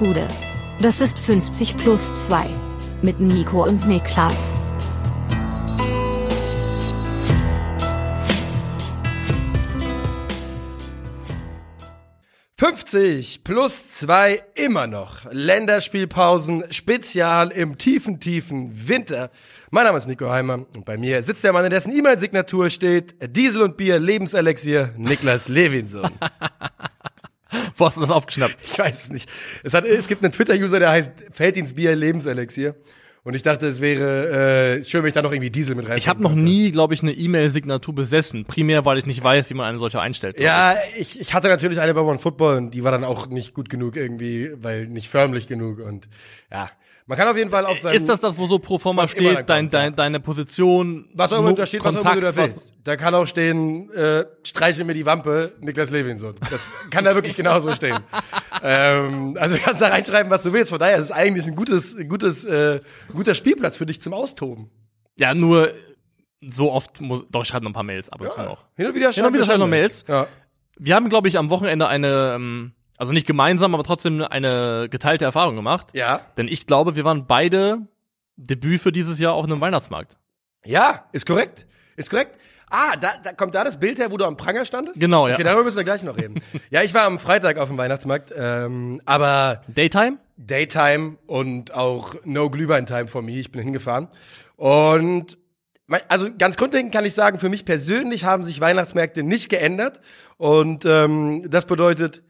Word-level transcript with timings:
Gude. 0.00 0.26
Das 0.80 1.02
ist 1.02 1.18
50 1.20 1.76
plus 1.76 2.14
2. 2.14 2.46
Mit 3.02 3.20
Nico 3.20 3.64
und 3.66 3.86
Niklas. 3.86 4.58
»50 12.56 13.44
plus 13.44 13.90
2 13.92 14.42
immer 14.54 14.86
noch. 14.86 15.30
Länderspielpausen, 15.30 16.72
Spezial 16.72 17.52
im 17.52 17.76
tiefen, 17.76 18.20
tiefen 18.20 18.88
Winter. 18.88 19.30
Mein 19.70 19.84
Name 19.84 19.98
ist 19.98 20.08
Nico 20.08 20.30
Heimer 20.30 20.64
und 20.74 20.86
bei 20.86 20.96
mir 20.96 21.22
sitzt 21.22 21.44
der 21.44 21.52
Mann, 21.52 21.66
in 21.66 21.70
dessen 21.70 21.94
E-Mail-Signatur 21.94 22.70
steht 22.70 23.16
Diesel 23.36 23.60
und 23.60 23.76
Bier, 23.76 23.98
Lebenselixier, 23.98 24.94
Niklas 24.96 25.48
Levinson. 25.48 26.10
Wo 27.76 27.86
hast 27.86 27.96
du 27.96 28.00
das 28.00 28.10
aufgeschnappt? 28.10 28.56
Ich 28.64 28.78
weiß 28.78 29.04
es 29.04 29.10
nicht. 29.10 29.28
Es, 29.62 29.74
hat, 29.74 29.84
es 29.84 30.08
gibt 30.08 30.22
einen 30.22 30.32
Twitter-User, 30.32 30.78
der 30.78 30.90
heißt 30.90 31.12
Feldins 31.30 31.74
Bier, 31.74 31.94
Lebenselixier. 31.96 32.74
Und 33.22 33.34
ich 33.34 33.42
dachte, 33.42 33.66
es 33.66 33.82
wäre 33.82 34.78
äh, 34.78 34.84
schön, 34.84 35.02
wenn 35.02 35.08
ich 35.08 35.14
da 35.14 35.20
noch 35.20 35.32
irgendwie 35.32 35.50
Diesel 35.50 35.74
mit 35.76 35.86
rein. 35.86 35.98
Ich 35.98 36.08
habe 36.08 36.22
noch 36.22 36.34
nie, 36.34 36.70
glaube 36.70 36.94
ich, 36.94 37.02
eine 37.02 37.12
E-Mail-Signatur 37.12 37.94
besessen. 37.94 38.46
Primär, 38.46 38.86
weil 38.86 38.96
ich 38.96 39.04
nicht 39.04 39.22
weiß, 39.22 39.50
wie 39.50 39.54
man 39.54 39.66
eine 39.66 39.78
solche 39.78 40.00
einstellt. 40.00 40.40
Ja, 40.40 40.74
ich, 40.96 41.20
ich 41.20 41.34
hatte 41.34 41.48
natürlich 41.48 41.80
eine 41.80 41.92
bei 41.92 42.00
One 42.00 42.18
Football 42.18 42.56
und 42.56 42.70
die 42.70 42.82
war 42.82 42.92
dann 42.92 43.04
auch 43.04 43.26
nicht 43.26 43.52
gut 43.52 43.68
genug 43.68 43.96
irgendwie, 43.96 44.50
weil 44.54 44.86
nicht 44.86 45.10
förmlich 45.10 45.48
genug 45.48 45.80
und 45.80 46.08
ja. 46.50 46.70
Man 47.10 47.18
kann 47.18 47.26
auf 47.26 47.36
jeden 47.36 47.50
Fall 47.50 47.66
auf 47.66 47.74
ich. 47.74 47.82
seinem... 47.82 47.96
Ist 47.96 48.08
das 48.08 48.20
das, 48.20 48.38
wo 48.38 48.46
so 48.46 48.60
pro 48.60 48.78
forma 48.78 49.08
steht, 49.08 49.24
dein, 49.24 49.34
kommt, 49.34 49.48
ja. 49.48 49.64
dein, 49.64 49.96
deine 49.96 50.20
Position, 50.20 51.08
was 51.12 51.32
auch 51.32 51.40
immer 51.40 51.54
da 51.54 51.66
steht, 51.66 51.82
was 51.82 51.96
auch 51.96 52.02
immer 52.02 52.14
du 52.14 52.20
da 52.20 52.26
Kontakt, 52.28 52.54
willst. 52.54 52.72
Da 52.84 52.96
kann 52.96 53.16
auch 53.16 53.26
stehen, 53.26 53.90
äh, 53.90 54.26
streiche 54.46 54.84
mir 54.84 54.94
die 54.94 55.04
Wampe, 55.04 55.54
Niklas 55.58 55.90
Levinson. 55.90 56.36
Das 56.52 56.62
kann 56.90 57.04
da 57.04 57.16
wirklich 57.16 57.34
genauso 57.34 57.74
stehen. 57.74 57.98
ähm, 58.62 59.36
also 59.40 59.56
du 59.56 59.60
kannst 59.60 59.82
da 59.82 59.88
reinschreiben, 59.88 60.30
was 60.30 60.44
du 60.44 60.52
willst. 60.52 60.70
Von 60.70 60.78
daher 60.78 60.98
ist 60.98 61.06
es 61.06 61.10
eigentlich 61.10 61.48
ein 61.48 61.56
gutes, 61.56 61.96
gutes, 62.08 62.44
äh, 62.44 62.80
guter 63.12 63.34
Spielplatz 63.34 63.78
für 63.78 63.86
dich 63.86 64.00
zum 64.00 64.14
Austoben. 64.14 64.70
Ja, 65.18 65.34
nur 65.34 65.72
so 66.40 66.70
oft 66.70 67.00
muss, 67.00 67.24
doch, 67.28 67.42
ich 67.42 67.48
schreibe 67.48 67.64
noch 67.64 67.70
ein 67.70 67.74
paar 67.74 67.82
Mails 67.82 68.08
ab 68.08 68.20
und 68.20 68.30
zu 68.30 68.40
noch. 68.40 68.66
Hin 68.76 68.86
und 68.86 68.94
wieder 68.94 69.08
wieder 69.08 69.42
schreiben 69.42 69.58
wir 69.58 69.66
Mails. 69.66 70.04
Ja. 70.06 70.28
Wir 70.78 70.94
haben, 70.94 71.08
glaube 71.08 71.26
ich, 71.26 71.38
am 71.38 71.50
Wochenende 71.50 71.88
eine, 71.88 72.34
ähm, 72.36 72.72
also 73.00 73.14
nicht 73.14 73.26
gemeinsam, 73.26 73.72
aber 73.72 73.82
trotzdem 73.82 74.20
eine 74.20 74.88
geteilte 74.90 75.24
Erfahrung 75.24 75.56
gemacht. 75.56 75.86
Ja. 75.94 76.20
Denn 76.36 76.48
ich 76.48 76.66
glaube, 76.66 76.96
wir 76.96 77.04
waren 77.04 77.26
beide 77.26 77.78
Debüt 78.36 78.82
für 78.82 78.92
dieses 78.92 79.18
Jahr 79.18 79.32
auf 79.32 79.46
einem 79.46 79.58
Weihnachtsmarkt. 79.58 80.18
Ja, 80.66 81.06
ist 81.12 81.24
korrekt. 81.24 81.66
Ist 81.96 82.10
korrekt. 82.10 82.38
Ah, 82.68 82.96
da, 82.96 83.12
da 83.22 83.32
kommt 83.32 83.54
da 83.54 83.64
das 83.64 83.80
Bild 83.80 83.98
her, 83.98 84.12
wo 84.12 84.18
du 84.18 84.26
am 84.26 84.36
Pranger 84.36 84.66
standest? 84.66 85.00
Genau, 85.00 85.26
ja. 85.26 85.32
Okay, 85.32 85.44
darüber 85.44 85.64
müssen 85.64 85.78
wir 85.78 85.84
gleich 85.84 86.02
noch 86.02 86.18
reden. 86.18 86.42
ja, 86.70 86.82
ich 86.82 86.92
war 86.92 87.04
am 87.04 87.18
Freitag 87.18 87.56
auf 87.56 87.68
dem 87.68 87.78
Weihnachtsmarkt, 87.78 88.34
ähm, 88.36 89.00
aber 89.06 89.62
Daytime? 89.68 90.18
Daytime 90.36 91.16
und 91.26 91.72
auch 91.72 92.16
No 92.24 92.50
Glühwein-Time 92.50 93.06
for 93.06 93.22
me. 93.22 93.38
Ich 93.38 93.50
bin 93.50 93.62
hingefahren. 93.62 94.08
Und 94.56 95.38
also 96.08 96.28
ganz 96.36 96.58
grundlegend 96.58 96.92
kann 96.92 97.06
ich 97.06 97.14
sagen, 97.14 97.38
für 97.38 97.48
mich 97.48 97.64
persönlich 97.64 98.26
haben 98.26 98.44
sich 98.44 98.60
Weihnachtsmärkte 98.60 99.22
nicht 99.22 99.48
geändert. 99.48 100.02
Und 100.36 100.84
ähm, 100.84 101.48
das 101.48 101.64
bedeutet, 101.64 102.22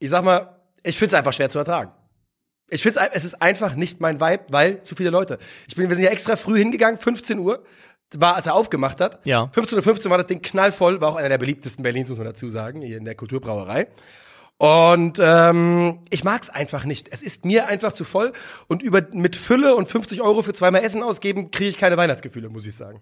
ich 0.00 0.10
sag 0.10 0.24
mal, 0.24 0.56
ich 0.82 0.98
finde 0.98 1.14
es 1.14 1.14
einfach 1.14 1.32
schwer 1.32 1.50
zu 1.50 1.58
ertragen. 1.58 1.92
Ich 2.68 2.82
finde 2.82 3.00
es 3.12 3.24
ist 3.24 3.42
einfach 3.42 3.74
nicht 3.74 4.00
mein 4.00 4.20
Vibe, 4.20 4.44
weil 4.48 4.82
zu 4.82 4.94
viele 4.94 5.10
Leute. 5.10 5.38
Ich 5.68 5.76
bin, 5.76 5.88
wir 5.88 5.96
sind 5.96 6.04
ja 6.04 6.10
extra 6.10 6.36
früh 6.36 6.58
hingegangen, 6.58 6.98
15 6.98 7.38
Uhr, 7.38 7.64
war, 8.16 8.36
als 8.36 8.46
er 8.46 8.54
aufgemacht 8.54 9.00
hat. 9.00 9.24
Ja. 9.24 9.50
15.15 9.54 10.04
Uhr 10.04 10.10
war 10.10 10.18
das 10.18 10.26
Ding 10.26 10.42
knallvoll, 10.42 11.00
war 11.00 11.10
auch 11.10 11.16
einer 11.16 11.28
der 11.28 11.38
beliebtesten 11.38 11.82
Berlins, 11.82 12.08
muss 12.08 12.18
man 12.18 12.26
dazu 12.26 12.48
sagen, 12.48 12.82
hier 12.82 12.96
in 12.96 13.04
der 13.04 13.14
Kulturbrauerei. 13.14 13.88
Und 14.58 15.18
ähm, 15.20 16.00
ich 16.10 16.22
mag's 16.22 16.50
einfach 16.50 16.84
nicht. 16.84 17.08
Es 17.10 17.22
ist 17.22 17.44
mir 17.44 17.66
einfach 17.66 17.92
zu 17.92 18.04
voll. 18.04 18.32
Und 18.68 18.82
über 18.82 19.02
mit 19.12 19.36
Fülle 19.36 19.74
und 19.74 19.86
50 19.86 20.20
Euro 20.20 20.42
für 20.42 20.52
zweimal 20.52 20.84
Essen 20.84 21.02
ausgeben, 21.02 21.50
kriege 21.50 21.70
ich 21.70 21.78
keine 21.78 21.96
Weihnachtsgefühle, 21.96 22.50
muss 22.50 22.66
ich 22.66 22.76
sagen. 22.76 23.00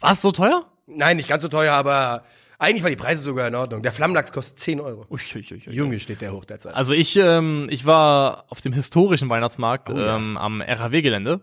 War 0.00 0.12
es 0.12 0.20
so 0.20 0.30
teuer? 0.30 0.66
Nein, 0.86 1.16
nicht 1.16 1.28
ganz 1.28 1.42
so 1.42 1.48
teuer, 1.48 1.72
aber 1.72 2.24
eigentlich 2.58 2.82
waren 2.82 2.90
die 2.90 2.96
Preise 2.96 3.22
sogar 3.22 3.46
in 3.48 3.54
Ordnung. 3.54 3.82
Der 3.82 3.92
Flammlachs 3.92 4.32
kostet 4.32 4.58
10 4.58 4.80
Euro. 4.80 5.06
Ui, 5.10 5.18
ui, 5.34 5.44
ui, 5.52 5.62
ui. 5.66 5.72
Junge 5.74 6.00
steht 6.00 6.20
der 6.20 6.32
hoch 6.32 6.44
derzeit. 6.44 6.74
Also 6.74 6.92
ich, 6.92 7.14
ähm, 7.16 7.68
ich 7.70 7.86
war 7.86 8.46
auf 8.48 8.60
dem 8.60 8.72
historischen 8.72 9.28
Weihnachtsmarkt 9.30 9.90
Oh 9.90 9.96
ja. 9.96 10.16
ähm, 10.16 10.36
am 10.36 10.60
RHW-Gelände. 10.60 11.40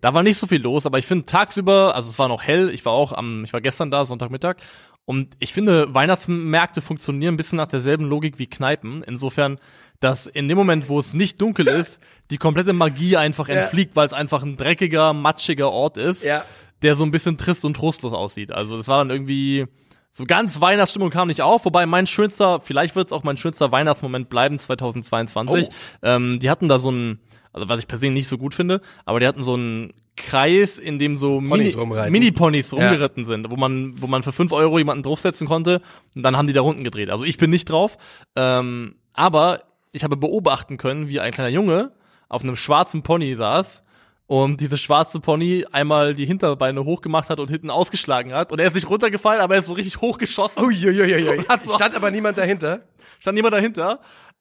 Da 0.00 0.14
war 0.14 0.22
nicht 0.22 0.36
so 0.38 0.46
viel 0.48 0.60
los, 0.60 0.84
aber 0.86 0.98
ich 0.98 1.06
finde 1.06 1.26
tagsüber, 1.26 1.94
also 1.94 2.10
es 2.10 2.18
war 2.18 2.26
noch 2.28 2.42
hell, 2.42 2.70
ich 2.70 2.84
war 2.84 2.92
auch 2.92 3.12
am, 3.12 3.44
ich 3.44 3.52
war 3.52 3.60
gestern 3.60 3.90
da, 3.90 4.04
Sonntagmittag, 4.04 4.56
und 5.04 5.36
ich 5.38 5.54
finde, 5.54 5.94
Weihnachtsmärkte 5.94 6.82
funktionieren 6.82 7.34
ein 7.34 7.36
bisschen 7.38 7.56
nach 7.56 7.68
derselben 7.68 8.04
Logik 8.04 8.38
wie 8.38 8.46
Kneipen. 8.46 9.02
Insofern, 9.04 9.58
dass 10.00 10.26
in 10.26 10.48
dem 10.48 10.58
Moment, 10.58 10.90
wo 10.90 10.98
es 10.98 11.14
nicht 11.14 11.40
dunkel 11.40 11.66
ist, 11.66 11.98
die 12.30 12.36
komplette 12.36 12.74
Magie 12.74 13.16
einfach 13.16 13.48
entfliegt, 13.48 13.96
weil 13.96 14.04
es 14.06 14.12
einfach 14.12 14.42
ein 14.42 14.58
dreckiger, 14.58 15.14
matschiger 15.14 15.70
Ort 15.70 15.96
ist, 15.96 16.24
Ja. 16.24 16.44
der 16.82 16.94
so 16.94 17.04
ein 17.04 17.10
bisschen 17.10 17.38
trist 17.38 17.64
und 17.64 17.72
trostlos 17.74 18.12
aussieht. 18.12 18.52
Also 18.52 18.76
das 18.76 18.86
war 18.88 18.98
dann 18.98 19.08
irgendwie 19.08 19.66
so 20.10 20.24
ganz 20.24 20.60
Weihnachtsstimmung 20.60 21.10
kam 21.10 21.28
nicht 21.28 21.42
auf, 21.42 21.64
wobei 21.64 21.86
mein 21.86 22.06
schönster, 22.06 22.60
vielleicht 22.60 22.96
wird 22.96 23.08
es 23.08 23.12
auch 23.12 23.24
mein 23.24 23.36
schönster 23.36 23.70
Weihnachtsmoment 23.72 24.28
bleiben 24.28 24.58
2022. 24.58 25.68
Oh. 25.68 25.72
Ähm, 26.02 26.38
die 26.40 26.50
hatten 26.50 26.68
da 26.68 26.78
so 26.78 26.90
ein, 26.90 27.20
also 27.52 27.68
was 27.68 27.78
ich 27.78 27.86
persönlich 27.88 28.22
nicht 28.22 28.28
so 28.28 28.38
gut 28.38 28.54
finde, 28.54 28.80
aber 29.04 29.20
die 29.20 29.26
hatten 29.26 29.42
so 29.42 29.54
einen 29.54 29.92
Kreis, 30.16 30.78
in 30.78 30.98
dem 30.98 31.16
so. 31.16 31.40
Mini-Ponys 31.40 32.72
Ja. 32.72 32.78
rumgeritten 32.78 33.24
sind, 33.26 33.50
wo 33.50 33.56
man, 33.56 33.94
wo 34.02 34.06
man 34.08 34.22
für 34.22 34.32
fünf 34.32 34.50
Euro 34.52 34.78
jemanden 34.78 35.02
draufsetzen 35.04 35.46
konnte 35.46 35.80
und 36.16 36.22
dann 36.22 36.36
haben 36.36 36.46
die 36.46 36.52
da 36.52 36.60
Runden 36.62 36.82
gedreht. 36.84 37.10
Also 37.10 37.24
ich 37.24 37.36
bin 37.36 37.50
nicht 37.50 37.70
drauf, 37.70 37.98
ähm, 38.34 38.96
aber 39.12 39.60
ich 39.92 40.04
habe 40.04 40.16
beobachten 40.16 40.76
können, 40.76 41.08
wie 41.08 41.20
ein 41.20 41.32
kleiner 41.32 41.50
Junge 41.50 41.92
auf 42.28 42.42
einem 42.42 42.56
schwarzen 42.56 43.02
Pony 43.02 43.36
saß 43.36 43.84
und 44.28 44.60
diese 44.60 44.76
schwarze 44.76 45.20
Pony 45.20 45.64
einmal 45.72 46.14
die 46.14 46.26
Hinterbeine 46.26 46.84
hochgemacht 46.84 47.30
hat 47.30 47.40
und 47.40 47.50
hinten 47.50 47.70
ausgeschlagen 47.70 48.34
hat. 48.34 48.52
Und 48.52 48.60
er 48.60 48.66
ist 48.66 48.74
nicht 48.74 48.88
runtergefallen, 48.88 49.40
aber 49.40 49.54
er 49.54 49.60
ist 49.60 49.66
so 49.66 49.72
richtig 49.72 50.00
hochgeschossen. 50.02 50.62
Uiuiuiui. 50.62 51.44
So- 51.64 51.74
Stand 51.74 51.96
aber 51.96 52.10
niemand 52.10 52.36
dahinter. 52.36 52.82
Stand 53.18 53.34
niemand 53.36 53.54
dahinter. 53.54 54.00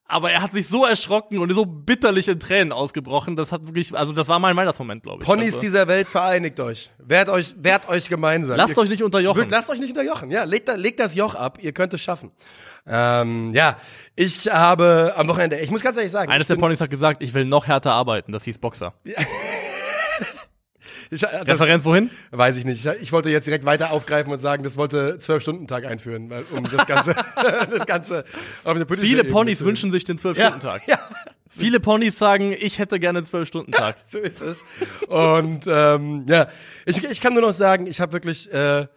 Aber 0.10 0.32
er 0.32 0.42
hat 0.42 0.54
sich 0.54 0.68
so 0.68 0.86
erschrocken 0.86 1.38
und 1.40 1.52
so 1.54 1.66
bitterlich 1.66 2.28
in 2.30 2.40
Tränen 2.40 2.72
ausgebrochen. 2.72 3.36
Das 3.38 3.52
hat 3.52 3.66
wirklich, 3.68 3.94
also 3.94 4.14
das 4.14 4.28
war 4.30 4.40
mein 4.40 4.56
Weihnachtsmoment, 4.56 5.04
glaube 5.04 5.24
ich. 5.24 5.26
Ponys 5.28 5.46
also, 5.56 5.60
dieser 5.60 5.88
Welt, 5.88 6.08
vereinigt 6.08 6.60
euch. 6.62 6.90
Wehrt 6.98 7.28
euch, 7.30 7.56
wehrt 7.58 7.90
euch 7.90 8.08
gemeinsam. 8.10 8.56
lasst 8.58 8.78
Ihr- 8.78 8.84
euch 8.84 8.90
nicht 8.90 9.04
unterjochen. 9.04 9.48
Lasst 9.50 9.70
euch 9.70 9.80
nicht 9.80 9.90
unterjochen. 9.98 10.32
Ja, 10.32 10.44
legt, 10.44 10.70
legt 10.78 11.00
das 11.00 11.16
Joch 11.16 11.36
ab. 11.36 11.60
Ihr 11.62 11.72
könnt 11.74 11.94
es 11.94 12.02
schaffen. 12.02 12.32
Ähm, 12.86 13.54
ja, 13.54 13.78
ich 14.16 14.48
habe 14.52 15.14
am 15.18 15.28
Wochenende, 15.28 15.60
ich 15.60 15.72
muss 15.72 15.82
ganz 15.82 15.98
ehrlich 15.98 16.12
sagen, 16.12 16.32
Eines 16.32 16.48
der 16.48 16.56
Ponys 16.56 16.80
hat 16.80 16.90
gesagt, 16.90 17.22
ich 17.22 17.34
will 17.34 17.44
noch 17.46 17.68
härter 17.68 17.92
arbeiten. 17.94 18.32
Das 18.32 18.44
hieß 18.46 18.58
Boxer. 18.60 18.94
ich, 21.10 21.22
das, 21.22 21.48
Referenz 21.48 21.86
wohin? 21.86 22.10
Weiß 22.32 22.58
ich 22.58 22.66
nicht. 22.66 22.86
Ich, 23.02 23.12
wollte 23.12 23.30
jetzt 23.30 23.46
direkt 23.46 23.66
weiter 23.66 23.92
aufgreifen 23.92 24.32
und 24.32 24.40
sagen, 24.40 24.64
das 24.64 24.78
wollte 24.78 25.20
zwölf-Stunden-Tag 25.20 25.86
einführen, 25.86 26.30
weil, 26.30 26.44
um 26.52 26.64
das 26.70 26.86
Ganze, 26.86 27.16
das 27.36 27.86
Ganze 27.86 28.26
auf 28.64 28.76
eine 28.76 28.86
politische 28.86 29.08
Viele 29.08 29.22
Ebene 29.22 29.34
Ponys 29.34 29.62
wünschen 29.64 29.92
sich 29.92 30.04
den 30.04 30.18
ja, 30.18 30.32
12-Stunden-Tag. 30.32 30.88
ja, 30.88 31.00
Viele 31.50 31.80
Ponys 31.80 32.18
sagen, 32.18 32.54
ich 32.58 32.78
hätte 32.80 33.00
gerne 33.00 33.20
einen 33.20 33.28
12-Stunden-Tag. 33.28 33.96
so 34.08 34.20
ist 34.20 34.42
es. 34.42 34.64
Und 35.08 35.66
ähm, 35.68 36.26
ja, 36.28 36.48
ich, 36.86 37.04
ich 37.04 37.22
kann 37.22 37.34
nur 37.34 37.42
noch 37.42 37.54
sagen, 37.54 37.88
ich 37.88 38.00
habe 38.00 38.14
wirklich, 38.14 38.52
äh, 38.52 38.88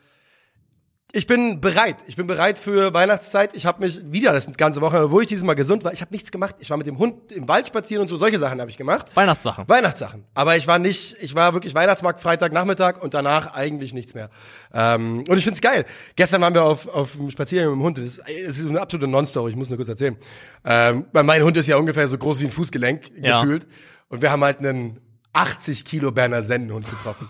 ich 1.12 1.26
bin 1.26 1.60
bereit. 1.60 1.96
Ich 2.06 2.16
bin 2.16 2.26
bereit 2.26 2.58
für 2.58 2.92
Weihnachtszeit. 2.94 3.54
Ich 3.54 3.66
habe 3.66 3.84
mich 3.84 4.00
wieder 4.12 4.32
das 4.32 4.50
ganze 4.56 4.80
Woche, 4.80 5.10
wo 5.10 5.20
ich 5.20 5.26
dieses 5.28 5.44
Mal 5.44 5.54
gesund 5.54 5.82
war, 5.84 5.92
ich 5.92 6.00
habe 6.00 6.12
nichts 6.12 6.30
gemacht. 6.30 6.54
Ich 6.58 6.70
war 6.70 6.76
mit 6.76 6.86
dem 6.86 6.98
Hund 6.98 7.32
im 7.32 7.48
Wald 7.48 7.66
spazieren 7.66 8.02
und 8.02 8.08
so 8.08 8.16
solche 8.16 8.38
Sachen 8.38 8.60
habe 8.60 8.70
ich 8.70 8.76
gemacht. 8.76 9.06
Weihnachtssachen. 9.14 9.68
Weihnachtssachen. 9.68 10.24
Aber 10.34 10.56
ich 10.56 10.66
war 10.66 10.78
nicht, 10.78 11.16
ich 11.20 11.34
war 11.34 11.52
wirklich 11.54 11.74
Weihnachtsmarkt 11.74 12.20
Freitag 12.20 12.52
Nachmittag 12.52 13.02
und 13.02 13.14
danach 13.14 13.54
eigentlich 13.54 13.92
nichts 13.92 14.14
mehr. 14.14 14.30
Ähm, 14.72 15.24
und 15.28 15.36
ich 15.36 15.44
find's 15.44 15.60
geil. 15.60 15.84
Gestern 16.16 16.40
waren 16.42 16.54
wir 16.54 16.64
auf, 16.64 16.86
auf 16.88 17.18
einem 17.18 17.30
Spaziergang 17.30 17.70
mit 17.72 17.80
dem 17.80 17.84
Hund. 17.84 17.98
Das 17.98 18.06
ist, 18.06 18.22
es 18.28 18.58
ist 18.58 18.66
eine 18.68 18.80
absolute 18.80 19.08
Non-Story, 19.10 19.50
ich 19.50 19.56
muss 19.56 19.68
nur 19.68 19.76
kurz 19.78 19.88
erzählen. 19.88 20.16
Ähm, 20.64 21.06
weil 21.12 21.24
mein 21.24 21.42
Hund 21.42 21.56
ist 21.56 21.66
ja 21.66 21.76
ungefähr 21.76 22.06
so 22.08 22.18
groß 22.18 22.40
wie 22.40 22.44
ein 22.46 22.50
Fußgelenk 22.52 23.10
Ja. 23.20 23.40
gefühlt. 23.40 23.66
Und 24.08 24.22
wir 24.22 24.30
haben 24.30 24.42
halt 24.44 24.58
einen 24.58 25.00
80 25.32 25.84
Kilo 25.84 26.10
Berner 26.10 26.42
Sennenhund 26.42 26.88
getroffen. 26.88 27.28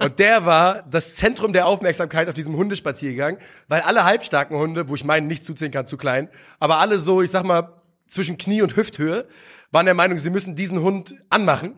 und 0.00 0.18
der 0.18 0.44
war 0.44 0.82
das 0.90 1.14
Zentrum 1.14 1.52
der 1.52 1.66
Aufmerksamkeit 1.66 2.28
auf 2.28 2.34
diesem 2.34 2.56
Hundespaziergang, 2.56 3.38
weil 3.68 3.80
alle 3.82 4.04
halbstarken 4.04 4.56
Hunde, 4.56 4.88
wo 4.88 4.94
ich 4.94 5.04
meinen 5.04 5.26
nicht 5.26 5.44
zuziehen 5.44 5.70
kann, 5.70 5.86
zu 5.86 5.96
klein, 5.96 6.28
aber 6.58 6.78
alle 6.78 6.98
so, 6.98 7.22
ich 7.22 7.30
sag 7.30 7.44
mal, 7.44 7.74
zwischen 8.08 8.38
Knie 8.38 8.62
und 8.62 8.76
Hüfthöhe, 8.76 9.26
waren 9.70 9.86
der 9.86 9.94
Meinung, 9.94 10.18
sie 10.18 10.30
müssen 10.30 10.56
diesen 10.56 10.80
Hund 10.80 11.14
anmachen. 11.30 11.74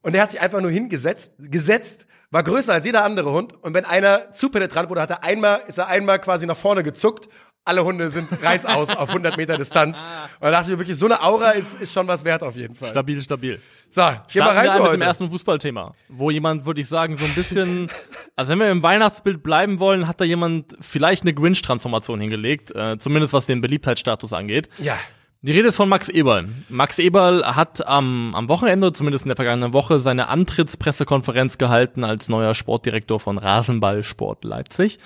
Und 0.00 0.14
er 0.14 0.22
hat 0.22 0.30
sich 0.30 0.40
einfach 0.40 0.60
nur 0.60 0.70
hingesetzt, 0.70 1.32
gesetzt, 1.38 2.06
war 2.30 2.42
größer 2.42 2.72
als 2.72 2.86
jeder 2.86 3.04
andere 3.04 3.32
Hund. 3.32 3.52
Und 3.62 3.74
wenn 3.74 3.84
einer 3.84 4.30
zu 4.32 4.50
penetrant 4.50 4.88
wurde, 4.88 5.00
hat 5.00 5.10
er 5.10 5.24
einmal, 5.24 5.62
ist 5.66 5.78
er 5.78 5.88
einmal 5.88 6.20
quasi 6.20 6.46
nach 6.46 6.56
vorne 6.56 6.82
gezuckt. 6.82 7.28
Alle 7.66 7.84
Hunde 7.84 8.08
sind 8.08 8.28
reißaus 8.42 8.90
auf 8.96 9.08
100 9.08 9.36
Meter 9.36 9.58
Distanz. 9.58 10.00
Und 10.00 10.42
da 10.42 10.50
dachte 10.52 10.66
ich 10.66 10.72
mir 10.72 10.78
wirklich, 10.78 10.96
so 10.96 11.06
eine 11.06 11.20
Aura 11.20 11.50
ist, 11.50 11.80
ist 11.80 11.92
schon 11.92 12.06
was 12.06 12.24
wert 12.24 12.42
auf 12.42 12.56
jeden 12.56 12.76
Fall. 12.76 12.88
Stabil, 12.88 13.20
stabil. 13.20 13.60
So, 13.90 14.00
geh 14.00 14.06
mal 14.06 14.20
Starten 14.28 14.32
wir 14.32 14.50
rein 14.50 14.68
ein 14.68 14.76
für 14.76 14.82
mit 14.84 14.92
dem 14.92 15.02
ersten 15.02 15.30
Fußballthema, 15.30 15.94
wo 16.08 16.30
jemand, 16.30 16.64
würde 16.64 16.80
ich 16.80 16.86
sagen, 16.86 17.16
so 17.16 17.24
ein 17.24 17.34
bisschen, 17.34 17.90
also 18.36 18.52
wenn 18.52 18.60
wir 18.60 18.70
im 18.70 18.82
Weihnachtsbild 18.82 19.42
bleiben 19.42 19.80
wollen, 19.80 20.06
hat 20.06 20.20
da 20.20 20.24
jemand 20.24 20.76
vielleicht 20.80 21.22
eine 21.22 21.34
Grinch-Transformation 21.34 22.20
hingelegt, 22.20 22.74
äh, 22.74 22.98
zumindest 22.98 23.32
was 23.32 23.46
den 23.46 23.60
Beliebtheitsstatus 23.60 24.32
angeht. 24.32 24.68
Ja. 24.78 24.96
Die 25.42 25.52
Rede 25.52 25.68
ist 25.68 25.76
von 25.76 25.88
Max 25.88 26.08
Eberl. 26.08 26.48
Max 26.68 26.98
Eberl 26.98 27.44
hat 27.44 27.86
am, 27.86 28.34
am 28.34 28.48
Wochenende, 28.48 28.92
zumindest 28.92 29.26
in 29.26 29.28
der 29.28 29.36
vergangenen 29.36 29.72
Woche, 29.72 29.98
seine 29.98 30.28
Antrittspressekonferenz 30.28 31.58
gehalten 31.58 32.04
als 32.04 32.28
neuer 32.28 32.54
Sportdirektor 32.54 33.20
von 33.20 33.38
Rasenballsport 33.38 34.44
Leipzig. 34.44 34.98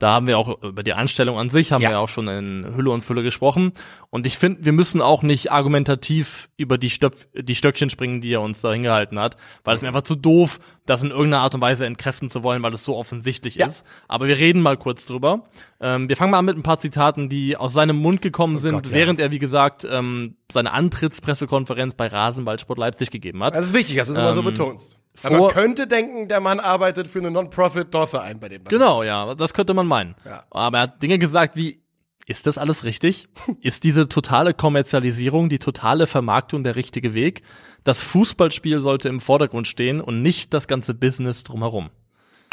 Da 0.00 0.12
haben 0.12 0.28
wir 0.28 0.38
auch 0.38 0.62
über 0.62 0.84
die 0.84 0.92
Anstellung 0.92 1.38
an 1.38 1.50
sich, 1.50 1.72
haben 1.72 1.82
Ja. 1.82 1.90
wir 1.90 1.98
auch 1.98 2.08
schon 2.08 2.28
in 2.28 2.76
Hülle 2.76 2.90
und 2.90 3.02
Fülle 3.02 3.24
gesprochen. 3.24 3.72
Und 4.10 4.26
ich 4.26 4.38
finde, 4.38 4.64
wir 4.64 4.72
müssen 4.72 5.02
auch 5.02 5.22
nicht 5.24 5.50
argumentativ 5.50 6.48
über 6.56 6.78
die, 6.78 6.88
Stöp 6.90 7.16
die 7.34 7.56
Stöckchen 7.56 7.90
springen, 7.90 8.20
die 8.20 8.32
er 8.32 8.40
uns 8.40 8.60
da 8.60 8.72
hingehalten 8.72 9.18
hat, 9.18 9.36
weil 9.64 9.74
es 9.74 9.82
mir 9.82 9.88
einfach 9.88 10.02
zu 10.02 10.14
doof, 10.14 10.60
das 10.86 11.02
in 11.02 11.10
irgendeiner 11.10 11.42
Art 11.42 11.54
und 11.56 11.60
Weise 11.60 11.84
entkräften 11.84 12.28
zu 12.28 12.42
wollen, 12.44 12.62
weil 12.62 12.72
es 12.74 12.84
so 12.84 12.96
offensichtlich 12.96 13.56
Ja. 13.56 13.66
ist. 13.66 13.84
Aber 14.06 14.28
wir 14.28 14.38
reden 14.38 14.62
mal 14.62 14.76
kurz 14.76 15.04
drüber. 15.04 15.44
Ähm, 15.80 16.08
wir 16.08 16.16
fangen 16.16 16.30
mal 16.30 16.38
an 16.38 16.44
mit 16.44 16.56
ein 16.56 16.62
paar 16.62 16.78
Zitaten, 16.78 17.28
die 17.28 17.56
aus 17.56 17.72
seinem 17.72 17.96
Mund 17.96 18.22
gekommen 18.22 18.58
sind, 18.58 18.74
Gott, 18.74 18.86
ja. 18.86 18.92
während 18.92 19.18
er, 19.20 19.32
wie 19.32 19.38
gesagt, 19.40 19.84
ähm, 19.90 20.36
seine 20.50 20.72
Antrittspressekonferenz 20.72 21.94
bei 21.94 22.06
Rasenballsport 22.06 22.78
Leipzig 22.78 23.10
gegeben 23.10 23.42
hat. 23.42 23.56
Das 23.56 23.66
ist 23.66 23.74
wichtig, 23.74 23.96
dass 23.96 24.08
du 24.08 24.14
es 24.14 24.18
immer 24.20 24.32
so 24.32 24.40
Ähm, 24.40 24.46
betonst. 24.46 24.96
Vor- 25.20 25.38
man 25.38 25.48
könnte 25.50 25.86
denken, 25.86 26.28
der 26.28 26.40
Mann 26.40 26.60
arbeitet 26.60 27.08
für 27.08 27.18
einen 27.18 27.32
Non-Profit-Dorfverein 27.32 28.38
bei 28.38 28.48
dem. 28.48 28.64
Genau, 28.64 29.02
ja, 29.02 29.34
das 29.34 29.52
könnte 29.52 29.74
man 29.74 29.86
meinen. 29.86 30.14
Ja. 30.24 30.44
Aber 30.50 30.78
er 30.78 30.82
hat 30.82 31.02
Dinge 31.02 31.18
gesagt 31.18 31.56
wie, 31.56 31.82
ist 32.26 32.46
das 32.46 32.58
alles 32.58 32.84
richtig? 32.84 33.28
ist 33.60 33.84
diese 33.84 34.08
totale 34.08 34.54
Kommerzialisierung, 34.54 35.48
die 35.48 35.58
totale 35.58 36.06
Vermarktung 36.06 36.62
der 36.62 36.76
richtige 36.76 37.14
Weg? 37.14 37.42
Das 37.84 38.02
Fußballspiel 38.02 38.80
sollte 38.82 39.08
im 39.08 39.20
Vordergrund 39.20 39.66
stehen 39.66 40.00
und 40.00 40.22
nicht 40.22 40.54
das 40.54 40.68
ganze 40.68 40.94
Business 40.94 41.42
drumherum. 41.42 41.90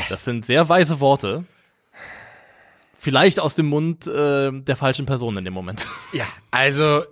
Das 0.10 0.24
sind 0.24 0.46
sehr 0.46 0.68
weise 0.70 1.00
Worte. 1.00 1.46
Vielleicht 2.98 3.40
aus 3.40 3.56
dem 3.56 3.68
Mund 3.68 4.08
äh, 4.08 4.52
der 4.52 4.76
falschen 4.76 5.06
Person 5.06 5.38
in 5.38 5.46
dem 5.46 5.54
Moment. 5.54 5.86
Ja, 6.14 6.26
also, 6.52 7.04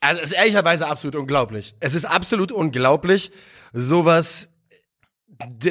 also 0.00 0.20
es 0.22 0.30
ist 0.30 0.36
ehrlicherweise 0.36 0.86
absolut 0.86 1.16
unglaublich. 1.16 1.74
Es 1.80 1.94
ist 1.94 2.04
absolut 2.04 2.52
unglaublich, 2.52 3.32
sowas, 3.72 4.48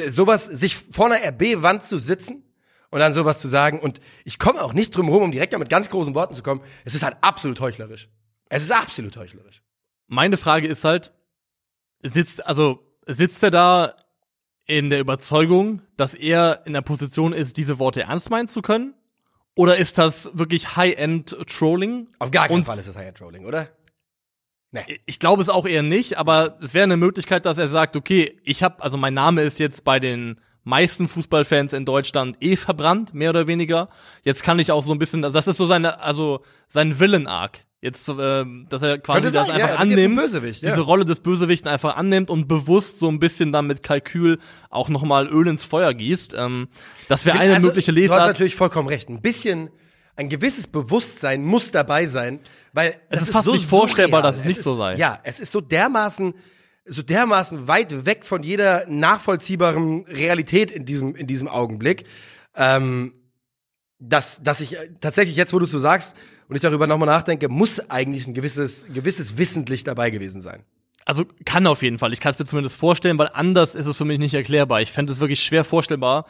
sowas, 0.08 0.46
sich 0.46 0.76
vor 0.76 1.06
einer 1.06 1.24
RB-Wand 1.24 1.84
zu 1.84 1.98
sitzen 1.98 2.42
und 2.90 3.00
dann 3.00 3.12
sowas 3.12 3.40
zu 3.40 3.48
sagen. 3.48 3.80
Und 3.80 4.00
ich 4.24 4.38
komme 4.38 4.62
auch 4.62 4.72
nicht 4.72 4.96
drum 4.96 5.08
rum, 5.08 5.22
um 5.24 5.32
direkt 5.32 5.52
mal 5.52 5.58
mit 5.58 5.68
ganz 5.68 5.90
großen 5.90 6.14
Worten 6.14 6.34
zu 6.34 6.42
kommen. 6.42 6.60
Es 6.84 6.94
ist 6.94 7.02
halt 7.02 7.16
absolut 7.20 7.60
heuchlerisch. 7.60 8.08
Es 8.48 8.62
ist 8.62 8.72
absolut 8.72 9.16
heuchlerisch. 9.16 9.62
Meine 10.06 10.36
Frage 10.38 10.68
ist 10.68 10.84
halt, 10.84 11.12
sitzt, 12.02 12.46
also 12.46 12.80
sitzt 13.06 13.42
er 13.42 13.50
da 13.50 13.94
in 14.64 14.90
der 14.90 15.00
Überzeugung, 15.00 15.82
dass 15.96 16.14
er 16.14 16.62
in 16.66 16.72
der 16.74 16.82
Position 16.82 17.32
ist, 17.32 17.56
diese 17.56 17.78
Worte 17.78 18.02
ernst 18.02 18.30
meinen 18.30 18.48
zu 18.48 18.62
können? 18.62 18.94
Oder 19.54 19.76
ist 19.76 19.98
das 19.98 20.30
wirklich 20.38 20.76
High-End-Trolling? 20.76 22.08
Auf 22.20 22.30
gar 22.30 22.46
keinen 22.48 22.58
Und- 22.60 22.64
Fall 22.66 22.78
ist 22.78 22.88
das 22.88 22.96
High-Trolling, 22.96 23.44
oder? 23.44 23.68
Ich 25.06 25.18
glaube 25.18 25.40
es 25.40 25.48
auch 25.48 25.66
eher 25.66 25.82
nicht, 25.82 26.18
aber 26.18 26.58
es 26.60 26.74
wäre 26.74 26.84
eine 26.84 26.98
Möglichkeit, 26.98 27.46
dass 27.46 27.56
er 27.58 27.68
sagt, 27.68 27.96
okay, 27.96 28.38
ich 28.44 28.62
habe, 28.62 28.82
also 28.82 28.96
mein 28.98 29.14
Name 29.14 29.42
ist 29.42 29.58
jetzt 29.58 29.82
bei 29.84 29.98
den 29.98 30.40
meisten 30.64 31.08
Fußballfans 31.08 31.72
in 31.72 31.86
Deutschland 31.86 32.36
eh 32.40 32.54
verbrannt, 32.56 33.14
mehr 33.14 33.30
oder 33.30 33.46
weniger. 33.46 33.88
Jetzt 34.22 34.42
kann 34.42 34.58
ich 34.58 34.70
auch 34.70 34.82
so 34.82 34.92
ein 34.92 34.98
bisschen, 34.98 35.22
das 35.22 35.48
ist 35.48 35.56
so 35.56 35.64
seine, 35.64 36.00
also 36.02 36.42
sein 36.68 37.00
Villain-Arc. 37.00 37.64
Jetzt, 37.80 38.08
ähm, 38.08 38.66
dass 38.68 38.82
er 38.82 38.98
quasi 38.98 39.22
das 39.22 39.32
sein, 39.34 39.52
einfach 39.52 39.68
ja, 39.68 39.76
annimmt, 39.76 40.18
ja. 40.18 40.70
diese 40.70 40.80
Rolle 40.80 41.04
des 41.04 41.20
Bösewichten 41.20 41.70
einfach 41.70 41.96
annimmt 41.96 42.28
und 42.28 42.48
bewusst 42.48 42.98
so 42.98 43.08
ein 43.08 43.20
bisschen 43.20 43.52
dann 43.52 43.68
mit 43.68 43.84
Kalkül 43.84 44.40
auch 44.68 44.88
nochmal 44.88 45.28
Öl 45.28 45.46
ins 45.46 45.62
Feuer 45.62 45.94
gießt. 45.94 46.34
Ähm, 46.36 46.68
das 47.06 47.24
wäre 47.24 47.38
eine 47.38 47.54
Also, 47.54 47.68
mögliche 47.68 47.92
Du 47.92 48.00
hast 48.00 48.10
Lesart. 48.10 48.26
natürlich 48.26 48.56
vollkommen 48.56 48.88
recht. 48.88 49.08
Ein 49.08 49.22
bisschen, 49.22 49.70
ein 50.18 50.28
gewisses 50.28 50.66
Bewusstsein 50.66 51.44
muss 51.44 51.70
dabei 51.70 52.06
sein, 52.06 52.40
weil 52.72 52.96
Es 53.08 53.22
ist 53.22 53.30
fast 53.30 53.44
so 53.44 53.52
nicht 53.52 53.64
vorstellbar, 53.66 54.20
surreal. 54.20 54.32
dass 54.32 54.40
es 54.40 54.44
nicht 54.44 54.62
so 54.62 54.74
sei. 54.74 54.96
Ja, 54.96 55.20
es 55.22 55.38
ist 55.38 55.52
so 55.52 55.60
dermaßen, 55.60 56.34
so 56.86 57.02
dermaßen 57.02 57.68
weit 57.68 58.04
weg 58.04 58.26
von 58.26 58.42
jeder 58.42 58.84
nachvollziehbaren 58.88 60.04
Realität 60.06 60.72
in 60.72 60.84
diesem, 60.84 61.14
in 61.14 61.28
diesem 61.28 61.46
Augenblick, 61.46 62.04
ähm, 62.56 63.14
dass, 64.00 64.42
dass 64.42 64.60
ich 64.60 64.76
äh, 64.76 64.90
tatsächlich 65.00 65.36
jetzt, 65.36 65.52
wo 65.52 65.60
du 65.60 65.64
es 65.66 65.70
so 65.70 65.78
sagst 65.78 66.14
und 66.48 66.56
ich 66.56 66.62
darüber 66.62 66.88
nochmal 66.88 67.06
nachdenke, 67.06 67.48
muss 67.48 67.78
eigentlich 67.88 68.26
ein 68.26 68.34
gewisses, 68.34 68.86
gewisses 68.92 69.38
Wissentlich 69.38 69.84
dabei 69.84 70.10
gewesen 70.10 70.40
sein. 70.40 70.64
Also 71.04 71.26
kann 71.44 71.66
auf 71.68 71.82
jeden 71.82 71.98
Fall. 71.98 72.12
Ich 72.12 72.20
kann 72.20 72.32
es 72.32 72.38
mir 72.40 72.44
zumindest 72.44 72.76
vorstellen, 72.76 73.18
weil 73.18 73.30
anders 73.32 73.76
ist 73.76 73.86
es 73.86 73.96
für 73.96 74.04
mich 74.04 74.18
nicht 74.18 74.34
erklärbar. 74.34 74.82
Ich 74.82 74.90
fände 74.90 75.12
es 75.12 75.20
wirklich 75.20 75.42
schwer 75.42 75.62
vorstellbar, 75.62 76.26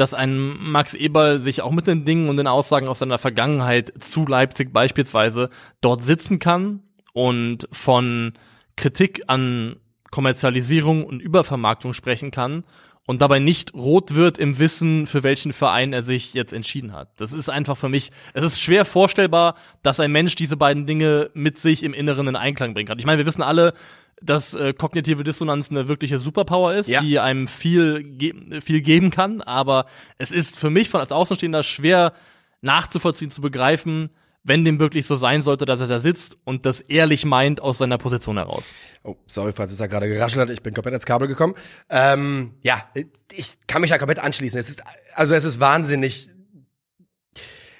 dass 0.00 0.14
ein 0.14 0.56
Max 0.58 0.94
Eberl 0.94 1.42
sich 1.42 1.60
auch 1.60 1.72
mit 1.72 1.86
den 1.86 2.06
Dingen 2.06 2.30
und 2.30 2.38
den 2.38 2.46
Aussagen 2.46 2.88
aus 2.88 3.00
seiner 3.00 3.18
Vergangenheit 3.18 3.92
zu 3.98 4.26
Leipzig 4.26 4.72
beispielsweise 4.72 5.50
dort 5.82 6.02
sitzen 6.02 6.38
kann 6.38 6.82
und 7.12 7.68
von 7.70 8.32
Kritik 8.76 9.24
an 9.26 9.76
Kommerzialisierung 10.10 11.04
und 11.04 11.20
Übervermarktung 11.20 11.92
sprechen 11.92 12.30
kann 12.30 12.64
und 13.06 13.20
dabei 13.20 13.40
nicht 13.40 13.74
rot 13.74 14.14
wird 14.14 14.38
im 14.38 14.58
Wissen, 14.58 15.06
für 15.06 15.22
welchen 15.22 15.52
Verein 15.52 15.92
er 15.92 16.02
sich 16.02 16.32
jetzt 16.32 16.54
entschieden 16.54 16.94
hat. 16.94 17.20
Das 17.20 17.34
ist 17.34 17.50
einfach 17.50 17.76
für 17.76 17.90
mich, 17.90 18.10
es 18.32 18.42
ist 18.42 18.58
schwer 18.58 18.86
vorstellbar, 18.86 19.54
dass 19.82 20.00
ein 20.00 20.12
Mensch 20.12 20.34
diese 20.34 20.56
beiden 20.56 20.86
Dinge 20.86 21.30
mit 21.34 21.58
sich 21.58 21.82
im 21.82 21.92
Inneren 21.92 22.26
in 22.26 22.36
Einklang 22.36 22.72
bringen 22.72 22.88
kann. 22.88 22.98
Ich 22.98 23.04
meine, 23.04 23.18
wir 23.18 23.26
wissen 23.26 23.42
alle, 23.42 23.74
dass 24.22 24.54
äh, 24.54 24.72
kognitive 24.72 25.24
Dissonanz 25.24 25.70
eine 25.70 25.88
wirkliche 25.88 26.18
Superpower 26.18 26.74
ist, 26.74 26.88
Ja. 26.88 27.00
die 27.02 27.18
einem 27.18 27.46
viel, 27.46 28.02
ge 28.04 28.60
viel 28.60 28.80
geben 28.82 29.10
kann, 29.10 29.40
aber 29.40 29.86
es 30.18 30.30
ist 30.32 30.56
für 30.58 30.70
mich 30.70 30.88
von 30.90 31.00
als 31.00 31.12
Außenstehender 31.12 31.62
schwer 31.62 32.12
nachzuvollziehen, 32.60 33.30
zu 33.30 33.40
begreifen, 33.40 34.10
wenn 34.42 34.64
dem 34.64 34.80
wirklich 34.80 35.06
so 35.06 35.16
sein 35.16 35.42
sollte, 35.42 35.64
dass 35.66 35.80
er 35.80 35.86
da 35.86 36.00
sitzt 36.00 36.38
und 36.44 36.64
das 36.64 36.80
ehrlich 36.80 37.24
meint 37.26 37.60
aus 37.60 37.78
seiner 37.78 37.98
Position 37.98 38.36
heraus. 38.38 38.74
Oh, 39.02 39.16
sorry, 39.26 39.52
falls 39.52 39.72
es 39.72 39.78
da 39.78 39.86
gerade 39.86 40.08
geraschelt 40.08 40.40
hat. 40.48 40.50
Ich 40.54 40.62
bin 40.62 40.72
komplett 40.72 40.94
ins 40.94 41.04
Kabel 41.04 41.28
gekommen. 41.28 41.54
Ähm, 41.90 42.54
ja, 42.62 42.84
ich 43.32 43.58
kann 43.66 43.82
mich 43.82 43.90
da 43.90 43.98
komplett 43.98 44.18
anschließen. 44.18 44.58
Es 44.58 44.68
ist, 44.70 44.82
also 45.14 45.34
es 45.34 45.44
ist 45.44 45.60
wahnsinnig. 45.60 46.28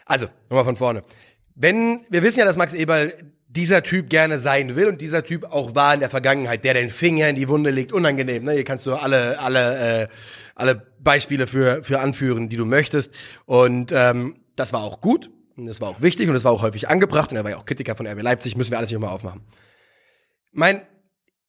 Also, 0.05 0.27
nochmal 0.49 0.65
von 0.65 0.77
vorne. 0.77 1.03
Wenn, 1.55 2.05
wir 2.11 2.23
wissen 2.23 2.41
ja, 2.41 2.45
dass 2.45 2.57
Max 2.57 2.75
Eberl 2.75 3.13
dieser 3.57 3.83
Typ 3.83 4.09
gerne 4.09 4.39
sein 4.39 4.77
will 4.77 4.87
und 4.87 5.01
dieser 5.01 5.25
Typ 5.25 5.45
auch 5.45 5.75
war 5.75 5.93
in 5.95 6.01
der 6.01 6.09
Vergangenheit, 6.09 6.65
der 6.65 6.75
den 6.75 6.89
Finger 6.89 7.29
in 7.29 7.37
die 7.37 7.49
Wunde 7.49 7.71
legt, 7.71 7.93
unangenehm, 7.93 8.45
ne? 8.45 8.53
Hier 8.53 8.65
kannst 8.65 8.87
du 8.87 8.95
alle, 8.95 9.41
alle, 9.41 10.03
äh, 10.03 10.09
alle 10.55 10.87
Beispiele 11.01 11.49
für, 11.49 11.83
für 11.83 12.01
anführen, 12.01 12.49
die 12.49 12.57
du 12.57 12.65
möchtest. 12.65 13.13
Und 13.47 13.93
ähm, 13.93 14.37
das 14.55 14.73
war 14.73 14.83
auch 14.83 15.01
gut. 15.01 15.31
Und 15.57 15.67
das 15.67 15.81
war 15.81 15.89
auch 15.89 16.01
wichtig 16.01 16.29
und 16.29 16.35
das 16.35 16.45
war 16.45 16.53
auch 16.53 16.63
häufig 16.63 16.89
angebracht. 16.89 17.33
Und 17.33 17.37
er 17.37 17.45
war 17.45 17.51
ja 17.51 17.57
auch 17.57 17.67
Kritiker 17.67 17.97
von 17.97 18.07
RB 18.07 18.23
Leipzig, 18.23 18.57
müssen 18.57 18.71
wir 18.71 18.79
alles 18.79 18.91
nicht 18.91 19.01
nochmal 19.01 19.15
aufmachen. 19.15 19.43
Mein, 20.53 20.83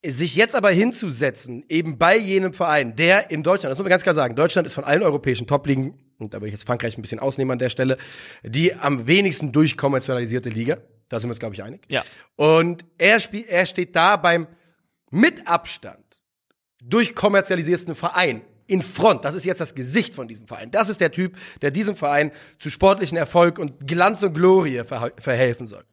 sich 0.06 0.36
jetzt 0.36 0.55
aber 0.55 0.72
hinzusetzen, 0.72 1.63
eben 1.70 1.98
bei 1.98 2.17
jenem 2.17 2.53
Verein, 2.53 2.96
der 2.96 3.29
in 3.29 3.43
Deutschland, 3.43 3.72
das 3.72 3.77
muss 3.77 3.86
man 3.86 3.91
ganz 3.91 4.03
klar 4.03 4.15
sagen, 4.15 4.36
Deutschland 4.36 4.65
ist 4.65 4.74
von 4.74 4.84
allen 4.84 5.03
europäischen 5.03 5.46
Top-Ligen, 5.46 6.00
und 6.17 6.34
da 6.34 6.38
würde 6.38 6.48
ich 6.48 6.53
jetzt 6.53 6.65
Frankreich 6.65 6.98
ein 6.98 7.01
bisschen 7.01 7.20
ausnehmen 7.20 7.51
an 7.51 7.60
der 7.60 7.70
Stelle, 7.70 7.98
die 8.43 8.74
am 8.74 9.08
wenigsten 9.08 9.51
durchkommerzialisierte 9.51 10.50
Liga. 10.50 10.77
Da 11.10 11.20
sind 11.20 11.29
wir 11.29 11.34
uns, 11.34 11.39
glaube 11.39 11.55
ich, 11.55 11.63
einig. 11.63 11.81
Ja. 11.88 12.03
Und 12.36 12.86
er, 12.98 13.20
spiel, 13.20 13.46
er 13.48 13.65
steht 13.65 13.96
da 13.96 14.17
beim 14.17 14.48
mit 15.10 15.48
Abstand 15.48 16.03
durchkommerzialisiersten 16.84 17.96
Verein 17.96 18.41
in 18.67 18.81
Front. 18.81 19.25
Das 19.25 19.36
ist 19.36 19.46
jetzt 19.46 19.62
das 19.62 19.75
Gesicht 19.75 20.15
von 20.15 20.27
diesem 20.27 20.48
Verein. 20.48 20.72
Das 20.72 20.89
ist 20.89 21.01
der 21.01 21.12
Typ, 21.12 21.36
der 21.62 21.70
diesem 21.70 21.96
Verein 21.96 22.31
zu 22.60 22.70
sportlichen 22.70 23.17
Erfolg 23.17 23.60
und 23.60 23.86
Glanz 23.86 24.24
und 24.24 24.34
Glorie 24.34 24.79
verhe- 24.81 25.20
verhelfen 25.20 25.67
soll. 25.67 25.84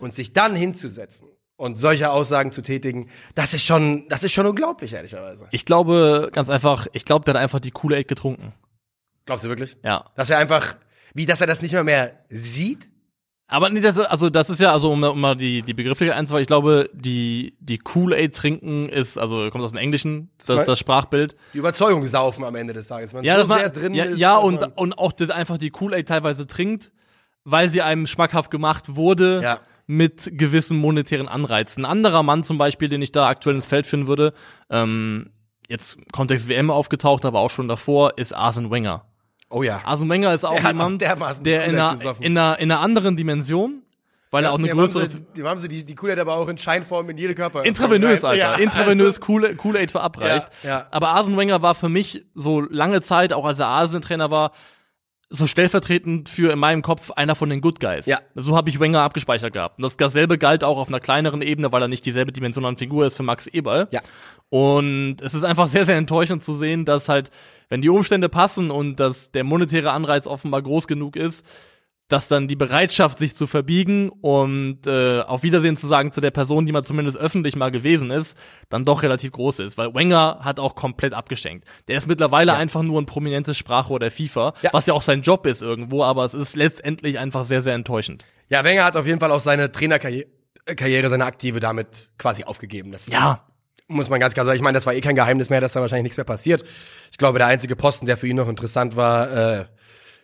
Und 0.00 0.14
sich 0.14 0.32
dann 0.32 0.56
hinzusetzen 0.56 1.28
und 1.60 1.76
solche 1.76 2.10
Aussagen 2.10 2.52
zu 2.52 2.62
tätigen, 2.62 3.08
das 3.34 3.52
ist 3.54 3.64
schon, 3.64 4.08
das 4.08 4.24
ist 4.24 4.32
schon 4.32 4.46
unglaublich, 4.46 4.92
ehrlicherweise. 4.94 5.46
Ich 5.50 5.66
glaube 5.66 6.30
ganz 6.32 6.48
einfach, 6.48 6.86
ich 6.94 7.04
glaube, 7.04 7.24
der 7.26 7.34
hat 7.34 7.40
einfach 7.42 7.60
die 7.60 7.70
Kool-Aid 7.70 8.08
getrunken. 8.08 8.52
Glaubst 9.26 9.44
du 9.44 9.48
wirklich? 9.50 9.76
Ja. 9.84 10.06
Dass 10.16 10.30
er 10.30 10.38
einfach, 10.38 10.76
wie, 11.14 11.26
dass 11.26 11.40
er 11.40 11.46
das 11.46 11.60
nicht 11.62 11.72
mehr 11.72 11.84
mehr 11.84 12.12
sieht? 12.30 12.88
Aber 13.46 13.68
nee, 13.68 13.80
das, 13.80 13.98
also 13.98 14.30
das 14.30 14.48
ist 14.48 14.60
ja, 14.60 14.72
also 14.72 14.90
um, 14.92 15.02
um 15.02 15.20
mal 15.20 15.34
die, 15.36 15.62
die 15.62 15.74
Begrifflichkeit 15.74 16.16
einzufangen, 16.16 16.42
ich 16.42 16.46
glaube, 16.46 16.88
die, 16.94 17.56
die 17.60 17.78
Kool-Aid 17.78 18.34
trinken 18.34 18.88
ist, 18.88 19.18
also 19.18 19.50
kommt 19.50 19.62
aus 19.64 19.72
dem 19.72 19.78
Englischen, 19.78 20.30
das, 20.38 20.56
war- 20.56 20.64
das 20.64 20.78
Sprachbild. 20.78 21.34
Die 21.52 21.58
Überzeugung 21.58 22.06
saufen 22.06 22.44
am 22.44 22.54
Ende 22.54 22.72
des 22.72 22.86
Tages. 22.86 23.12
Man 23.12 23.24
Ja, 23.24 23.40
so 23.42 23.48
das 23.48 23.58
sehr 23.58 23.68
drin 23.70 23.92
ja, 23.94 24.04
ist. 24.04 24.18
ja 24.18 24.36
und, 24.36 24.60
man- 24.60 24.72
und 24.72 24.98
auch 24.98 25.12
das 25.12 25.30
einfach 25.30 25.58
die 25.58 25.70
Kool-Aid 25.70 26.06
teilweise 26.08 26.46
trinkt, 26.46 26.92
weil 27.44 27.68
sie 27.68 27.82
einem 27.82 28.06
schmackhaft 28.06 28.50
gemacht 28.50 28.94
wurde 28.96 29.40
Ja. 29.42 29.60
Mit 29.90 30.30
gewissen 30.38 30.78
monetären 30.78 31.26
Anreizen. 31.26 31.84
Ein 31.84 31.90
anderer 31.90 32.22
Mann 32.22 32.44
zum 32.44 32.58
Beispiel, 32.58 32.88
den 32.88 33.02
ich 33.02 33.10
da 33.10 33.26
aktuell 33.26 33.56
ins 33.56 33.66
Feld 33.66 33.86
finden 33.86 34.06
würde, 34.06 34.32
ähm, 34.70 35.30
jetzt 35.68 35.98
Kontext 36.12 36.48
WM 36.48 36.70
aufgetaucht, 36.70 37.24
aber 37.24 37.40
auch 37.40 37.50
schon 37.50 37.66
davor, 37.66 38.16
ist 38.16 38.32
Arsene 38.32 38.70
Wenger. 38.70 39.04
Oh 39.48 39.64
ja. 39.64 39.80
Arsene 39.84 40.08
Wenger 40.08 40.32
ist 40.32 40.44
auch 40.44 40.52
Der 40.60 40.68
jemand, 40.70 41.04
auch 41.04 41.32
der 41.42 41.64
in 41.64 41.74
einer, 41.74 41.90
gesoffen. 41.90 42.24
in, 42.24 42.38
einer, 42.38 42.58
in 42.60 42.70
einer 42.70 42.80
anderen 42.80 43.16
Dimension, 43.16 43.82
weil 44.30 44.44
er 44.44 44.52
auch 44.52 44.58
eine 44.58 44.68
größere 44.68 45.02
Haben 45.02 45.10
sie, 45.10 45.24
dem 45.36 45.46
haben 45.48 45.58
sie 45.58 45.66
die, 45.66 45.84
die 45.84 45.96
Kool-Aid 45.96 46.20
aber 46.20 46.36
auch 46.36 46.46
in 46.46 46.56
Scheinform 46.56 47.10
in 47.10 47.18
jede 47.18 47.34
Körper. 47.34 47.64
Intravenös, 47.64 48.22
Alter. 48.22 48.38
Ja, 48.38 48.54
Intravenös 48.54 49.16
also- 49.16 49.20
Kool- 49.22 49.56
Kool-Aid 49.56 49.90
verabreicht. 49.90 50.46
Ja, 50.62 50.68
ja. 50.68 50.86
Aber 50.92 51.08
Arsene 51.08 51.36
Wenger 51.36 51.62
war 51.62 51.74
für 51.74 51.88
mich 51.88 52.24
so 52.36 52.60
lange 52.60 53.02
Zeit, 53.02 53.32
auch 53.32 53.44
als 53.44 53.58
er 53.58 53.66
Arsenal-Trainer 53.66 54.30
war, 54.30 54.52
so 55.32 55.46
stellvertretend 55.46 56.28
für 56.28 56.52
in 56.52 56.58
meinem 56.58 56.82
Kopf 56.82 57.12
einer 57.12 57.36
von 57.36 57.48
den 57.48 57.60
Good 57.60 57.78
Guys. 57.78 58.06
Ja. 58.06 58.18
So 58.34 58.56
habe 58.56 58.68
ich 58.68 58.80
Wenger 58.80 59.00
abgespeichert 59.02 59.52
gehabt. 59.52 59.78
Und 59.78 59.84
das 59.84 59.96
dasselbe 59.96 60.38
galt 60.38 60.64
auch 60.64 60.76
auf 60.76 60.88
einer 60.88 60.98
kleineren 60.98 61.40
Ebene, 61.40 61.70
weil 61.70 61.82
er 61.82 61.88
nicht 61.88 62.04
dieselbe 62.04 62.32
Dimension 62.32 62.64
an 62.64 62.76
Figur 62.76 63.06
ist 63.06 63.16
für 63.16 63.22
Max 63.22 63.46
Eberl. 63.46 63.86
Ja. 63.92 64.00
Und 64.48 65.22
es 65.22 65.32
ist 65.32 65.44
einfach 65.44 65.68
sehr, 65.68 65.86
sehr 65.86 65.96
enttäuschend 65.96 66.42
zu 66.42 66.54
sehen, 66.54 66.84
dass 66.84 67.08
halt, 67.08 67.30
wenn 67.68 67.80
die 67.80 67.88
Umstände 67.88 68.28
passen 68.28 68.72
und 68.72 68.98
dass 68.98 69.30
der 69.30 69.44
monetäre 69.44 69.92
Anreiz 69.92 70.26
offenbar 70.26 70.62
groß 70.62 70.88
genug 70.88 71.14
ist, 71.14 71.46
dass 72.12 72.28
dann 72.28 72.48
die 72.48 72.56
Bereitschaft, 72.56 73.18
sich 73.18 73.34
zu 73.34 73.46
verbiegen 73.46 74.10
und 74.10 74.86
äh, 74.86 75.20
auf 75.20 75.42
Wiedersehen 75.42 75.76
zu 75.76 75.86
sagen 75.86 76.12
zu 76.12 76.20
der 76.20 76.30
Person, 76.30 76.66
die 76.66 76.72
man 76.72 76.84
zumindest 76.84 77.16
öffentlich 77.16 77.56
mal 77.56 77.70
gewesen 77.70 78.10
ist, 78.10 78.36
dann 78.68 78.84
doch 78.84 79.02
relativ 79.02 79.32
groß 79.32 79.60
ist. 79.60 79.78
Weil 79.78 79.94
Wenger 79.94 80.40
hat 80.42 80.60
auch 80.60 80.74
komplett 80.74 81.14
abgeschenkt. 81.14 81.66
Der 81.88 81.96
ist 81.98 82.06
mittlerweile 82.06 82.52
Ja. 82.52 82.58
einfach 82.58 82.82
nur 82.82 83.00
ein 83.00 83.06
prominentes 83.06 83.56
Sprachrohr 83.56 83.98
der 84.00 84.10
FIFA, 84.10 84.54
Ja. 84.62 84.70
was 84.72 84.86
ja 84.86 84.94
auch 84.94 85.02
sein 85.02 85.22
Job 85.22 85.46
ist 85.46 85.62
irgendwo, 85.62 86.02
aber 86.04 86.24
es 86.24 86.34
ist 86.34 86.56
letztendlich 86.56 87.18
einfach 87.18 87.44
sehr, 87.44 87.60
sehr 87.60 87.74
enttäuschend. 87.74 88.24
Ja, 88.48 88.64
Wenger 88.64 88.84
hat 88.84 88.96
auf 88.96 89.06
jeden 89.06 89.20
Fall 89.20 89.30
auch 89.30 89.40
seine 89.40 89.70
Trainerkarriere, 89.72 90.26
Karriere, 90.76 91.08
seine 91.08 91.24
aktive 91.24 91.60
damit 91.60 92.10
quasi 92.18 92.44
aufgegeben. 92.44 92.92
Das 92.92 93.06
Ja, 93.06 93.44
muss 93.88 94.08
man 94.10 94.20
ganz 94.20 94.34
klar 94.34 94.44
sagen. 94.46 94.56
Ich 94.56 94.62
meine, 94.62 94.76
das 94.76 94.86
war 94.86 94.94
eh 94.94 95.00
kein 95.00 95.16
Geheimnis 95.16 95.50
mehr, 95.50 95.60
dass 95.60 95.72
da 95.72 95.80
wahrscheinlich 95.80 96.04
nichts 96.04 96.16
mehr 96.16 96.24
passiert. 96.24 96.64
Ich 97.10 97.18
glaube, 97.18 97.38
der 97.38 97.46
einzige 97.48 97.76
Posten, 97.76 98.06
der 98.06 98.16
für 98.16 98.26
ihn 98.28 98.36
noch 98.36 98.48
interessant 98.48 98.94
war, 98.96 99.30
äh, 99.60 99.64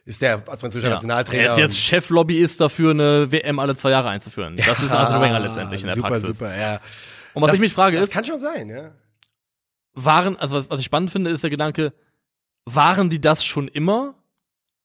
ist 0.07 0.23
der 0.23 0.43
als 0.47 0.61
französischer 0.61 0.89
ja. 0.89 0.95
Nationaltrainer. 0.95 1.43
Er 1.43 1.53
ist 1.53 1.59
jetzt 1.59 1.79
Cheflobbyist 1.79 2.61
dafür, 2.61 2.93
eine 2.93 3.31
WM 3.31 3.59
alle 3.59 3.77
zwei 3.77 3.91
Jahre 3.91 4.09
einzuführen. 4.09 4.57
Das 4.57 4.81
ist 4.81 4.95
also 4.95 5.21
Wenger 5.21 5.41
letztendlich 5.41 5.81
in 5.81 5.89
der 5.89 5.97
super, 5.97 6.09
Praxis. 6.09 6.39
Super, 6.39 6.57
ja. 6.57 6.81
Und 7.35 7.43
was 7.43 7.49
das, 7.49 7.57
ich 7.57 7.61
mich 7.61 7.73
frage 7.73 7.99
das 7.99 8.09
ist, 8.09 8.15
kann 8.15 8.25
schon 8.25 8.39
sein, 8.39 8.71
ja. 8.71 8.93
waren, 9.93 10.37
also 10.37 10.57
was, 10.57 10.71
was 10.71 10.81
ich 10.81 10.87
spannend 10.87 11.11
finde, 11.11 11.31
ist 11.31 11.43
der 11.43 11.51
Gedanke, 11.51 11.93
waren 12.65 13.11
die 13.11 13.21
das 13.21 13.45
schon 13.45 13.69
immer? 13.69 14.15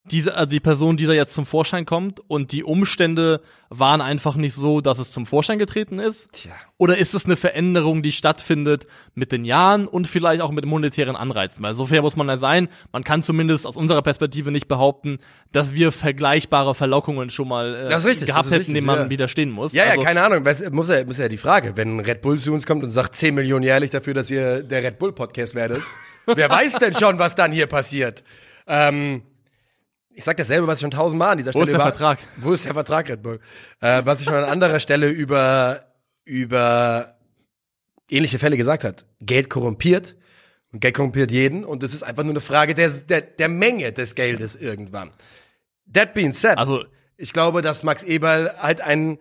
Diese, 0.06 0.36
also 0.36 0.50
die 0.50 0.60
Person, 0.60 0.98
die 0.98 1.06
da 1.06 1.14
jetzt 1.14 1.34
zum 1.34 1.46
Vorschein 1.46 1.86
kommt 1.86 2.22
und 2.28 2.52
die 2.54 2.64
Umstände 2.64 3.40
waren 3.70 4.02
einfach 4.02 4.36
nicht 4.36 4.56
so, 4.56 4.82
dass 4.82 4.98
es 4.98 5.12
zum 5.12 5.28
Vorschein 5.28 5.60
getreten 5.60 6.00
ist? 6.00 6.30
Tja. 6.32 6.54
Oder 6.80 6.98
ist 6.98 7.14
es 7.14 7.26
eine 7.26 7.36
Veränderung, 7.36 8.02
die 8.02 8.12
stattfindet 8.12 8.88
mit 9.14 9.32
den 9.32 9.46
Jahren 9.46 9.88
und 9.88 10.08
vielleicht 10.08 10.42
auch 10.42 10.50
mit 10.50 10.66
monetären 10.66 11.16
Anreizen? 11.16 11.62
Weil 11.64 11.76
so 11.76 11.86
fair 11.86 12.02
muss 12.02 12.16
man 12.16 12.28
ja 12.28 12.38
sein. 12.38 12.68
Man 12.92 13.04
kann 13.04 13.22
zumindest 13.22 13.68
aus 13.68 13.78
unserer 13.78 14.02
Perspektive 14.02 14.50
nicht 14.50 14.68
behaupten, 14.68 15.20
dass 15.52 15.76
wir 15.76 15.92
vergleichbare 15.92 16.74
Verlockungen 16.74 17.30
schon 17.30 17.48
mal 17.48 17.76
äh, 17.76 17.94
richtig, 17.94 18.26
gehabt 18.26 18.46
hätten, 18.46 18.56
richtig, 18.56 18.74
denen 18.74 18.88
man 18.88 19.00
ja. 19.00 19.10
widerstehen 19.12 19.52
muss. 19.52 19.72
Ja, 19.74 19.86
ja, 19.86 19.92
Also- 19.92 20.02
keine 20.04 20.24
Ahnung. 20.24 20.44
Was, 20.46 20.68
muss, 20.72 20.90
ja, 20.90 21.06
muss 21.06 21.20
ja 21.20 21.28
die 21.30 21.38
Frage, 21.38 21.74
wenn 21.78 22.00
Red 22.00 22.24
Bull 22.24 22.40
zu 22.40 22.54
uns 22.54 22.66
kommt 22.66 22.84
und 22.84 22.90
sagt 22.90 23.16
10 23.16 23.36
Millionen 23.36 23.64
jährlich 23.64 23.92
dafür, 23.92 24.16
dass 24.16 24.32
ihr 24.32 24.64
der 24.64 24.82
Red 24.82 24.98
Bull 24.98 25.14
Podcast 25.14 25.54
werdet, 25.54 25.84
wer 26.26 26.50
weiß 26.50 26.80
denn 26.80 26.96
schon, 26.96 27.20
was 27.20 27.36
dann 27.36 27.52
hier 27.52 27.68
passiert? 27.68 28.24
Ähm, 28.66 29.22
ich 30.14 30.24
sag 30.24 30.38
dasselbe, 30.38 30.68
was 30.68 30.78
ich 30.80 30.82
schon 30.82 30.92
tausendmal 30.92 31.32
an 31.32 31.38
dieser 31.38 31.54
Wo 31.54 31.60
Stelle 31.62 31.64
ist 31.66 31.72
der 31.72 31.76
über- 31.78 31.84
Vertrag? 31.92 32.20
Wo 32.38 32.52
ist 32.54 32.66
der 32.66 32.74
Vertrag, 32.74 33.10
Red 33.10 33.22
Bull? 33.24 33.40
Äh, 33.80 34.02
was 34.06 34.20
ich 34.20 34.26
schon 34.26 34.34
an 34.36 34.44
anderer 34.46 34.80
Stelle 34.80 35.10
über, 35.10 35.86
über 36.26 37.16
ähnliche 38.10 38.40
Fälle 38.40 38.58
gesagt 38.58 38.84
hat. 38.84 39.06
Geld 39.22 39.50
korrumpiert. 39.50 40.16
Und 40.74 40.80
Geld 40.80 40.96
korrumpiert 40.96 41.32
jeden. 41.32 41.66
Und 41.66 41.84
es 41.84 41.94
ist 41.94 42.04
einfach 42.04 42.24
nur 42.24 42.32
eine 42.34 42.42
Frage 42.42 42.74
der, 42.74 42.90
der, 42.90 43.22
der 43.22 43.50
Menge 43.50 43.92
des 43.92 44.16
Geldes 44.16 44.56
irgendwann. 44.56 45.12
That 45.94 46.14
being 46.14 46.34
said. 46.34 46.58
Also, 46.58 46.86
Ich 47.18 47.34
glaube, 47.34 47.62
dass 47.62 47.84
Max 47.84 48.04
Eberl 48.04 48.52
halt 48.60 48.82
ein 48.82 49.20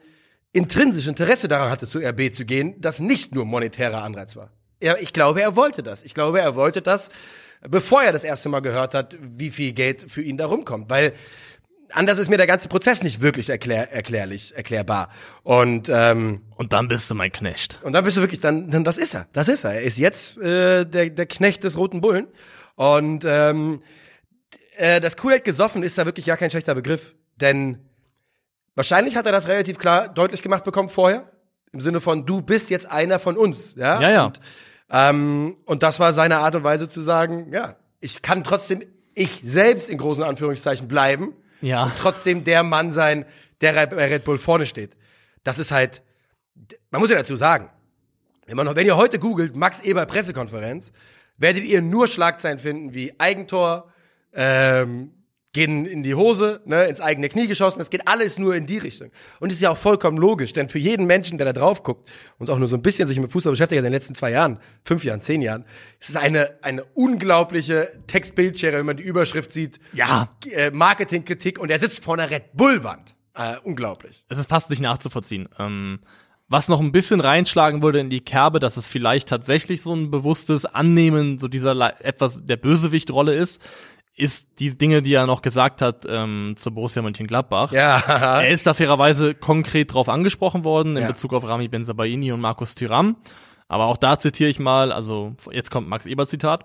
intrinsisches 0.53 1.09
Interesse 1.09 1.49
daran 1.49 1.71
hatte, 1.71 1.87
zu 1.87 1.99
RB 2.01 2.33
zu 2.35 2.45
gehen, 2.45 2.81
das 2.81 2.99
nicht 3.01 3.35
nur 3.35 3.45
monetärer 3.45 4.03
Anreiz 4.03 4.35
war. 4.37 4.51
Er, 4.81 5.01
ich 5.03 5.13
glaube, 5.13 5.43
er 5.43 5.55
wollte 5.57 5.83
das. 5.83 6.03
Ich 6.03 6.15
glaube, 6.15 6.41
er 6.41 6.55
wollte 6.57 6.83
das, 6.83 7.11
bevor 7.69 8.03
er 8.03 8.13
das 8.13 8.25
erste 8.25 8.49
Mal 8.49 8.61
gehört 8.61 8.95
hat, 8.95 9.17
wie 9.21 9.51
viel 9.51 9.73
Geld 9.73 10.11
für 10.11 10.23
ihn 10.23 10.37
da 10.37 10.47
rumkommt. 10.47 10.91
Weil 10.91 11.13
anders 11.93 12.19
ist 12.19 12.29
mir 12.29 12.37
der 12.37 12.47
ganze 12.47 12.69
Prozess 12.69 13.03
nicht 13.03 13.21
wirklich 13.21 13.51
erklär, 13.51 13.93
erklärlich, 13.93 14.55
erklärbar. 14.57 15.11
Und, 15.43 15.89
ähm, 15.93 16.43
und 16.57 16.73
dann 16.73 16.89
bist 16.89 17.11
du 17.11 17.15
mein 17.15 17.33
Knecht. 17.33 17.81
und 17.83 17.93
dann 17.93 18.05
bist 18.05 18.17
du 18.17 18.21
wirklich, 18.21 18.41
dann, 18.41 18.71
dann 18.71 18.85
das 18.85 18.99
ist 18.99 19.15
er. 19.15 19.27
Das 19.33 19.49
ist 19.49 19.65
er. 19.65 19.75
Er 19.75 19.83
ist 19.83 19.99
jetzt 19.99 20.39
äh, 20.39 20.85
der, 20.85 21.11
der 21.11 21.27
Knecht 21.27 21.65
des 21.65 21.77
Roten 21.77 22.01
Bullen. 22.01 22.29
Und 22.77 23.25
ähm, 23.27 23.83
äh, 24.77 25.01
das 25.01 25.17
Kool-Aid 25.17 25.45
gesoffen 25.45 25.83
ist 25.83 25.99
da 25.99 26.07
wirklich 26.07 26.27
gar 26.27 26.37
kein 26.37 26.51
schlechter 26.51 26.75
Begriff. 26.75 27.15
Denn 27.37 27.79
wahrscheinlich 28.75 29.17
hat 29.17 29.27
er 29.27 29.33
das 29.33 29.49
relativ 29.49 29.79
klar 29.79 30.09
deutlich 30.09 30.43
gemacht 30.43 30.65
bekommen 30.65 30.89
vorher. 30.89 31.31
Im 31.73 31.81
Sinne 31.81 32.01
von, 32.01 32.27
du 32.27 32.43
bist 32.43 32.71
jetzt 32.71 32.91
einer 32.91 33.19
von 33.19 33.37
uns. 33.37 33.75
Ja, 33.77 34.01
Ja, 34.01 34.11
ja. 34.11 34.25
Und, 34.27 34.41
ähm, 34.91 35.57
und 35.65 35.83
das 35.83 36.01
war 36.01 36.13
seine 36.13 36.39
Art 36.39 36.55
und 36.55 36.65
Weise 36.65 36.89
zu 36.89 37.03
sagen, 37.03 37.53
ja, 37.53 37.77
ich 38.01 38.23
kann 38.23 38.45
trotzdem 38.45 38.83
ich 39.15 39.41
selbst 39.45 39.91
in 39.91 39.99
großen 39.99 40.25
Anführungszeichen 40.25 40.89
bleiben 40.89 41.35
Ja. 41.61 41.93
trotzdem 42.01 42.45
der 42.45 42.63
Mann 42.63 42.93
sein, 42.93 43.27
der 43.61 43.73
bei 43.89 44.07
Red 44.07 44.25
Bull 44.25 44.39
vorne 44.39 44.67
steht. 44.67 44.97
Das 45.45 45.59
ist 45.59 45.71
halt, 45.71 46.03
man 46.91 47.01
muss 47.01 47.11
ja 47.11 47.17
dazu 47.17 47.37
sagen, 47.37 47.71
wenn, 48.47 48.57
man, 48.57 48.75
wenn 48.77 48.87
ihr 48.87 48.97
heute 48.97 49.19
googelt, 49.19 49.57
Max 49.57 49.81
Eber 49.81 50.07
Pressekonferenz, 50.07 50.93
werdet 51.37 51.65
ihr 51.65 51.83
nur 51.83 52.09
Schlagzeilen 52.09 52.59
finden 52.59 52.95
wie 52.95 53.13
Eigentor, 53.19 53.93
ähm, 54.33 55.13
gehen 55.53 55.85
in 55.85 56.03
die 56.05 56.15
Hose, 56.15 56.61
ne, 56.65 56.85
ins 56.85 57.01
eigene 57.01 57.29
Knie 57.29 57.49
geschossen. 57.49 57.81
Es 57.81 57.91
geht 57.91 58.07
alles 58.07 58.39
nur 58.39 58.55
in 58.55 58.67
die 58.67 58.79
Richtung. 58.79 59.11
Und 59.41 59.49
es 59.51 59.57
ist 59.57 59.63
ja 59.63 59.71
auch 59.71 59.77
vollkommen 59.77 60.17
logisch, 60.17 60.53
denn 60.53 60.69
für 60.69 60.79
jeden 60.79 61.07
Menschen, 61.07 61.39
der 61.39 61.45
da 61.45 61.53
drauf 61.53 61.83
guckt 61.83 62.09
und 62.39 62.49
auch 62.51 62.59
nur 62.59 62.69
so 62.69 62.77
ein 62.77 62.83
bisschen 62.83 63.09
sich 63.09 63.19
mit 63.19 63.33
Fußball 63.33 63.53
beschäftigt 63.53 63.79
hat 63.79 63.85
in 63.85 63.91
den 63.91 63.93
letzten 63.93 64.15
zwei 64.15 64.31
Jahren, 64.31 64.59
fünf 64.85 65.03
Jahren, 65.03 65.21
zehn 65.21 65.43
Jahren, 65.43 65.65
ist 65.99 66.11
es 66.11 66.17
eine, 66.17 66.59
eine 66.63 66.85
unglaubliche 66.95 67.89
Textbildschere, 68.07 68.79
wenn 68.79 68.87
man 68.87 68.97
die 68.97 69.03
Überschrift 69.03 69.53
sieht. 69.53 69.81
Ja. 69.93 70.29
Äh, 70.51 70.71
Marketingkritik 70.71 71.59
und 71.59 71.71
er 71.71 71.79
sitzt 71.81 72.05
vor 72.05 72.15
einer 72.15 72.31
Red 72.31 72.53
Bull-Wand. 72.55 73.15
Äh, 73.35 73.57
unglaublich. 73.63 74.25
es 74.29 74.39
ist 74.39 74.49
fast 74.49 74.71
nicht 74.71 74.81
nachzuvollziehen. 74.83 75.49
Ähm, 75.59 76.01
was 76.49 76.67
noch 76.69 76.81
ein 76.81 76.91
bisschen 76.91 77.21
reinschlagen 77.21 77.81
würde 77.81 78.01
in 78.01 78.11
die 78.11 78.23
Kerbe, 78.23 78.59
dass 78.59 78.77
es 78.77 78.89
vielleicht 78.89 79.29
tatsächlich 79.29 79.83
so 79.83 79.95
ein 79.95 80.11
bewusstes 80.11 80.65
Annehmen 80.65 81.39
so 81.39 81.47
dieser 81.47 81.75
Le- 81.75 81.95
etwas 82.01 82.45
der 82.45 82.57
Bösewichtrolle 82.57 83.35
ist, 83.35 83.63
ist 84.17 84.59
die 84.59 84.77
Dinge, 84.77 85.03
die 85.03 85.15
er 85.15 85.27
noch 85.27 85.43
gesagt 85.43 85.81
hat 85.83 86.05
ähm, 86.09 86.55
zu 86.57 86.73
Borussia 86.73 87.01
Mönchengladbach. 87.03 87.73
Ja. 87.73 87.99
Er 88.41 88.49
ist 88.49 88.67
da 88.67 88.75
fairerweise 88.75 89.35
konkret 89.35 89.95
drauf 89.95 90.09
angesprochen 90.09 90.65
worden 90.65 90.97
in 90.97 91.03
Ja. 91.03 91.09
Bezug 91.09 91.33
auf 91.33 91.47
Rami 91.47 91.69
Benzabaini 91.69 92.33
und 92.33 92.41
Markus 92.41 92.75
Thuram. 92.75 93.17
Aber 93.69 93.87
auch 93.87 93.97
da 93.97 94.19
zitiere 94.19 94.51
ich 94.51 94.59
mal, 94.59 94.93
also 94.93 95.35
jetzt 95.53 95.71
kommt 95.71 95.89
Max 95.89 96.05
Eber 96.05 96.27
Zitat. 96.27 96.65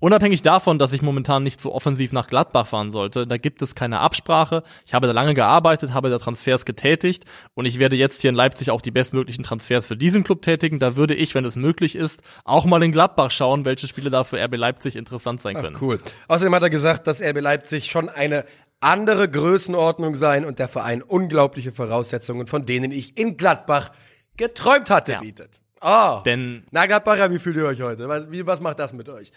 Unabhängig 0.00 0.40
davon, 0.40 0.78
dass 0.78 0.94
ich 0.94 1.02
momentan 1.02 1.42
nicht 1.42 1.60
so 1.60 1.74
offensiv 1.74 2.12
nach 2.12 2.26
Gladbach 2.26 2.66
fahren 2.66 2.90
sollte, 2.90 3.26
da 3.26 3.36
gibt 3.36 3.60
es 3.60 3.74
keine 3.74 4.00
Absprache. 4.00 4.62
Ich 4.86 4.94
habe 4.94 5.06
da 5.06 5.12
lange 5.12 5.34
gearbeitet, 5.34 5.92
habe 5.92 6.08
da 6.08 6.16
Transfers 6.18 6.64
getätigt 6.64 7.26
und 7.54 7.66
ich 7.66 7.78
werde 7.78 7.96
jetzt 7.96 8.22
hier 8.22 8.30
in 8.30 8.34
Leipzig 8.34 8.70
auch 8.70 8.80
die 8.80 8.90
bestmöglichen 8.90 9.44
Transfers 9.44 9.86
für 9.86 9.96
diesen 9.98 10.24
Club 10.24 10.40
tätigen. 10.40 10.78
Da 10.78 10.96
würde 10.96 11.14
ich, 11.14 11.34
wenn 11.34 11.44
es 11.44 11.54
möglich 11.54 11.96
ist, 11.96 12.22
auch 12.44 12.64
mal 12.64 12.82
in 12.82 12.92
Gladbach 12.92 13.30
schauen, 13.30 13.66
welche 13.66 13.86
Spiele 13.86 14.08
da 14.08 14.24
für 14.24 14.42
RB 14.42 14.56
Leipzig 14.56 14.96
interessant 14.96 15.42
sein 15.42 15.54
können. 15.56 15.76
Cool. 15.78 16.00
Außerdem 16.28 16.54
hat 16.54 16.62
er 16.62 16.70
gesagt, 16.70 17.06
dass 17.06 17.20
RB 17.20 17.40
Leipzig 17.40 17.90
schon 17.90 18.08
eine 18.08 18.46
andere 18.80 19.28
Größenordnung 19.28 20.14
sein 20.16 20.46
und 20.46 20.58
der 20.58 20.68
Verein 20.68 21.02
unglaubliche 21.02 21.72
Voraussetzungen, 21.72 22.46
von 22.46 22.64
denen 22.64 22.90
ich 22.90 23.18
in 23.18 23.36
Gladbach 23.36 23.90
geträumt 24.38 24.88
hatte, 24.88 25.12
Ja. 25.12 25.20
bietet. 25.20 25.60
Oh. 25.82 26.20
Denn 26.24 26.64
Na, 26.70 26.86
Gladbacher, 26.86 27.30
wie 27.30 27.38
fühlt 27.38 27.56
ihr 27.56 27.66
euch 27.66 27.82
heute? 27.82 28.08
Was, 28.08 28.30
wie, 28.30 28.46
was 28.46 28.60
macht 28.62 28.78
das 28.78 28.94
mit 28.94 29.08
euch? 29.10 29.32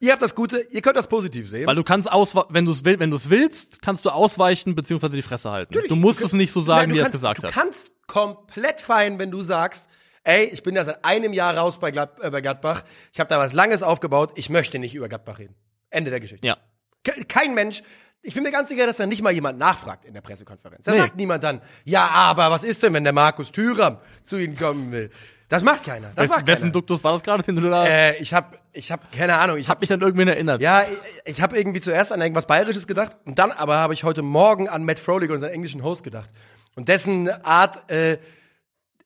Ihr 0.00 0.12
habt 0.12 0.22
das 0.22 0.34
Gute, 0.36 0.60
ihr 0.70 0.80
könnt 0.80 0.96
das 0.96 1.08
positiv 1.08 1.48
sehen. 1.48 1.66
Weil 1.66 1.74
du 1.74 1.82
kannst 1.82 2.10
auswe 2.10 2.46
wenn 2.50 2.64
du 2.64 2.70
es 2.72 2.84
will, 2.84 3.00
wenn 3.00 3.10
du 3.10 3.16
es 3.16 3.30
willst, 3.30 3.82
kannst 3.82 4.04
du 4.04 4.10
ausweichen 4.10 4.74
beziehungsweise 4.76 5.14
die 5.16 5.22
Fresse 5.22 5.50
halten. 5.50 5.72
Natürlich. 5.74 5.88
Du 5.88 5.96
musst 5.96 6.20
Du 6.20 6.26
es 6.26 6.32
nicht 6.32 6.52
so 6.52 6.60
sagen, 6.60 6.82
Nein, 6.82 6.88
du 6.90 6.94
wie 6.94 6.98
er 6.98 7.02
es 7.02 7.06
kannst- 7.06 7.14
gesagt 7.20 7.42
du 7.42 7.46
hat. 7.48 7.52
kannst 7.54 7.90
komplett 8.06 8.80
fein, 8.80 9.18
wenn 9.18 9.30
du 9.32 9.42
sagst, 9.42 9.88
ey, 10.22 10.44
ich 10.44 10.62
bin 10.62 10.76
ja 10.76 10.84
seit 10.84 11.04
einem 11.04 11.32
Jahr 11.32 11.56
raus 11.56 11.80
bei, 11.80 11.90
Glad 11.90 12.20
äh, 12.22 12.30
bei 12.30 12.40
Gladbach, 12.40 12.84
ich 13.12 13.18
habe 13.18 13.28
da 13.28 13.38
was 13.38 13.52
Langes 13.52 13.82
aufgebaut, 13.82 14.32
ich 14.36 14.50
möchte 14.50 14.78
nicht 14.78 14.94
über 14.94 15.08
Gladbach 15.08 15.38
reden. 15.40 15.54
Ende 15.90 16.10
der 16.10 16.20
Geschichte. 16.20 16.46
Ja. 16.46 16.58
Ke- 17.02 17.24
Kein 17.24 17.54
Mensch, 17.54 17.82
ich 18.22 18.34
bin 18.34 18.42
mir 18.44 18.50
ganz 18.52 18.68
sicher, 18.68 18.86
dass 18.86 18.98
da 18.98 19.06
nicht 19.06 19.22
mal 19.22 19.32
jemand 19.32 19.58
nachfragt 19.58 20.04
in 20.04 20.14
der 20.14 20.20
Pressekonferenz. 20.20 20.84
Da 20.84 20.92
Nee. 20.92 20.98
sagt 20.98 21.16
niemand 21.16 21.42
dann, 21.42 21.60
ja, 21.84 22.06
aber 22.08 22.50
was 22.52 22.62
ist 22.62 22.82
denn, 22.84 22.92
wenn 22.94 23.04
der 23.04 23.12
Markus 23.12 23.50
Thüram 23.52 23.98
zu 24.22 24.36
Ihnen 24.38 24.56
kommen 24.56 24.92
will? 24.92 25.10
Das 25.48 25.62
macht 25.62 25.84
keiner. 25.84 26.12
Das 26.14 26.28
macht 26.28 26.46
Wessen 26.46 26.62
keiner. 26.64 26.72
Duktus 26.72 27.02
war 27.02 27.12
das 27.12 27.22
gerade, 27.22 27.42
den 27.42 27.56
du 27.56 27.62
da? 27.70 27.86
Äh, 27.86 28.16
ich 28.18 28.34
habe, 28.34 28.58
ich 28.72 28.92
habe 28.92 29.02
keine 29.16 29.38
Ahnung. 29.38 29.56
Ich 29.56 29.68
hab 29.68 29.76
habe 29.76 29.80
mich 29.82 29.92
an 29.92 30.00
irgendwen 30.00 30.28
erinnert. 30.28 30.60
ja, 30.60 30.82
ich, 30.82 31.36
ich 31.36 31.40
habe 31.42 31.56
irgendwie 31.56 31.80
zuerst 31.80 32.12
an 32.12 32.20
irgendwas 32.20 32.46
Bayerisches 32.46 32.86
gedacht 32.86 33.16
und 33.24 33.38
dann 33.38 33.52
aber 33.52 33.78
habe 33.78 33.94
ich 33.94 34.04
heute 34.04 34.20
Morgen 34.22 34.68
an 34.68 34.84
Matt 34.84 34.98
Froelich 34.98 35.30
und 35.30 35.40
seinen 35.40 35.52
englischen 35.54 35.82
Host 35.82 36.04
gedacht. 36.04 36.28
Und 36.74 36.88
dessen 36.88 37.28
Art, 37.44 37.90
äh, 37.90 38.18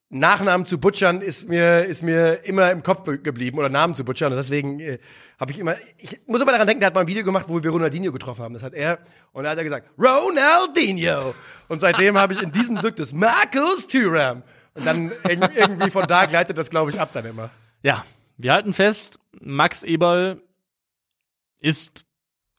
Nachnamen 0.09 0.67
zu 0.67 0.77
butchern, 0.79 1.21
ist 1.21 1.49
mir, 1.49 1.85
ist 1.85 2.03
mir 2.03 2.45
immer 2.45 2.69
im 2.69 2.83
Kopf 2.83 3.01
be- 3.03 3.17
geblieben 3.17 3.57
oder 3.57 3.69
Namen 3.69 3.95
zu 3.95 4.03
butchern. 4.05 4.31
Und 4.31 4.37
deswegen 4.37 4.79
äh, 4.79 4.99
habe 5.39 5.51
ich 5.51 5.57
immer, 5.57 5.75
ich 5.97 6.19
muss 6.27 6.39
aber 6.41 6.51
daran 6.51 6.67
denken, 6.67 6.81
der 6.81 6.87
hat 6.87 6.93
mal 6.93 7.01
ein 7.01 7.07
Video 7.07 7.23
gemacht, 7.23 7.45
wo 7.47 7.63
wir 7.63 7.71
Ronaldinho 7.71 8.11
getroffen 8.11 8.43
haben. 8.43 8.53
Das 8.53 8.61
hat 8.61 8.73
er 8.75 8.99
und 9.31 9.45
da 9.45 9.49
hat 9.51 9.57
er 9.57 9.63
gesagt, 9.63 9.89
Ronaldinho. 9.97 11.33
Und 11.67 11.79
seitdem 11.79 12.17
habe 12.17 12.33
ich 12.33 12.41
in 12.43 12.51
diesem 12.51 12.75
Duktus 12.79 13.11
Markus 13.13 13.87
Thuram. 13.87 14.43
Und 14.75 14.85
dann 14.85 15.11
irg- 15.11 15.55
irgendwie 15.55 15.91
von 15.91 16.07
da 16.07 16.25
gleitet 16.25 16.57
das, 16.57 16.69
glaube 16.69 16.91
ich, 16.91 16.99
ab 16.99 17.09
dann 17.13 17.25
immer. 17.25 17.49
Ja, 17.83 18.05
wir 18.37 18.53
halten 18.53 18.73
fest, 18.73 19.19
Max 19.39 19.83
Eberl 19.83 20.41
ist 21.61 22.05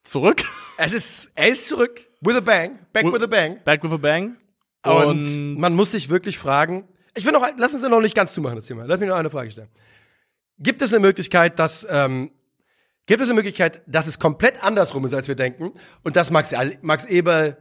zurück. 0.05 0.43
Es 0.77 0.93
ist, 0.93 1.31
er 1.35 1.49
ist 1.49 1.69
zurück. 1.69 2.07
With 2.21 2.37
a 2.37 2.41
bang. 2.41 2.79
Back 2.93 3.05
with 3.05 3.23
a 3.23 3.27
bang. 3.27 3.63
Back 3.65 3.83
with 3.83 3.93
a 3.93 3.97
Bang. 3.97 4.37
Und, 4.85 5.57
man 5.59 5.75
muss 5.75 5.93
sich 5.93 6.09
wirklich 6.09 6.39
fragen, 6.39 6.87
ich 7.15 7.25
will 7.25 7.33
noch, 7.33 7.47
lass 7.57 7.73
uns 7.75 7.83
noch 7.83 8.01
nicht 8.01 8.15
ganz 8.15 8.35
zumachen, 8.35 8.57
das 8.57 8.67
Thema. 8.67 8.85
Lass 8.85 9.01
mich 9.01 9.09
noch 9.09 9.17
eine 9.17 9.31
Frage 9.31 9.51
stellen. 9.51 9.69
Gibt 10.59 10.83
es 10.83 10.93
eine 10.93 11.01
Möglichkeit, 11.01 11.59
dass, 11.59 11.87
ähm, 11.89 12.31
gibt 13.07 13.23
es 13.23 13.29
eine 13.29 13.35
Möglichkeit, 13.37 13.83
dass 13.87 14.07
es 14.07 14.19
komplett 14.19 14.63
andersrum 14.63 15.05
ist, 15.05 15.15
als 15.15 15.27
wir 15.29 15.35
denken 15.37 15.73
und 16.03 16.17
dass 16.17 16.31
Max, 16.31 16.53
Max 16.83 17.05
Eberl 17.07 17.57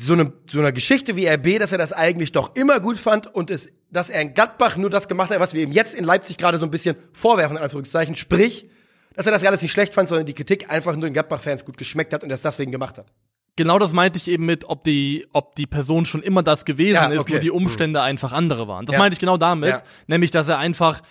so 0.00 0.12
eine, 0.14 0.32
so 0.50 0.58
eine 0.60 0.72
Geschichte 0.72 1.16
wie 1.16 1.26
RB, 1.28 1.58
dass 1.58 1.72
er 1.72 1.78
das 1.78 1.92
eigentlich 1.92 2.32
doch 2.32 2.54
immer 2.54 2.80
gut 2.80 2.98
fand 2.98 3.26
und 3.34 3.50
es, 3.50 3.68
dass 3.90 4.10
er 4.10 4.20
in 4.22 4.34
Gladbach 4.34 4.76
nur 4.76 4.90
das 4.90 5.08
gemacht 5.08 5.30
hat, 5.30 5.40
was 5.40 5.54
wir 5.54 5.62
ihm 5.62 5.72
jetzt 5.72 5.94
in 5.94 6.04
Leipzig 6.04 6.38
gerade 6.38 6.58
so 6.58 6.64
ein 6.66 6.70
bisschen 6.70 6.96
vorwerfen, 7.12 7.56
in 7.56 7.62
Anführungszeichen, 7.62 8.16
sprich, 8.16 8.68
dass 9.14 9.26
er 9.26 9.32
das 9.32 9.44
alles 9.44 9.60
nicht 9.62 9.72
schlecht 9.72 9.92
fand, 9.94 10.08
sondern 10.08 10.26
die 10.26 10.32
Kritik 10.34 10.70
einfach 10.70 10.94
nur 10.94 11.02
den 11.08 11.12
Gladbach-Fans 11.12 11.64
gut 11.64 11.76
geschmeckt 11.76 12.12
hat 12.12 12.22
und 12.24 12.30
er 12.30 12.34
es 12.34 12.42
deswegen 12.42 12.72
gemacht 12.72 12.96
hat. 12.98 13.06
Genau 13.56 13.78
das 13.78 13.92
meinte 13.92 14.16
ich 14.16 14.28
eben 14.28 14.46
mit, 14.46 14.64
ob 14.64 14.82
die, 14.84 15.26
ob 15.32 15.54
die 15.56 15.66
Person 15.66 16.06
schon 16.06 16.22
immer 16.22 16.42
das 16.42 16.64
gewesen 16.64 16.94
Ja, 16.94 17.06
ist, 17.08 17.18
okay. 17.20 17.32
nur 17.32 17.40
die 17.40 17.50
Umstände 17.50 18.00
einfach 18.00 18.32
andere 18.32 18.66
waren. 18.68 18.86
Das 18.86 18.94
Ja. 18.94 18.98
meinte 18.98 19.14
ich 19.14 19.20
genau 19.20 19.36
damit, 19.36 19.68
Ja. 19.70 19.82
nämlich, 20.06 20.30
dass 20.30 20.48
er 20.48 20.56
einfach 20.58 21.02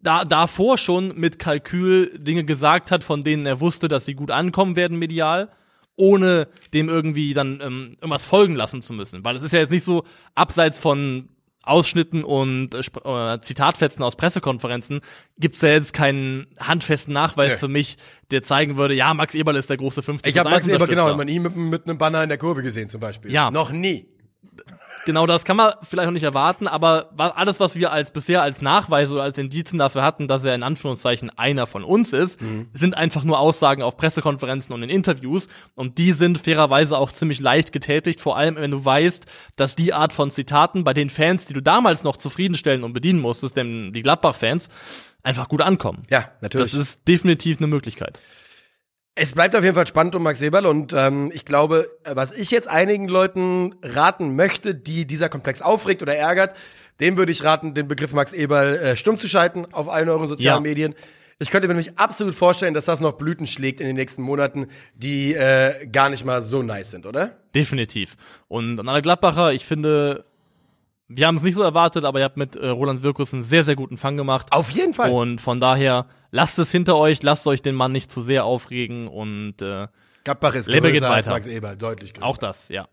da, 0.00 0.24
davor 0.24 0.78
schon 0.78 1.18
mit 1.18 1.38
Kalkül 1.38 2.18
Dinge 2.18 2.44
gesagt 2.44 2.90
hat, 2.90 3.04
von 3.04 3.22
denen 3.22 3.44
er 3.44 3.60
wusste, 3.60 3.88
dass 3.88 4.06
sie 4.06 4.14
gut 4.14 4.30
ankommen 4.30 4.76
werden 4.76 4.98
medial, 4.98 5.50
ohne 5.98 6.48
dem 6.72 6.88
irgendwie 6.88 7.34
dann 7.34 7.60
ähm, 7.60 7.96
irgendwas 8.00 8.24
folgen 8.24 8.54
lassen 8.54 8.80
zu 8.80 8.94
müssen. 8.94 9.24
Weil 9.24 9.36
es 9.36 9.42
ist 9.42 9.52
ja 9.52 9.58
jetzt 9.58 9.72
nicht 9.72 9.84
so, 9.84 10.04
abseits 10.34 10.78
von 10.78 11.28
Ausschnitten 11.62 12.24
und 12.24 12.74
äh, 12.74 12.78
äh, 12.78 13.40
Zitatfetzen 13.40 14.02
aus 14.02 14.16
Pressekonferenzen 14.16 15.00
gibt's 15.38 15.60
ja 15.60 15.70
jetzt 15.70 15.92
keinen 15.92 16.46
handfesten 16.58 17.12
Nachweis 17.12 17.54
Nee. 17.54 17.58
für 17.58 17.68
mich, 17.68 17.98
der 18.30 18.42
zeigen 18.42 18.76
würde, 18.76 18.94
ja, 18.94 19.12
Max 19.12 19.34
Eberl 19.34 19.56
ist 19.56 19.68
der 19.68 19.76
große 19.76 20.02
50 20.02 20.32
Ich 20.32 20.38
habe 20.38 20.48
Max 20.48 20.66
Eberl 20.66 20.86
genau 20.86 21.10
immer 21.10 21.24
nie 21.24 21.40
mit, 21.40 21.54
mit 21.56 21.86
einem 21.86 21.98
Banner 21.98 22.22
in 22.22 22.28
der 22.30 22.38
Kurve 22.38 22.62
gesehen 22.62 22.88
zum 22.88 23.00
Beispiel. 23.00 23.30
Ja. 23.32 23.50
Noch 23.50 23.70
nie. 23.70 24.06
Genau 25.08 25.26
das 25.26 25.46
kann 25.46 25.56
man 25.56 25.72
vielleicht 25.80 26.06
auch 26.06 26.12
nicht 26.12 26.24
erwarten, 26.24 26.68
aber 26.68 27.08
alles, 27.16 27.60
was 27.60 27.76
wir 27.76 27.92
als 27.92 28.10
bisher 28.10 28.42
als 28.42 28.60
Nachweise 28.60 29.14
oder 29.14 29.22
als 29.22 29.38
Indizien 29.38 29.78
dafür 29.78 30.02
hatten, 30.02 30.28
dass 30.28 30.44
er 30.44 30.54
in 30.54 30.62
Anführungszeichen 30.62 31.30
einer 31.38 31.66
von 31.66 31.82
uns 31.82 32.12
ist, 32.12 32.38
sind 32.74 32.94
einfach 32.94 33.24
nur 33.24 33.38
Aussagen 33.38 33.80
auf 33.80 33.96
Pressekonferenzen 33.96 34.74
und 34.74 34.82
in 34.82 34.90
Interviews. 34.90 35.48
Und 35.74 35.96
die 35.96 36.12
sind 36.12 36.36
fairerweise 36.36 36.98
auch 36.98 37.10
ziemlich 37.10 37.40
leicht 37.40 37.72
getätigt, 37.72 38.20
vor 38.20 38.36
allem 38.36 38.56
wenn 38.56 38.70
du 38.70 38.84
weißt, 38.84 39.24
dass 39.56 39.76
die 39.76 39.94
Art 39.94 40.12
von 40.12 40.30
Zitaten 40.30 40.84
bei 40.84 40.92
den 40.92 41.08
Fans, 41.08 41.46
die 41.46 41.54
du 41.54 41.62
damals 41.62 42.04
noch 42.04 42.18
zufriedenstellen 42.18 42.84
und 42.84 42.92
bedienen 42.92 43.20
musstest, 43.20 43.56
denn 43.56 43.94
die 43.94 44.02
Gladbach-Fans, 44.02 44.68
einfach 45.22 45.48
gut 45.48 45.62
ankommen. 45.62 46.02
Ja, 46.10 46.32
natürlich. 46.42 46.72
Das 46.72 46.78
ist 46.78 47.08
definitiv 47.08 47.56
eine 47.56 47.66
Möglichkeit. 47.68 48.20
Es 49.20 49.32
bleibt 49.32 49.56
auf 49.56 49.64
jeden 49.64 49.74
Fall 49.74 49.86
spannend 49.86 50.14
um 50.14 50.22
Max 50.22 50.40
Eberl 50.42 50.66
und 50.66 50.92
ähm, 50.96 51.30
ich 51.34 51.44
glaube, 51.44 51.90
was 52.04 52.30
ich 52.32 52.50
jetzt 52.50 52.68
einigen 52.68 53.08
Leuten 53.08 53.74
raten 53.82 54.36
möchte, 54.36 54.74
die 54.74 55.06
dieser 55.06 55.28
Komplex 55.28 55.60
aufregt 55.60 56.02
oder 56.02 56.14
ärgert, 56.16 56.54
dem 57.00 57.16
würde 57.16 57.32
ich 57.32 57.42
raten, 57.44 57.74
den 57.74 57.88
Begriff 57.88 58.12
Max 58.12 58.32
Eberl 58.32 58.76
äh, 58.76 58.96
stumm 58.96 59.16
zu 59.16 59.28
schalten 59.28 59.66
auf 59.72 59.88
allen 59.88 60.08
euren 60.08 60.26
sozialen 60.28 60.64
Ja. 60.64 60.68
Medien. 60.68 60.94
Ich 61.40 61.50
könnte 61.50 61.68
mir 61.68 61.74
nämlich 61.74 61.98
absolut 61.98 62.34
vorstellen, 62.34 62.74
dass 62.74 62.84
das 62.84 62.98
noch 63.00 63.12
Blüten 63.12 63.46
schlägt 63.46 63.80
in 63.80 63.86
den 63.86 63.94
nächsten 63.94 64.22
Monaten, 64.22 64.66
die 64.94 65.34
äh, 65.34 65.86
gar 65.86 66.10
nicht 66.10 66.24
mal 66.24 66.40
so 66.40 66.62
nice 66.62 66.90
sind, 66.90 67.06
oder? 67.06 67.36
Definitiv. 67.54 68.16
Und 68.48 68.78
an 68.80 68.88
alle 68.88 69.02
Gladbacher, 69.02 69.52
ich 69.52 69.64
finde, 69.64 70.24
wir 71.08 71.26
haben 71.26 71.36
es 71.36 71.42
nicht 71.42 71.54
so 71.54 71.62
erwartet, 71.62 72.04
aber 72.04 72.18
ihr 72.18 72.24
habt 72.26 72.36
mit 72.36 72.54
äh, 72.54 72.68
Roland 72.68 73.02
Wirkus 73.02 73.32
einen 73.32 73.42
sehr, 73.42 73.64
sehr 73.64 73.76
guten 73.76 73.96
Fang 73.96 74.16
gemacht. 74.16 74.48
Auf 74.52 74.70
jeden 74.70 74.92
Fall. 74.92 75.10
Und 75.10 75.40
von 75.40 75.58
daher, 75.58 76.06
lasst 76.30 76.58
es 76.58 76.70
hinter 76.70 76.96
euch, 76.96 77.22
lasst 77.22 77.46
euch 77.46 77.62
den 77.62 77.74
Mann 77.74 77.92
nicht 77.92 78.12
zu 78.12 78.20
sehr 78.20 78.44
aufregen 78.44 79.08
und 79.08 79.62
äh, 79.62 79.88
Gladbach 80.24 80.54
ist 80.54 80.68
Lebe 80.68 80.92
geht 80.92 81.02
weiter. 81.02 81.30
Max 81.30 81.46
Eberl, 81.46 81.76
deutlich 81.76 82.12
größer. 82.12 82.26
auch 82.26 82.36
das, 82.36 82.68
ja. 82.68 82.88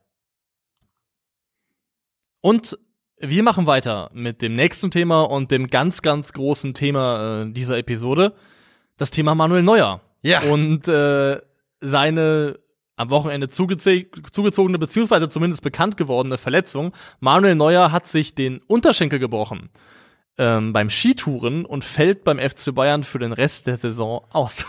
Und 2.39 2.77
wir 3.17 3.43
machen 3.43 3.67
weiter 3.67 4.09
mit 4.13 4.41
dem 4.41 4.53
nächsten 4.53 4.91
Thema 4.91 5.23
und 5.23 5.51
dem 5.51 5.67
ganz, 5.67 6.01
ganz 6.01 6.31
großen 6.31 6.73
Thema 6.73 7.43
äh, 7.43 7.51
dieser 7.51 7.77
Episode. 7.77 8.33
Das 8.97 9.11
Thema 9.11 9.35
Manuel 9.35 9.63
Neuer. 9.63 10.01
Ja. 10.21 10.41
Und 10.41 10.87
äh, 10.87 11.41
seine 11.81 12.59
am 12.97 13.09
Wochenende 13.09 13.49
zugeze 13.49 14.05
zugezogene, 14.31 14.79
beziehungsweise 14.79 15.29
zumindest 15.29 15.63
bekannt 15.63 15.97
gewordene 15.97 16.37
Verletzung. 16.37 16.93
Manuel 17.19 17.55
Neuer 17.55 17.91
hat 17.91 18.07
sich 18.07 18.35
den 18.35 18.59
Unterschenkel 18.67 19.19
gebrochen 19.19 19.69
ähm, 20.37 20.73
beim 20.73 20.89
Skitouren 20.89 21.65
und 21.65 21.83
fällt 21.83 22.23
beim 22.23 22.39
FC 22.39 22.73
Bayern 22.73 23.03
für 23.03 23.19
den 23.19 23.33
Rest 23.33 23.67
der 23.67 23.77
Saison 23.77 24.25
aus. 24.31 24.65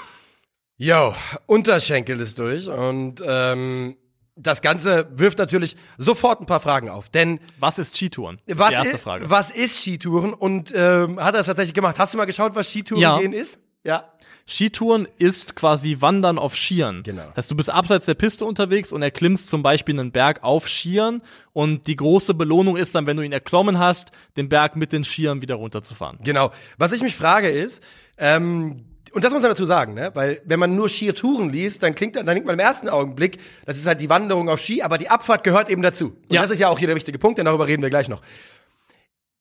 Yo, 0.76 1.14
Unterschenkel 1.46 2.20
ist 2.20 2.38
durch 2.38 2.68
und 2.68 3.22
ähm, 3.26 3.96
das 4.38 4.60
Ganze 4.60 5.08
wirft 5.12 5.38
natürlich 5.38 5.76
sofort 5.96 6.40
ein 6.42 6.46
paar 6.46 6.60
Fragen 6.60 6.90
auf, 6.90 7.08
denn 7.08 7.40
Was 7.58 7.78
ist 7.78 7.96
Skitouren? 7.96 8.38
Was 8.46 8.68
die 8.68 8.74
erste 8.74 8.96
ist, 8.96 9.02
Frage. 9.02 9.30
was 9.30 9.50
ist 9.50 9.80
Skitouren 9.82 10.34
und 10.34 10.72
ähm, 10.76 11.18
hat 11.18 11.34
er 11.34 11.40
es 11.40 11.46
tatsächlich 11.46 11.72
gemacht? 11.72 11.98
Hast 11.98 12.12
du 12.12 12.18
mal 12.18 12.26
geschaut, 12.26 12.54
was 12.54 12.70
Skitouren 12.70 13.00
Ja. 13.02 13.18
gehen 13.18 13.32
ist? 13.32 13.58
Ja. 13.86 14.04
Skitouren 14.48 15.08
ist 15.18 15.56
quasi 15.56 15.96
Wandern 16.00 16.38
auf 16.38 16.54
Skiern. 16.54 17.02
Genau. 17.02 17.22
Das 17.34 17.36
heißt, 17.44 17.50
du 17.50 17.56
bist 17.56 17.68
abseits 17.68 18.06
der 18.06 18.14
Piste 18.14 18.44
unterwegs 18.44 18.92
und 18.92 19.02
erklimmst 19.02 19.48
zum 19.48 19.62
Beispiel 19.64 19.98
einen 19.98 20.12
Berg 20.12 20.44
auf 20.44 20.68
Skiern 20.68 21.20
und 21.52 21.88
die 21.88 21.96
große 21.96 22.32
Belohnung 22.34 22.76
ist 22.76 22.94
dann, 22.94 23.06
wenn 23.06 23.16
du 23.16 23.24
ihn 23.24 23.32
erklommen 23.32 23.78
hast, 23.80 24.12
den 24.36 24.48
Berg 24.48 24.76
mit 24.76 24.92
den 24.92 25.02
Skiern 25.02 25.42
wieder 25.42 25.56
runterzufahren. 25.56 26.18
Genau. 26.22 26.52
Was 26.78 26.92
ich 26.92 27.02
mich 27.02 27.16
frage 27.16 27.48
ist, 27.48 27.82
ähm, 28.18 28.84
und 29.12 29.24
das 29.24 29.32
muss 29.32 29.40
man 29.42 29.50
dazu 29.50 29.64
sagen, 29.66 29.94
ne? 29.94 30.10
Weil 30.14 30.42
wenn 30.44 30.60
man 30.60 30.76
nur 30.76 30.88
Skitouren 30.90 31.50
liest, 31.50 31.82
dann 31.82 31.94
klingt, 31.94 32.14
dann 32.16 32.26
denkt 32.26 32.44
man 32.44 32.52
im 32.54 32.60
ersten 32.60 32.88
Augenblick, 32.88 33.38
das 33.64 33.78
ist 33.78 33.86
halt 33.86 34.00
die 34.00 34.10
Wanderung 34.10 34.48
auf 34.50 34.60
Ski, 34.60 34.82
aber 34.82 34.98
die 34.98 35.08
Abfahrt 35.08 35.42
gehört 35.42 35.70
eben 35.70 35.80
dazu. 35.82 36.08
Und 36.28 36.32
Ja. 36.32 36.42
das 36.42 36.50
ist 36.52 36.58
ja 36.58 36.68
auch 36.68 36.78
hier 36.78 36.86
der 36.86 36.96
wichtige 36.96 37.18
Punkt, 37.18 37.38
denn 37.38 37.46
darüber 37.46 37.66
reden 37.66 37.82
wir 37.82 37.90
gleich 37.90 38.08
noch. 38.08 38.20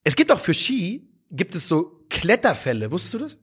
Es 0.03 0.15
gibt 0.15 0.31
auch 0.31 0.39
für 0.39 0.53
Ski, 0.53 1.08
gibt 1.29 1.55
es 1.55 1.67
so 1.67 1.99
Kletterfälle, 2.10 2.89
wusstest 2.91 3.13
du 3.15 3.17
das? 3.19 3.38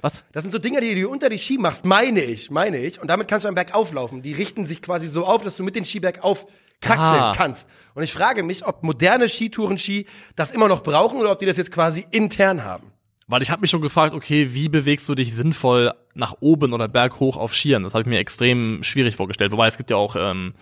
Was? 0.00 0.24
Das 0.32 0.42
sind 0.42 0.50
so 0.52 0.58
Dinger, 0.58 0.80
die 0.80 0.94
du 1.00 1.08
unter 1.08 1.28
die 1.28 1.38
Ski 1.38 1.58
machst, 1.58 1.84
meine 1.84 2.20
ich, 2.22 2.50
meine 2.50 2.78
ich. 2.78 3.00
Und 3.00 3.08
damit 3.08 3.26
kannst 3.28 3.44
du 3.44 3.48
am 3.48 3.54
Berg 3.54 3.74
auflaufen. 3.74 4.22
Die 4.22 4.32
richten 4.32 4.64
sich 4.66 4.80
quasi 4.82 5.08
so 5.08 5.24
auf, 5.26 5.42
dass 5.42 5.56
du 5.56 5.64
mit 5.64 5.74
den 5.76 5.84
Skiberg 5.84 6.22
aufkraxeln 6.22 7.22
Ah. 7.22 7.32
kannst. 7.36 7.68
Und 7.94 8.02
ich 8.04 8.12
frage 8.12 8.42
mich, 8.42 8.64
ob 8.66 8.82
moderne 8.84 9.28
Skitouren-Ski 9.28 10.06
das 10.36 10.52
immer 10.52 10.68
noch 10.68 10.82
brauchen 10.82 11.18
oder 11.18 11.32
ob 11.32 11.38
die 11.40 11.46
das 11.46 11.56
jetzt 11.56 11.72
quasi 11.72 12.06
intern 12.12 12.64
haben. 12.64 12.92
Weil 13.26 13.42
ich 13.42 13.50
habe 13.50 13.60
mich 13.60 13.70
schon 13.70 13.82
gefragt, 13.82 14.14
okay, 14.14 14.54
wie 14.54 14.68
bewegst 14.70 15.06
du 15.08 15.14
dich 15.14 15.34
sinnvoll 15.34 15.92
nach 16.14 16.36
oben 16.40 16.72
oder 16.72 16.88
berghoch 16.88 17.36
auf 17.36 17.54
Skiern? 17.54 17.82
Das 17.82 17.92
habe 17.92 18.02
ich 18.02 18.06
mir 18.08 18.18
extrem 18.20 18.82
schwierig 18.82 19.16
vorgestellt. 19.16 19.52
Wobei 19.52 19.66
es 19.68 19.76
gibt 19.76 19.90
ja 19.90 19.96
auch 19.96 20.16
ähm, 20.18 20.54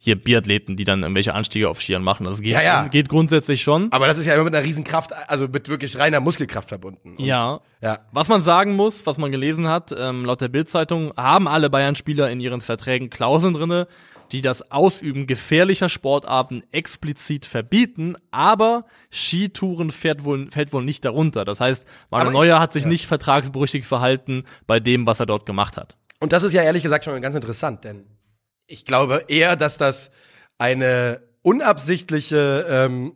hier 0.00 0.16
Biathleten, 0.16 0.76
die 0.76 0.84
dann 0.84 1.02
irgendwelche 1.02 1.34
Anstiege 1.34 1.68
auf 1.68 1.80
Skiern 1.80 2.02
machen. 2.02 2.24
Das 2.24 2.40
geht, 2.40 2.52
Ja, 2.52 2.62
ja. 2.62 2.88
geht 2.88 3.08
grundsätzlich 3.08 3.62
schon. 3.62 3.90
Aber 3.90 4.06
das 4.06 4.16
ist 4.16 4.26
ja 4.26 4.34
immer 4.34 4.44
mit 4.44 4.54
einer 4.54 4.64
riesen 4.64 4.84
Kraft, 4.84 5.12
also 5.28 5.48
mit 5.48 5.68
wirklich 5.68 5.98
reiner 5.98 6.20
Muskelkraft 6.20 6.68
verbunden. 6.68 7.16
Und, 7.16 7.24
Ja. 7.24 7.60
Ja. 7.80 7.98
Was 8.12 8.28
man 8.28 8.42
sagen 8.42 8.76
muss, 8.76 9.06
was 9.06 9.18
man 9.18 9.32
gelesen 9.32 9.68
hat, 9.68 9.94
ähm, 9.96 10.24
laut 10.24 10.40
der 10.40 10.48
Bildzeitung 10.48 11.12
haben 11.16 11.48
alle 11.48 11.68
Bayern-Spieler 11.68 12.30
in 12.30 12.38
ihren 12.38 12.60
Verträgen 12.60 13.10
Klauseln 13.10 13.54
drinne, 13.54 13.88
die 14.30 14.40
das 14.40 14.70
Ausüben 14.70 15.26
gefährlicher 15.26 15.88
Sportarten 15.88 16.62
explizit 16.70 17.44
verbieten, 17.44 18.16
aber 18.30 18.84
Skitouren 19.10 19.90
fährt 19.90 20.24
wohl, 20.24 20.50
fällt 20.50 20.72
wohl 20.72 20.84
nicht 20.84 21.04
darunter. 21.04 21.44
Das 21.44 21.60
heißt, 21.60 21.86
Manuel 22.10 22.32
Neuer 22.32 22.60
hat 22.60 22.72
sich 22.72 22.84
ja. 22.84 22.88
nicht 22.88 23.06
vertragsbrüchig 23.06 23.86
verhalten 23.86 24.44
bei 24.66 24.80
dem, 24.80 25.06
was 25.06 25.18
er 25.18 25.26
dort 25.26 25.46
gemacht 25.46 25.76
hat. 25.76 25.96
Und 26.20 26.32
das 26.32 26.42
ist 26.42 26.52
ja 26.52 26.62
ehrlich 26.62 26.82
gesagt 26.82 27.04
schon 27.04 27.20
ganz 27.22 27.34
interessant, 27.34 27.84
denn 27.84 28.04
ich 28.68 28.84
glaube 28.84 29.24
eher, 29.26 29.56
dass 29.56 29.78
das 29.78 30.10
eine 30.58 31.22
unabsichtliche, 31.42 32.66
ähm, 32.68 33.14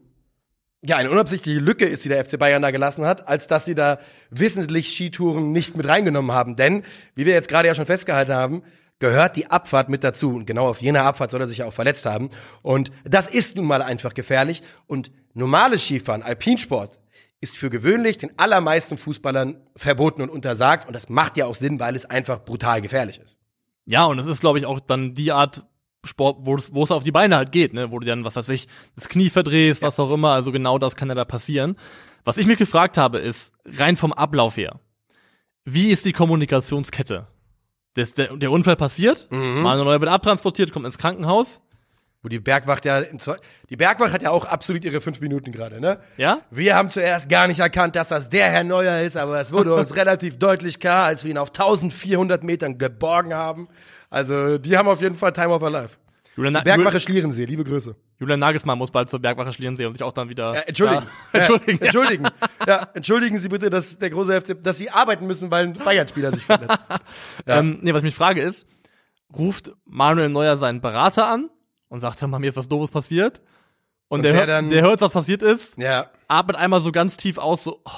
ja, 0.83 0.97
eine 0.97 1.11
unabsichtliche 1.11 1.61
Lücke 1.61 1.85
ist, 1.85 2.05
die 2.05 2.09
der 2.09 2.25
FC 2.25 2.39
Bayern 2.39 2.63
da 2.63 2.71
gelassen 2.71 3.05
hat, 3.05 3.29
als 3.29 3.47
dass 3.47 3.67
sie 3.67 3.77
da 3.77 4.01
wissentlich 4.31 4.89
Skitouren 4.89 5.53
nicht 5.53 5.77
mit 5.77 5.87
reingenommen 5.87 6.33
haben. 6.33 6.57
Denn, 6.57 6.83
wie 7.15 7.27
wir 7.27 7.35
jetzt 7.35 7.49
gerade 7.49 7.69
ja 7.69 7.75
schon 7.75 7.87
festgehalten 7.87 8.33
haben, 8.33 8.63
gehört 8.99 9.37
die 9.37 9.51
Abfahrt 9.51 9.89
mit 9.89 10.03
dazu. 10.03 10.35
Und 10.35 10.47
genau 10.47 10.69
auf 10.69 10.81
jener 10.81 11.05
Abfahrt 11.05 11.31
soll 11.31 11.41
er 11.41 11.47
sich 11.47 11.59
ja 11.59 11.67
auch 11.67 11.75
verletzt 11.75 12.07
haben. 12.07 12.31
Und 12.63 12.91
das 13.05 13.29
ist 13.29 13.57
nun 13.57 13.67
mal 13.67 13.83
einfach 13.83 14.15
gefährlich. 14.15 14.63
Und 14.87 15.13
normales 15.35 15.85
Skifahren, 15.85 16.23
Alpinsport, 16.23 16.99
ist 17.41 17.57
für 17.57 17.69
gewöhnlich 17.69 18.19
den 18.19 18.39
allermeisten 18.39 18.97
Fußballern 18.97 19.61
verboten 19.77 20.23
und 20.23 20.31
untersagt. 20.31 20.87
Und 20.87 20.95
das 20.95 21.09
macht 21.09 21.37
ja 21.37 21.47
auch 21.47 21.57
Sinn, 21.57 21.79
weil 21.79 21.95
es 21.95 22.07
einfach 22.07 22.45
brutal 22.45 22.81
gefährlich 22.81 23.21
ist. 23.21 23.42
Ja, 23.87 24.05
und 24.05 24.19
es 24.19 24.27
ist, 24.27 24.41
glaube 24.41 24.59
ich, 24.59 24.67
auch 24.67 24.81
dann 24.81 25.15
die 25.15 25.33
Art 25.33 25.65
Sport, 26.05 26.39
wo 26.41 26.57
es, 26.57 26.75
wo 26.75 26.83
es 26.83 26.91
auf 26.91 27.05
die 27.05 27.13
Beine 27.13 27.37
halt 27.37 27.53
geht, 27.53 27.75
ne? 27.75 27.91
wo 27.93 27.99
du 27.99 28.07
dann, 28.07 28.25
was 28.25 28.35
weiß 28.35 28.49
ich, 28.49 28.67
das 28.97 29.09
Knie 29.09 29.31
verdrehst, 29.31 29.83
was 29.83 30.01
auch 30.01 30.11
immer. 30.11 30.33
Also 30.33 30.51
genau 30.51 30.79
das 30.79 30.97
kann 30.97 31.09
ja 31.09 31.15
da 31.15 31.25
passieren. 31.25 31.77
Was 32.25 32.39
ich 32.39 32.47
mich 32.47 32.59
gefragt 32.59 32.99
habe, 32.99 33.19
ist, 33.19 33.55
rein 33.65 33.97
vom 33.97 34.13
Ablauf 34.13 34.57
her, 34.57 34.81
wie 35.65 35.91
ist 35.91 36.05
die 36.05 36.13
Kommunikationskette? 36.13 37.29
Das, 37.95 38.15
der, 38.15 38.37
der 38.37 38.51
Unfall 38.51 38.77
passiert, 38.77 39.29
Manuel 39.63 39.85
Neuer 39.85 40.01
wird 40.01 40.11
abtransportiert, 40.11 40.73
kommt 40.73 40.87
ins 40.87 40.99
Krankenhaus. 40.99 41.61
Wo 42.23 42.29
die 42.29 42.39
Bergwacht 42.39 42.85
ja, 42.85 43.03
die 43.69 43.77
Bergwacht 43.77 44.13
hat 44.13 44.23
ja 44.23 44.31
auch 44.31 44.45
absolut 44.45 44.85
ihre 44.85 45.01
fünf 45.01 45.21
Minuten 45.21 45.51
gerade, 45.51 45.81
ne? 45.81 45.99
Ja? 46.17 46.43
Wir 46.53 46.77
haben 46.77 46.89
zuerst 46.89 47.29
gar 47.29 47.49
nicht 47.49 47.59
erkannt, 47.59 47.97
dass 47.97 48.09
das 48.09 48.31
der 48.31 48.49
Herr 48.49 48.63
Neuer 48.63 49.01
ist, 49.01 49.17
aber 49.17 49.41
es 49.41 49.53
wurde 49.53 49.75
uns 49.75 49.97
relativ 49.97 50.39
deutlich 50.39 50.79
klar, 50.79 51.07
als 51.07 51.25
wir 51.25 51.33
ihn 51.33 51.39
auf 51.39 51.49
1400 51.49 52.45
Metern 52.45 52.79
geborgen 52.79 53.35
haben. 53.35 53.67
Also, 54.09 54.59
die 54.59 54.77
haben 54.79 54.87
auf 54.87 55.01
jeden 55.03 55.17
Fall 55.17 55.33
Time 55.33 55.49
of 55.49 55.63
our 55.63 55.71
Life. 55.71 55.97
Julian, 56.37 56.55
Die 56.55 56.61
Bergwache 56.61 57.01
Schlierensee, 57.01 57.45
liebe 57.45 57.65
Grüße. 57.65 57.95
Julian 58.21 58.39
Nagelsmann 58.39 58.79
muss 58.79 58.93
bald 58.93 59.11
zur 59.11 59.19
Bergwache 59.19 59.53
Schlierensee 59.53 59.85
und 59.85 59.95
sich 59.95 60.03
auch 60.03 60.13
dann 60.13 60.29
wieder. 60.29 60.55
Ja, 60.55 60.61
entschuldigen. 60.61 61.07
Ja, 61.33 61.39
entschuldigen. 61.41 61.79
Ja, 61.79 61.85
entschuldigen. 61.85 62.29
Ja, 62.67 62.89
entschuldigen 62.95 63.39
Sie 63.39 63.49
bitte, 63.49 63.69
dass 63.69 63.99
der 63.99 64.11
große 64.11 64.41
FC, 64.41 64.63
dass 64.63 64.79
Sie 64.79 64.91
arbeiten 64.91 65.27
müssen, 65.27 65.51
weil 65.51 65.67
ein 65.67 65.75
Bayern-Spieler 65.75 66.31
sich 66.31 66.45
verletzt. 66.45 66.85
Ja. 67.47 67.59
Ähm, 67.59 67.81
nee, 67.83 67.93
was 67.93 67.99
ich 67.99 68.05
mich 68.05 68.15
frage 68.15 68.41
ist, 68.41 68.67
ruft 69.37 69.73
Manuel 69.85 70.29
Neuer 70.29 70.57
seinen 70.57 70.81
Berater 70.81 71.27
an 71.27 71.51
und 71.93 72.01
sagt, 72.01 72.21
hör 72.23 72.29
mal, 72.29 72.39
mir 72.39 72.49
ist 72.49 72.57
was 72.57 72.69
Doofes 72.69 72.91
passiert. 72.91 73.43
Und, 74.09 74.19
Und 74.19 74.23
der, 74.25 74.33
der 74.33 74.41
hört, 74.41 74.49
dann- 74.49 74.71
der 74.71 74.83
hört, 74.83 75.01
was 75.03 75.13
passiert 75.13 75.43
ist, 75.43 75.77
Ja, 75.79 76.07
atmet 76.29 76.57
einmal 76.57 76.81
so 76.81 76.91
ganz 76.91 77.17
tief 77.19 77.37
aus, 77.39 77.65
so, 77.65 77.81
oh, 77.85 77.91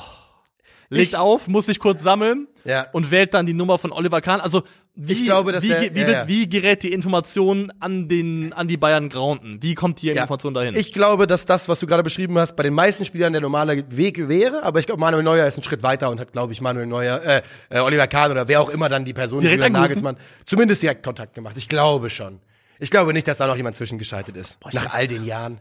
legt 0.91 1.09
Ich- 1.13 1.17
auf, 1.17 1.47
muss 1.49 1.67
sich 1.67 1.79
kurz 1.79 2.03
sammeln 2.03 2.49
Ja. 2.65 2.87
und 2.93 3.11
wählt 3.11 3.35
dann 3.35 3.47
die 3.47 3.55
Nummer 3.55 3.79
von 3.79 3.93
Oliver 3.93 4.21
Kahn. 4.21 4.41
Also, 4.41 4.63
wie, 4.97 5.13
Ich 5.13 5.25
glaube, 5.25 5.51
dass 5.53 5.65
wie, 5.65 5.69
der- 5.69 5.95
wie, 5.95 6.01
ja, 6.01 6.29
wie 6.29 6.49
gerät 6.49 6.83
die 6.85 6.93
Information 6.93 7.73
an 7.81 8.09
den, 8.09 8.53
an 8.53 8.69
die 8.69 8.77
Bayern 8.77 9.09
Graunden? 9.09 9.61
Wie 9.61 9.75
kommt 9.75 10.03
die. 10.03 10.11
Information 10.11 10.55
dahin? 10.55 10.75
Ich 10.77 10.93
glaube, 10.93 11.27
dass 11.27 11.47
das, 11.47 11.69
was 11.69 11.81
du 11.81 11.87
gerade 11.87 12.03
beschrieben 12.05 12.37
hast, 12.39 12.55
bei 12.55 12.63
den 12.65 12.75
meisten 12.75 13.05
Spielern 13.05 13.33
der 13.33 13.43
normale 13.43 13.85
Weg 13.97 14.29
wäre, 14.29 14.63
aber 14.63 14.79
ich 14.81 14.87
glaube, 14.87 15.01
Manuel 15.01 15.25
Neuer 15.25 15.47
ist 15.49 15.57
einen 15.57 15.65
Schritt 15.65 15.83
weiter 15.83 16.11
und 16.11 16.19
hat, 16.21 16.33
glaube 16.33 16.53
ich, 16.53 16.61
Manuel 16.61 16.87
Neuer, 16.87 17.21
äh, 17.25 17.43
äh, 17.71 17.79
Oliver 17.81 18.07
Kahn 18.09 18.31
oder 18.31 18.47
wer 18.49 18.61
auch 18.61 18.71
immer 18.71 18.89
dann 18.89 19.05
die 19.05 19.15
Person, 19.15 19.41
Direkt 19.41 19.63
Julian? 19.63 19.73
Nagelsmann, 19.83 20.17
zumindest 20.47 20.81
direkt 20.83 21.03
Kontakt 21.05 21.35
gemacht. 21.35 21.57
Ich 21.57 21.69
glaube 21.69 22.09
schon. 22.11 22.39
Ich 22.79 22.91
glaube 22.91 23.13
nicht, 23.13 23.27
dass 23.29 23.39
da 23.39 23.47
noch 23.47 23.57
jemand 23.57 23.77
zwischengeschaltet 23.77 24.37
ist. 24.37 24.59
ich 24.69 24.75
Nach 24.75 24.93
all 24.95 25.07
den 25.07 25.25
Jahren. 25.25 25.61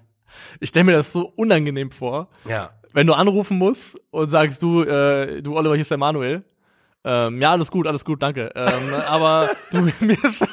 Ich 0.59 0.69
stelle 0.69 0.85
mir 0.85 0.93
das 0.93 1.13
so 1.13 1.31
unangenehm 1.35 1.91
vor, 1.91 2.29
Ja. 2.45 2.71
wenn 2.93 3.05
du 3.07 3.13
anrufen 3.13 3.57
musst 3.57 3.99
und 4.11 4.29
sagst, 4.29 4.61
du, 4.63 4.81
äh, 4.83 5.41
du 5.41 5.55
Oliver, 5.55 5.75
hier 5.75 5.81
ist 5.81 5.91
der 5.91 5.97
Manuel. 5.97 6.43
Ähm, 7.05 7.41
ja, 7.41 7.51
alles 7.51 7.69
gut, 7.69 7.85
alles 7.85 8.03
gut, 8.03 8.21
danke. 8.21 8.51
Ähm, 8.55 8.93
aber 9.07 9.51
du, 9.71 9.81
mir 9.99 10.17
ist, 10.23 10.43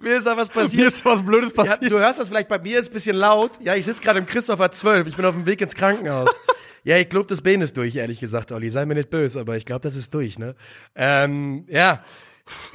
Mir 0.00 0.16
ist 0.16 0.26
da 0.26 0.36
was 0.36 0.54
mir 0.54 0.62
passiert. 0.62 0.92
ist 0.92 1.04
was 1.04 1.24
Blödes 1.24 1.54
Ja, 1.56 1.64
passiert. 1.64 1.90
du 1.92 1.98
hörst 1.98 2.18
das 2.18 2.28
vielleicht 2.28 2.48
bei 2.48 2.58
mir, 2.58 2.78
ist 2.78 2.90
ein 2.90 2.92
bisschen 2.92 3.16
laut. 3.16 3.52
Ja, 3.62 3.74
ich 3.74 3.86
sitze 3.86 4.02
gerade 4.02 4.18
im 4.18 4.26
Christopher 4.26 4.70
12. 4.70 5.06
Ich 5.06 5.16
bin 5.16 5.24
auf 5.24 5.34
dem 5.34 5.46
Weg 5.46 5.60
ins 5.62 5.74
Krankenhaus. 5.74 6.28
ja, 6.84 6.98
ich 6.98 7.08
glaube, 7.08 7.26
das 7.26 7.40
Bein 7.40 7.62
ist 7.62 7.76
durch, 7.78 7.96
ehrlich 7.96 8.20
gesagt, 8.20 8.52
Olli. 8.52 8.70
Sei 8.70 8.84
mir 8.84 8.94
nicht 8.96 9.08
böse, 9.08 9.40
aber 9.40 9.56
ich 9.56 9.64
glaube, 9.64 9.80
das 9.80 9.96
ist 9.96 10.12
durch, 10.12 10.38
ne? 10.38 10.56
Ähm, 10.94 11.64
ja. 11.70 12.04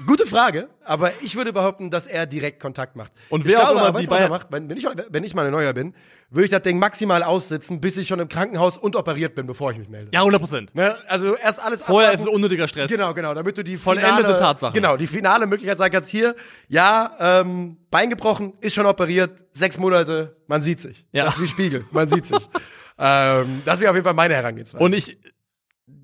Gute 0.08 0.25
Frage, 0.25 0.69
aber 0.84 1.12
ich 1.21 1.36
würde 1.36 1.53
behaupten, 1.53 1.91
dass 1.91 2.08
er 2.08 2.25
direkt 2.25 2.60
Kontakt 2.60 2.95
macht. 2.95 3.12
Und 3.29 3.45
ich 3.45 3.51
wer 3.51 3.60
auch 3.60 3.65
glaube, 3.65 3.79
immer 3.79 3.88
aber, 3.89 3.99
die 3.99 4.08
weißt 4.08 4.12
was 4.12 4.21
er 4.21 4.29
macht? 4.29 4.47
Wenn, 4.49 4.69
ich, 4.75 4.88
wenn 5.10 5.23
ich 5.23 5.36
mal 5.36 5.45
ein 5.45 5.51
Neuer 5.51 5.73
bin, 5.73 5.93
würde 6.32 6.45
ich 6.45 6.51
das 6.51 6.63
Ding 6.63 6.79
maximal 6.79 7.21
aussitzen, 7.21 7.79
bis 7.79 7.95
ich 7.97 8.08
schon 8.08 8.19
im 8.19 8.29
Krankenhaus 8.29 8.79
und 8.79 8.95
operiert 8.95 9.36
bin, 9.36 9.45
bevor 9.45 9.71
ich 9.71 9.77
mich 9.77 9.88
melde. 9.88 10.10
Ja, 10.12 10.21
100 10.21 10.41
Prozent. 10.41 10.75
Ne? 10.75 10.95
Also 11.08 11.36
erst 11.36 11.63
alles 11.63 11.84
Vorher 11.84 12.12
ist 12.12 12.21
abwarten. 12.21 12.29
es 12.29 12.36
unnötiger 12.36 12.67
Stress. 12.67 12.89
Genau, 12.89 13.13
genau, 13.13 13.36
damit 13.36 13.60
du 13.60 13.63
die 13.63 13.77
Vollendete 13.77 14.15
finale, 14.15 14.39
Tatsachen. 14.39 14.73
Genau, 14.73 14.97
die 14.97 15.05
finale 15.05 15.45
Möglichkeit 15.45 15.77
sagen 15.77 15.93
kannst, 15.93 16.10
hier, 16.10 16.36
ja, 16.67 17.15
ähm, 17.19 17.77
Bein 17.91 18.10
gebrochen, 18.10 18.53
ist 18.62 18.73
schon 18.73 18.88
operiert, 18.88 19.45
sechs 19.53 19.77
Monate, 19.77 20.36
man 20.47 20.63
sieht 20.63 20.79
sich. 20.79 21.05
Ja. 21.12 21.25
Das 21.25 21.36
ist 21.36 21.43
wie 21.43 21.47
Spiegel, 21.47 21.86
man 21.91 22.08
sieht 22.08 22.25
sich. 22.25 22.49
ähm, 22.97 23.62
das 23.65 23.79
wäre 23.79 23.91
auf 23.91 23.95
jeden 23.95 24.05
Fall 24.05 24.15
meine 24.15 24.34
Herangehensweise. 24.34 24.84
Und 24.84 24.93
ich, 24.93 25.19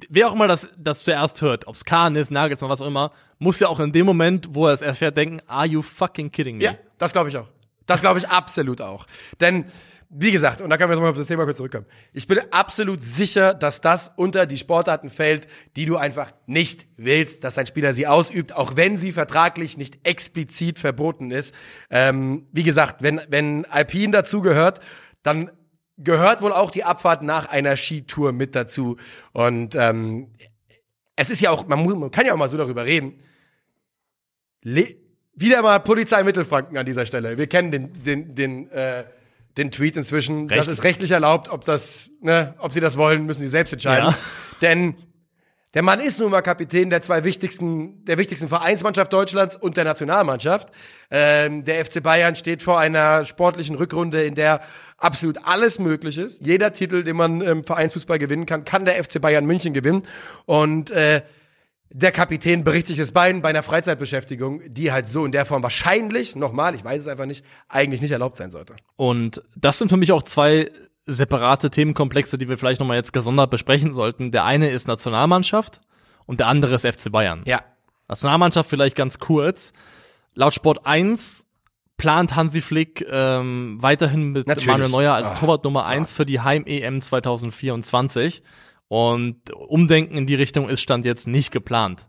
wer 0.09 0.27
auch 0.27 0.33
immer 0.33 0.47
das, 0.47 0.67
das 0.77 1.03
zuerst 1.03 1.41
hört, 1.41 1.67
ob's 1.67 1.83
Kahn 1.85 2.15
ist, 2.15 2.29
Nagelsmann, 2.29 2.69
was 2.69 2.81
auch 2.81 2.87
immer, 2.87 3.11
muss 3.39 3.59
ja 3.59 3.67
auch 3.67 3.79
in 3.79 3.91
dem 3.91 4.05
Moment, 4.05 4.49
wo 4.51 4.67
er 4.67 4.73
es 4.73 4.81
erfährt, 4.81 5.17
denken, 5.17 5.41
are 5.47 5.65
you 5.65 5.81
fucking 5.81 6.31
kidding 6.31 6.57
me? 6.57 6.63
ja, 6.63 6.75
das 6.97 7.11
glaube 7.11 7.29
ich 7.29 7.37
auch. 7.37 7.47
Das 7.85 8.01
glaube 8.01 8.19
ich 8.19 8.27
absolut 8.29 8.81
auch. 8.81 9.05
Denn, 9.39 9.65
wie 10.09 10.31
gesagt, 10.31 10.61
und 10.61 10.69
da 10.69 10.77
können 10.77 10.89
wir 10.89 10.95
jetzt 10.95 11.01
mal 11.01 11.09
auf 11.09 11.17
das 11.17 11.27
Thema 11.27 11.45
kurz 11.45 11.57
zurückkommen. 11.57 11.85
Ich 12.13 12.27
bin 12.27 12.39
absolut 12.51 13.03
sicher, 13.03 13.53
dass 13.53 13.81
das 13.81 14.11
unter 14.15 14.45
die 14.45 14.57
Sportarten 14.57 15.09
fällt, 15.09 15.47
die 15.75 15.85
du 15.85 15.97
einfach 15.97 16.31
nicht 16.47 16.87
willst, 16.97 17.43
dass 17.43 17.57
ein 17.57 17.67
Spieler 17.67 17.93
sie 17.93 18.07
ausübt, 18.07 18.55
auch 18.55 18.75
wenn 18.75 18.97
sie 18.97 19.11
vertraglich 19.11 19.77
nicht 19.77 20.07
explizit 20.07 20.79
verboten 20.79 21.31
ist. 21.31 21.53
Ähm, 21.89 22.47
wie 22.51 22.63
gesagt, 22.63 23.03
wenn, 23.03 23.21
wenn 23.29 23.65
Alpin 23.65 24.11
dazugehört, 24.11 24.79
dann 25.21 25.51
gehört 25.97 26.41
wohl 26.41 26.51
auch 26.51 26.71
die 26.71 26.83
Abfahrt 26.83 27.21
nach 27.21 27.47
einer 27.47 27.75
Skitour 27.75 28.31
mit 28.31 28.55
dazu. 28.55 28.97
Und 29.31 29.75
ähm, 29.75 30.33
es 31.15 31.29
ist 31.29 31.41
ja 31.41 31.51
auch, 31.51 31.67
man, 31.67 31.85
man 31.85 32.11
kann 32.11 32.25
ja 32.25 32.33
auch 32.33 32.37
mal 32.37 32.49
so 32.49 32.57
darüber 32.57 32.85
reden. 32.85 33.19
Le 34.61 34.95
wieder 35.37 35.61
mal 35.61 35.79
Polizei 35.79 36.23
Mittelfranken 36.23 36.77
an 36.77 36.85
dieser 36.85 37.05
Stelle. 37.05 37.37
Wir 37.37 37.47
kennen 37.47 37.69
den, 37.69 38.03
den, 38.03 38.35
den, 38.35 38.71
äh, 38.71 39.03
den 39.57 39.69
Tweet 39.69 39.97
inzwischen. 39.97 40.47
Das 40.47 40.59
Recht. 40.59 40.67
ist 40.69 40.83
rechtlich 40.83 41.11
erlaubt. 41.11 41.49
Ob 41.49 41.65
das, 41.65 42.09
ne, 42.21 42.55
ob 42.59 42.71
sie 42.71 42.79
das 42.79 42.97
wollen, 42.97 43.25
müssen 43.25 43.41
sie 43.41 43.49
selbst 43.49 43.73
entscheiden. 43.73 44.11
Ja. 44.11 44.17
Denn 44.61 44.95
der 45.73 45.83
Mann 45.83 45.99
ist 45.99 46.21
nun 46.21 46.31
mal 46.31 46.41
Kapitän 46.41 46.89
der 46.89 47.01
zwei 47.01 47.25
wichtigsten, 47.25 48.05
der 48.05 48.17
wichtigsten 48.17 48.47
Vereinsmannschaft 48.47 49.11
Deutschlands 49.11 49.57
und 49.57 49.75
der 49.75 49.83
Nationalmannschaft. 49.83 50.69
Ähm, 51.11 51.65
der 51.65 51.83
FC 51.83 52.01
Bayern 52.01 52.37
steht 52.37 52.63
vor 52.63 52.79
einer 52.79 53.25
sportlichen 53.25 53.75
Rückrunde, 53.75 54.23
in 54.23 54.35
der 54.35 54.61
absolut 54.97 55.39
alles 55.45 55.79
möglich 55.79 56.17
ist. 56.17 56.45
Jeder 56.45 56.73
Titel, 56.73 57.03
den 57.03 57.15
man 57.15 57.41
im 57.41 57.63
Vereinsfußball 57.63 58.19
gewinnen 58.19 58.45
kann, 58.45 58.65
kann 58.65 58.85
der 58.85 59.03
FC 59.03 59.21
Bayern 59.21 59.45
München 59.45 59.73
gewinnen. 59.73 60.03
Und 60.45 60.89
äh, 60.91 61.21
der 61.89 62.11
Kapitän 62.11 62.63
bricht 62.63 62.87
sich 62.87 62.97
das 62.97 63.11
Bein 63.11 63.41
bei 63.41 63.49
einer 63.49 63.63
Freizeitbeschäftigung, 63.63 64.61
die 64.67 64.91
halt 64.91 65.07
so 65.07 65.25
in 65.25 65.31
der 65.31 65.45
Form 65.45 65.63
wahrscheinlich, 65.63 66.35
nochmal, 66.35 66.75
ich 66.75 66.83
weiß 66.83 67.03
es 67.03 67.07
einfach 67.07 67.25
nicht, 67.25 67.45
eigentlich 67.69 68.01
nicht 68.01 68.11
erlaubt 68.11 68.37
sein 68.37 68.51
sollte. 68.51 68.75
Und 68.95 69.41
das 69.55 69.77
sind 69.77 69.89
für 69.89 69.97
mich 69.97 70.11
auch 70.11 70.23
zwei 70.23 70.71
separate 71.05 71.69
Themenkomplexe, 71.69 72.37
die 72.37 72.49
wir 72.49 72.57
vielleicht 72.57 72.79
nochmal 72.79 72.97
jetzt 72.97 73.13
gesondert 73.13 73.51
besprechen 73.51 73.93
sollten. 73.93 74.31
Der 74.31 74.43
eine 74.43 74.69
ist 74.71 74.87
Nationalmannschaft 74.87 75.81
und 76.25 76.39
der 76.39 76.47
andere 76.47 76.75
ist 76.75 76.85
FC 76.85 77.11
Bayern. 77.11 77.43
Ja. 77.45 77.61
Nationalmannschaft 78.07 78.69
vielleicht 78.69 78.95
ganz 78.95 79.19
kurz. 79.19 79.71
Laut 80.33 80.53
Sport 80.53 80.85
1 80.85 81.44
plant 81.97 82.35
Hansi 82.35 82.61
Flick 82.61 83.05
ähm, 83.09 83.77
weiterhin 83.81 84.31
mit 84.31 84.47
Natürlich. 84.47 84.67
Manuel 84.67 84.89
Neuer 84.89 85.13
als 85.13 85.29
Ah, 85.29 85.33
Torwart 85.35 85.63
Nummer 85.63 85.85
1 85.85 86.11
für 86.11 86.25
die 86.25 86.41
Heim-EM 86.41 86.99
2024. 87.01 88.43
Und 88.87 89.51
Umdenken 89.53 90.17
in 90.17 90.27
die 90.27 90.35
Richtung 90.35 90.69
ist 90.69 90.81
Stand 90.81 91.05
jetzt 91.05 91.27
nicht 91.27 91.51
geplant. 91.51 92.07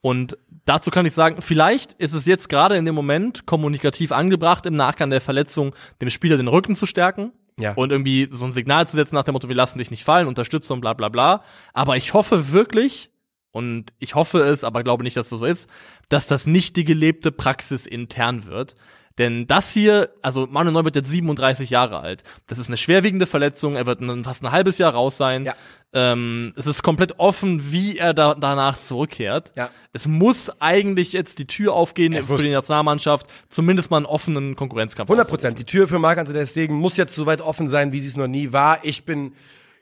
Und 0.00 0.36
dazu 0.64 0.90
kann 0.90 1.06
ich 1.06 1.12
sagen, 1.14 1.40
vielleicht 1.40 1.92
ist 1.94 2.12
es 2.12 2.26
jetzt 2.26 2.48
gerade 2.48 2.76
in 2.76 2.84
dem 2.84 2.94
Moment 2.94 3.46
kommunikativ 3.46 4.12
angebracht, 4.12 4.66
im 4.66 4.74
Nachgang 4.76 5.10
der 5.10 5.20
Verletzung 5.20 5.74
dem 6.00 6.10
Spieler 6.10 6.36
den 6.36 6.48
Rücken 6.48 6.76
zu 6.76 6.86
stärken 6.86 7.32
Ja. 7.60 7.72
und 7.74 7.90
irgendwie 7.92 8.28
so 8.30 8.44
ein 8.44 8.52
Signal 8.52 8.86
zu 8.88 8.96
setzen 8.96 9.14
nach 9.14 9.24
dem 9.24 9.32
Motto, 9.32 9.48
wir 9.48 9.56
lassen 9.56 9.78
dich 9.78 9.90
nicht 9.90 10.04
fallen, 10.04 10.28
unterstützen 10.28 10.72
und 10.74 10.80
bla 10.80 10.92
bla 10.94 11.08
bla. 11.08 11.42
Aber 11.72 11.96
ich 11.96 12.12
hoffe 12.14 12.52
wirklich, 12.52 13.10
und 13.52 13.92
ich 13.98 14.14
hoffe 14.14 14.40
es, 14.40 14.64
aber 14.64 14.82
glaube 14.82 15.02
nicht, 15.02 15.16
dass 15.16 15.28
das 15.30 15.38
so 15.40 15.46
ist, 15.46 15.68
dass 16.08 16.26
das 16.26 16.46
nicht 16.46 16.76
die 16.76 16.84
gelebte 16.84 17.32
Praxis 17.32 17.86
intern 17.86 18.44
wird. 18.46 18.74
Denn 19.18 19.46
das 19.46 19.70
hier, 19.70 20.10
also 20.20 20.46
Manuel 20.46 20.74
Neuer 20.74 20.84
wird 20.84 20.96
jetzt 20.96 21.08
37 21.08 21.70
Jahre 21.70 22.00
alt. 22.00 22.22
Das 22.46 22.58
ist 22.58 22.68
eine 22.68 22.76
schwerwiegende 22.76 23.26
Verletzung. 23.26 23.76
Er 23.76 23.86
wird 23.86 24.00
fast 24.24 24.42
ein 24.44 24.52
halbes 24.52 24.76
Jahr 24.78 24.92
raus 24.92 25.16
sein. 25.16 25.46
Ja. 25.46 25.54
Ähm, 25.94 26.52
es 26.56 26.66
ist 26.66 26.82
komplett 26.82 27.18
offen, 27.18 27.72
wie 27.72 27.96
er 27.96 28.12
da, 28.12 28.34
danach 28.34 28.78
zurückkehrt. 28.78 29.52
Ja. 29.56 29.70
Es 29.94 30.06
muss 30.06 30.50
eigentlich 30.60 31.12
jetzt 31.14 31.38
die 31.38 31.46
Tür 31.46 31.72
aufgehen 31.72 32.12
Es 32.12 32.26
für 32.26 32.32
muss. 32.32 32.42
die 32.42 32.50
Nationalmannschaft, 32.50 33.26
zumindest 33.48 33.90
mal 33.90 33.98
einen 33.98 34.06
offenen 34.06 34.56
Konkurrenzkampf. 34.56 35.08
100 35.10 35.28
Prozent. 35.28 35.58
Die 35.58 35.64
Tür 35.64 35.88
für 35.88 35.98
Marc-André 35.98 36.32
ter 36.34 36.44
Stegen 36.46 36.74
muss 36.74 36.98
jetzt 36.98 37.14
so 37.14 37.24
weit 37.24 37.40
offen 37.40 37.68
sein, 37.68 37.92
wie 37.92 38.00
sie 38.00 38.08
es 38.08 38.16
noch 38.18 38.26
nie 38.28 38.52
war. 38.52 38.80
Ich 38.82 39.04
bin 39.06 39.32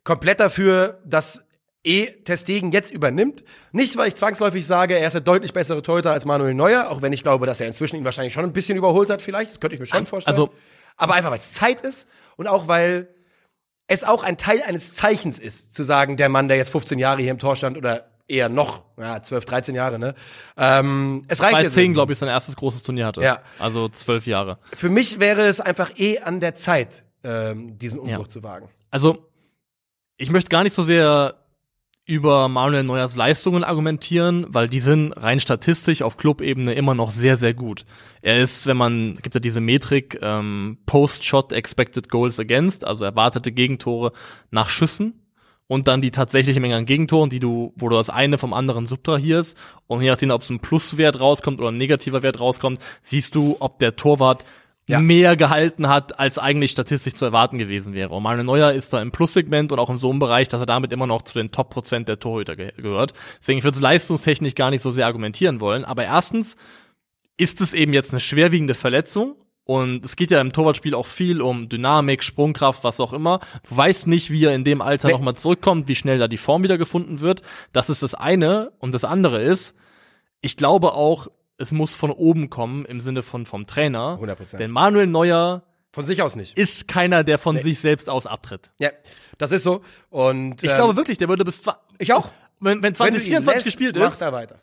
komplett 0.04 0.38
dafür, 0.38 1.00
dass 1.04 1.44
E 1.84 2.06
ter 2.06 2.36
Stegen 2.36 2.72
jetzt 2.72 2.90
übernimmt. 2.90 3.44
Nicht, 3.72 3.96
weil 3.96 4.08
ich 4.08 4.14
zwangsläufig 4.16 4.66
sage, 4.66 4.98
er 4.98 5.06
ist 5.06 5.12
der 5.12 5.20
deutlich 5.20 5.52
bessere 5.52 5.82
Torhüter 5.82 6.12
als 6.12 6.24
Manuel 6.24 6.54
Neuer, 6.54 6.88
auch 6.90 7.02
wenn 7.02 7.12
ich 7.12 7.22
glaube, 7.22 7.46
dass 7.46 7.60
er 7.60 7.66
inzwischen 7.66 7.96
ihn 7.96 8.04
wahrscheinlich 8.04 8.32
schon 8.32 8.44
ein 8.44 8.52
bisschen 8.54 8.76
überholt 8.78 9.10
hat 9.10 9.20
vielleicht. 9.22 9.50
Das 9.50 9.60
könnte 9.60 9.74
ich 9.74 9.80
mir 9.80 9.86
schon 9.86 10.06
vorstellen. 10.06 10.34
also- 10.34 10.52
Aber 10.96 11.14
einfach, 11.14 11.30
weil 11.30 11.38
es 11.40 11.52
Zeit 11.52 11.80
ist 11.82 12.06
und 12.36 12.46
auch, 12.48 12.68
weil 12.68 13.08
es 13.86 14.02
auch 14.04 14.22
ein 14.22 14.38
Teil 14.38 14.62
eines 14.62 14.94
Zeichens 14.94 15.38
ist, 15.38 15.74
zu 15.74 15.82
sagen, 15.82 16.16
der 16.16 16.28
Mann, 16.30 16.48
der 16.48 16.56
jetzt 16.56 16.70
15 16.70 16.98
Jahre 16.98 17.20
hier 17.20 17.30
im 17.32 17.38
Tor 17.38 17.54
stand 17.56 17.76
oder 17.76 18.08
eher 18.28 18.48
noch, 18.48 18.82
ja, 18.96 19.22
12, 19.22 19.44
13 19.44 19.74
Jahre, 19.74 19.98
ne? 19.98 20.14
Ähm, 20.56 21.24
es 21.28 21.40
reicht 21.42 21.52
jetzt 21.52 21.74
2010, 21.74 21.82
irgendwie. 21.84 21.94
glaube 21.94 22.12
ich, 22.14 22.18
sein 22.18 22.30
erstes 22.30 22.56
großes 22.56 22.82
Turnier 22.82 23.04
hatte. 23.04 23.20
Ja. 23.20 23.42
Also 23.58 23.90
zwölf 23.90 24.26
Jahre. 24.26 24.58
Für 24.74 24.88
mich 24.88 25.20
wäre 25.20 25.46
es 25.46 25.60
einfach 25.60 25.90
eh 25.98 26.20
an 26.20 26.40
der 26.40 26.54
Zeit, 26.54 27.04
ähm, 27.22 27.76
diesen 27.76 28.00
Umbruch 28.00 28.24
Ja. 28.24 28.28
zu 28.30 28.42
wagen. 28.42 28.70
Also, 28.90 29.28
ich 30.16 30.30
möchte 30.30 30.48
gar 30.48 30.62
nicht 30.62 30.74
so 30.74 30.82
sehr 30.84 31.34
über 32.06 32.48
Manuel 32.48 32.84
Neuers 32.84 33.16
Leistungen 33.16 33.64
argumentieren, 33.64 34.46
weil 34.48 34.68
die 34.68 34.80
sind 34.80 35.12
rein 35.12 35.40
statistisch 35.40 36.02
auf 36.02 36.18
Clubebene 36.18 36.74
immer 36.74 36.94
noch 36.94 37.10
sehr, 37.10 37.36
sehr 37.36 37.54
gut. 37.54 37.86
Er 38.20 38.42
ist, 38.42 38.66
wenn 38.66 38.76
man, 38.76 39.14
gibt 39.22 39.34
ja 39.34 39.40
diese 39.40 39.60
Metrik, 39.60 40.18
ähm, 40.20 40.78
Post-Shot 40.84 41.52
Expected 41.52 42.10
Goals 42.10 42.38
Against, 42.38 42.86
also 42.86 43.04
erwartete 43.04 43.52
Gegentore 43.52 44.12
nach 44.50 44.68
Schüssen 44.68 45.14
und 45.66 45.88
dann 45.88 46.02
die 46.02 46.10
tatsächliche 46.10 46.60
Menge 46.60 46.76
an 46.76 46.84
Gegentoren, 46.84 47.30
die 47.30 47.40
du, 47.40 47.72
wo 47.76 47.88
du 47.88 47.96
das 47.96 48.10
eine 48.10 48.36
vom 48.36 48.52
anderen 48.52 48.84
subtrahierst 48.84 49.56
und 49.86 50.02
je 50.02 50.10
nachdem, 50.10 50.30
ob 50.30 50.42
es 50.42 50.50
ein 50.50 50.60
Pluswert 50.60 51.20
rauskommt 51.20 51.58
oder 51.58 51.70
ein 51.70 51.78
negativer 51.78 52.22
Wert 52.22 52.38
rauskommt, 52.38 52.80
siehst 53.00 53.34
du, 53.34 53.56
ob 53.60 53.78
der 53.78 53.96
Torwart 53.96 54.44
Ja. 54.86 55.00
mehr 55.00 55.34
gehalten 55.36 55.88
hat, 55.88 56.18
als 56.18 56.38
eigentlich 56.38 56.70
statistisch 56.72 57.14
zu 57.14 57.24
erwarten 57.24 57.56
gewesen 57.56 57.94
wäre. 57.94 58.10
Und 58.14 58.22
Manuel 58.22 58.44
Neuer 58.44 58.72
ist 58.72 58.92
da 58.92 59.00
im 59.00 59.12
Plussegment 59.12 59.72
und 59.72 59.78
auch 59.78 59.88
in 59.88 59.96
so 59.96 60.10
einem 60.10 60.18
Bereich, 60.18 60.48
dass 60.50 60.60
er 60.60 60.66
damit 60.66 60.92
immer 60.92 61.06
noch 61.06 61.22
zu 61.22 61.34
den 61.34 61.50
Top-Prozent 61.50 62.06
der 62.08 62.18
Torhüter 62.20 62.54
ge 62.54 62.72
gehört. 62.76 63.14
Deswegen, 63.40 63.58
ich 63.58 63.64
würde 63.64 63.76
es 63.76 63.80
leistungstechnisch 63.80 64.54
gar 64.54 64.70
nicht 64.70 64.82
so 64.82 64.90
sehr 64.90 65.06
argumentieren 65.06 65.60
wollen. 65.60 65.84
Aber 65.86 66.04
erstens, 66.04 66.56
ist 67.38 67.60
es 67.62 67.72
eben 67.72 67.94
jetzt 67.94 68.10
eine 68.12 68.20
schwerwiegende 68.20 68.74
Verletzung? 68.74 69.36
Und 69.66 70.04
es 70.04 70.16
geht 70.16 70.30
ja 70.30 70.42
im 70.42 70.52
Torwartspiel 70.52 70.94
auch 70.94 71.06
viel 71.06 71.40
um 71.40 71.70
Dynamik, 71.70 72.22
Sprungkraft, 72.22 72.84
was 72.84 73.00
auch 73.00 73.14
immer. 73.14 73.40
Du 73.66 73.74
weißt 73.74 74.06
nicht, 74.06 74.30
wie 74.30 74.44
er 74.44 74.54
in 74.54 74.62
dem 74.64 74.82
Alter 74.82 75.08
Nee. 75.08 75.14
nochmal 75.14 75.34
zurückkommt, 75.36 75.88
wie 75.88 75.94
schnell 75.94 76.18
da 76.18 76.28
die 76.28 76.36
Form 76.36 76.62
wieder 76.62 76.76
gefunden 76.76 77.20
wird. 77.20 77.40
Das 77.72 77.88
ist 77.88 78.02
das 78.02 78.14
eine. 78.14 78.72
Und 78.78 78.92
das 78.92 79.04
andere 79.06 79.42
ist, 79.42 79.74
ich 80.42 80.58
glaube 80.58 80.92
auch, 80.92 81.28
es 81.58 81.72
muss 81.72 81.94
von 81.94 82.10
oben 82.10 82.50
kommen, 82.50 82.84
im 82.84 83.00
Sinne 83.00 83.22
von 83.22 83.46
vom 83.46 83.66
Trainer. 83.66 84.18
100%. 84.20 84.56
Denn 84.56 84.70
Manuel 84.70 85.06
Neuer 85.06 85.62
Von 85.92 86.04
sich 86.04 86.20
aus 86.22 86.34
nicht. 86.36 86.56
ist 86.58 86.88
keiner, 86.88 87.22
der 87.24 87.38
von 87.38 87.58
sich 87.58 87.78
selbst 87.80 88.08
aus 88.08 88.26
abtritt. 88.26 88.72
Ja, 88.78 88.90
das 89.38 89.52
ist 89.52 89.62
so. 89.62 89.82
Und 90.10 90.62
Ich 90.62 90.70
ähm, 90.70 90.76
glaube 90.76 90.96
wirklich, 90.96 91.18
der 91.18 91.28
würde 91.28 91.44
bis 91.44 91.62
zwei, 91.62 91.74
ich 91.98 92.12
auch. 92.12 92.30
wenn, 92.60 92.82
wenn 92.82 92.98
Wenn 92.98 93.12
du 93.14 93.18
ihn 93.20 93.44
2024 93.44 93.54
lässt, 93.54 93.64
gespielt 93.64 93.96
macht 93.96 94.12
ist 94.12 94.20
er 94.20 94.32
weiter. 94.32 94.56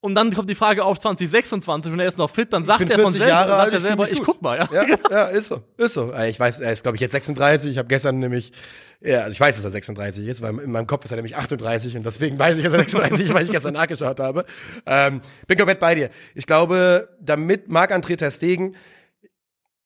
und 0.00 0.14
dann 0.14 0.32
kommt 0.32 0.48
die 0.48 0.54
Frage 0.54 0.84
auf 0.84 0.98
2026 0.98 1.92
und 1.92 2.00
er 2.00 2.06
ist 2.08 2.16
noch 2.18 2.30
fit, 2.30 2.52
dann 2.52 2.64
sagt 2.64 2.82
er 2.82 2.88
von 2.98 3.12
40 3.12 3.18
selber, 3.18 3.28
Jahre 3.28 3.50
sagt 3.50 3.60
alt, 3.62 3.72
er 3.72 3.76
ich 3.78 3.82
selber, 3.84 4.10
ich 4.10 4.18
gut. 4.18 4.26
guck 4.26 4.42
mal, 4.42 4.56
ja. 4.58 4.68
Ja, 4.72 4.96
ja, 5.10 5.24
ist 5.26 5.48
so, 5.48 5.62
ist 5.76 5.94
so. 5.94 6.12
Äh, 6.12 6.30
Ich 6.30 6.40
weiß, 6.40 6.60
er 6.60 6.72
ist, 6.72 6.82
glaube 6.82 6.96
ich, 6.96 7.00
jetzt 7.02 7.12
36. 7.12 7.72
Ich 7.72 7.78
habe 7.78 7.88
gestern 7.88 8.18
nämlich, 8.18 8.52
ja, 9.00 9.20
also 9.20 9.32
ich 9.32 9.40
weiß, 9.40 9.54
dass 9.54 9.64
er 9.64 9.70
36 9.70 10.26
ist, 10.26 10.42
weil 10.42 10.58
in 10.58 10.72
meinem 10.72 10.86
Kopf 10.86 11.04
ist 11.04 11.12
er 11.12 11.16
nämlich 11.16 11.36
38 11.36 11.96
und 11.96 12.04
deswegen 12.04 12.38
weiß 12.38 12.56
ich, 12.56 12.64
dass 12.64 12.72
er 12.72 12.80
36 12.80 13.26
ist, 13.26 13.34
weil 13.34 13.44
ich 13.44 13.50
gestern 13.50 13.74
nachgeschaut 13.74 14.18
habe. 14.18 14.44
Ähm, 14.86 15.20
bin 15.46 15.56
komplett 15.56 15.78
bei 15.78 15.94
dir. 15.94 16.10
Ich 16.34 16.46
glaube, 16.46 17.08
damit 17.20 17.68
Marc-André 17.68 18.16
Ter 18.16 18.30
Stegen 18.30 18.74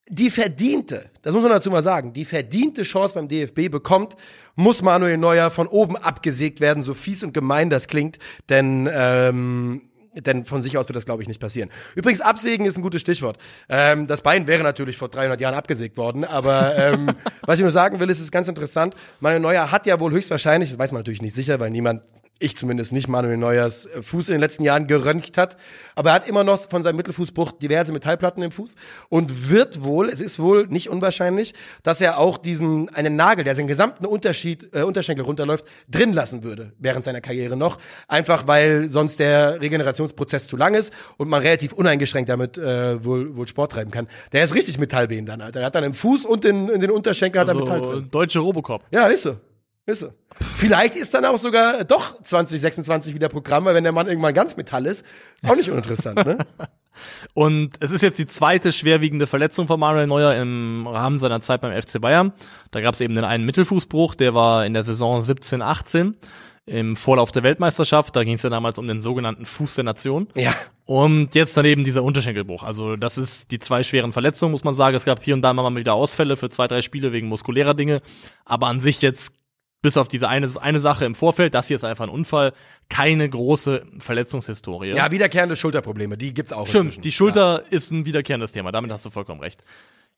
die 0.09 0.31
verdiente, 0.31 1.11
das 1.23 1.33
muss 1.33 1.43
man 1.43 1.53
dazu 1.53 1.71
mal 1.71 1.83
sagen, 1.83 2.13
die 2.13 2.25
verdiente 2.25 2.83
Chance 2.83 3.15
beim 3.15 3.29
DFB 3.29 3.71
bekommt, 3.71 4.15
muss 4.57 4.83
Manuel 4.83 5.17
Neuer 5.17 5.51
von 5.51 5.69
oben 5.69 5.97
abgesägt 5.97 6.61
werden, 6.61 6.83
so 6.83 6.93
fies 6.93 7.23
und 7.23 7.33
gemein 7.33 7.71
das 7.71 7.89
klingt, 7.89 8.19
denn 8.49 8.91
ähm, 8.93 9.92
denn 10.15 10.45
von 10.45 10.63
sich 10.63 10.79
aus 10.79 10.89
wird 10.89 10.97
das, 10.97 11.05
glaube 11.05 11.23
ich, 11.23 11.29
nicht 11.29 11.41
passieren. 11.41 11.71
Übrigens, 11.95 12.21
absägen 12.21 12.67
ist 12.67 12.77
ein 12.77 12.83
gutes 12.83 13.01
Stichwort. 13.01 13.39
Ähm, 13.69 14.07
das 14.07 14.23
Bein 14.23 14.47
wäre 14.47 14.63
natürlich 14.63 14.97
vor 14.97 15.09
300 15.09 15.41
Jahren 15.41 15.55
abgesägt 15.55 15.97
worden, 15.97 16.25
aber 16.25 16.77
ähm, 16.77 17.11
was 17.43 17.59
ich 17.59 17.63
nur 17.63 17.71
sagen 17.71 18.01
will, 18.01 18.11
ist, 18.11 18.19
es 18.19 18.25
ist 18.25 18.33
ganz 18.33 18.49
interessant. 18.49 18.95
Manuel 19.21 19.41
Neuer 19.41 19.71
hat 19.71 19.87
ja 19.87 19.99
wohl 20.01 20.13
höchstwahrscheinlich, 20.13 20.71
das 20.71 20.79
weiß 20.79 20.93
man 20.93 21.01
natürlich 21.01 21.23
nicht 21.23 21.35
sicher, 21.35 21.61
weil 21.61 21.71
niemand 21.71 22.03
ich 22.43 22.57
zumindest 22.57 22.93
nicht 22.93 23.09
Manuel 23.09 23.37
Neuers 23.37 23.87
äh, 23.87 24.03
Fuß 24.03 24.29
in 24.29 24.35
den 24.35 24.41
letzten 24.41 24.65
Jahren 24.65 24.87
geröntgt 24.87 25.39
hat. 25.39 25.57
Aber 25.95 26.11
er 26.11 26.17
hat 26.17 26.29
immer 26.29 26.45
noch 26.45 26.59
von 26.69 26.83
seinem 26.83 26.97
Mittelfußbruch 26.97 27.53
diverse 27.53 27.93
Metallplatten 27.93 28.43
im 28.43 28.51
Fuß 28.51 28.75
und 29.09 29.51
wird 29.51 29.83
wohl, 29.85 30.09
es 30.09 30.21
ist 30.21 30.39
wohl 30.39 30.67
nicht 30.67 30.89
unwahrscheinlich, 30.89 31.55
dass 31.83 32.01
er 32.01 32.19
auch 32.19 32.39
diesen, 32.39 32.89
einen 32.95 33.17
Nagel, 33.17 33.45
der 33.45 33.55
seinen 33.57 33.67
gesamten 33.69 34.07
Unterschied, 34.07 34.71
äh, 34.75 34.83
Unterschenkel 34.83 35.25
runterläuft, 35.25 35.65
drin 35.89 36.13
lassen 36.13 36.43
würde 36.45 36.73
während 36.79 37.05
seiner 37.05 37.21
Karriere 37.21 37.57
noch. 37.57 37.79
Einfach 38.09 38.47
weil 38.47 38.89
sonst 38.89 39.19
der 39.21 39.61
Regenerationsprozess 39.61 40.49
zu 40.49 40.57
lang 40.57 40.75
ist 40.75 40.93
und 41.17 41.29
man 41.29 41.43
relativ 41.43 41.73
uneingeschränkt 41.73 42.29
damit 42.29 42.59
äh, 42.59 43.05
wohl, 43.05 43.37
wohl 43.37 43.47
Sport 43.47 43.73
treiben 43.73 43.91
kann. 43.91 44.09
Der 44.33 44.45
ist 44.45 44.55
richtig 44.55 44.79
Metallbehen 44.79 45.27
dann, 45.27 45.41
Alter. 45.41 45.61
Er 45.61 45.67
hat 45.67 45.75
dann 45.75 45.85
im 45.85 45.95
Fuß 45.95 46.25
und 46.25 46.45
in, 46.45 46.69
in 46.69 46.81
den 46.81 46.91
Unterschenkel 46.91 47.41
hat 47.41 47.49
er 47.49 47.55
Metall 47.55 47.85
So, 47.85 47.93
drin. 47.93 48.09
deutsche 48.11 48.39
Robocop. 48.41 48.83
Ja, 48.91 49.07
ist 49.07 49.23
so. 49.23 49.37
Ist 49.85 50.01
so. 50.01 50.13
Vielleicht 50.57 50.95
ist 50.95 51.13
dann 51.13 51.25
auch 51.25 51.39
sogar 51.39 51.85
doch 51.85 52.23
2026 52.23 53.15
wieder 53.15 53.29
Programm, 53.29 53.65
weil 53.65 53.75
wenn 53.75 53.83
der 53.83 53.93
Mann 53.93 54.07
irgendwann 54.07 54.33
ganz 54.33 54.57
Metall 54.57 54.87
ist, 54.87 55.05
auch 55.45 55.57
nicht 55.57 55.71
uninteressant, 55.71 56.25
ne? 56.25 56.39
Und 57.35 57.73
es 57.81 57.91
ist 57.91 58.03
jetzt 58.03 58.19
die 58.19 58.27
zweite 58.27 58.71
schwerwiegende 58.71 59.27
Verletzung 59.27 59.67
von 59.67 59.81
Manuel 59.81 60.07
Neuer 60.07 60.41
im 60.41 60.87
Rahmen 60.87 61.19
seiner 61.19 61.41
Zeit 61.41 61.63
beim 61.63 61.81
FC 61.81 62.01
Bayern. 62.01 62.33
Da 62.71 62.81
gab 62.81 62.95
es 62.95 63.01
eben 63.01 63.15
den 63.15 63.25
einen 63.25 63.45
Mittelfußbruch, 63.45 64.15
der 64.15 64.35
war 64.35 64.67
in 64.67 64.75
der 64.75 64.85
Saison 64.85 65.21
17, 65.21 65.63
18 65.63 66.17
im 66.65 66.95
Vorlauf 66.95 67.33
der 67.33 67.43
Weltmeisterschaft. 67.43 68.15
Da 68.15 68.25
ging 68.25 68.35
es 68.35 68.43
ja 68.43 68.51
damals 68.51 68.79
um 68.79 68.87
den 68.87 69.01
sogenannten 69.01 69.47
Fuß 69.47 69.75
der 69.75 69.85
Nation. 69.85 70.29
Ja. 70.37 70.55
Und 70.85 71.35
jetzt 71.35 71.57
dann 71.57 71.65
eben 71.65 71.85
dieser 71.85 72.03
Unterschenkelbruch. 72.05 72.63
Also 72.63 72.97
das 72.97 73.19
ist 73.19 73.51
die 73.51 73.59
zwei 73.59 73.83
schweren 73.83 74.13
Verletzungen, 74.13 74.53
muss 74.53 74.65
man 74.65 74.75
sagen. 74.75 74.97
Es 74.97 75.05
gab 75.05 75.23
hier 75.23 75.35
und 75.35 75.43
da 75.43 75.53
mal 75.53 75.75
wieder 75.75 75.95
Ausfälle 75.95 76.37
für 76.37 76.51
zwei, 76.51 76.69
drei 76.69 76.83
Spiele 76.83 77.13
wegen 77.13 77.29
muskulärer 77.29 77.75
Dinge. 77.75 78.01
Aber 78.45 78.69
an 78.69 78.81
sich 78.81 79.03
jetzt, 79.03 79.35
bis 79.83 79.97
auf 79.97 80.09
diese 80.09 80.29
eine, 80.29 80.49
eine 80.61 80.81
Sache 80.81 81.05
im 81.05 81.15
Vorfeld, 81.15 81.55
das 81.55 81.67
hier 81.69 81.77
ist 81.77 81.85
einfach 81.85 82.05
ein 82.05 82.11
Unfall, 82.11 82.53
keine 82.89 83.29
große 83.29 83.85
Verletzungshistorie. 83.99 84.95
Ja, 84.95 85.11
wiederkehrende 85.11 85.57
Schulterprobleme, 85.57 86.17
die 86.17 86.33
gibt's 86.33 86.53
auch 86.53 86.67
Stimmt, 86.67 86.85
inzwischen. 86.85 87.03
die 87.03 87.13
Schulter 87.13 87.65
ist 87.71 87.91
ein 87.91 88.07
wiederkehrendes 88.07 88.53
Thema, 88.53 88.73
damit 88.73 88.91
hast 88.93 89.05
du 89.05 89.11
vollkommen 89.11 89.41
recht. 89.41 89.65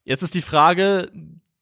Jetzt 0.05 0.22
ist 0.22 0.35
die 0.35 0.42
Frage, 0.42 1.11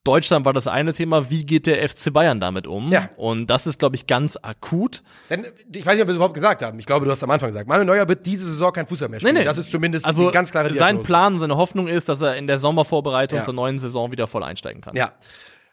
Deutschland 0.05 0.45
war 0.45 0.53
das 0.53 0.67
eine 0.67 0.93
Thema, 0.93 1.31
wie 1.31 1.47
geht 1.47 1.67
der 1.67 1.89
FC 1.89 2.13
Bayern 2.13 2.41
damit 2.41 2.67
um? 2.67 2.89
Ja. 2.89 3.09
Und 3.17 3.47
das 3.47 3.69
ist, 3.69 3.79
glaube 3.79 3.95
ich, 3.95 4.09
ganz 4.09 4.37
akut. 4.37 5.05
Denn 5.31 5.47
ich 5.73 5.87
weiß 5.87 5.95
nicht, 5.95 6.03
ob 6.03 6.09
wir 6.09 6.13
es 6.13 6.17
überhaupt 6.17 6.35
gesagt 6.35 6.61
haben. 6.61 6.81
Ich 6.81 6.87
glaube, 6.87 7.05
du 7.05 7.11
hast 7.13 7.23
am 7.23 7.31
Anfang 7.31 7.51
gesagt, 7.51 7.69
Manuel 7.69 7.87
Neuer 7.87 8.09
wird 8.09 8.27
diese 8.27 8.45
Saison 8.47 8.73
kein 8.73 8.89
Fußball 8.89 9.09
mehr 9.09 9.21
spielen. 9.21 9.45
Das 9.45 9.59
ist 9.59 9.71
zumindest 9.71 10.05
also 10.05 10.27
die 10.27 10.33
ganz 10.33 10.51
klare 10.51 10.75
sein 10.75 10.97
Diagnose. 10.97 11.07
Plan, 11.07 11.39
seine 11.39 11.57
Hoffnung 11.57 11.87
ist, 11.87 12.09
dass 12.09 12.21
er 12.21 12.35
in 12.35 12.49
der 12.49 12.59
Sommervorbereitung 12.59 13.39
Ja. 13.39 13.45
zur 13.45 13.55
neuen 13.55 13.79
Saison 13.79 14.11
wieder 14.11 14.27
voll 14.27 14.43
einsteigen 14.43 14.81
kann. 14.83 14.97
Ja. 14.97 15.13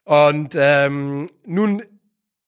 Und 0.05 0.55
ähm, 0.55 1.27
nun 1.43 1.81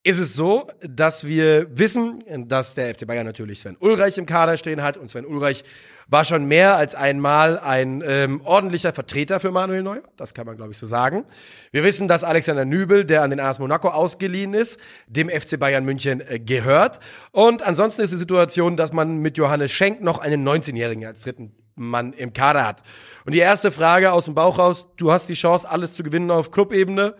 ist 0.04 0.20
es 0.20 0.34
so, 0.34 0.68
dass 0.82 1.28
wir 1.28 1.68
wissen, 1.78 2.24
dass 2.48 2.74
der 2.74 2.94
FC 2.96 3.06
Bayern 3.06 3.26
natürlich 3.26 3.60
Sven 3.60 3.78
Ulreich 3.80 4.18
im 4.18 4.26
Kader 4.26 4.58
stehen 4.58 4.82
hat. 4.82 4.98
Und 4.98 5.12
Sven 5.12 5.26
Ulreich 5.26 5.64
war 6.08 6.26
schon 6.26 6.46
mehr 6.46 6.76
als 6.76 6.96
einmal 6.96 7.60
ein 7.60 8.04
ähm, 8.06 8.42
ordentlicher 8.44 8.94
Vertreter 8.94 9.40
für 9.40 9.52
Manuel 9.52 9.84
Neuer. 9.84 10.02
Das 10.18 10.34
kann 10.34 10.48
man, 10.48 10.58
glaube 10.58 10.72
ich, 10.72 10.80
so 10.80 10.88
sagen. 10.88 11.26
Wir 11.72 11.84
wissen, 11.84 12.08
dass 12.08 12.24
Alexander 12.24 12.66
Nübel, 12.66 13.06
der 13.06 13.22
an 13.22 13.30
den 13.30 13.40
AS 13.40 13.60
Monaco 13.60 13.90
ausgeliehen 13.90 14.56
ist, 14.56 14.80
dem 15.08 15.30
FC 15.30 15.60
Bayern 15.60 15.86
München 15.86 16.20
äh, 16.20 16.40
gehört. 16.40 17.00
Und 17.32 17.62
ansonsten 17.62 18.02
ist 18.02 18.12
die 18.12 18.18
Situation, 18.18 18.78
dass 18.78 18.92
man 18.94 19.20
mit 19.20 19.38
Johannes 19.38 19.72
Schenk 19.72 20.02
noch 20.02 20.18
einen 20.18 20.48
19-Jährigen 20.48 21.06
als 21.06 21.22
dritten 21.22 21.56
Mann 21.76 22.14
im 22.14 22.34
Kader 22.34 22.68
hat. 22.68 22.82
Und 23.26 23.34
die 23.34 23.40
erste 23.40 23.72
Frage 23.72 24.12
aus 24.12 24.26
dem 24.26 24.34
Bauch 24.34 24.58
raus, 24.58 24.88
du 24.98 25.12
hast 25.12 25.30
die 25.30 25.36
Chance, 25.36 25.70
alles 25.70 25.94
zu 25.94 26.02
gewinnen 26.02 26.32
auf 26.32 26.50
Clubebene. 26.50 27.16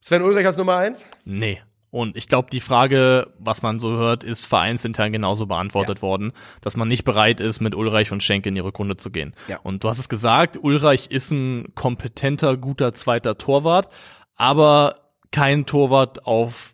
Sven 0.00 0.22
Ulreich 0.22 0.46
als 0.46 0.56
Nummer 0.56 0.76
eins? 0.76 1.06
Nee. 1.24 1.60
Und 1.94 2.16
ich 2.16 2.26
glaube, 2.26 2.48
die 2.50 2.58
Frage, 2.58 3.30
was 3.38 3.62
man 3.62 3.78
so 3.78 3.90
hört, 3.92 4.24
ist 4.24 4.46
vereinsintern 4.46 5.12
genauso 5.12 5.46
beantwortet 5.46 5.98
Ja. 5.98 6.02
worden, 6.02 6.32
dass 6.60 6.76
man 6.76 6.88
nicht 6.88 7.04
bereit 7.04 7.40
ist, 7.40 7.60
mit 7.60 7.76
Ulreich 7.76 8.10
und 8.10 8.20
Schenk 8.20 8.46
in 8.46 8.56
die 8.56 8.60
Rückrunde 8.60 8.96
zu 8.96 9.12
gehen. 9.12 9.32
Ja. 9.46 9.60
Und 9.62 9.84
du 9.84 9.88
hast 9.88 9.98
es 10.00 10.08
gesagt, 10.08 10.58
Ulreich 10.60 11.06
ist 11.12 11.30
ein 11.30 11.72
kompetenter, 11.76 12.56
guter 12.56 12.94
zweiter 12.94 13.38
Torwart, 13.38 13.90
aber 14.34 14.96
kein 15.30 15.66
Torwart 15.66 16.26
auf 16.26 16.73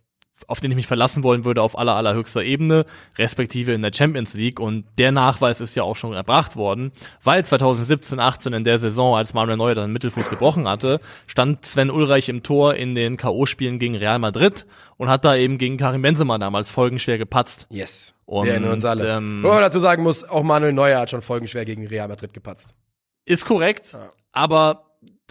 auf 0.50 0.60
den 0.60 0.70
ich 0.72 0.76
mich 0.76 0.86
verlassen 0.86 1.22
wollen 1.22 1.44
würde 1.44 1.62
auf 1.62 1.78
aller 1.78 1.94
allerhöchster 1.94 2.42
Ebene, 2.42 2.84
respektive 3.16 3.72
in 3.72 3.82
der 3.82 3.92
Champions 3.94 4.34
League. 4.34 4.60
Und 4.60 4.84
der 4.98 5.12
Nachweis 5.12 5.60
ist 5.60 5.76
ja 5.76 5.82
auch 5.84 5.96
schon 5.96 6.12
erbracht 6.12 6.56
worden, 6.56 6.92
weil 7.22 7.44
2017, 7.44 8.18
18 8.20 8.52
in 8.52 8.64
der 8.64 8.78
Saison, 8.78 9.16
als 9.16 9.32
Manuel 9.32 9.56
Neuer 9.56 9.74
dann 9.74 9.88
den 9.88 9.92
Mittelfuß 9.92 10.28
gebrochen 10.28 10.66
hatte, 10.68 11.00
stand 11.26 11.64
Sven 11.64 11.90
Ulreich 11.90 12.28
im 12.28 12.42
Tor 12.42 12.74
in 12.74 12.94
den 12.94 13.16
K.O.-Spielen 13.16 13.78
gegen 13.78 13.94
Real 13.96 14.18
Madrid 14.18 14.66
und 14.96 15.08
hat 15.08 15.24
da 15.24 15.36
eben 15.36 15.56
gegen 15.56 15.76
Karim 15.76 16.02
Benzema 16.02 16.36
damals 16.38 16.70
folgenschwer 16.70 17.16
gepatzt. 17.18 17.66
Yes. 17.70 18.14
Und, 18.26 18.46
wir 18.46 18.52
erinnern 18.52 18.72
uns 18.72 18.84
alle. 18.84 19.16
ähm, 19.16 19.40
Wo 19.42 19.48
man 19.48 19.60
dazu 19.60 19.78
sagen 19.78 20.02
muss, 20.02 20.24
auch 20.24 20.42
Manuel 20.42 20.72
Neuer 20.72 21.00
hat 21.00 21.10
schon 21.10 21.22
folgenschwer 21.22 21.64
gegen 21.64 21.86
Real 21.86 22.08
Madrid 22.08 22.32
gepatzt. 22.32 22.74
Ist 23.24 23.44
korrekt, 23.44 23.92
Ja. 23.92 24.08
aber 24.32 24.86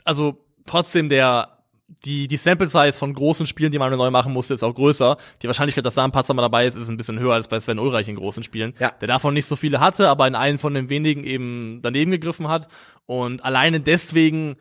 also 0.06 0.38
trotzdem 0.66 1.10
der 1.10 1.59
die, 2.06 2.28
die 2.28 2.38
Sample 2.38 2.68
Size 2.68 2.94
von 2.94 3.14
großen 3.14 3.46
Spielen, 3.48 3.72
die 3.72 3.80
man 3.80 3.92
neu 3.96 4.12
machen 4.12 4.32
musste, 4.32 4.54
ist 4.54 4.64
auch 4.64 4.74
größer. 4.74 5.18
Die 5.42 5.48
Wahrscheinlichkeit, 5.48 5.86
dass 5.86 5.96
da 5.96 6.04
ein 6.04 6.12
Patzer 6.12 6.34
mal 6.34 6.42
dabei 6.42 6.68
ist, 6.68 6.76
ist 6.76 6.90
ein 6.90 6.98
bisschen 6.98 7.20
höher 7.20 7.34
als 7.34 7.48
bei 7.48 7.60
Sven 7.60 7.80
Ulreich 7.80 8.08
in 8.08 8.16
großen 8.16 8.44
Spielen. 8.44 8.74
Ja. 8.80 8.92
Der 9.02 9.08
davon 9.08 9.34
nicht 9.34 9.48
so 9.48 9.56
viele 9.56 9.80
hatte, 9.80 10.08
aber 10.08 10.28
in 10.28 10.36
einen 10.36 10.60
von 10.60 10.74
den 10.74 10.90
wenigen 10.90 11.24
eben 11.24 11.80
daneben 11.82 12.12
gegriffen 12.12 12.48
hat. 12.48 12.68
Und 13.06 13.44
alleine 13.44 13.80
deswegen 13.80 14.56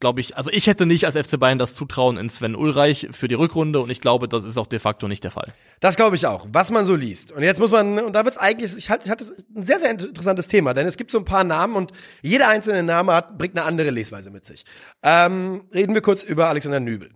glaube 0.00 0.20
ich, 0.20 0.36
also 0.36 0.50
ich 0.50 0.66
hätte 0.66 0.86
nicht 0.86 1.06
als 1.06 1.16
FC 1.16 1.38
Bayern 1.38 1.58
das 1.58 1.74
Zutrauen 1.74 2.16
in 2.16 2.28
Sven 2.28 2.54
Ulreich 2.54 3.08
für 3.12 3.28
die 3.28 3.34
Rückrunde 3.34 3.80
und 3.80 3.90
ich 3.90 4.00
glaube, 4.00 4.28
das 4.28 4.44
ist 4.44 4.58
auch 4.58 4.66
de 4.66 4.78
facto 4.78 5.08
nicht 5.08 5.24
der 5.24 5.30
Fall. 5.30 5.54
Das 5.80 5.96
glaube 5.96 6.16
ich 6.16 6.26
auch, 6.26 6.46
was 6.52 6.70
man 6.70 6.84
so 6.84 6.94
liest. 6.94 7.32
Und 7.32 7.42
jetzt 7.42 7.60
muss 7.60 7.70
man, 7.70 7.98
und 7.98 8.12
da 8.12 8.24
wird's 8.24 8.38
eigentlich, 8.38 8.76
ich 8.76 8.90
hatte, 8.90 9.04
ich 9.04 9.10
hatte 9.10 9.24
ein 9.56 9.64
sehr, 9.64 9.78
sehr 9.78 9.90
interessantes 9.90 10.48
Thema, 10.48 10.74
denn 10.74 10.86
es 10.86 10.96
gibt 10.96 11.10
so 11.10 11.18
ein 11.18 11.24
paar 11.24 11.44
Namen 11.44 11.76
und 11.76 11.92
jeder 12.22 12.48
einzelne 12.48 12.82
Name 12.82 13.14
hat, 13.14 13.38
bringt 13.38 13.56
eine 13.56 13.66
andere 13.66 13.90
Lesweise 13.90 14.30
mit 14.30 14.44
sich. 14.44 14.64
Ähm, 15.02 15.62
reden 15.72 15.94
wir 15.94 16.02
kurz 16.02 16.22
über 16.22 16.48
Alexander 16.48 16.80
Nübel. 16.80 17.10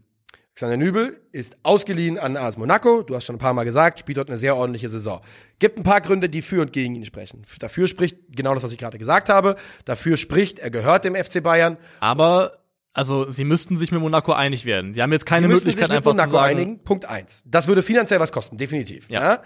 Alexander 0.60 0.84
Nübel 0.84 1.20
ist 1.30 1.56
ausgeliehen 1.62 2.18
an 2.18 2.36
AS 2.36 2.56
Monaco. 2.56 3.02
Du 3.02 3.14
hast 3.14 3.24
schon 3.24 3.36
ein 3.36 3.38
paar 3.38 3.54
Mal 3.54 3.62
gesagt, 3.62 4.00
spielt 4.00 4.18
dort 4.18 4.28
eine 4.28 4.38
sehr 4.38 4.56
ordentliche 4.56 4.88
Saison. 4.88 5.20
Gibt 5.60 5.78
ein 5.78 5.84
paar 5.84 6.00
Gründe, 6.00 6.28
die 6.28 6.42
für 6.42 6.62
und 6.62 6.72
gegen 6.72 6.96
ihn 6.96 7.04
sprechen. 7.04 7.44
Dafür 7.60 7.86
spricht 7.86 8.16
genau 8.34 8.54
das, 8.54 8.64
was 8.64 8.72
ich 8.72 8.78
gerade 8.78 8.98
gesagt 8.98 9.28
habe. 9.28 9.54
Dafür 9.84 10.16
spricht, 10.16 10.58
er 10.58 10.70
gehört 10.70 11.04
dem 11.04 11.14
FC 11.14 11.44
Bayern. 11.44 11.76
Aber 12.00 12.58
also 12.98 13.30
sie 13.30 13.44
müssten 13.44 13.76
sich 13.76 13.92
mit 13.92 14.00
Monaco 14.00 14.32
einig 14.32 14.64
werden. 14.64 14.92
Sie 14.92 15.00
haben 15.00 15.12
jetzt 15.12 15.24
keine 15.24 15.46
Sie 15.46 15.52
Möglichkeit 15.52 15.74
sich 15.74 15.88
mit 15.88 15.96
einfach 15.98 16.10
Monaco 16.10 16.30
zu 16.30 16.34
sagen, 16.36 16.50
einigen. 16.50 16.82
Punkt 16.82 17.04
eins. 17.04 17.44
Das 17.46 17.68
würde 17.68 17.82
finanziell 17.82 18.18
was 18.18 18.32
kosten, 18.32 18.58
definitiv. 18.58 19.08
Ja. 19.08 19.20
Ja. 19.20 19.42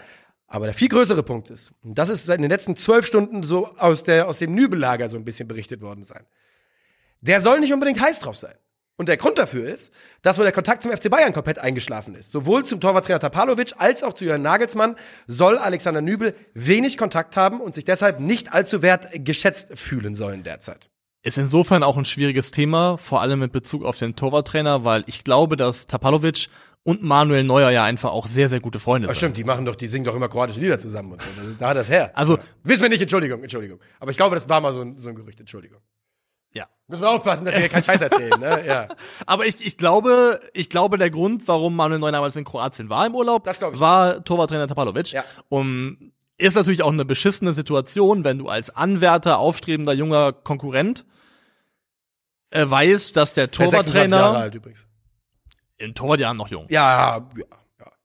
Aber 0.47 0.65
der 0.65 0.75
viel 0.75 0.89
größere 0.89 1.23
Punkt 1.23 1.51
ist, 1.51 1.73
und 1.83 1.97
das 1.97 2.09
ist 2.09 2.25
seit 2.25 2.41
den 2.41 2.49
letzten 2.49 2.77
zwölf 2.77 3.07
Stunden 3.07 3.43
so 3.43 3.69
aus, 3.77 4.05
der, 4.05 4.27
aus 4.29 4.39
dem 4.39 4.55
Nübellager 4.55 5.09
so 5.09 5.17
ein 5.17 5.25
bisschen 5.25 5.49
berichtet 5.49 5.83
worden 5.83 6.03
sein. 6.03 6.25
Der 7.21 7.41
soll 7.41 7.61
nicht 7.61 7.73
unbedingt 7.73 8.01
heiß 8.01 8.21
drauf 8.21 8.37
sein. 8.37 8.55
Und 8.97 9.09
der 9.09 9.17
Grund 9.17 9.39
dafür 9.39 9.65
ist, 9.65 9.93
dass 10.23 10.39
wohl 10.39 10.45
der 10.45 10.53
Kontakt 10.53 10.83
zum 10.83 10.93
FC 10.93 11.11
Bayern 11.11 11.33
komplett 11.33 11.59
eingeschlafen 11.59 12.15
ist. 12.15 12.31
Sowohl 12.31 12.65
zum 12.65 12.81
Torwarttrainer 12.81 13.21
Tapalovic 13.21 13.73
als 13.79 14.03
auch 14.03 14.13
zu 14.13 14.25
Jörn 14.25 14.43
Nagelsmann 14.43 14.97
soll 15.27 15.59
Alexander 15.59 16.01
Nübel 16.01 16.35
wenig 16.55 16.97
Kontakt 16.97 17.37
haben 17.37 17.61
und 17.61 17.75
sich 17.75 17.85
deshalb 17.85 18.21
nicht 18.21 18.53
allzu 18.53 18.81
wert 18.81 19.09
geschätzt 19.13 19.79
fühlen 19.79 20.15
sollen 20.15 20.43
derzeit. 20.43 20.92
Ist 21.23 21.39
insofern 21.39 21.83
auch 21.85 21.97
ein 21.97 22.05
schwieriges 22.05 22.51
Thema, 22.51 22.97
vor 22.99 23.21
allem 23.21 23.39
mit 23.39 23.53
Bezug 23.53 23.85
auf 23.85 23.97
den 23.97 24.17
Torwarttrainer, 24.17 24.85
weil 24.85 25.05
ich 25.07 25.23
glaube, 25.23 25.57
dass 25.57 25.87
Tapalovic 25.87 26.49
und 26.83 27.05
Manuel 27.05 27.45
Neuer 27.45 27.71
ja 27.71 27.85
einfach 27.85 28.11
auch 28.11 28.27
sehr, 28.27 28.49
sehr 28.49 28.59
gute 28.59 28.81
Freunde 28.81 29.07
Ach 29.07 29.13
sind. 29.13 29.19
stimmt, 29.19 29.37
die 29.37 29.45
machen 29.45 29.65
doch, 29.65 29.77
die 29.77 29.87
singen 29.87 30.05
doch 30.05 30.17
immer 30.17 30.29
kroatische 30.29 30.59
Lieder 30.59 30.79
zusammen 30.79 31.13
und 31.13 31.23
so. 31.23 31.29
Da 31.61 31.69
hat 31.69 31.77
das 31.77 31.89
her. 31.89 32.11
Also- 32.15 32.39
ja. 32.39 32.43
wissen 32.65 32.83
wir 32.83 32.89
nicht, 32.89 33.01
Entschuldigung, 33.01 33.41
Entschuldigung. 33.41 33.79
Aber 34.01 34.11
ich 34.11 34.17
glaube, 34.17 34.35
das 34.35 34.49
war 34.49 34.61
mal 34.61 34.73
so 34.73 34.81
ein, 34.81 34.99
so 34.99 35.11
ein 35.11 35.15
Gerücht, 35.15 35.39
Entschuldigung. 35.39 35.79
Ja. 36.55 36.67
Müssen 36.89 37.03
wir 37.03 37.11
aufpassen, 37.11 37.45
dass 37.45 37.55
wir 37.55 37.61
hier 37.61 37.69
keinen 37.71 37.85
Scheiß 37.85 38.01
erzählen, 38.01 38.39
ne? 38.41 38.67
Ja. 38.67 38.89
Aber 39.27 39.47
ich, 39.47 39.65
ich 39.65 39.79
glaube, 39.79 40.41
ich 40.53 40.69
glaube, 40.71 40.99
der 40.99 41.11
Grund, 41.11 41.47
warum 41.47 41.77
Manuel 41.77 42.01
Neuer 42.01 42.13
damals 42.13 42.35
in 42.35 42.45
Kroatien 42.45 42.89
war 42.91 43.07
im 43.07 43.15
Urlaub, 43.15 43.47
war 43.47 44.25
Torwarttrainer 44.25 44.67
Tapalovic. 44.67 45.13
Ja. 45.13 45.25
Um, 45.49 46.13
ist 46.39 46.55
natürlich 46.57 46.83
auch 46.83 46.93
eine 46.93 47.05
beschissene 47.05 47.53
Situation, 47.53 48.25
wenn 48.25 48.39
du 48.39 48.49
als 48.49 48.71
Anwärter, 48.71 49.39
aufstrebender 49.39 49.93
junger 49.93 50.33
Konkurrent 50.33 51.05
äh, 52.51 52.69
weißt, 52.69 53.17
dass 53.17 53.35
der 53.35 53.45
26 53.45 53.95
Jahre 53.95 54.09
Torwarttrainer 54.11 54.39
alt 54.39 54.55
übrigens. 54.55 54.87
in 55.79 55.95
Torwartjahren 55.95 56.37
noch 56.37 56.49
jung. 56.49 56.67
Ja, 56.69 57.17
ja, 57.17 57.31
ja. 57.39 57.45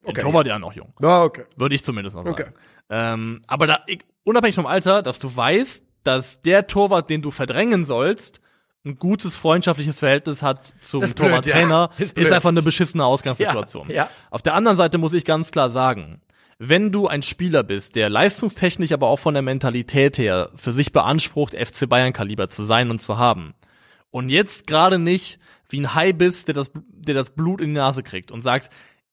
In 0.04 0.10
Okay. 0.10 0.22
Torwartjahren 0.22 0.62
noch 0.62 0.74
jung. 0.74 0.94
Ja, 1.02 1.24
okay. 1.24 1.44
Würde 1.58 1.76
ich 1.76 1.84
zumindest 1.84 2.16
noch 2.16 2.24
sagen. 2.24 2.34
Okay. 2.34 2.52
Ähm, 2.90 3.42
aber 3.48 3.68
da, 3.68 3.80
ich, 3.88 4.06
unabhängig 4.24 4.56
vom 4.56 4.66
Alter, 4.66 5.02
dass 5.02 5.20
du 5.20 5.36
weißt, 5.36 5.84
dass 6.04 6.42
der 6.42 6.68
Torwart, 6.68 7.10
den 7.10 7.22
du 7.22 7.32
verdrängen 7.32 7.84
sollst, 7.84 8.40
ein 8.86 8.98
gutes 8.98 9.36
freundschaftliches 9.36 10.00
Verhältnis 10.00 10.42
hat 10.42 10.64
zum 10.64 11.04
Torwarttrainer, 11.14 11.90
ja. 11.98 12.04
Ist 12.04 12.18
ist, 12.18 12.32
einfach 12.32 12.50
eine 12.50 12.62
beschissene 12.62 13.04
Ausgangssituation. 13.04 13.90
Ja, 13.90 13.96
ja. 13.96 14.10
Auf 14.32 14.42
der 14.42 14.54
anderen 14.54 14.78
Seite 14.78 14.98
muss 14.98 15.12
ich 15.12 15.26
ganz 15.26 15.52
klar 15.52 15.70
sagen, 15.70 16.22
wenn 16.60 16.92
du 16.92 17.08
ein 17.08 17.22
Spieler 17.22 17.64
bist, 17.64 17.96
der 17.96 18.10
leistungstechnisch, 18.10 18.92
aber 18.92 19.08
auch 19.08 19.20
von 19.20 19.34
der 19.34 19.44
Mentalität 19.44 20.18
her 20.18 20.50
für 20.56 20.74
sich 20.74 20.92
beansprucht, 20.92 21.54
FC 21.54 21.88
Bayern 21.88 22.14
Kaliber 22.14 22.50
zu 22.50 22.64
sein 22.64 22.90
und 22.90 23.02
zu 23.02 23.18
haben, 23.18 23.54
und 24.10 24.30
jetzt 24.30 24.68
gerade 24.68 25.00
nicht 25.00 25.40
wie 25.70 25.82
ein 25.82 25.94
Hai 25.94 26.14
bist, 26.14 26.48
der 26.48 26.56
das, 26.56 26.72
der 26.74 27.14
das 27.14 27.32
Blut 27.32 27.62
in 27.62 27.68
die 27.68 27.76
Nase 27.76 28.04
kriegt 28.04 28.32
und 28.32 28.42
sagst, 28.42 28.72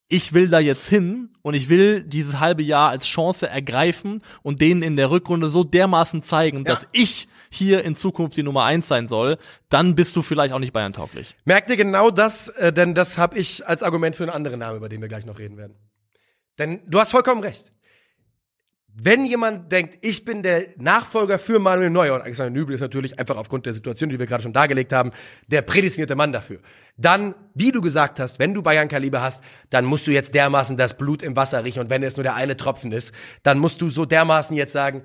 ich 0.09 0.33
will 0.33 0.48
da 0.48 0.61
jetzt 0.61 0.88
hin 0.88 1.30
und 1.42 1.54
ich 1.54 1.68
will 1.68 2.02
dieses 2.02 2.38
halbe 2.38 2.62
Jahr 2.62 2.90
als 2.90 3.07
Chance 3.07 3.48
ergreifen 3.48 4.22
und 4.42 4.61
denen 4.61 4.83
in 4.83 4.96
der 4.96 5.11
Rückrunde 5.11 5.48
so 5.48 5.64
dermaßen 5.64 6.22
zeigen, 6.22 6.64
dass 6.64 6.87
ich 6.92 7.26
hier 7.50 7.85
in 7.85 7.94
Zukunft 7.94 8.37
die 8.37 8.42
Nummer 8.42 8.64
eins 8.64 8.87
sein 8.87 9.07
soll, 9.07 9.38
dann 9.70 9.94
bist 9.94 10.14
du 10.16 10.22
vielleicht 10.22 10.52
auch 10.52 10.59
nicht 10.59 10.72
Bayern 10.72 10.92
tauglich. 10.92 11.35
Merkt 11.44 11.70
ihr 11.70 11.76
genau 11.76 12.11
das, 12.11 12.48
äh, 12.48 12.72
denn 12.72 12.94
das 12.94 13.18
habe 13.18 13.38
ich 13.38 13.66
als 13.66 13.83
Argument 13.83 14.14
für 14.14 14.24
einen 14.24 14.33
anderen 14.33 14.61
Namen, 14.61 14.76
über 14.76 14.88
den 14.88 15.00
wir 15.00 15.09
gleich 15.09 15.24
noch 15.24 15.38
reden 15.38 15.57
werden. 15.57 15.74
Denn 16.58 16.80
du 16.86 16.98
hast 17.00 17.10
vollkommen 17.10 17.42
recht. 17.42 17.70
Wenn 18.96 19.24
jemand 19.24 19.72
denkt, 19.72 19.98
ich 20.02 20.24
bin 20.24 20.44
der 20.44 20.68
Nachfolger 20.76 21.40
für 21.40 21.58
Manuel 21.58 21.90
Neuer, 21.90 22.14
und 22.14 22.22
Alexander 22.22 22.50
Nübel 22.50 22.76
ist 22.76 22.80
natürlich 22.80 23.18
einfach 23.18 23.36
aufgrund 23.36 23.66
der 23.66 23.74
Situation, 23.74 24.08
die 24.08 24.20
wir 24.20 24.26
gerade 24.26 24.44
schon 24.44 24.52
dargelegt 24.52 24.92
haben, 24.92 25.10
der 25.48 25.62
prädestinierte 25.62 26.14
Mann 26.14 26.32
dafür. 26.32 26.60
Dann, 26.96 27.34
wie 27.54 27.72
du 27.72 27.80
gesagt 27.80 28.20
hast, 28.20 28.38
wenn 28.38 28.54
du 28.54 28.62
Bayern-Kaliber 28.62 29.20
hast, 29.20 29.42
dann 29.70 29.84
musst 29.84 30.06
du 30.06 30.12
jetzt 30.12 30.32
dermaßen 30.36 30.76
das 30.76 30.96
Blut 30.96 31.24
im 31.24 31.34
Wasser 31.34 31.64
riechen 31.64 31.80
und 31.80 31.90
wenn 31.90 32.04
es 32.04 32.16
nur 32.16 32.22
der 32.22 32.36
eine 32.36 32.56
Tropfen 32.56 32.92
ist, 32.92 33.12
dann 33.42 33.58
musst 33.58 33.80
du 33.80 33.88
so 33.88 34.04
dermaßen 34.04 34.56
jetzt 34.56 34.72
sagen, 34.72 35.02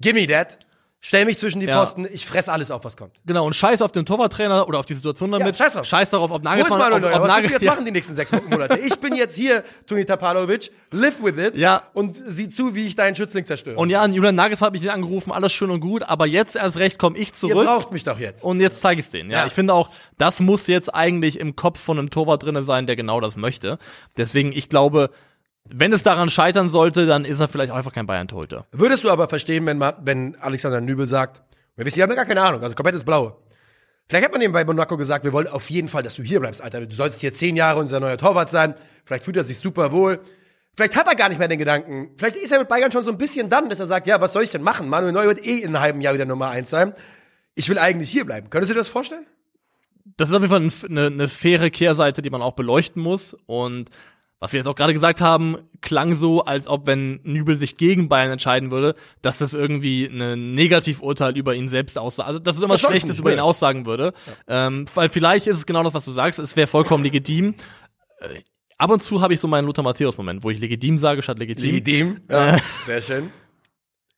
gimme 0.00 0.26
that, 0.26 0.58
stell 1.00 1.24
mich 1.24 1.38
zwischen 1.38 1.60
die 1.60 1.66
Ja. 1.66 1.76
Pfosten, 1.76 2.06
ich 2.12 2.26
fress 2.26 2.48
alles 2.48 2.70
auf, 2.70 2.84
was 2.84 2.96
kommt. 2.96 3.12
Genau, 3.24 3.46
und 3.46 3.54
scheiß 3.54 3.80
auf 3.82 3.92
den 3.92 4.04
Torwarttrainer 4.06 4.66
oder 4.66 4.78
auf 4.78 4.86
die 4.86 4.94
Situation 4.94 5.30
damit. 5.30 5.56
scheiß 5.56 5.74
drauf. 5.74 5.84
Scheiß 5.84 6.10
darauf, 6.10 6.30
ob 6.30 6.36
Wo 6.36 6.36
ist 6.38 6.44
Nagelsmann, 6.44 6.78
Manuel 6.78 7.04
ob, 7.14 7.20
ob 7.22 7.28
Was 7.28 7.36
willst 7.36 7.48
du 7.48 7.52
jetzt 7.54 7.62
ja. 7.62 7.70
machen 7.72 7.84
die 7.84 7.90
nächsten 7.92 8.14
sechs 8.14 8.32
Monate? 8.32 8.78
Ich 8.78 8.96
bin 8.98 9.14
jetzt 9.14 9.36
hier, 9.36 9.62
Toni 9.86 10.04
Tapalovic, 10.04 10.70
live 10.90 11.22
with 11.22 11.36
it 11.38 11.56
Ja. 11.56 11.82
und 11.94 12.20
sieh 12.26 12.48
zu, 12.48 12.74
wie 12.74 12.86
ich 12.86 12.96
deinen 12.96 13.14
Schützling 13.14 13.44
zerstöre. 13.46 13.76
Und 13.76 13.90
ja, 13.90 14.02
an 14.02 14.12
Julian 14.12 14.34
Nagelsmann 14.34 14.66
hat 14.68 14.72
mich 14.72 14.90
angerufen, 14.90 15.32
alles 15.32 15.52
schön 15.52 15.70
und 15.70 15.80
gut, 15.80 16.02
aber 16.02 16.26
jetzt 16.26 16.56
erst 16.56 16.76
recht 16.78 16.98
komme 16.98 17.16
ich 17.18 17.28
Ihr 17.28 17.34
zurück. 17.34 17.66
braucht 17.66 17.92
mich 17.92 18.02
doch 18.04 18.18
jetzt. 18.18 18.42
Und 18.42 18.60
jetzt 18.60 18.80
zeige 18.80 19.00
ich 19.00 19.08
denen. 19.10 19.30
Ja. 19.30 19.40
Ja. 19.40 19.46
ich 19.46 19.52
finde 19.52 19.74
auch, 19.74 19.90
das 20.18 20.40
muss 20.40 20.66
jetzt 20.66 20.92
eigentlich 20.94 21.38
im 21.38 21.56
Kopf 21.56 21.78
von 21.80 21.98
einem 21.98 22.10
Torwart 22.10 22.42
drinne 22.42 22.62
sein, 22.62 22.86
der 22.86 22.96
genau 22.96 23.20
das 23.20 23.36
möchte. 23.36 23.78
Deswegen, 24.16 24.52
ich 24.52 24.68
glaube, 24.68 25.10
wenn 25.72 25.92
es 25.92 26.02
daran 26.02 26.30
scheitern 26.30 26.70
sollte, 26.70 27.06
dann 27.06 27.24
ist 27.24 27.40
er 27.40 27.48
vielleicht 27.48 27.72
auch 27.72 27.76
einfach 27.76 27.92
kein 27.92 28.06
Bayern-Torhüter. 28.06 28.66
Würdest 28.72 29.04
du 29.04 29.10
aber 29.10 29.28
verstehen, 29.28 29.66
wenn, 29.66 29.78
ma- 29.78 29.96
wenn 30.02 30.36
Alexander 30.36 30.80
Nübel 30.80 31.06
sagt, 31.06 31.42
wir 31.76 31.84
wissen, 31.84 31.96
wir 31.96 32.02
haben 32.04 32.10
ja 32.10 32.16
gar 32.16 32.24
keine 32.26 32.42
Ahnung, 32.42 32.62
also 32.62 32.74
komplettes 32.74 33.04
Blaue. 33.04 33.36
Vielleicht 34.08 34.24
hat 34.24 34.32
man 34.32 34.40
ihm 34.40 34.52
bei 34.52 34.64
Monaco 34.64 34.96
gesagt, 34.96 35.24
wir 35.24 35.32
wollen 35.32 35.48
auf 35.48 35.68
jeden 35.68 35.88
Fall, 35.88 36.02
dass 36.02 36.14
du 36.14 36.22
hier 36.22 36.38
bleibst, 36.40 36.60
Alter. 36.62 36.86
Du 36.86 36.94
sollst 36.94 37.20
hier 37.20 37.34
zehn 37.34 37.56
Jahre 37.56 37.80
unser 37.80 37.98
neuer 37.98 38.16
Torwart 38.16 38.50
sein. 38.50 38.74
Vielleicht 39.04 39.24
fühlt 39.24 39.36
er 39.36 39.44
sich 39.44 39.58
super 39.58 39.90
wohl. 39.92 40.20
Vielleicht 40.76 40.94
hat 40.94 41.08
er 41.08 41.16
gar 41.16 41.28
nicht 41.28 41.38
mehr 41.38 41.48
den 41.48 41.58
Gedanken. 41.58 42.10
Vielleicht 42.16 42.36
ist 42.36 42.52
er 42.52 42.60
mit 42.60 42.68
Bayern 42.68 42.92
schon 42.92 43.02
so 43.02 43.10
ein 43.10 43.18
bisschen 43.18 43.48
dann, 43.50 43.68
dass 43.68 43.80
er 43.80 43.86
sagt, 43.86 44.06
ja, 44.06 44.20
was 44.20 44.32
soll 44.32 44.44
ich 44.44 44.50
denn 44.50 44.62
machen? 44.62 44.88
Manuel 44.88 45.12
Neuer 45.12 45.26
wird 45.28 45.44
eh 45.44 45.58
in 45.58 45.68
einem 45.74 45.80
halben 45.80 46.00
Jahr 46.02 46.14
wieder 46.14 46.24
Nummer 46.26 46.50
eins 46.50 46.70
sein. 46.70 46.92
Ich 47.56 47.68
will 47.68 47.78
eigentlich 47.78 48.10
hier 48.10 48.24
bleiben. 48.24 48.48
Könntest 48.50 48.70
du 48.70 48.74
dir 48.74 48.80
das 48.80 48.88
vorstellen? 48.88 49.26
Das 50.16 50.28
ist 50.28 50.34
auf 50.34 50.42
jeden 50.42 50.50
Fall 50.50 50.60
ein- 50.88 50.90
eine, 50.98 51.06
eine 51.06 51.28
faire 51.28 51.70
Kehrseite, 51.70 52.22
die 52.22 52.30
man 52.30 52.42
auch 52.42 52.52
beleuchten 52.52 53.02
muss. 53.02 53.34
Und 53.46 53.88
was 54.38 54.52
wir 54.52 54.58
jetzt 54.58 54.66
auch 54.66 54.74
gerade 54.74 54.92
gesagt 54.92 55.20
haben, 55.20 55.56
klang 55.80 56.14
so, 56.14 56.44
als 56.44 56.66
ob, 56.68 56.86
wenn 56.86 57.20
Nübel 57.22 57.56
sich 57.56 57.76
gegen 57.76 58.08
Bayern 58.08 58.32
entscheiden 58.32 58.70
würde, 58.70 58.94
dass 59.22 59.38
das 59.38 59.54
irgendwie 59.54 60.06
ein 60.06 60.52
Negativurteil 60.54 61.36
über 61.36 61.54
ihn 61.54 61.68
selbst 61.68 61.96
aussagt. 61.96 62.28
Also, 62.28 62.38
dass 62.38 62.56
es 62.56 62.60
irgendwas 62.60 62.82
Das 62.82 62.90
Schlechtes 62.90 63.10
nicht, 63.12 63.20
über 63.20 63.32
ihn 63.32 63.40
aussagen 63.40 63.86
würde. 63.86 64.12
Ähm, 64.46 64.84
weil 64.94 65.08
vielleicht 65.08 65.46
ist 65.46 65.56
es 65.58 65.66
genau 65.66 65.82
das, 65.82 65.94
was 65.94 66.04
du 66.04 66.10
sagst. 66.10 66.38
Es 66.38 66.56
wäre 66.56 66.66
vollkommen 66.66 67.02
legitim. 67.02 67.54
Äh, 68.20 68.40
ab 68.76 68.90
und 68.90 69.02
zu 69.02 69.22
habe 69.22 69.32
ich 69.32 69.40
so 69.40 69.48
meinen 69.48 69.64
Lothar 69.64 69.84
Matthäus-Moment, 69.84 70.44
wo 70.44 70.50
ich 70.50 70.60
legitim 70.60 70.98
sage 70.98 71.22
statt 71.22 71.38
legitim. 71.38 71.64
Legitim. 71.64 72.20
Ja, 72.30 72.58
sehr 72.84 73.00
schön. 73.00 73.30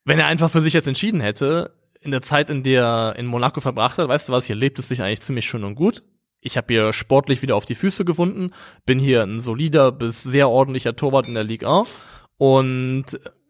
wenn 0.04 0.18
er 0.18 0.26
einfach 0.26 0.50
für 0.50 0.62
sich 0.62 0.72
jetzt 0.72 0.88
entschieden 0.88 1.20
hätte, 1.20 1.74
in 2.00 2.10
der 2.10 2.22
Zeit, 2.22 2.50
in 2.50 2.62
der 2.62 2.82
er 2.84 3.16
in 3.16 3.26
Monaco 3.26 3.60
verbracht 3.60 3.98
hat, 3.98 4.08
weißt 4.08 4.28
du 4.28 4.32
was, 4.32 4.46
hier 4.46 4.56
lebt 4.56 4.78
es 4.78 4.88
sich 4.88 5.02
eigentlich 5.02 5.20
ziemlich 5.20 5.44
schön 5.46 5.64
und 5.64 5.74
gut. 5.74 6.02
Ich 6.40 6.56
habe 6.56 6.72
hier 6.72 6.92
sportlich 6.92 7.42
wieder 7.42 7.56
auf 7.56 7.66
die 7.66 7.74
Füße 7.74 8.04
gefunden, 8.04 8.52
bin 8.86 8.98
hier 8.98 9.22
ein 9.22 9.40
solider 9.40 9.90
bis 9.92 10.22
sehr 10.22 10.48
ordentlicher 10.48 10.94
Torwart 10.94 11.26
in 11.26 11.34
der 11.34 11.44
Liga 11.44 11.80
1 11.80 11.88
und 12.36 13.04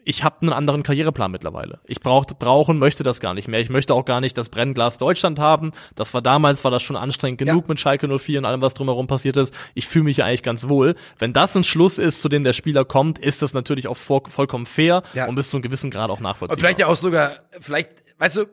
ich 0.04 0.24
habe 0.24 0.36
einen 0.40 0.54
anderen 0.54 0.82
Karriereplan 0.82 1.30
mittlerweile. 1.30 1.80
Ich 1.84 2.00
brauch, 2.00 2.24
brauche 2.24 2.72
und 2.72 2.78
möchte 2.78 3.02
das 3.02 3.20
gar 3.20 3.34
nicht 3.34 3.46
mehr. 3.46 3.60
Ich 3.60 3.68
möchte 3.68 3.92
auch 3.92 4.06
gar 4.06 4.22
nicht 4.22 4.38
das 4.38 4.48
Brennglas 4.48 4.96
Deutschland 4.96 5.38
haben. 5.38 5.72
Das 5.96 6.14
war 6.14 6.22
damals, 6.22 6.64
war 6.64 6.70
das 6.70 6.82
schon 6.82 6.96
anstrengend 6.96 7.36
genug 7.40 7.64
Ja. 7.64 7.68
mit 7.68 7.78
Schalke 7.78 8.08
04 8.18 8.38
und 8.38 8.46
allem, 8.46 8.62
was 8.62 8.72
drumherum 8.72 9.06
passiert 9.06 9.36
ist. 9.36 9.52
Ich 9.74 9.86
fühle 9.86 10.04
mich 10.06 10.16
ja 10.16 10.24
eigentlich 10.24 10.42
ganz 10.42 10.66
wohl. 10.66 10.94
Wenn 11.18 11.34
das 11.34 11.54
ein 11.54 11.62
Schluss 11.64 11.98
ist, 11.98 12.22
zu 12.22 12.30
dem 12.30 12.42
der 12.42 12.54
Spieler 12.54 12.86
kommt, 12.86 13.18
ist 13.18 13.42
das 13.42 13.52
natürlich 13.52 13.86
auch 13.86 13.98
vor, 13.98 14.22
vollkommen 14.30 14.64
fair 14.64 15.02
Ja. 15.12 15.26
und 15.28 15.34
bis 15.34 15.50
zu 15.50 15.58
einem 15.58 15.62
gewissen 15.62 15.90
Grad 15.90 16.08
auch 16.08 16.20
nachvollziehbar. 16.20 16.56
Und 16.56 16.60
vielleicht 16.60 16.78
ja 16.78 16.86
auch 16.86 16.96
sogar, 16.96 17.32
vielleicht, 17.60 17.90
weißt 18.18 18.38
du, 18.38 18.44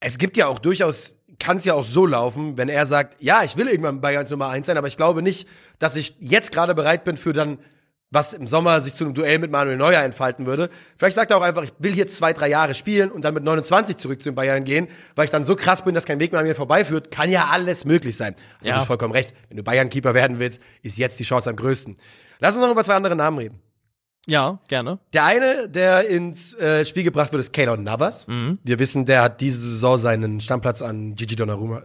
es 0.00 0.16
gibt 0.16 0.38
ja 0.38 0.46
auch 0.46 0.60
durchaus, 0.60 1.16
kann 1.38 1.56
es 1.58 1.64
ja 1.64 1.74
auch 1.74 1.84
so 1.84 2.06
laufen, 2.06 2.56
wenn 2.56 2.68
er 2.68 2.86
sagt, 2.86 3.16
ja, 3.22 3.42
ich 3.44 3.56
will 3.56 3.68
irgendwann 3.68 4.00
bei 4.00 4.08
Bayerns 4.12 4.30
Nummer 4.30 4.48
eins 4.48 4.66
sein, 4.66 4.76
aber 4.78 4.86
ich 4.88 4.96
glaube 4.96 5.22
nicht, 5.22 5.46
dass 5.78 5.96
ich 5.96 6.14
jetzt 6.20 6.52
gerade 6.52 6.74
bereit 6.74 7.04
bin 7.04 7.16
für 7.16 7.32
dann, 7.32 7.58
was 8.10 8.32
im 8.34 8.46
Sommer 8.46 8.80
sich 8.80 8.94
zu 8.94 9.04
einem 9.04 9.14
Duell 9.14 9.38
mit 9.40 9.50
Manuel 9.50 9.76
Neuer 9.76 10.00
entfalten 10.00 10.46
würde. 10.46 10.70
Vielleicht 10.96 11.16
sagt 11.16 11.32
er 11.32 11.38
auch 11.38 11.42
einfach, 11.42 11.64
ich 11.64 11.72
will 11.78 11.92
hier 11.92 12.06
zwei, 12.06 12.32
drei 12.32 12.48
Jahre 12.48 12.74
spielen 12.74 13.10
und 13.10 13.24
dann 13.24 13.34
mit 13.34 13.42
29 13.42 13.96
zurück 13.96 14.22
zu 14.22 14.30
den 14.30 14.36
Bayern 14.36 14.64
gehen, 14.64 14.86
weil 15.16 15.24
ich 15.24 15.30
dann 15.32 15.44
so 15.44 15.56
krass 15.56 15.82
bin, 15.82 15.94
dass 15.94 16.06
kein 16.06 16.20
Weg 16.20 16.30
mehr 16.30 16.40
an 16.40 16.46
mir 16.46 16.54
vorbeiführt. 16.54 17.10
Kann 17.10 17.30
ja 17.30 17.48
alles 17.50 17.84
möglich 17.84 18.16
sein. 18.16 18.36
Also 18.60 18.70
Ja. 18.70 18.80
vollkommen 18.82 19.12
recht. 19.12 19.34
Wenn 19.48 19.56
du 19.56 19.64
Bayern-Keeper 19.64 20.14
werden 20.14 20.38
willst, 20.38 20.62
ist 20.82 20.98
jetzt 20.98 21.18
die 21.18 21.24
Chance 21.24 21.50
am 21.50 21.56
größten. 21.56 21.96
Lass 22.38 22.54
uns 22.54 22.62
noch 22.62 22.70
über 22.70 22.84
zwei 22.84 22.94
andere 22.94 23.16
Namen 23.16 23.38
reden. 23.38 23.60
Ja, 24.28 24.58
gerne. 24.68 24.98
Der 25.12 25.24
eine, 25.24 25.68
der 25.68 26.08
ins 26.08 26.54
äh, 26.54 26.84
Spiel 26.84 27.04
gebracht 27.04 27.32
wird, 27.32 27.40
ist 27.40 27.52
Keylor 27.52 27.76
Navas. 27.76 28.26
Mhm. 28.26 28.58
Wir 28.64 28.78
wissen, 28.78 29.06
der 29.06 29.22
hat 29.22 29.40
diese 29.40 29.58
Saison 29.58 29.98
seinen 29.98 30.40
Stammplatz 30.40 30.82
an 30.82 31.14
Gigi 31.14 31.36
Donnarumma, 31.36 31.84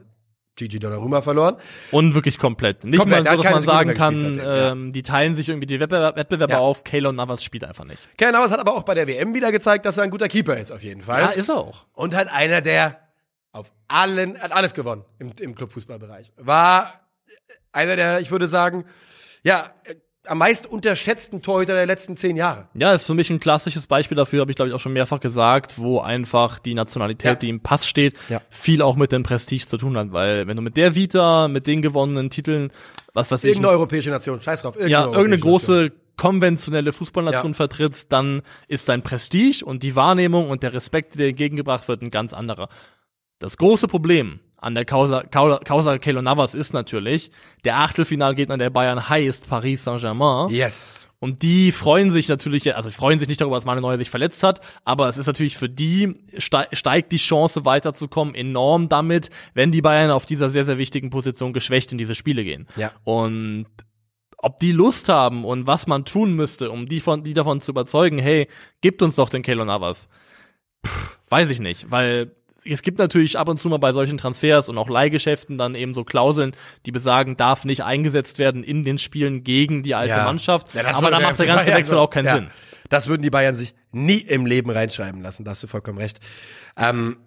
Gigi 0.55 0.79
Donnarumma 0.79 1.21
verloren. 1.21 1.57
Und 1.91 2.15
wirklich 2.15 2.39
komplett. 2.39 2.83
Nicht 2.83 2.97
Komplett, 2.99 3.25
mal 3.25 3.37
so, 3.37 3.43
dass 3.43 3.51
man 3.51 3.53
keine 3.53 3.65
sagen 3.65 3.89
Sekunde 3.89 3.93
kann, 3.93 4.35
seitdem, 4.35 4.77
ähm, 4.87 4.91
die 4.91 5.03
teilen 5.03 5.35
sich 5.35 5.49
irgendwie 5.49 5.67
die 5.67 5.79
Wettbewerber, 5.79 6.17
Wettbewerber 6.17 6.53
Ja. 6.53 6.59
auf. 6.59 6.83
Keylor 6.83 7.13
Navas 7.13 7.43
spielt 7.43 7.63
einfach 7.63 7.85
nicht. 7.85 8.01
Keylor 8.17 8.31
Navas 8.33 8.51
hat 8.51 8.59
aber 8.59 8.73
auch 8.75 8.83
bei 8.83 8.95
der 8.95 9.07
WM 9.07 9.35
wieder 9.35 9.51
gezeigt, 9.51 9.85
dass 9.85 9.97
er 9.97 10.03
ein 10.03 10.09
guter 10.09 10.27
Keeper 10.27 10.57
ist, 10.57 10.71
auf 10.71 10.83
jeden 10.83 11.03
Fall. 11.03 11.21
Ja, 11.21 11.29
ist 11.29 11.49
er 11.49 11.57
auch. 11.57 11.85
Und 11.93 12.15
hat 12.15 12.31
einer, 12.33 12.61
der 12.61 12.99
auf 13.51 13.71
allen, 13.87 14.39
hat 14.41 14.51
alles 14.51 14.73
gewonnen 14.73 15.05
im, 15.19 15.31
im 15.39 15.53
Clubfußballbereich. 15.53 16.31
War 16.37 17.01
einer 17.71 17.95
der, 17.95 18.19
ich 18.19 18.31
würde 18.31 18.47
sagen, 18.47 18.85
ja, 19.43 19.65
äh, 19.83 19.93
am 20.27 20.37
meist 20.37 20.67
unterschätzten 20.67 21.41
Torhüter 21.41 21.73
der 21.73 21.85
letzten 21.85 22.15
zehn 22.15 22.35
Jahre. 22.37 22.67
Ja, 22.73 22.93
ist 22.93 23.05
für 23.05 23.13
mich 23.15 23.29
ein 23.29 23.39
klassisches 23.39 23.87
Beispiel 23.87 24.15
dafür, 24.15 24.41
habe 24.41 24.51
ich 24.51 24.55
glaube 24.55 24.69
ich 24.69 24.75
auch 24.75 24.79
schon 24.79 24.93
mehrfach 24.93 25.19
gesagt, 25.19 25.79
wo 25.79 25.99
einfach 25.99 26.59
die 26.59 26.73
Nationalität, 26.75 27.25
Ja. 27.31 27.35
die 27.35 27.49
im 27.49 27.61
Pass 27.61 27.87
steht, 27.87 28.15
Ja. 28.29 28.41
viel 28.49 28.81
auch 28.81 28.95
mit 28.95 29.11
dem 29.11 29.23
Prestige 29.23 29.65
zu 29.67 29.77
tun 29.77 29.97
hat. 29.97 30.11
Weil 30.11 30.45
wenn 30.47 30.55
du 30.55 30.61
mit 30.61 30.77
der 30.77 30.93
Vita, 30.95 31.47
mit 31.47 31.65
den 31.67 31.81
gewonnenen 31.81 32.29
Titeln, 32.29 32.71
was 33.13 33.31
weiß 33.31 33.43
ich, 33.43 33.49
Irgendeine 33.51 33.73
europäische 33.73 34.09
Nation, 34.11 34.41
scheiß 34.41 34.61
drauf. 34.61 34.75
ja, 34.75 34.81
irgendeine 34.81 35.07
europäische 35.07 35.29
Nation. 35.29 35.41
große 35.51 35.91
konventionelle 36.17 36.91
Fußballnation 36.91 37.51
Ja. 37.53 37.55
vertrittst, 37.55 38.11
dann 38.11 38.43
ist 38.67 38.89
dein 38.89 39.01
Prestige 39.01 39.65
und 39.65 39.81
die 39.81 39.95
Wahrnehmung 39.95 40.49
und 40.51 40.61
der 40.61 40.73
Respekt, 40.73 41.15
der 41.15 41.25
dir 41.25 41.29
entgegengebracht 41.29 41.87
wird, 41.87 42.03
ein 42.03 42.11
ganz 42.11 42.33
anderer. 42.33 42.69
Das 43.39 43.57
große 43.57 43.87
Problem 43.87 44.39
an 44.61 44.75
der 44.75 44.85
Causa, 44.85 45.23
Causa, 45.23 45.57
Causa 45.57 45.97
Keylor 45.97 46.21
Navas 46.21 46.53
ist 46.53 46.73
natürlich, 46.73 47.31
der 47.65 47.77
Achtelfinalgegner 47.77 48.57
der 48.59 48.69
Bayern 48.69 49.09
heißt 49.09 49.49
Paris 49.49 49.83
Saint-Germain. 49.83 50.49
Yes. 50.49 51.09
Und 51.19 51.41
die 51.41 51.71
freuen 51.71 52.11
sich 52.11 52.29
natürlich, 52.29 52.75
also 52.75 52.91
freuen 52.91 53.17
sich 53.19 53.27
nicht 53.27 53.41
darüber, 53.41 53.57
dass 53.57 53.65
Manuel 53.65 53.81
Neuer 53.81 53.97
sich 53.97 54.11
verletzt 54.11 54.43
hat, 54.43 54.61
aber 54.85 55.09
es 55.09 55.17
ist 55.17 55.25
natürlich 55.25 55.57
für 55.57 55.67
die, 55.67 56.15
steigt 56.37 57.11
die 57.11 57.17
Chance 57.17 57.65
weiterzukommen 57.65 58.35
enorm 58.35 58.87
damit, 58.87 59.31
wenn 59.55 59.71
die 59.71 59.81
Bayern 59.81 60.11
auf 60.11 60.27
dieser 60.27 60.49
sehr, 60.51 60.63
sehr 60.63 60.77
wichtigen 60.77 61.09
Position 61.09 61.53
geschwächt 61.53 61.91
in 61.91 61.97
diese 61.97 62.15
Spiele 62.15 62.43
gehen. 62.43 62.67
Ja. 62.75 62.91
Und 63.03 63.65
ob 64.37 64.59
die 64.59 64.71
Lust 64.71 65.09
haben 65.09 65.43
und 65.43 65.65
was 65.65 65.87
man 65.87 66.05
tun 66.05 66.35
müsste, 66.35 66.69
um 66.69 66.87
die, 66.87 66.99
von, 66.99 67.23
die 67.23 67.33
davon 67.33 67.61
zu 67.61 67.71
überzeugen, 67.71 68.19
hey, 68.19 68.47
gibt 68.81 69.01
uns 69.01 69.15
doch 69.15 69.29
den 69.29 69.41
Keylor 69.41 69.65
Navas. 69.65 70.07
Pff, 70.85 71.19
weiß 71.29 71.49
ich 71.49 71.59
nicht, 71.59 71.89
weil 71.89 72.35
es 72.65 72.81
gibt 72.81 72.99
natürlich 72.99 73.37
ab 73.37 73.49
und 73.49 73.59
zu 73.59 73.69
mal 73.69 73.77
bei 73.77 73.93
solchen 73.93 74.17
Transfers 74.17 74.69
und 74.69 74.77
auch 74.77 74.89
Leihgeschäften 74.89 75.57
dann 75.57 75.75
eben 75.75 75.93
so 75.93 76.03
Klauseln, 76.03 76.55
die 76.85 76.91
besagen, 76.91 77.37
darf 77.37 77.65
nicht 77.65 77.83
eingesetzt 77.83 78.39
werden 78.39 78.63
in 78.63 78.83
den 78.83 78.97
Spielen 78.97 79.43
gegen 79.43 79.83
die 79.83 79.95
alte 79.95 80.15
Ja. 80.15 80.25
Mannschaft. 80.25 80.73
Ja, 80.73 80.85
aber 80.93 81.11
dann 81.11 81.23
macht 81.23 81.39
der 81.39 81.47
ganze 81.47 81.65
Bayern 81.65 81.77
Wechsel 81.77 81.97
auch 81.97 82.09
keinen 82.09 82.25
ja. 82.25 82.35
Sinn. 82.35 82.51
Das 82.89 83.07
würden 83.07 83.21
die 83.21 83.29
Bayern 83.29 83.55
sich 83.55 83.73
nie 83.91 84.17
im 84.17 84.45
Leben 84.45 84.69
reinschreiben 84.69 85.21
lassen, 85.21 85.45
da 85.45 85.51
hast 85.51 85.63
du 85.63 85.67
vollkommen 85.67 85.97
recht. 85.97 86.19
Ähm, 86.77 87.17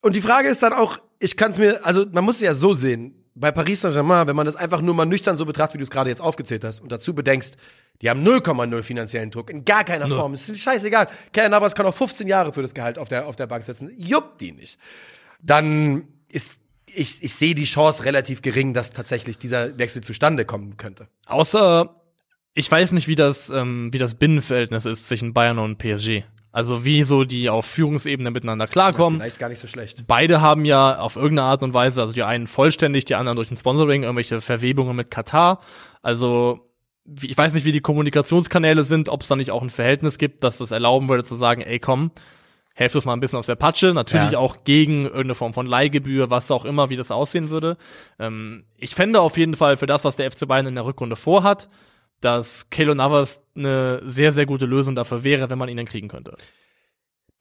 und 0.00 0.16
die 0.16 0.20
Frage 0.20 0.48
ist 0.48 0.62
dann 0.62 0.72
auch, 0.72 0.98
ich 1.18 1.36
kann 1.36 1.52
es 1.52 1.58
mir, 1.58 1.84
also 1.84 2.04
man 2.10 2.24
muss 2.24 2.36
es 2.36 2.40
ja 2.42 2.54
so 2.54 2.74
sehen, 2.74 3.24
bei 3.34 3.50
Paris 3.50 3.80
Saint-Germain, 3.80 4.26
wenn 4.26 4.36
man 4.36 4.46
das 4.46 4.56
einfach 4.56 4.80
nur 4.80 4.94
mal 4.94 5.06
nüchtern 5.06 5.36
so 5.36 5.44
betrachtet, 5.44 5.74
wie 5.74 5.78
du 5.78 5.84
es 5.84 5.90
gerade 5.90 6.08
jetzt 6.08 6.20
aufgezählt 6.20 6.64
hast, 6.64 6.80
und 6.80 6.92
dazu 6.92 7.14
bedenkst, 7.14 7.56
die 8.02 8.10
haben 8.10 8.26
0,0 8.26 8.82
finanziellen 8.82 9.30
Druck, 9.30 9.50
in 9.50 9.64
gar 9.64 9.84
keiner 9.84 10.06
Null. 10.06 10.18
Form. 10.18 10.32
Es 10.34 10.48
ist 10.48 10.60
scheißegal. 10.60 11.08
Keller 11.32 11.48
Navas 11.48 11.74
kann 11.74 11.86
auch 11.86 11.94
15 11.94 12.26
Jahre 12.26 12.52
für 12.52 12.62
das 12.62 12.74
Gehalt 12.74 12.98
auf 12.98 13.08
der, 13.08 13.26
auf 13.26 13.36
der 13.36 13.46
Bank 13.46 13.64
setzen. 13.64 13.90
Juckt 13.96 14.40
die 14.40 14.52
nicht. 14.52 14.78
Dann 15.40 16.08
ist, 16.28 16.58
ich, 16.86 17.22
ich 17.22 17.34
sehe 17.34 17.54
die 17.54 17.64
Chance 17.64 18.04
relativ 18.04 18.42
gering, 18.42 18.74
dass 18.74 18.92
tatsächlich 18.92 19.38
dieser 19.38 19.78
Wechsel 19.78 20.02
zustande 20.02 20.44
kommen 20.44 20.76
könnte. 20.76 21.08
Außer, 21.26 21.94
ich 22.54 22.70
weiß 22.70 22.92
nicht, 22.92 23.08
wie 23.08 23.14
das, 23.14 23.48
ähm, 23.50 23.92
wie 23.92 23.98
das 23.98 24.16
Binnenverhältnis 24.16 24.86
ist 24.86 25.06
zwischen 25.06 25.32
Bayern 25.32 25.58
und 25.58 25.78
PSG. 25.78 26.24
Also 26.54 26.84
wie 26.84 27.02
so 27.02 27.24
die 27.24 27.50
auf 27.50 27.66
Führungsebene 27.66 28.30
miteinander 28.30 28.68
klarkommen. 28.68 29.18
Vielleicht 29.18 29.40
gar 29.40 29.48
nicht 29.48 29.58
so 29.58 29.66
schlecht. 29.66 30.06
Beide 30.06 30.40
haben 30.40 30.64
ja 30.64 31.00
auf 31.00 31.16
irgendeine 31.16 31.48
Art 31.48 31.64
und 31.64 31.74
Weise, 31.74 32.00
also 32.00 32.14
die 32.14 32.22
einen 32.22 32.46
vollständig, 32.46 33.04
die 33.06 33.16
anderen 33.16 33.34
durch 33.34 33.50
ein 33.50 33.56
Sponsoring, 33.56 34.04
irgendwelche 34.04 34.40
Verwebungen 34.40 34.94
mit 34.94 35.10
Katar. 35.10 35.60
Also 36.00 36.63
ich 37.22 37.36
weiß 37.36 37.52
nicht, 37.54 37.64
wie 37.64 37.72
die 37.72 37.80
Kommunikationskanäle 37.80 38.84
sind, 38.84 39.08
ob 39.08 39.22
es 39.22 39.28
da 39.28 39.36
nicht 39.36 39.50
auch 39.50 39.62
ein 39.62 39.70
Verhältnis 39.70 40.18
gibt, 40.18 40.42
dass 40.44 40.58
das 40.58 40.70
erlauben 40.70 41.08
würde 41.08 41.24
zu 41.24 41.34
sagen, 41.36 41.60
ey 41.62 41.78
komm, 41.78 42.10
helft 42.74 42.96
uns 42.96 43.04
mal 43.04 43.12
ein 43.12 43.20
bisschen 43.20 43.38
aus 43.38 43.46
der 43.46 43.54
Patsche. 43.56 43.92
Natürlich 43.94 44.32
Ja. 44.32 44.38
auch 44.38 44.64
gegen 44.64 45.04
irgendeine 45.04 45.34
Form 45.34 45.54
von 45.54 45.66
Leihgebühr, 45.66 46.30
was 46.30 46.50
auch 46.50 46.64
immer, 46.64 46.90
wie 46.90 46.96
das 46.96 47.10
aussehen 47.10 47.50
würde. 47.50 47.76
Ähm, 48.18 48.64
ich 48.78 48.94
fände 48.94 49.20
auf 49.20 49.36
jeden 49.36 49.54
Fall 49.54 49.76
für 49.76 49.86
das, 49.86 50.04
was 50.04 50.16
der 50.16 50.30
FC 50.30 50.46
Bayern 50.48 50.66
in 50.66 50.74
der 50.74 50.84
Rückrunde 50.86 51.14
vorhat, 51.16 51.68
dass 52.20 52.70
Kelo 52.70 52.94
Navas 52.94 53.42
eine 53.54 54.00
sehr, 54.04 54.32
sehr 54.32 54.46
gute 54.46 54.66
Lösung 54.66 54.94
dafür 54.94 55.24
wäre, 55.24 55.50
wenn 55.50 55.58
man 55.58 55.68
ihn 55.68 55.76
dann 55.76 55.86
kriegen 55.86 56.08
könnte. 56.08 56.36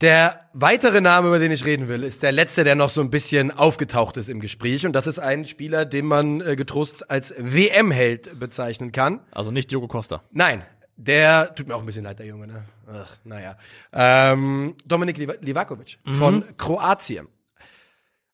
Der 0.03 0.49
weitere 0.51 0.99
Name, 0.99 1.29
über 1.29 1.39
den 1.39 1.51
ich 1.53 1.63
reden 1.63 1.87
will, 1.87 2.03
ist 2.03 2.23
der 2.23 2.33
letzte, 2.33 2.65
der 2.65 2.75
noch 2.75 2.89
so 2.89 2.99
ein 2.99 3.09
bisschen 3.09 3.51
aufgetaucht 3.51 4.17
ist 4.17 4.27
im 4.27 4.41
Gespräch. 4.41 4.85
Und 4.85 4.91
das 4.93 5.07
ist 5.07 5.17
ein 5.17 5.45
Spieler, 5.45 5.85
den 5.85 6.05
man 6.05 6.41
äh, 6.41 6.57
getrost 6.57 7.09
als 7.09 7.33
WM-Held 7.37 8.37
bezeichnen 8.37 8.91
kann. 8.91 9.21
Also 9.31 9.49
nicht 9.51 9.71
Diogo 9.71 9.87
Costa. 9.87 10.21
Nein, 10.31 10.63
der 10.97 11.55
tut 11.55 11.69
mir 11.69 11.75
auch 11.75 11.79
ein 11.79 11.85
bisschen 11.85 12.03
leid, 12.03 12.19
der 12.19 12.25
Junge, 12.25 12.47
ne? 12.47 12.65
Ach, 12.93 13.15
naja. 13.23 13.57
Ähm, 13.93 14.75
Dominik 14.85 15.17
Liva- 15.17 15.37
Livakovic 15.39 15.97
von 16.17 16.43
Kroatien. 16.57 17.29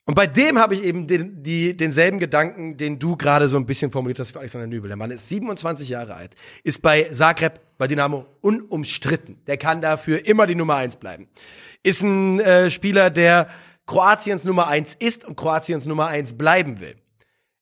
Und 0.10 0.16
bei 0.16 0.26
dem 0.26 0.58
habe 0.58 0.74
ich 0.74 0.84
eben 0.86 1.06
den, 1.06 1.44
die, 1.44 1.78
denselben 1.78 2.18
Gedanken, 2.18 2.78
den 2.78 2.98
du 2.98 3.16
gerade 3.16 3.48
so 3.48 3.58
ein 3.58 3.68
bisschen 3.68 3.92
formuliert 3.92 4.18
hast 4.18 4.32
für 4.32 4.40
Alexander 4.40 4.66
Nübel. 4.66 4.88
Der 4.88 4.98
Mann 4.98 5.12
ist 5.12 5.30
27 5.30 5.88
Jahre 5.88 6.16
alt, 6.16 6.34
ist 6.64 6.82
bei 6.82 7.04
Zagreb, 7.12 7.60
bei 7.78 7.86
Dynamo 7.86 8.26
unumstritten. 8.42 9.38
Der 9.46 9.58
kann 9.58 9.82
dafür 9.82 10.26
immer 10.26 10.48
die 10.48 10.56
Nummer 10.56 10.78
eins 10.78 10.98
bleiben. 10.98 11.28
Ist 11.84 12.02
ein 12.02 12.40
äh, 12.40 12.72
Spieler, 12.72 13.12
der 13.12 13.50
Kroatiens 13.86 14.46
Nummer 14.46 14.68
eins 14.68 14.96
ist 14.96 15.26
und 15.26 15.36
Kroatiens 15.36 15.86
Nummer 15.86 16.08
eins 16.08 16.36
bleiben 16.36 16.80
will. 16.80 16.96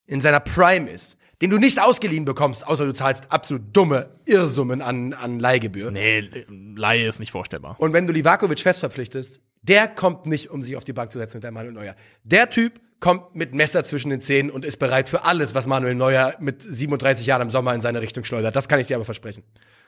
In 0.05 0.21
seiner 0.21 0.39
Prime 0.39 0.89
ist. 0.89 1.17
Den 1.41 1.49
du 1.49 1.57
nicht 1.57 1.81
ausgeliehen 1.81 2.23
bekommst, 2.23 2.65
außer 2.65 2.85
du 2.85 2.93
zahlst 2.93 3.29
absolut 3.29 3.75
dumme 3.75 4.09
Irrsummen 4.25 4.81
an, 4.81 5.11
an 5.11 5.41
Leihgebühr. 5.41 5.91
Nee, 5.91 6.29
Laie 6.77 7.07
ist 7.07 7.19
nicht 7.19 7.33
vorstellbar. 7.33 7.75
Und 7.77 7.91
wenn 7.91 8.07
du 8.07 8.13
Livakovic 8.13 8.61
fest 8.61 8.79
verpflichtest, 8.79 9.41
der 9.67 9.87
kommt 9.87 10.25
nicht, 10.25 10.49
um 10.49 10.61
sich 10.61 10.75
auf 10.75 10.83
die 10.83 10.93
Bank 10.93 11.11
zu 11.11 11.19
setzen 11.19 11.33
hinter 11.33 11.51
Manuel 11.51 11.73
Neuer. 11.73 11.95
Der 12.23 12.49
Typ 12.49 12.79
kommt 12.99 13.35
mit 13.35 13.53
Messer 13.53 13.83
zwischen 13.83 14.09
den 14.09 14.21
Zähnen 14.21 14.49
und 14.49 14.65
ist 14.65 14.77
bereit 14.77 15.09
für 15.09 15.25
alles, 15.25 15.53
was 15.53 15.67
Manuel 15.67 15.95
Neuer 15.95 16.35
mit 16.39 16.61
37 16.61 17.25
Jahren 17.25 17.43
im 17.43 17.49
Sommer 17.49 17.73
in 17.73 17.81
seine 17.81 18.01
Richtung 18.01 18.23
schleudert. 18.23 18.55
Das 18.55 18.67
kann 18.67 18.79
ich 18.79 18.87
dir 18.87 18.95
aber 18.95 19.05
versprechen. 19.05 19.43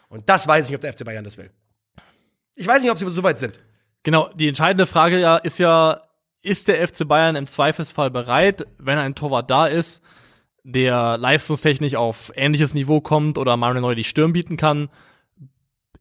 Und 0.09 0.29
das 0.29 0.47
weiß 0.47 0.65
ich 0.65 0.71
nicht, 0.71 0.75
ob 0.75 0.81
der 0.81 0.93
FC 0.93 1.05
Bayern 1.05 1.23
das 1.23 1.37
will. 1.37 1.49
Ich 2.55 2.67
weiß 2.67 2.81
nicht, 2.81 2.91
ob 2.91 2.97
sie 2.97 3.07
so 3.07 3.23
weit 3.23 3.39
sind. 3.39 3.59
Genau, 4.03 4.29
die 4.35 4.47
entscheidende 4.47 4.85
Frage 4.85 5.19
ja 5.19 5.37
ist 5.37 5.59
ja, 5.59 6.01
ist 6.41 6.67
der 6.67 6.87
FC 6.87 7.07
Bayern 7.07 7.35
im 7.35 7.47
Zweifelsfall 7.47 8.11
bereit, 8.11 8.65
wenn 8.77 8.97
ein 8.97 9.15
Torwart 9.15 9.49
da 9.49 9.67
ist, 9.67 10.01
der 10.63 11.17
leistungstechnisch 11.17 11.95
auf 11.95 12.31
ähnliches 12.35 12.73
Niveau 12.73 13.01
kommt 13.01 13.37
oder 13.37 13.57
Manuel 13.57 13.81
Neuer 13.81 13.95
die 13.95 14.03
Stirn 14.03 14.33
bieten 14.33 14.57
kann, 14.57 14.89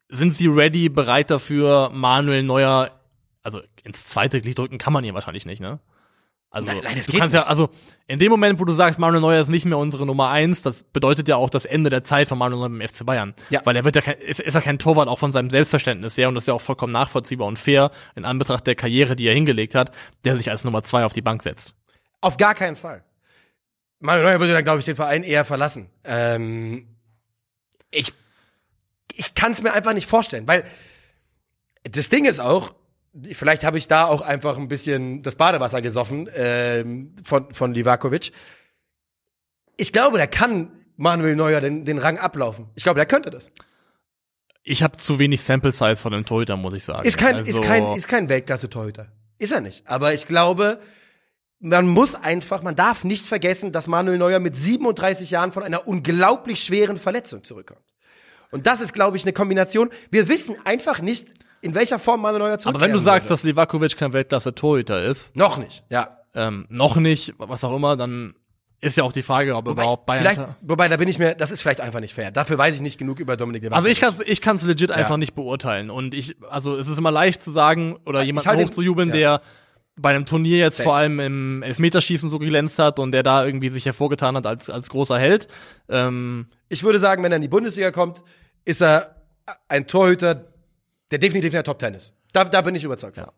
sind 0.09 0.33
sie 0.33 0.47
ready, 0.47 0.89
bereit 0.89 1.31
dafür, 1.31 1.91
Manuel 1.93 2.43
Neuer, 2.43 2.98
also 3.49 3.63
ins 3.83 4.05
zweite 4.05 4.43
Glied 4.43 4.59
drücken 4.59 4.77
kann 4.77 4.93
man 4.93 5.03
ihn 5.05 5.15
wahrscheinlich 5.15 5.47
nicht, 5.47 5.61
ne? 5.61 5.81
Also, 6.51 6.71
Nein, 6.71 6.81
nein, 6.83 7.03
du 7.07 7.19
kannst 7.19 7.35
ja, 7.35 7.41
nicht. 7.41 7.49
also, 7.51 7.69
in 8.07 8.19
dem 8.19 8.31
Moment, 8.31 8.59
wo 8.59 8.65
du 8.65 8.73
sagst, 8.73 8.99
Manuel 8.99 9.21
Neuer 9.21 9.41
ist 9.41 9.49
nicht 9.49 9.67
mehr 9.67 9.77
unsere 9.77 10.07
Nummer 10.07 10.31
eins, 10.31 10.63
das 10.63 10.83
bedeutet 10.83 11.29
ja 11.29 11.37
auch 11.37 11.51
das 11.51 11.67
Ende 11.67 11.91
der 11.91 12.05
Zeit 12.05 12.29
von 12.29 12.39
Manuel 12.39 12.71
Neuer 12.71 12.81
im 12.81 12.89
FC 12.89 13.05
Bayern. 13.05 13.35
Ja. 13.51 13.61
Weil 13.65 13.77
er 13.77 13.85
wird 13.85 13.97
ja 13.97 14.03
kein, 14.03 14.17
ist, 14.17 14.41
ist 14.41 14.55
ja 14.55 14.63
kein 14.63 14.79
Torwart 14.79 15.09
auch 15.09 15.19
von 15.19 15.31
seinem 15.31 15.51
Selbstverständnis 15.51 16.17
her 16.17 16.29
und 16.29 16.35
das 16.35 16.45
ist 16.45 16.49
ja 16.49 16.55
auch 16.55 16.61
vollkommen 16.63 16.93
nachvollziehbar 16.93 17.47
und 17.47 17.59
fair 17.59 17.91
in 18.17 18.25
Anbetracht 18.25 18.67
der 18.67 18.77
Karriere, 18.77 19.15
die 19.15 19.27
er 19.27 19.35
hingelegt 19.35 19.75
hat, 19.75 19.93
der 20.25 20.39
sich 20.39 20.51
als 20.51 20.65
Nummer 20.65 20.83
zwei 20.83 21.05
auf 21.05 21.13
die 21.13 21.21
Bank 21.21 21.43
setzt. 21.43 21.75
Auf 22.23 22.39
gar 22.39 22.55
keinen 22.55 22.77
Fall. 22.77 23.05
Manuel 24.01 24.25
Neuer 24.25 24.41
würde 24.41 24.55
dann, 24.55 24.65
glaube 24.65 24.79
ich, 24.79 24.87
den 24.87 24.97
Verein 24.97 25.25
eher 25.25 25.45
verlassen. 25.45 25.91
Ähm, 26.05 26.87
ich 27.91 28.15
ich 29.19 29.35
kann 29.35 29.53
es 29.53 29.63
mir 29.63 29.73
einfach 29.73 29.93
nicht 29.93 30.09
vorstellen, 30.09 30.47
weil 30.47 30.65
das 31.83 32.09
Ding 32.09 32.25
ist 32.25 32.41
auch, 32.41 32.75
vielleicht 33.33 33.65
habe 33.65 33.79
ich 33.79 33.89
da 33.89 34.07
auch 34.07 34.21
einfach 34.21 34.57
ein 34.57 34.69
bisschen 34.69 35.23
das 35.23 35.37
Badewasser 35.37 35.83
gesoffen 35.83 36.29
ähm, 36.35 37.15
von, 37.25 37.53
von 37.53 37.75
Livakovic. 37.75 38.33
Ich 39.77 39.93
glaube, 39.93 40.19
der 40.19 40.27
kann 40.27 40.71
Manuel 40.97 41.37
Neuer 41.37 41.61
den, 41.61 41.85
den 41.85 41.99
Rang 41.99 42.19
ablaufen. 42.19 42.67
Ich 42.75 42.83
glaube, 42.83 42.99
der 42.99 43.07
könnte 43.07 43.31
das. 43.31 43.51
Ich 44.63 44.83
habe 44.83 44.97
zu 44.97 45.19
wenig 45.19 45.41
Sample 45.43 45.73
Size 45.73 45.97
von 45.97 46.13
dem 46.13 46.27
Torhüter, 46.27 46.57
muss 46.57 46.75
ich 46.75 46.85
sagen. 46.85 47.07
Ist 47.07 47.17
kein, 47.17 47.37
Also, 47.37 47.51
ist 47.51 47.63
kein, 47.63 47.93
ist 47.93 48.09
kein 48.09 48.29
Weltklasse-Torhüter. 48.29 49.07
Ist 49.39 49.53
er 49.53 49.61
nicht. 49.61 49.87
Aber 49.87 50.13
ich 50.13 50.27
glaube, 50.27 50.81
man 51.61 51.87
muss 51.87 52.15
einfach, 52.15 52.63
man 52.63 52.77
darf 52.77 53.05
nicht 53.05 53.25
vergessen, 53.25 53.73
dass 53.73 53.87
Manuel 53.87 54.19
Neuer 54.19 54.41
mit 54.41 54.57
37 54.57 55.31
Jahren 55.31 55.53
von 55.53 55.63
einer 55.63 55.87
unglaublich 55.87 56.61
schweren 56.61 56.97
Verletzung 56.97 57.45
zurückkommt. 57.45 57.81
Und 58.51 58.67
das 58.67 58.81
ist, 58.81 58.93
glaube 58.93 59.17
ich, 59.17 59.25
eine 59.25 59.33
Kombination. 59.33 59.91
Wir 60.11 60.29
wissen 60.29 60.57
einfach 60.65 61.01
nicht, 61.01 61.29
in 61.61 61.75
welcher 61.75 61.99
Form 61.99 62.21
Manuel 62.23 62.41
Neuer 62.51 62.59
aber 62.65 62.81
wenn 62.81 62.93
du 62.93 62.99
sagst, 62.99 63.31
dass 63.31 63.43
Livakovic 63.43 63.97
kein 63.97 64.13
Weltklasse-Torhüter 64.13 65.05
ist, 65.05 65.37
Noch 65.37 65.59
nicht, 65.59 65.85
ja. 65.91 66.19
ähm, 66.35 66.67
noch 66.69 66.97
nicht, 66.97 67.35
was 67.39 67.65
auch 67.65 67.75
immer, 67.75 67.97
dann 67.97 68.35
ist 68.81 68.97
ja 68.97 69.03
auch 69.03 69.11
die 69.13 69.23
Frage, 69.23 69.57
ob 69.57 69.67
überhaupt 69.67 70.07
Bayern. 70.07 70.23
vielleicht, 70.23 70.41
wobei, 70.63 70.87
da 70.89 70.97
bin 70.99 71.09
ich 71.09 71.19
mir, 71.19 71.35
das 71.35 71.51
ist 71.51 71.63
vielleicht 71.63 71.81
einfach 71.81 71.99
nicht 71.99 72.15
fair. 72.15 72.31
Dafür 72.31 72.59
weiß 72.59 72.77
ich 72.77 72.81
nicht 72.81 72.97
genug 72.97 73.19
über 73.19 73.37
Dominik 73.37 73.63
Livakovic. 73.65 73.77
Also 73.77 73.89
ich 73.89 74.01
kann 74.01 74.11
es 74.15 74.21
ich 74.21 74.41
kann's 74.41 74.63
legit 74.65 74.93
einfach 74.93 75.11
Ja. 75.13 75.17
nicht 75.17 75.35
beurteilen. 75.35 75.91
Und 75.91 76.15
ich, 76.15 76.37
also 76.49 76.77
es 76.77 76.87
ist 76.87 76.97
immer 76.97 77.11
leicht 77.11 77.43
zu 77.43 77.51
sagen 77.51 77.97
oder 78.07 78.23
jemanden 78.23 78.49
halte- 78.49 78.65
hochzujubeln, 78.67 79.09
ja. 79.09 79.15
der 79.15 79.41
bei 80.01 80.11
einem 80.11 80.27
Turnier 80.27 80.59
jetzt 80.59 80.77
Safe. 80.77 80.85
vor 80.91 80.95
allem 80.97 81.19
im 81.19 81.63
Elfmeterschießen 81.65 82.31
so 82.31 82.39
geglänzt 82.39 82.79
hat 82.79 83.01
und 83.01 83.11
der 83.11 83.25
da 83.25 83.45
irgendwie 83.45 83.69
sich 83.69 83.85
hervorgetan 83.85 84.37
hat 84.37 84.47
als, 84.47 84.71
als 84.71 84.89
großer 84.91 85.19
Held. 85.19 85.49
Ähm, 85.89 86.47
Ich 86.69 86.85
würde 86.85 87.01
sagen, 87.01 87.25
wenn 87.25 87.33
er 87.33 87.37
in 87.37 87.43
die 87.43 87.49
Bundesliga 87.49 87.91
kommt, 87.91 88.23
ist 88.65 88.81
er 88.81 89.17
ein 89.67 89.89
Torhüter, 89.89 90.45
der 91.11 91.19
definitiv 91.19 91.53
in 91.53 91.57
der 91.57 91.65
Top 91.65 91.79
Ten 91.79 91.95
ist. 91.95 92.13
Da, 92.33 92.45
da 92.45 92.61
bin 92.61 92.75
ich 92.75 92.85
überzeugt 92.85 93.17
von. 93.17 93.25
Ja. 93.25 93.33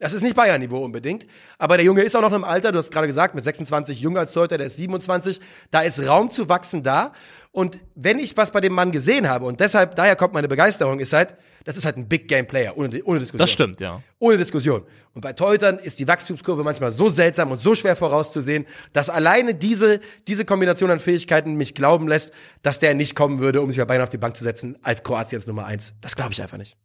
Das 0.00 0.14
ist 0.14 0.22
nicht 0.22 0.34
Bayern-Niveau 0.34 0.78
unbedingt, 0.78 1.26
aber 1.58 1.76
der 1.76 1.84
Junge 1.84 2.00
ist 2.00 2.16
auch 2.16 2.22
noch 2.22 2.32
im 2.32 2.42
Alter, 2.42 2.72
du 2.72 2.78
hast 2.78 2.90
gerade 2.90 3.06
gesagt, 3.06 3.34
mit 3.34 3.44
26 3.44 4.00
jung 4.00 4.16
als 4.16 4.32
Torhüter, 4.32 4.56
der 4.56 4.68
ist 4.68 4.76
27, 4.76 5.40
da 5.70 5.82
ist 5.82 6.00
Raum 6.00 6.30
zu 6.30 6.48
wachsen 6.48 6.82
da. 6.82 7.12
Und 7.52 7.80
wenn 7.96 8.20
ich 8.20 8.36
was 8.36 8.52
bei 8.52 8.60
dem 8.60 8.72
Mann 8.72 8.92
gesehen 8.92 9.28
habe, 9.28 9.44
und 9.44 9.58
deshalb, 9.58 9.96
daher 9.96 10.14
kommt 10.14 10.32
meine 10.34 10.46
Begeisterung, 10.46 11.00
ist 11.00 11.12
halt, 11.12 11.34
das 11.64 11.76
ist 11.76 11.84
halt 11.84 11.96
ein 11.96 12.08
Big-Game-Player, 12.08 12.76
ohne, 12.76 13.02
ohne 13.02 13.18
Diskussion. 13.18 13.38
das 13.38 13.50
stimmt, 13.50 13.80
ja. 13.80 14.02
Ohne 14.20 14.36
Diskussion. 14.36 14.84
Und 15.14 15.22
bei 15.22 15.32
Torhütern 15.32 15.80
ist 15.80 15.98
die 15.98 16.06
Wachstumskurve 16.06 16.62
manchmal 16.62 16.92
so 16.92 17.08
seltsam 17.08 17.50
und 17.50 17.60
so 17.60 17.74
schwer 17.74 17.96
vorauszusehen, 17.96 18.66
dass 18.92 19.10
alleine 19.10 19.54
diese, 19.54 20.00
diese 20.28 20.44
Kombination 20.44 20.92
an 20.92 21.00
Fähigkeiten 21.00 21.54
mich 21.54 21.74
glauben 21.74 22.06
lässt, 22.06 22.32
dass 22.62 22.78
der 22.78 22.94
nicht 22.94 23.16
kommen 23.16 23.40
würde, 23.40 23.60
um 23.62 23.70
sich 23.70 23.78
bei 23.78 23.84
Bayern 23.84 24.02
auf 24.02 24.10
die 24.10 24.18
Bank 24.18 24.36
zu 24.36 24.44
setzen, 24.44 24.78
als 24.82 25.02
Kroatiens 25.02 25.48
Nummer 25.48 25.64
eins. 25.64 25.94
Das 26.00 26.14
glaube 26.14 26.32
ich 26.32 26.40
einfach 26.40 26.58
nicht. 26.58 26.76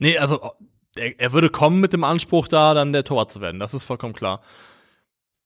Nee, 0.00 0.18
also 0.18 0.52
er, 0.96 1.20
er 1.20 1.32
würde 1.32 1.48
kommen 1.48 1.78
mit 1.78 1.92
dem 1.92 2.02
Anspruch, 2.02 2.48
da 2.48 2.74
dann 2.74 2.92
der 2.92 3.04
Torwart 3.04 3.30
zu 3.30 3.40
werden. 3.40 3.60
Das 3.60 3.72
ist 3.72 3.84
vollkommen 3.84 4.14
klar. 4.14 4.42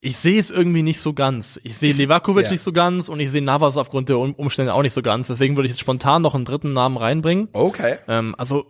Ich 0.02 0.16
sehe 0.16 0.40
es 0.40 0.50
irgendwie 0.50 0.82
nicht 0.82 1.00
so 1.00 1.12
ganz. 1.12 1.60
Ich 1.62 1.76
sehe 1.76 1.92
Levakovic 1.92 2.46
ja. 2.46 2.52
nicht 2.52 2.62
so 2.62 2.72
ganz 2.72 3.08
und 3.10 3.20
ich 3.20 3.30
sehe 3.30 3.42
Navas 3.42 3.76
aufgrund 3.76 4.08
der 4.08 4.18
Um- 4.18 4.34
Umstände 4.34 4.72
auch 4.72 4.82
nicht 4.82 4.94
so 4.94 5.02
ganz. 5.02 5.26
Deswegen 5.28 5.56
würde 5.56 5.66
ich 5.66 5.72
jetzt 5.72 5.80
spontan 5.80 6.22
noch 6.22 6.34
einen 6.34 6.46
dritten 6.46 6.72
Namen 6.72 6.96
reinbringen. 6.96 7.48
Okay. 7.52 7.98
Ähm, 8.08 8.34
also 8.38 8.64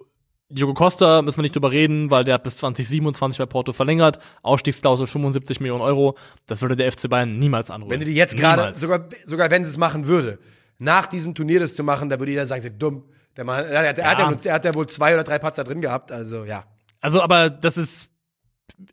Diogo 0.49 0.75
Costa 0.75 1.23
müssen 1.23 1.39
wir 1.39 1.43
nicht 1.43 1.55
drüber 1.55 1.71
reden, 1.71 2.11
weil 2.11 2.25
der 2.25 2.35
hat 2.35 2.43
bis 2.43 2.57
2027 2.57 3.39
bei 3.39 3.47
Porto 3.47 3.73
verlängert. 3.73 4.19
Ausstiegsklausel 4.43 5.07
75 5.07 5.61
Millionen 5.61 5.83
Euro. 5.83 6.17
Das 6.47 6.63
würde 6.63 6.77
der 6.77 6.91
FC 6.91 7.09
Bayern 7.09 7.39
niemals 7.39 7.71
anrufen. 7.71 7.93
Wenn 7.93 8.01
du 8.01 8.07
die 8.07 8.15
jetzt 8.15 8.37
gerade, 8.37 8.77
sogar, 8.77 9.09
sogar 9.25 9.53
wenn 9.53 9.65
sie 9.65 9.71
es 9.71 9.77
machen 9.77 10.09
würde, 10.09 10.41
nach 10.79 11.07
diesem 11.07 11.37
Turnier 11.37 11.61
das 11.61 11.77
zu 11.77 11.85
machen, 11.85 12.09
da 12.09 12.19
würde 12.19 12.33
jeder 12.33 12.47
sagen, 12.47 12.63
sie 12.63 12.69
sind 12.69 12.83
dumm. 12.83 13.05
Der, 13.37 13.45
Mann, 13.45 13.65
der, 13.69 13.83
der, 13.83 13.93
der, 13.93 14.11
hat 14.11 14.19
ja, 14.19 14.35
der 14.35 14.53
hat 14.55 14.65
ja 14.65 14.75
wohl 14.75 14.89
zwei 14.89 15.15
oder 15.15 15.23
drei 15.23 15.39
Patzer 15.39 15.63
drin 15.63 15.81
gehabt, 15.81 16.11
also 16.11 16.45
ja. 16.45 16.65
Also, 17.01 17.23
aber 17.23 17.49
das 17.49 17.77
ist, 17.77 18.10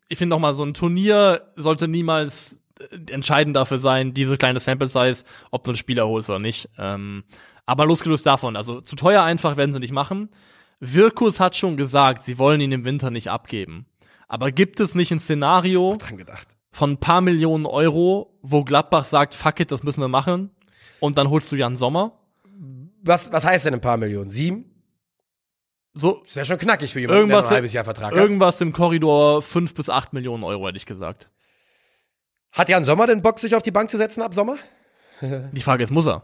ich 0.10 0.18
finde 0.18 0.36
noch 0.36 0.40
mal, 0.40 0.56
so 0.56 0.64
ein 0.64 0.74
Turnier 0.74 1.42
sollte 1.56 1.88
niemals 1.88 2.64
äh, 2.80 3.12
entscheidend 3.12 3.56
dafür 3.56 3.80
sein, 3.80 4.14
diese 4.14 4.38
kleine 4.38 4.60
Sample 4.60 4.88
Size, 4.88 5.24
ob 5.52 5.64
du 5.64 5.72
einen 5.72 5.78
Spieler 5.78 6.08
holst 6.08 6.30
oder 6.30 6.40
nicht. 6.40 6.70
Ähm, 6.78 7.24
aber 7.66 7.86
losgelöst 7.86 8.26
davon, 8.26 8.56
also 8.56 8.82
zu 8.82 8.96
teuer 8.96 9.24
einfach 9.24 9.58
werden 9.58 9.74
sie 9.74 9.80
nicht 9.80 9.92
machen. 9.92 10.30
Wirkus 10.80 11.40
hat 11.40 11.56
schon 11.56 11.76
gesagt, 11.76 12.24
sie 12.24 12.38
wollen 12.38 12.62
ihn 12.62 12.72
im 12.72 12.86
Winter 12.86 13.10
nicht 13.10 13.30
abgeben. 13.30 13.88
Aber 14.28 14.52
gibt 14.52 14.80
es 14.80 14.96
nicht 14.96 15.12
ein 15.12 15.20
Szenario 15.20 15.98
von 16.72 16.92
ein 16.92 16.98
paar 16.98 17.22
Millionen 17.22 17.66
Euro, 17.66 18.38
wo 18.42 18.64
Gladbach 18.64 19.06
sagt, 19.06 19.34
fuck 19.34 19.60
it, 19.60 19.72
das 19.72 19.84
müssen 19.84 20.02
wir 20.02 20.08
machen, 20.08 20.52
und 21.00 21.18
dann 21.18 21.30
holst 21.30 21.52
du 21.52 21.56
Jan 21.56 21.78
Sommer? 21.78 22.20
Was, 23.04 23.32
was 23.32 23.46
heißt 23.46 23.66
denn 23.66 23.76
ein 23.76 23.82
paar 23.82 23.98
Millionen? 23.98 24.30
Sieben? 24.30 24.66
So, 25.98 26.22
Das 26.26 26.36
wäre 26.36 26.46
schon 26.46 26.58
knackig 26.58 26.94
für 26.94 27.00
jemanden, 27.00 27.22
Irgendwas- 27.22 27.46
der 27.46 27.52
ein 27.52 27.56
halbes 27.56 27.74
Jahr 27.74 27.84
Vertrag 27.84 28.12
hat. 28.12 28.18
irgendwas 28.18 28.62
im 28.62 28.72
Korridor 28.74 29.42
fünf 29.42 29.74
bis 29.74 29.90
acht 29.90 30.14
Millionen 30.14 30.44
Euro, 30.44 30.68
hätte 30.68 30.78
ich 30.78 30.86
gesagt. 30.86 31.30
Hat 32.52 32.70
Jan 32.70 32.86
Sommer 32.86 33.08
den 33.08 33.22
Bock, 33.22 33.40
sich 33.40 33.56
auf 33.56 33.64
die 33.64 33.72
Bank 33.72 33.90
zu 33.90 33.98
setzen 33.98 34.22
ab 34.22 34.34
Sommer? 34.34 34.58
Die 35.52 35.62
Frage 35.62 35.84
ist, 35.84 35.92
muss 35.92 36.08
er? 36.08 36.24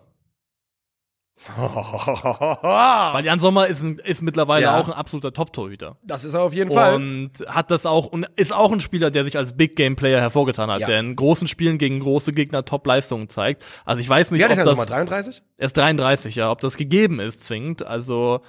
Weil 1.48 3.26
Jan 3.26 3.40
Sommer 3.40 3.68
ist, 3.68 3.82
ein, 3.82 3.98
ist 4.00 4.22
mittlerweile 4.22 4.64
Ja. 4.66 4.80
auch 4.80 4.88
ein 4.88 4.94
absoluter 4.94 5.34
Top-Torhüter. 5.34 5.98
Das 6.04 6.24
ist 6.24 6.34
er 6.36 6.42
auf 6.42 6.54
jeden 6.54 6.72
Fall. 6.72 6.96
Und 6.96 7.32
hat 7.48 7.72
das 7.72 7.86
auch, 7.86 8.06
und 8.06 8.28
ist 8.36 8.54
auch 8.54 8.72
ein 8.72 8.80
Spieler, 8.80 9.12
der 9.12 9.24
sich 9.26 9.36
als 9.38 9.58
Big 9.58 9.76
Game 9.76 9.96
Player 9.96 10.22
hervorgetan 10.22 10.70
hat, 10.72 10.82
Ja. 10.82 10.88
der 10.88 11.00
in 11.00 11.16
großen 11.16 11.48
Spielen 11.48 11.78
gegen 11.78 12.00
große 12.00 12.32
Gegner 12.34 12.64
Top-Leistungen 12.66 13.30
zeigt. 13.30 13.64
Also 13.84 14.00
ich 14.00 14.08
weiß 14.10 14.32
nicht, 14.32 14.40
Wie 14.40 14.44
alt 14.44 14.52
ob 14.52 14.58
ist 14.60 14.60
Jan 14.60 14.68
das, 14.68 14.78
Sommer? 14.78 14.86
33? 14.90 15.42
er 15.58 15.66
ist 15.66 15.76
33, 15.78 16.36
ja, 16.36 16.52
ob 16.52 16.62
das 16.62 16.78
gegeben 16.78 17.20
ist, 17.20 17.44
zwingend. 17.44 17.84
Also, 17.86 18.42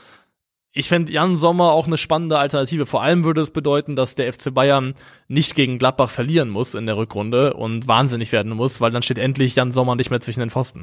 ich 0.76 0.88
fände 0.88 1.12
Jan 1.12 1.36
Sommer 1.36 1.70
auch 1.72 1.86
eine 1.86 1.96
spannende 1.96 2.36
Alternative. 2.38 2.84
Vor 2.84 3.00
allem 3.02 3.22
würde 3.24 3.40
es 3.40 3.52
bedeuten, 3.52 3.94
dass 3.94 4.16
der 4.16 4.30
FC 4.32 4.52
Bayern 4.52 4.94
nicht 5.28 5.54
gegen 5.54 5.78
Gladbach 5.78 6.10
verlieren 6.10 6.48
muss 6.50 6.74
in 6.74 6.86
der 6.86 6.96
Rückrunde 6.96 7.54
und 7.54 7.86
wahnsinnig 7.86 8.32
werden 8.32 8.52
muss, 8.52 8.80
weil 8.80 8.90
dann 8.90 9.02
steht 9.02 9.18
endlich 9.18 9.54
Jan 9.54 9.70
Sommer 9.70 9.94
nicht 9.94 10.10
mehr 10.10 10.20
zwischen 10.20 10.40
den 10.40 10.50
Pfosten. 10.50 10.82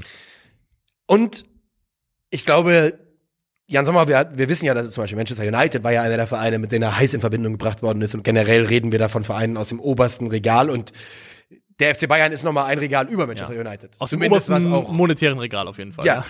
Und 1.08 1.44
ich 2.30 2.46
glaube, 2.46 2.98
Jan 3.68 3.86
Sommer, 3.86 4.08
wir, 4.08 4.32
wir 4.34 4.48
wissen 4.48 4.66
ja, 4.66 4.74
dass 4.74 4.90
zum 4.92 5.04
Beispiel 5.04 5.18
Manchester 5.18 5.44
United 5.46 5.84
war 5.84 5.92
ja 5.92 6.02
einer 6.04 6.16
der 6.16 6.28
Vereine, 6.28 6.58
mit 6.60 6.72
denen 6.72 6.84
er 6.84 6.98
heiß 6.98 7.14
in 7.14 7.20
Verbindung 7.20 7.54
gebracht 7.54 7.82
worden 7.84 8.02
ist. 8.02 8.16
Und 8.16 8.24
generell 8.24 8.66
reden 8.66 8.94
wir 8.94 9.00
da 9.00 9.10
von 9.10 9.26
Vereinen 9.26 9.58
aus 9.58 9.70
dem 9.70 9.82
obersten 9.82 10.28
Regal. 10.28 10.70
Und 10.70 10.94
der 11.82 11.96
FC 11.96 12.08
Bayern 12.08 12.32
ist 12.32 12.44
nochmal 12.46 12.66
ein 12.66 12.80
Regal 12.80 13.10
über 13.10 13.28
Manchester 13.28 13.56
Ja. 13.56 13.62
United. 13.62 13.92
Aus 14.00 14.10
dem 14.12 14.22
Zumindest 14.22 14.50
obersten 14.50 14.72
was 14.72 14.80
auch. 14.88 14.92
monetären 14.92 15.38
Regal 15.40 15.68
auf 15.68 15.78
jeden 15.78 15.92
Fall. 15.92 16.06
Ja, 16.06 16.26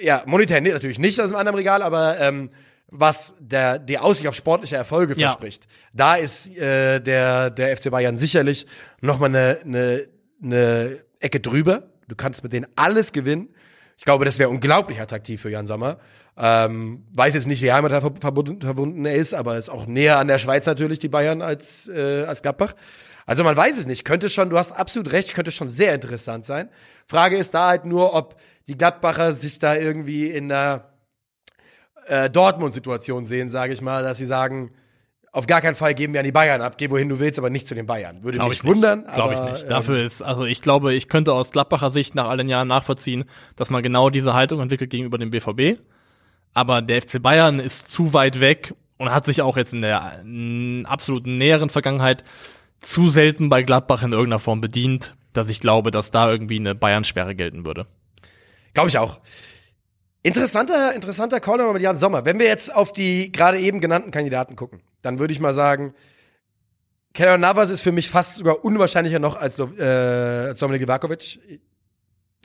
ja, 0.00 0.22
monetär 0.24 0.62
nee, 0.62 0.72
natürlich 0.72 0.98
nicht 0.98 1.20
aus 1.20 1.26
einem 1.30 1.36
anderen 1.40 1.56
Regal, 1.56 1.82
aber 1.82 2.18
ähm, 2.20 2.50
was 2.94 3.34
der, 3.40 3.78
die 3.78 3.98
Aussicht 3.98 4.28
auf 4.28 4.34
sportliche 4.36 4.76
Erfolge 4.76 5.14
Ja. 5.16 5.28
verspricht, 5.30 5.66
da 5.94 6.14
ist 6.16 6.54
äh, 6.56 7.00
der, 7.00 7.50
der 7.50 7.76
FC 7.76 7.90
Bayern 7.90 8.16
sicherlich 8.16 8.66
nochmal 9.00 9.30
eine, 9.30 9.58
eine, 9.64 10.06
eine 10.42 10.98
Ecke 11.18 11.40
drüber. 11.40 11.84
Du 12.08 12.14
kannst 12.14 12.42
mit 12.42 12.52
denen 12.52 12.66
alles 12.76 13.12
gewinnen. 13.12 13.48
Ich 13.96 14.04
glaube, 14.04 14.24
das 14.26 14.38
wäre 14.38 14.50
unglaublich 14.50 15.00
attraktiv 15.00 15.40
für 15.40 15.50
Jan 15.50 15.66
Sommer. 15.66 15.98
Ähm, 16.36 17.04
weiß 17.12 17.34
jetzt 17.34 17.46
nicht, 17.46 17.62
wie 17.62 17.72
Heimat 17.72 17.92
verbunden, 18.20 18.60
verbunden 18.60 19.04
er 19.06 19.14
ist, 19.14 19.32
aber 19.34 19.56
ist 19.56 19.68
auch 19.70 19.86
näher 19.86 20.18
an 20.18 20.28
der 20.28 20.38
Schweiz 20.38 20.66
natürlich, 20.66 20.98
die 20.98 21.08
Bayern, 21.08 21.40
als, 21.42 21.88
äh, 21.88 22.24
als 22.26 22.42
Gladbach. 22.42 22.74
Also 23.24 23.44
man 23.44 23.56
weiß 23.56 23.78
es 23.78 23.86
nicht. 23.86 24.04
Könnte 24.04 24.28
schon, 24.28 24.50
du 24.50 24.58
hast 24.58 24.72
absolut 24.72 25.12
recht, 25.12 25.32
könnte 25.34 25.50
schon 25.50 25.68
sehr 25.68 25.94
interessant 25.94 26.44
sein. 26.44 26.68
Frage 27.06 27.36
ist 27.36 27.54
da 27.54 27.68
halt 27.68 27.84
nur, 27.84 28.14
ob 28.14 28.36
die 28.68 28.76
Gladbacher 28.76 29.32
sich 29.32 29.58
da 29.58 29.74
irgendwie 29.76 30.30
in 30.30 30.50
einer 30.50 30.91
äh, 32.06 32.30
Dortmund-Situation 32.30 33.26
sehen, 33.26 33.48
sage 33.48 33.72
ich 33.72 33.80
mal, 33.80 34.02
dass 34.02 34.18
sie 34.18 34.26
sagen, 34.26 34.72
auf 35.32 35.46
gar 35.46 35.62
keinen 35.62 35.74
Fall 35.74 35.94
geben 35.94 36.12
wir 36.12 36.20
an 36.20 36.26
die 36.26 36.32
Bayern 36.32 36.60
ab, 36.60 36.76
geh 36.76 36.90
wohin 36.90 37.08
du 37.08 37.18
willst, 37.18 37.38
aber 37.38 37.48
nicht 37.48 37.66
zu 37.66 37.74
den 37.74 37.86
Bayern. 37.86 38.22
Würde 38.22 38.36
Glaube 38.36 38.50
mich 38.50 38.64
wundern. 38.64 39.06
Glaube 39.14 39.34
ich 39.34 39.40
nicht. 39.40 39.62
ähm, 39.64 39.68
Dafür 39.70 40.04
ist, 40.04 40.22
also 40.22 40.44
ich 40.44 40.60
glaube, 40.60 40.92
ich 40.92 41.08
könnte 41.08 41.32
aus 41.32 41.52
Gladbacher 41.52 41.90
Sicht 41.90 42.14
nach 42.14 42.28
all 42.28 42.36
den 42.36 42.50
Jahren 42.50 42.68
nachvollziehen, 42.68 43.24
dass 43.56 43.70
man 43.70 43.82
genau 43.82 44.10
diese 44.10 44.34
Haltung 44.34 44.60
entwickelt 44.60 44.90
gegenüber 44.90 45.16
dem 45.16 45.30
BVB. 45.30 45.80
Aber 46.52 46.82
der 46.82 47.00
FC 47.00 47.22
Bayern 47.22 47.60
ist 47.60 47.88
zu 47.90 48.12
weit 48.12 48.40
weg 48.40 48.74
und 48.98 49.10
hat 49.10 49.24
sich 49.24 49.40
auch 49.40 49.56
jetzt 49.56 49.72
in 49.72 49.80
der 49.80 50.20
mm, 50.22 50.84
absoluten 50.84 51.38
näheren 51.38 51.70
Vergangenheit 51.70 52.24
zu 52.80 53.08
selten 53.08 53.48
bei 53.48 53.62
Gladbach 53.62 54.02
in 54.02 54.12
irgendeiner 54.12 54.38
Form 54.38 54.60
bedient, 54.60 55.16
dass 55.32 55.48
ich 55.48 55.60
glaube, 55.60 55.90
dass 55.90 56.10
da 56.10 56.30
irgendwie 56.30 56.58
eine 56.58 56.74
Bayern-Sperre 56.74 57.34
gelten 57.34 57.64
würde. 57.64 57.86
Glaube 58.74 58.90
ich 58.90 58.98
auch. 58.98 59.18
Interessanter, 60.22 60.94
interessanter 60.94 61.40
Call 61.40 61.58
nochmal 61.58 61.74
mit 61.74 61.82
Jan 61.82 61.96
Sommer. 61.96 62.24
Wenn 62.24 62.38
wir 62.38 62.46
jetzt 62.46 62.74
auf 62.74 62.92
die 62.92 63.32
gerade 63.32 63.58
eben 63.58 63.80
genannten 63.80 64.12
Kandidaten 64.12 64.54
gucken, 64.54 64.80
dann 65.02 65.18
würde 65.18 65.32
ich 65.32 65.40
mal 65.40 65.54
sagen, 65.54 65.94
Keller 67.12 67.38
Navas 67.38 67.70
ist 67.70 67.82
für 67.82 67.92
mich 67.92 68.08
fast 68.08 68.36
sogar 68.36 68.64
unwahrscheinlicher 68.64 69.18
noch 69.18 69.36
als, 69.36 69.58
äh, 69.58 70.54
Dominik 70.54 70.80
Livakovic. 70.82 71.40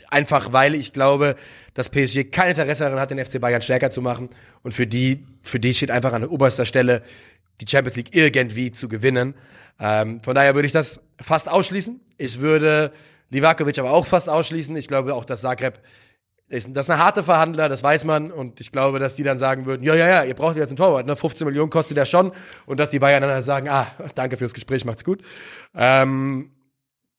Einfach 0.09 0.53
weil 0.53 0.73
ich 0.73 0.93
glaube, 0.93 1.35
dass 1.73 1.89
PSG 1.89 2.25
kein 2.31 2.49
Interesse 2.49 2.83
daran 2.83 2.99
hat, 2.99 3.11
den 3.11 3.23
FC 3.23 3.39
Bayern 3.39 3.61
stärker 3.61 3.89
zu 3.89 4.01
machen. 4.01 4.29
Und 4.63 4.73
für 4.73 4.87
die, 4.87 5.25
für 5.43 5.59
die 5.59 5.73
steht 5.73 5.91
einfach 5.91 6.13
an 6.13 6.25
oberster 6.25 6.65
Stelle, 6.65 7.03
die 7.61 7.67
Champions 7.67 7.95
League 7.95 8.15
irgendwie 8.15 8.71
zu 8.71 8.89
gewinnen. 8.89 9.35
Ähm, 9.79 10.21
von 10.21 10.33
daher 10.33 10.55
würde 10.55 10.65
ich 10.65 10.71
das 10.71 11.01
fast 11.21 11.49
ausschließen. 11.49 11.99
Ich 12.17 12.39
würde 12.39 12.91
Livakovic 13.29 13.77
aber 13.79 13.91
auch 13.91 14.05
fast 14.05 14.29
ausschließen. 14.29 14.75
Ich 14.77 14.87
glaube 14.87 15.13
auch, 15.13 15.25
dass 15.25 15.41
Zagreb 15.41 15.79
das 16.49 16.65
ist 16.65 16.89
eine 16.89 17.03
harte 17.03 17.23
Verhandler, 17.23 17.67
das 17.67 17.83
weiß 17.83 18.05
man. 18.05 18.31
Und 18.31 18.61
ich 18.61 18.71
glaube, 18.71 18.99
dass 18.99 19.15
die 19.15 19.23
dann 19.23 19.37
sagen 19.37 19.65
würden, 19.65 19.83
ja, 19.83 19.95
ja, 19.95 20.07
ja, 20.07 20.23
ihr 20.23 20.33
braucht 20.33 20.55
jetzt 20.55 20.69
einen 20.69 20.77
Torwart, 20.77 21.05
ne? 21.05 21.15
15 21.15 21.45
Millionen 21.45 21.69
kostet 21.69 21.97
der 21.97 22.05
schon. 22.05 22.31
Und 22.65 22.79
dass 22.79 22.89
die 22.89 22.99
Bayern 22.99 23.21
dann 23.21 23.41
sagen, 23.41 23.67
ah, 23.69 23.87
danke 24.15 24.37
fürs 24.37 24.53
Gespräch, 24.53 24.85
macht's 24.85 25.03
gut. 25.03 25.21
Ähm, 25.75 26.51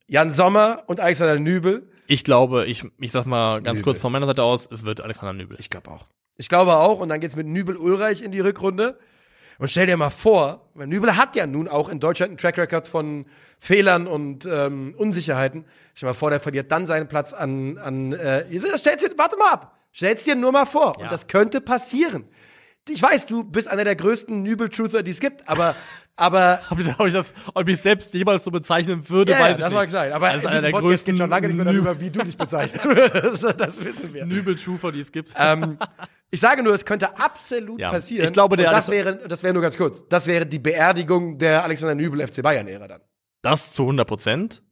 Jan 0.06 0.32
Sommer 0.32 0.84
und 0.86 1.00
Alexander 1.00 1.38
Nübel. 1.38 1.90
Ich 2.06 2.24
glaube, 2.24 2.64
ich, 2.64 2.84
ich 2.98 3.12
sag's 3.12 3.26
mal 3.26 3.60
ganz 3.60 3.80
Nübel. 3.80 3.84
kurz 3.92 3.98
von 3.98 4.10
meiner 4.10 4.26
Seite 4.26 4.42
aus, 4.42 4.66
es 4.70 4.86
wird 4.86 5.02
Alexander 5.02 5.34
Nübel. 5.34 5.58
Ich 5.60 5.68
glaube 5.68 5.90
auch. 5.90 6.06
Ich 6.38 6.48
glaube 6.48 6.76
auch. 6.76 7.00
Und 7.00 7.10
dann 7.10 7.20
geht's 7.20 7.36
mit 7.36 7.46
Nübel 7.46 7.76
Ulreich 7.76 8.22
in 8.22 8.32
die 8.32 8.40
Rückrunde. 8.40 8.98
Und 9.58 9.68
stell 9.68 9.86
dir 9.86 9.96
mal 9.96 10.10
vor, 10.10 10.70
weil 10.74 10.86
Nübel 10.86 11.16
hat 11.16 11.34
ja 11.34 11.46
nun 11.46 11.66
auch 11.68 11.88
in 11.88 11.98
Deutschland 12.00 12.30
einen 12.30 12.38
Track 12.38 12.58
Record 12.58 12.86
von 12.86 13.26
Fehlern 13.58 14.06
und 14.06 14.46
ähm, 14.46 14.94
Unsicherheiten. 14.96 15.64
Stell 15.94 16.06
dir 16.06 16.12
mal 16.12 16.18
vor, 16.18 16.30
der 16.30 16.38
verliert 16.40 16.70
dann 16.70 16.86
seinen 16.86 17.08
Platz 17.08 17.32
an, 17.32 17.76
an 17.78 18.12
äh, 18.12 18.44
stell's 18.76 19.02
dir, 19.02 19.10
warte 19.16 19.36
mal 19.36 19.52
ab. 19.52 19.78
Stell's 19.90 20.22
dir 20.24 20.36
nur 20.36 20.52
mal 20.52 20.64
vor. 20.64 20.92
Ja. 20.98 21.04
Und 21.04 21.12
das 21.12 21.26
könnte 21.26 21.60
passieren. 21.60 22.24
Ich 22.88 23.02
weiß, 23.02 23.26
du 23.26 23.42
bist 23.44 23.68
einer 23.68 23.84
der 23.84 23.96
größten 23.96 24.42
Nübel-Truther, 24.42 25.02
die 25.02 25.10
es 25.10 25.20
gibt, 25.20 25.46
aber, 25.48 25.74
aber 26.16 26.60
Ob 26.70 27.06
ich, 27.06 27.12
das, 27.12 27.34
ob 27.52 27.68
ich 27.68 27.80
selbst 27.80 28.14
jemals 28.14 28.44
so 28.44 28.50
bezeichnen 28.50 29.06
würde, 29.10 29.32
ja, 29.32 29.40
weiß 29.40 29.56
ich 29.56 29.62
das 29.62 29.70
nicht. 29.70 29.76
mag 29.78 29.90
sein. 29.90 30.12
Aber 30.12 30.28
das 30.28 30.36
ist 30.36 30.42
in 30.44 30.48
einer 30.50 30.62
der 30.62 30.70
Podcast 30.70 30.86
größten 30.88 31.14
geht 31.14 31.20
schon 31.20 31.30
lange 31.30 31.48
nicht 31.48 31.56
mehr 31.56 31.66
Nübel- 31.66 31.84
darüber, 31.84 32.00
wie 32.00 32.10
du 32.10 32.20
dich 32.24 32.36
bezeichnest. 32.38 32.84
das, 33.44 33.56
das 33.56 33.84
wissen 33.84 34.14
wir. 34.14 34.24
Nübel-Trufer, 34.24 34.92
die 34.92 35.00
es 35.00 35.10
gibt. 35.12 35.34
ähm, 35.36 35.78
ich 36.30 36.40
sage 36.40 36.62
nur, 36.62 36.74
es 36.74 36.84
könnte 36.84 37.18
absolut 37.18 37.80
Ja. 37.80 37.90
passieren. 37.90 38.24
Ich 38.24 38.32
glaube, 38.32 38.56
der 38.56 38.68
Und 38.68 38.74
das 38.74 38.88
wäre, 38.90 39.16
das 39.28 39.42
wäre 39.42 39.54
nur 39.54 39.62
ganz 39.62 39.76
kurz. 39.76 40.06
Das 40.08 40.26
wäre 40.26 40.46
die 40.46 40.58
Beerdigung 40.58 41.38
der 41.38 41.64
Alexander 41.64 41.94
Nübel 41.94 42.26
FC 42.26 42.42
Bayern 42.42 42.68
Ära 42.68 42.88
dann. 42.88 43.00
Das 43.42 43.72
zu 43.72 43.82
100 43.84 44.06
Prozent. 44.06 44.62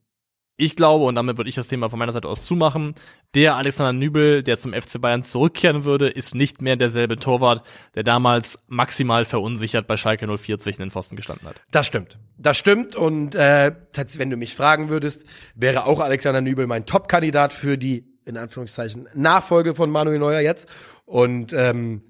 Ich 0.59 0.75
glaube, 0.75 1.05
und 1.05 1.17
damit 1.17 1.37
würde 1.37 1.51
ich 1.51 1.55
das 1.57 1.69
Thema 1.69 1.91
von 1.91 1.99
meiner 1.99 2.13
Seite 2.13 2.29
aus 2.29 2.47
zumachen, 2.47 2.95
der 3.35 3.57
Alexander 3.57 3.93
Nübel, 3.93 4.43
der 4.43 4.57
zum 4.57 4.73
FC 4.73 4.99
Bayern 4.99 5.23
zurückkehren 5.23 5.85
würde, 5.85 6.09
ist 6.09 6.35
nicht 6.35 6.63
mehr 6.63 6.77
derselbe 6.77 7.19
Torwart, 7.19 7.63
der 7.95 8.05
damals 8.05 8.59
maximal 8.67 9.27
verunsichert 9.27 9.87
bei 9.87 9.99
Schalke 9.99 10.27
04 10.27 10.59
zwischen 10.59 10.81
den 10.81 10.91
Pfosten 10.91 11.15
gestanden 11.15 11.47
hat. 11.47 11.61
Das 11.71 11.87
stimmt. 11.87 12.19
Das 12.39 12.57
stimmt. 12.57 12.97
Und 12.97 13.35
äh, 13.35 13.73
wenn 14.17 14.31
du 14.31 14.39
mich 14.39 14.55
fragen 14.55 14.89
würdest, 14.89 15.27
wäre 15.55 15.85
auch 15.85 16.01
Alexander 16.01 16.41
Nübel 16.41 16.67
mein 16.67 16.87
Top-Kandidat 16.87 17.53
für 17.53 17.77
die, 17.77 18.16
in 18.27 18.37
Anführungszeichen, 18.37 19.09
Nachfolge 19.15 19.75
von 19.75 19.89
Manuel 19.89 20.19
Neuer 20.19 20.41
jetzt. 20.41 20.69
Und 21.07 21.53
ähm, 21.55 22.03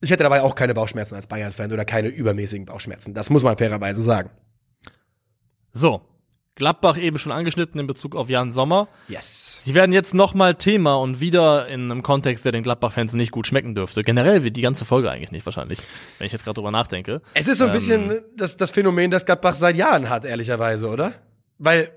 ich 0.00 0.10
hätte 0.10 0.22
dabei 0.22 0.42
auch 0.42 0.54
keine 0.54 0.74
Bauchschmerzen 0.74 1.14
als 1.16 1.26
Bayern-Fan 1.26 1.72
oder 1.72 1.84
keine 1.84 2.08
übermäßigen 2.08 2.66
Bauchschmerzen. 2.66 3.14
Das 3.14 3.30
muss 3.30 3.42
man 3.42 3.56
fairerweise 3.56 4.02
sagen. 4.02 4.30
So, 5.72 6.02
Gladbach 6.54 6.98
eben 6.98 7.18
schon 7.18 7.32
angeschnitten 7.32 7.80
in 7.80 7.86
Bezug 7.86 8.14
auf 8.14 8.28
Jan 8.28 8.52
Sommer. 8.52 8.88
Yes. 9.08 9.60
Sie 9.64 9.74
werden 9.74 9.92
jetzt 9.92 10.14
nochmal 10.14 10.54
Thema 10.54 10.94
und 10.96 11.20
wieder 11.20 11.68
in 11.68 11.90
einem 11.90 12.02
Kontext, 12.02 12.44
der 12.44 12.52
den 12.52 12.62
Gladbach-Fans 12.62 13.14
nicht 13.14 13.30
gut 13.30 13.46
schmecken 13.46 13.74
dürfte. 13.74 14.02
Generell 14.02 14.44
wird 14.44 14.56
die 14.56 14.62
ganze 14.62 14.84
Folge 14.84 15.10
eigentlich 15.10 15.32
nicht 15.32 15.44
wahrscheinlich, 15.46 15.78
wenn 16.18 16.26
ich 16.26 16.32
jetzt 16.32 16.44
gerade 16.44 16.54
drüber 16.54 16.70
nachdenke. 16.70 17.20
Es 17.34 17.48
ist 17.48 17.58
so 17.58 17.64
ein 17.64 17.70
Ähm, 17.70 17.74
bisschen 17.74 18.22
das, 18.36 18.56
das 18.56 18.70
Phänomen, 18.70 19.10
das 19.10 19.24
Gladbach 19.24 19.54
seit 19.54 19.76
Jahren 19.76 20.08
hat, 20.10 20.24
ehrlicherweise, 20.26 20.88
oder? 20.88 21.14
Weil, 21.58 21.90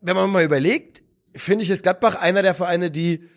wenn 0.00 0.16
man 0.16 0.30
mal 0.30 0.44
überlegt, 0.44 1.01
finde 1.34 1.64
ich, 1.64 1.70
ist 1.70 1.82
Gladbach 1.82 2.14
einer 2.14 2.42
der 2.42 2.54
Vereine, 2.54 2.90
die 2.90 3.28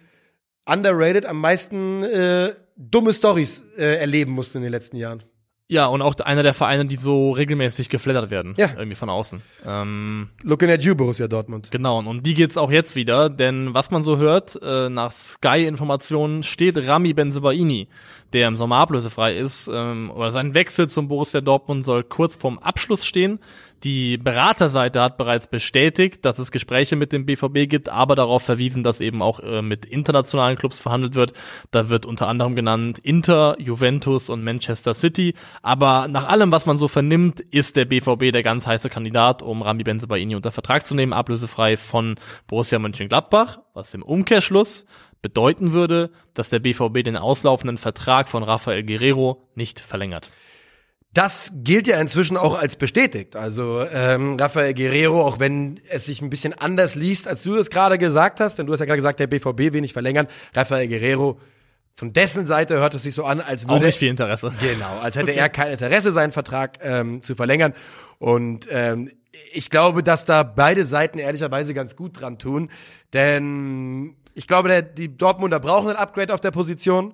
underrated 0.65 1.25
am 1.25 1.39
meisten 1.39 2.03
äh, 2.03 2.53
dumme 2.75 3.13
Stories 3.13 3.63
äh, 3.77 3.97
erleben 3.97 4.33
mussten 4.33 4.59
in 4.59 4.63
den 4.63 4.71
letzten 4.71 4.97
Jahren. 4.97 5.23
Ja, 5.67 5.87
und 5.87 6.03
auch 6.03 6.13
einer 6.19 6.43
der 6.43 6.53
Vereine, 6.53 6.85
die 6.85 6.95
so 6.95 7.31
regelmäßig 7.31 7.89
geflattert 7.89 8.29
werden. 8.29 8.53
Ja. 8.55 8.69
Irgendwie 8.77 8.95
von 8.95 9.09
außen. 9.09 9.41
Ähm, 9.65 10.29
Looking 10.43 10.69
at 10.69 10.83
you, 10.83 10.93
Borussia 10.93 11.27
Dortmund. 11.27 11.71
Genau, 11.71 11.97
und 11.97 12.05
um 12.05 12.21
die 12.21 12.35
geht's 12.35 12.55
auch 12.55 12.69
jetzt 12.69 12.95
wieder, 12.95 13.31
denn 13.31 13.73
was 13.73 13.89
man 13.89 14.03
so 14.03 14.17
hört, 14.17 14.59
äh, 14.61 14.89
nach 14.89 15.11
Sky-Informationen 15.11 16.43
steht 16.43 16.77
Rami 16.77 17.13
Benzebaini, 17.13 17.87
der 18.31 18.47
im 18.47 18.57
Sommer 18.57 18.77
ablösefrei 18.77 19.35
ist, 19.35 19.67
ähm, 19.73 20.11
oder 20.11 20.31
sein 20.31 20.53
Wechsel 20.53 20.87
zum 20.87 21.07
Borussia 21.07 21.41
Dortmund 21.41 21.83
soll 21.83 22.03
kurz 22.03 22.35
vorm 22.35 22.59
Abschluss 22.59 23.03
stehen. 23.03 23.39
Die 23.85 24.17
Beraterseite 24.17 24.99
hat 24.99 25.15
bereits 25.15 25.45
bestätigt, 25.45 26.25
dass 26.25 26.39
es 26.39 26.49
Gespräche 26.49 26.95
mit 26.95 27.11
dem 27.11 27.27
BVB 27.27 27.69
gibt, 27.69 27.87
aber 27.87 28.15
darauf 28.15 28.41
verwiesen, 28.41 28.81
dass 28.81 28.99
eben 28.99 29.21
auch 29.21 29.39
äh, 29.41 29.61
mit 29.61 29.85
internationalen 29.85 30.57
Clubs 30.57 30.79
verhandelt 30.79 31.13
wird. 31.13 31.33
Da 31.69 31.87
wird 31.87 32.07
unter 32.07 32.27
anderem 32.27 32.55
genannt 32.55 32.97
Inter, 32.97 33.55
Juventus 33.59 34.31
und 34.31 34.43
Manchester 34.43 34.95
City. 34.95 35.35
Aber 35.61 36.07
nach 36.07 36.27
allem, 36.27 36.51
was 36.51 36.65
man 36.65 36.79
so 36.79 36.87
vernimmt, 36.87 37.41
ist 37.41 37.75
der 37.75 37.85
BVB 37.85 38.31
der 38.31 38.41
ganz 38.41 38.65
heiße 38.65 38.89
Kandidat, 38.89 39.43
um 39.43 39.61
Rami 39.61 39.83
Benzebaini 39.83 40.35
unter 40.35 40.51
Vertrag 40.51 40.87
zu 40.87 40.95
nehmen, 40.95 41.13
ablösefrei 41.13 41.77
von 41.77 42.15
Borussia 42.47 42.79
Mönchengladbach, 42.79 43.59
was 43.75 43.93
im 43.93 44.01
Umkehrschluss 44.01 44.87
bedeuten 45.21 45.73
würde, 45.73 46.09
dass 46.33 46.49
der 46.49 46.57
BVB 46.57 47.03
den 47.03 47.17
auslaufenden 47.17 47.77
Vertrag 47.77 48.29
von 48.29 48.41
Rafael 48.41 48.83
Guerrero 48.83 49.47
nicht 49.53 49.79
verlängert. 49.79 50.31
Das 51.15 51.53
gilt 51.63 51.87
ja 51.87 51.99
inzwischen 52.01 52.35
auch 52.35 52.59
als 52.59 52.75
bestätigt. 52.75 53.37
Also 53.37 53.85
ähm, 53.89 54.37
Rafael 54.37 54.73
Guerrero, 54.73 55.25
auch 55.25 55.39
wenn 55.39 55.79
es 55.89 56.07
sich 56.07 56.21
ein 56.21 56.29
bisschen 56.29 56.53
anders 56.53 56.95
liest, 56.95 57.25
als 57.25 57.41
du 57.41 57.55
es 57.55 57.69
gerade 57.69 57.97
gesagt 57.97 58.41
hast, 58.41 58.59
denn 58.59 58.67
du 58.67 58.73
hast 58.73 58.81
ja 58.81 58.85
gerade 58.85 58.97
gesagt, 58.97 59.21
der 59.21 59.27
BVB 59.27 59.73
will 59.73 59.79
nicht 59.79 59.93
verlängern. 59.93 60.27
Rafael 60.53 60.89
Guerrero, 60.89 61.39
von 61.95 62.11
dessen 62.11 62.45
Seite 62.47 62.75
hört 62.79 62.95
es 62.95 63.03
sich 63.03 63.13
so 63.13 63.23
an, 63.23 63.39
als 63.39 63.65
Auch 63.65 63.75
würde 63.75 63.85
nicht 63.85 63.97
viel 63.97 64.09
Interesse. 64.09 64.53
Genau, 64.59 64.99
als 65.01 65.15
hätte 65.15 65.31
er 65.31 65.47
kein 65.47 65.71
Interesse, 65.71 66.11
seinen 66.11 66.33
Vertrag 66.33 66.79
ähm, 66.81 67.21
zu 67.21 67.33
verlängern. 67.35 67.73
Und 68.19 68.67
ähm, 68.69 69.09
ich 69.53 69.69
glaube, 69.69 70.03
dass 70.03 70.25
da 70.25 70.43
beide 70.43 70.83
Seiten 70.83 71.17
ehrlicherweise 71.17 71.73
ganz 71.73 71.95
gut 71.95 72.19
dran 72.19 72.39
tun. 72.39 72.69
Denn 73.13 74.17
ich 74.33 74.47
glaube, 74.47 74.67
der, 74.67 74.81
die 74.81 75.17
Dortmunder 75.17 75.61
brauchen 75.61 75.91
ein 75.91 75.95
Upgrade 75.95 76.33
auf 76.33 76.41
der 76.41 76.51
Position. 76.51 77.13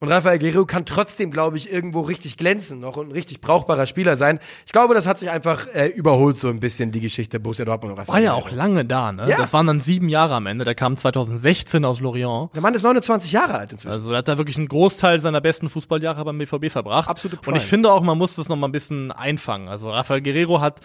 Und 0.00 0.12
Rafael 0.12 0.38
Guerrero 0.38 0.64
kann 0.64 0.86
trotzdem, 0.86 1.32
glaube 1.32 1.56
ich, 1.56 1.72
irgendwo 1.72 2.02
richtig 2.02 2.36
glänzen 2.36 2.78
noch 2.78 2.96
und 2.96 3.08
ein 3.08 3.12
richtig 3.12 3.40
brauchbarer 3.40 3.84
Spieler 3.84 4.16
sein. 4.16 4.38
Ich 4.64 4.70
glaube, 4.70 4.94
das 4.94 5.08
hat 5.08 5.18
sich 5.18 5.28
einfach 5.28 5.66
äh, 5.74 5.88
überholt 5.88 6.38
so 6.38 6.46
ein 6.48 6.60
bisschen, 6.60 6.92
die 6.92 7.00
Geschichte 7.00 7.40
Borussia 7.40 7.64
Dortmund 7.64 7.94
und 7.94 7.98
Rafael 7.98 8.14
War 8.14 8.20
ja 8.22 8.30
Guerrero. 8.34 8.48
auch 8.48 8.52
lange 8.56 8.84
da, 8.84 9.10
ne? 9.10 9.28
Ja. 9.28 9.36
Das 9.38 9.52
waren 9.52 9.66
dann 9.66 9.80
sieben 9.80 10.08
Jahre 10.08 10.36
am 10.36 10.46
Ende. 10.46 10.64
Der 10.64 10.76
kam 10.76 10.96
2016 10.96 11.84
aus 11.84 11.98
Lorient. 11.98 12.54
Der 12.54 12.62
Mann 12.62 12.74
ist 12.74 12.84
29 12.84 13.32
Jahre 13.32 13.58
alt 13.58 13.72
inzwischen. 13.72 13.92
Also 13.96 14.12
er 14.12 14.18
hat 14.18 14.28
da 14.28 14.38
wirklich 14.38 14.56
einen 14.56 14.68
Großteil 14.68 15.18
seiner 15.18 15.40
besten 15.40 15.68
Fußballjahre 15.68 16.24
beim 16.24 16.38
BVB 16.38 16.70
verbracht. 16.70 17.08
Absolute 17.10 17.38
Und 17.38 17.42
Prime. 17.42 17.56
ich 17.58 17.64
finde 17.64 17.92
auch, 17.92 18.02
man 18.02 18.16
muss 18.16 18.36
das 18.36 18.48
noch 18.48 18.56
mal 18.56 18.68
ein 18.68 18.72
bisschen 18.72 19.10
einfangen. 19.10 19.68
Also 19.68 19.90
Rafael 19.90 20.22
Guerrero 20.22 20.60
hat 20.60 20.80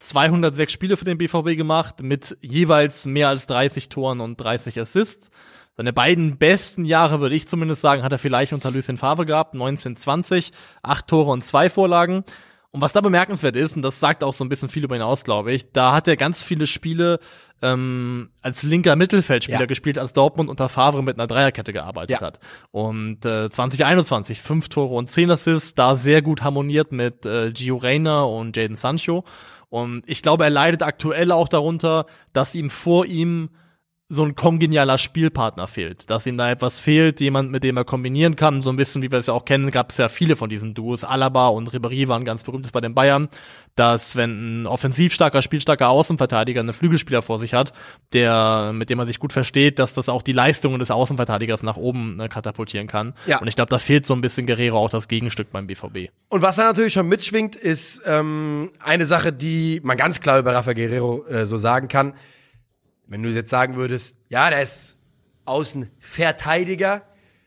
206 0.00 0.70
Spiele 0.72 0.96
für 0.98 1.06
den 1.06 1.16
BVB 1.16 1.56
gemacht 1.56 2.02
mit 2.02 2.36
jeweils 2.42 3.06
mehr 3.06 3.28
als 3.30 3.46
30 3.46 3.88
Toren 3.88 4.20
und 4.20 4.36
30 4.36 4.78
Assists. 4.78 5.30
Seine 5.78 5.92
beiden 5.92 6.38
besten 6.38 6.84
Jahre, 6.84 7.20
würde 7.20 7.36
ich 7.36 7.46
zumindest 7.46 7.82
sagen, 7.82 8.02
hat 8.02 8.10
er 8.10 8.18
vielleicht 8.18 8.52
unter 8.52 8.72
Lucien 8.72 8.96
Favre 8.96 9.24
gehabt, 9.24 9.54
1920, 9.54 10.50
acht 10.82 11.06
Tore 11.06 11.30
und 11.30 11.44
zwei 11.44 11.70
Vorlagen. 11.70 12.24
Und 12.72 12.80
was 12.82 12.92
da 12.92 13.00
bemerkenswert 13.00 13.54
ist, 13.56 13.76
und 13.76 13.82
das 13.82 14.00
sagt 14.00 14.22
auch 14.24 14.34
so 14.34 14.44
ein 14.44 14.48
bisschen 14.48 14.68
viel 14.68 14.82
über 14.84 14.96
ihn 14.96 15.02
aus, 15.02 15.22
glaube 15.24 15.52
ich, 15.52 15.72
da 15.72 15.92
hat 15.92 16.08
er 16.08 16.16
ganz 16.16 16.42
viele 16.42 16.66
Spiele 16.66 17.20
ähm, 17.62 18.30
als 18.42 18.64
linker 18.64 18.96
Mittelfeldspieler 18.96 19.60
Ja. 19.60 19.66
gespielt, 19.66 19.98
als 20.00 20.12
Dortmund 20.12 20.50
unter 20.50 20.68
Favre 20.68 21.02
mit 21.02 21.16
einer 21.16 21.28
Dreierkette 21.28 21.72
gearbeitet 21.72 22.20
Ja. 22.20 22.26
hat. 22.26 22.40
Und 22.72 23.24
äh, 23.24 23.48
2021 23.48 24.42
fünf 24.42 24.68
Tore 24.68 24.94
und 24.96 25.10
zehn 25.10 25.30
Assists, 25.30 25.74
da 25.74 25.94
sehr 25.96 26.22
gut 26.22 26.42
harmoniert 26.42 26.90
mit 26.92 27.24
äh, 27.24 27.52
Gio 27.52 27.76
Reyna 27.76 28.22
und 28.24 28.56
Jaden 28.56 28.76
Sancho. 28.76 29.24
Und 29.70 30.02
ich 30.06 30.22
glaube, 30.22 30.42
er 30.44 30.50
leidet 30.50 30.82
aktuell 30.82 31.30
auch 31.32 31.48
darunter, 31.48 32.06
dass 32.32 32.54
ihm 32.56 32.68
vor 32.68 33.06
ihm 33.06 33.50
so 34.10 34.24
ein 34.24 34.34
kongenialer 34.34 34.96
Spielpartner 34.96 35.66
fehlt, 35.66 36.08
dass 36.08 36.26
ihm 36.26 36.38
da 36.38 36.50
etwas 36.50 36.80
fehlt, 36.80 37.20
jemand, 37.20 37.50
mit 37.50 37.62
dem 37.62 37.76
er 37.76 37.84
kombinieren 37.84 38.36
kann, 38.36 38.62
so 38.62 38.70
ein 38.70 38.76
bisschen, 38.76 39.02
wie 39.02 39.10
wir 39.10 39.18
es 39.18 39.26
ja 39.26 39.34
auch 39.34 39.44
kennen, 39.44 39.70
gab 39.70 39.90
es 39.90 39.98
ja 39.98 40.08
viele 40.08 40.34
von 40.34 40.48
diesen 40.48 40.72
Duos, 40.72 41.04
Alaba 41.04 41.48
und 41.48 41.70
Ribéry 41.70 42.08
waren 42.08 42.24
ganz 42.24 42.42
berühmt 42.42 42.72
bei 42.72 42.80
den 42.80 42.94
Bayern, 42.94 43.28
dass 43.74 44.16
wenn 44.16 44.62
ein 44.62 44.66
offensiv 44.66 45.12
starker, 45.12 45.42
spielstarker 45.42 45.90
Außenverteidiger 45.90 46.60
einen 46.60 46.72
Flügelspieler 46.72 47.20
vor 47.20 47.38
sich 47.38 47.52
hat, 47.52 47.74
der, 48.14 48.72
mit 48.72 48.88
dem 48.88 48.96
man 48.96 49.06
sich 49.06 49.18
gut 49.18 49.34
versteht, 49.34 49.78
dass 49.78 49.92
das 49.92 50.08
auch 50.08 50.22
die 50.22 50.32
Leistungen 50.32 50.78
des 50.78 50.90
Außenverteidigers 50.90 51.62
nach 51.62 51.76
oben 51.76 52.16
ne, 52.16 52.30
katapultieren 52.30 52.86
kann. 52.86 53.12
Ja. 53.26 53.40
Und 53.40 53.46
ich 53.46 53.56
glaube, 53.56 53.68
da 53.68 53.78
fehlt 53.78 54.06
so 54.06 54.14
ein 54.14 54.22
bisschen 54.22 54.46
Guerrero 54.46 54.78
auch 54.78 54.90
das 54.90 55.08
Gegenstück 55.08 55.52
beim 55.52 55.66
BVB. 55.66 56.10
Und 56.30 56.40
was 56.40 56.56
da 56.56 56.64
natürlich 56.64 56.94
schon 56.94 57.08
mitschwingt, 57.08 57.56
ist 57.56 58.00
ähm, 58.06 58.70
eine 58.82 59.04
Sache, 59.04 59.34
die 59.34 59.82
man 59.84 59.98
ganz 59.98 60.22
klar 60.22 60.38
über 60.38 60.54
Rafa 60.54 60.72
Guerrero 60.72 61.26
äh, 61.26 61.44
so 61.44 61.58
sagen 61.58 61.88
kann. 61.88 62.14
Wenn 63.08 63.22
du 63.22 63.30
jetzt 63.30 63.50
sagen 63.50 63.76
würdest, 63.76 64.14
ja, 64.28 64.50
der 64.50 64.62
ist 64.62 64.94
Außenverteidiger, 65.46 67.02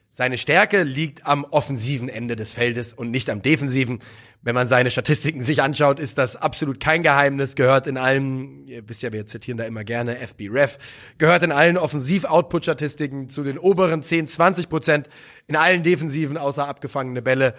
seine 0.10 0.38
Stärke 0.38 0.84
liegt 0.84 1.26
am 1.26 1.46
offensiven 1.46 2.10
Ende 2.10 2.36
des 2.36 2.52
Feldes 2.52 2.92
und 2.92 3.12
nicht 3.12 3.30
am 3.30 3.42
defensiven. 3.42 4.00
Wenn 4.42 4.56
man 4.56 4.68
seine 4.68 4.92
Statistiken 4.92 5.42
sich 5.42 5.62
anschaut, 5.62 6.00
ist 6.00 6.18
das 6.18 6.36
absolut 6.36 6.80
kein 6.80 7.04
Geheimnis, 7.04 7.56
gehört 7.56 7.86
in 7.86 7.96
allen, 7.96 8.68
ihr 8.68 8.90
wisst 8.90 9.04
ja, 9.04 9.14
wir 9.14 9.28
zitieren 9.28 9.58
da 9.58 9.66
immer 9.66 9.84
gerne 9.84 10.18
FB 10.18 10.50
Ref, 10.50 10.80
gehört 11.20 11.44
in 11.44 11.52
allen 11.52 11.78
Offensiv-Output-Statistiken 11.78 13.30
zu 13.30 13.44
den 13.44 13.60
oberen 13.60 14.02
10, 14.02 14.28
20 14.28 14.68
Prozent, 14.68 15.10
in 15.48 15.56
allen 15.56 15.84
defensiven, 15.84 16.38
außer 16.38 16.68
abgefangene 16.68 17.22
Bälle, 17.22 17.54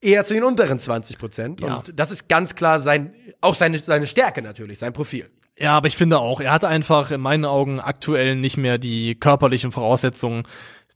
eher 0.00 0.24
zu 0.24 0.34
den 0.34 0.44
unteren 0.44 0.78
20 0.78 1.18
Prozent. 1.18 1.60
Ja. 1.62 1.76
Und 1.76 1.98
das 1.98 2.12
ist 2.12 2.28
ganz 2.28 2.54
klar 2.54 2.78
sein, 2.80 3.14
auch 3.40 3.54
seine, 3.54 3.78
seine 3.78 4.06
Stärke 4.06 4.42
natürlich, 4.42 4.78
sein 4.78 4.92
Profil. 4.92 5.30
Ja, 5.58 5.76
aber 5.76 5.88
ich 5.88 5.96
finde 5.96 6.18
auch, 6.18 6.40
er 6.40 6.52
hat 6.52 6.64
einfach 6.64 7.10
in 7.10 7.20
meinen 7.20 7.44
Augen 7.46 7.80
aktuell 7.80 8.36
nicht 8.36 8.56
mehr 8.58 8.76
die 8.78 9.14
körperlichen 9.14 9.72
Voraussetzungen, 9.72 10.42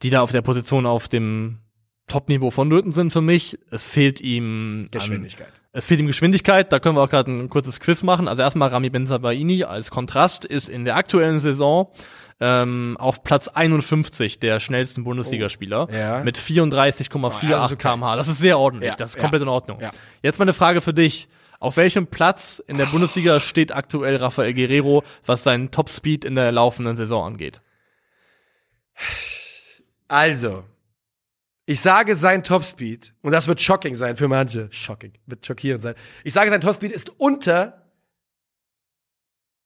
die 0.03 0.11
da 0.11 0.21
auf 0.21 0.33
der 0.33 0.43
Position 0.43 0.85
auf 0.87 1.09
dem 1.09 1.59
Top-Niveau 2.09 2.51
vonnöten 2.51 2.93
sind 2.93 3.13
für 3.13 3.21
mich. 3.23 3.59
Es 3.71 3.89
fehlt 3.89 4.21
ihm 4.21 4.83
an- 4.85 4.89
Geschwindigkeit. 4.91 5.49
Es 5.73 5.87
fehlt 5.87 6.01
ihm 6.01 6.09
Geschwindigkeit, 6.09 6.73
da 6.73 6.81
können 6.81 6.97
wir 6.97 7.03
auch 7.03 7.09
gerade 7.11 7.31
ein 7.31 7.49
kurzes 7.49 7.79
Quiz 7.79 8.03
machen. 8.03 8.27
Also 8.27 8.43
erstmal 8.43 8.69
Rami 8.71 8.91
Benzabaini 8.91 9.63
als 9.65 9.91
Kontrast 9.91 10.45
ist 10.45 10.69
in 10.69 10.85
der 10.85 10.97
aktuellen 10.97 11.39
Saison 11.39 11.93
ähm, 12.41 12.97
auf 12.99 13.23
Platz 13.23 13.47
51 13.49 14.41
der 14.41 14.59
schnellsten 14.61 15.05
Bundesligaspieler 15.05 15.87
Oh. 15.89 15.95
Ja. 15.95 16.25
mit 16.25 16.39
34,48 16.39 17.15
Oh, 17.15 17.49
das 17.51 17.65
ist 17.67 17.73
okay. 17.73 17.77
kmh. 17.77 18.17
Das 18.17 18.27
ist 18.29 18.39
sehr 18.39 18.59
ordentlich, 18.59 18.91
Ja, 18.91 18.97
das 18.97 19.11
ist 19.11 19.17
ja. 19.17 19.21
komplett 19.23 19.43
in 19.43 19.49
Ordnung. 19.49 19.79
Ja. 19.81 19.91
Jetzt 20.23 20.39
mal 20.39 20.45
eine 20.45 20.53
Frage 20.55 20.81
für 20.81 20.93
dich. 20.93 21.29
Auf 21.61 21.77
welchem 21.77 22.07
Platz 22.07 22.63
in 22.67 22.79
der 22.79 22.87
Bundesliga 22.87 23.39
steht 23.39 23.71
aktuell 23.71 24.17
Rafael 24.17 24.55
Guerrero, 24.55 25.05
was 25.27 25.45
seinen 25.45 25.71
Topspeed 25.71 26.25
in 26.25 26.35
der 26.35 26.51
laufenden 26.53 26.97
Saison 26.97 27.25
angeht? 27.27 27.61
Also, 30.09 30.65
ich 31.67 31.83
sage 31.83 32.17
sein 32.17 32.43
Topspeed, 32.43 33.15
und 33.21 33.33
das 33.33 33.47
wird 33.47 33.61
shocking 33.61 33.95
sein 33.95 34.17
für 34.17 34.27
manche. 34.27 34.73
Shocking, 34.73 35.13
wird 35.27 35.45
schockierend 35.45 35.83
sein. 35.83 35.95
Ich 36.25 36.33
sage, 36.33 36.49
sein 36.49 36.63
Topspeed 36.63 36.93
ist 36.93 37.11
unter 37.21 37.87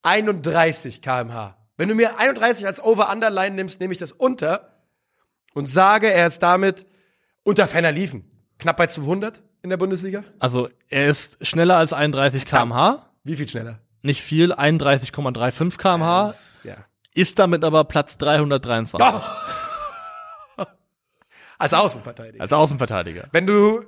31 0.03 1.01
kmh. 1.01 1.57
Wenn 1.77 1.89
du 1.89 1.95
mir 1.95 2.19
31 2.19 2.67
als 2.67 2.83
Over-Underline 2.83 3.55
nimmst, 3.55 3.79
nehme 3.79 3.93
ich 3.93 3.99
das 3.99 4.11
unter 4.11 4.83
und 5.55 5.71
sage, 5.71 6.13
er 6.13 6.27
ist 6.27 6.41
damit 6.41 6.87
unter 7.45 7.69
ferner 7.69 7.93
Liefen. 7.93 8.29
Knapp 8.59 8.79
bei 8.79 8.89
200 8.89 9.43
in 9.65 9.71
der 9.71 9.77
Bundesliga. 9.79 10.23
Also 10.39 10.69
er 10.89 11.09
ist 11.09 11.45
schneller 11.45 11.77
als 11.79 11.93
31 11.93 12.45
kmh, 12.47 13.05
Wie 13.25 13.35
viel 13.35 13.49
schneller? 13.49 13.81
nicht 14.03 14.21
viel, 14.23 14.53
31,35 14.53 15.79
kmh, 15.79 16.33
ja. 16.65 16.77
ist 17.15 17.39
damit 17.39 17.65
aber 17.65 17.85
Platz 17.85 18.19
323 18.19 19.01
Oh. 19.03 20.65
Als 21.59 21.73
Außenverteidiger. 21.73 22.43
als 22.43 22.53
Außenverteidiger. 22.53 23.29
wenn 23.33 23.47
du 23.47 23.81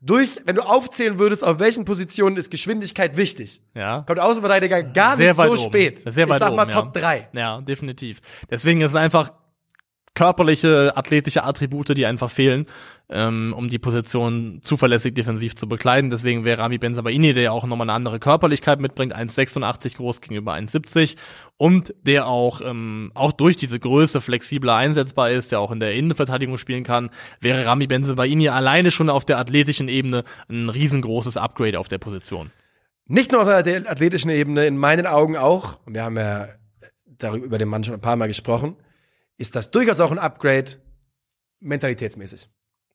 durch, 0.00 0.36
wenn 0.46 0.56
du 0.56 0.62
aufzählen 0.62 1.18
würdest, 1.18 1.44
auf 1.44 1.58
welchen 1.60 1.84
Positionen 1.84 2.36
ist 2.36 2.50
Geschwindigkeit 2.50 3.16
wichtig, 3.16 3.60
Ja. 3.74 4.02
kommt 4.06 4.18
Außenverteidiger 4.18 4.82
gar 4.82 5.16
Sehr 5.16 5.28
nicht 5.28 5.36
so 5.36 5.42
oben. 5.48 5.56
spät. 5.58 6.02
Sehr 6.06 6.28
weit 6.28 6.36
ich 6.36 6.38
sag 6.40 6.54
mal 6.54 6.62
oben, 6.64 6.72
Top 6.72 6.96
ja. 6.96 7.02
3. 7.02 7.28
Ja, 7.34 7.60
definitiv. 7.60 8.20
Deswegen 8.50 8.80
ist 8.80 8.92
es 8.92 8.96
einfach 8.96 9.32
körperliche, 10.14 10.92
athletische 10.96 11.42
Attribute, 11.44 11.96
die 11.96 12.06
einfach 12.06 12.30
fehlen, 12.30 12.66
ähm, 13.08 13.54
um 13.56 13.68
die 13.68 13.78
Position 13.78 14.60
zuverlässig 14.62 15.14
defensiv 15.14 15.54
zu 15.54 15.68
bekleiden. 15.68 16.10
Deswegen 16.10 16.44
wäre 16.44 16.62
Rami 16.62 16.78
Benzabaini, 16.78 17.32
der 17.32 17.42
ja 17.42 17.50
auch 17.52 17.66
nochmal 17.66 17.86
eine 17.86 17.94
andere 17.94 18.18
Körperlichkeit 18.18 18.80
mitbringt, 18.80 19.14
1,86 19.14 19.96
groß 19.96 20.20
gegenüber 20.20 20.54
1,70 20.54 21.16
und 21.56 21.94
der 22.02 22.26
auch, 22.26 22.60
ähm, 22.62 23.12
auch 23.14 23.32
durch 23.32 23.56
diese 23.56 23.78
Größe 23.78 24.20
flexibler 24.20 24.74
einsetzbar 24.74 25.30
ist, 25.30 25.52
der 25.52 25.60
auch 25.60 25.70
in 25.70 25.80
der 25.80 25.94
Innenverteidigung 25.94 26.58
spielen 26.58 26.84
kann, 26.84 27.10
wäre 27.40 27.66
Rami 27.66 27.86
Benzabaini 27.86 28.48
alleine 28.48 28.90
schon 28.90 29.10
auf 29.10 29.24
der 29.24 29.38
athletischen 29.38 29.88
Ebene 29.88 30.24
ein 30.48 30.68
riesengroßes 30.68 31.36
Upgrade 31.36 31.78
auf 31.78 31.88
der 31.88 31.98
Position. 31.98 32.50
Nicht 33.06 33.32
nur 33.32 33.42
auf 33.42 33.62
der 33.62 33.90
athletischen 33.90 34.30
Ebene, 34.30 34.66
in 34.66 34.76
meinen 34.76 35.06
Augen 35.06 35.36
auch, 35.36 35.78
wir 35.86 36.04
haben 36.04 36.16
ja 36.16 36.48
darüber 37.04 37.46
über 37.46 37.58
den 37.58 37.68
Mann 37.68 37.84
schon 37.84 37.94
ein 37.94 38.00
paar 38.00 38.16
Mal 38.16 38.28
gesprochen, 38.28 38.76
ist 39.36 39.56
das 39.56 39.70
durchaus 39.70 40.00
auch 40.00 40.10
ein 40.10 40.18
Upgrade 40.18 40.72
mentalitätsmäßig. 41.60 42.48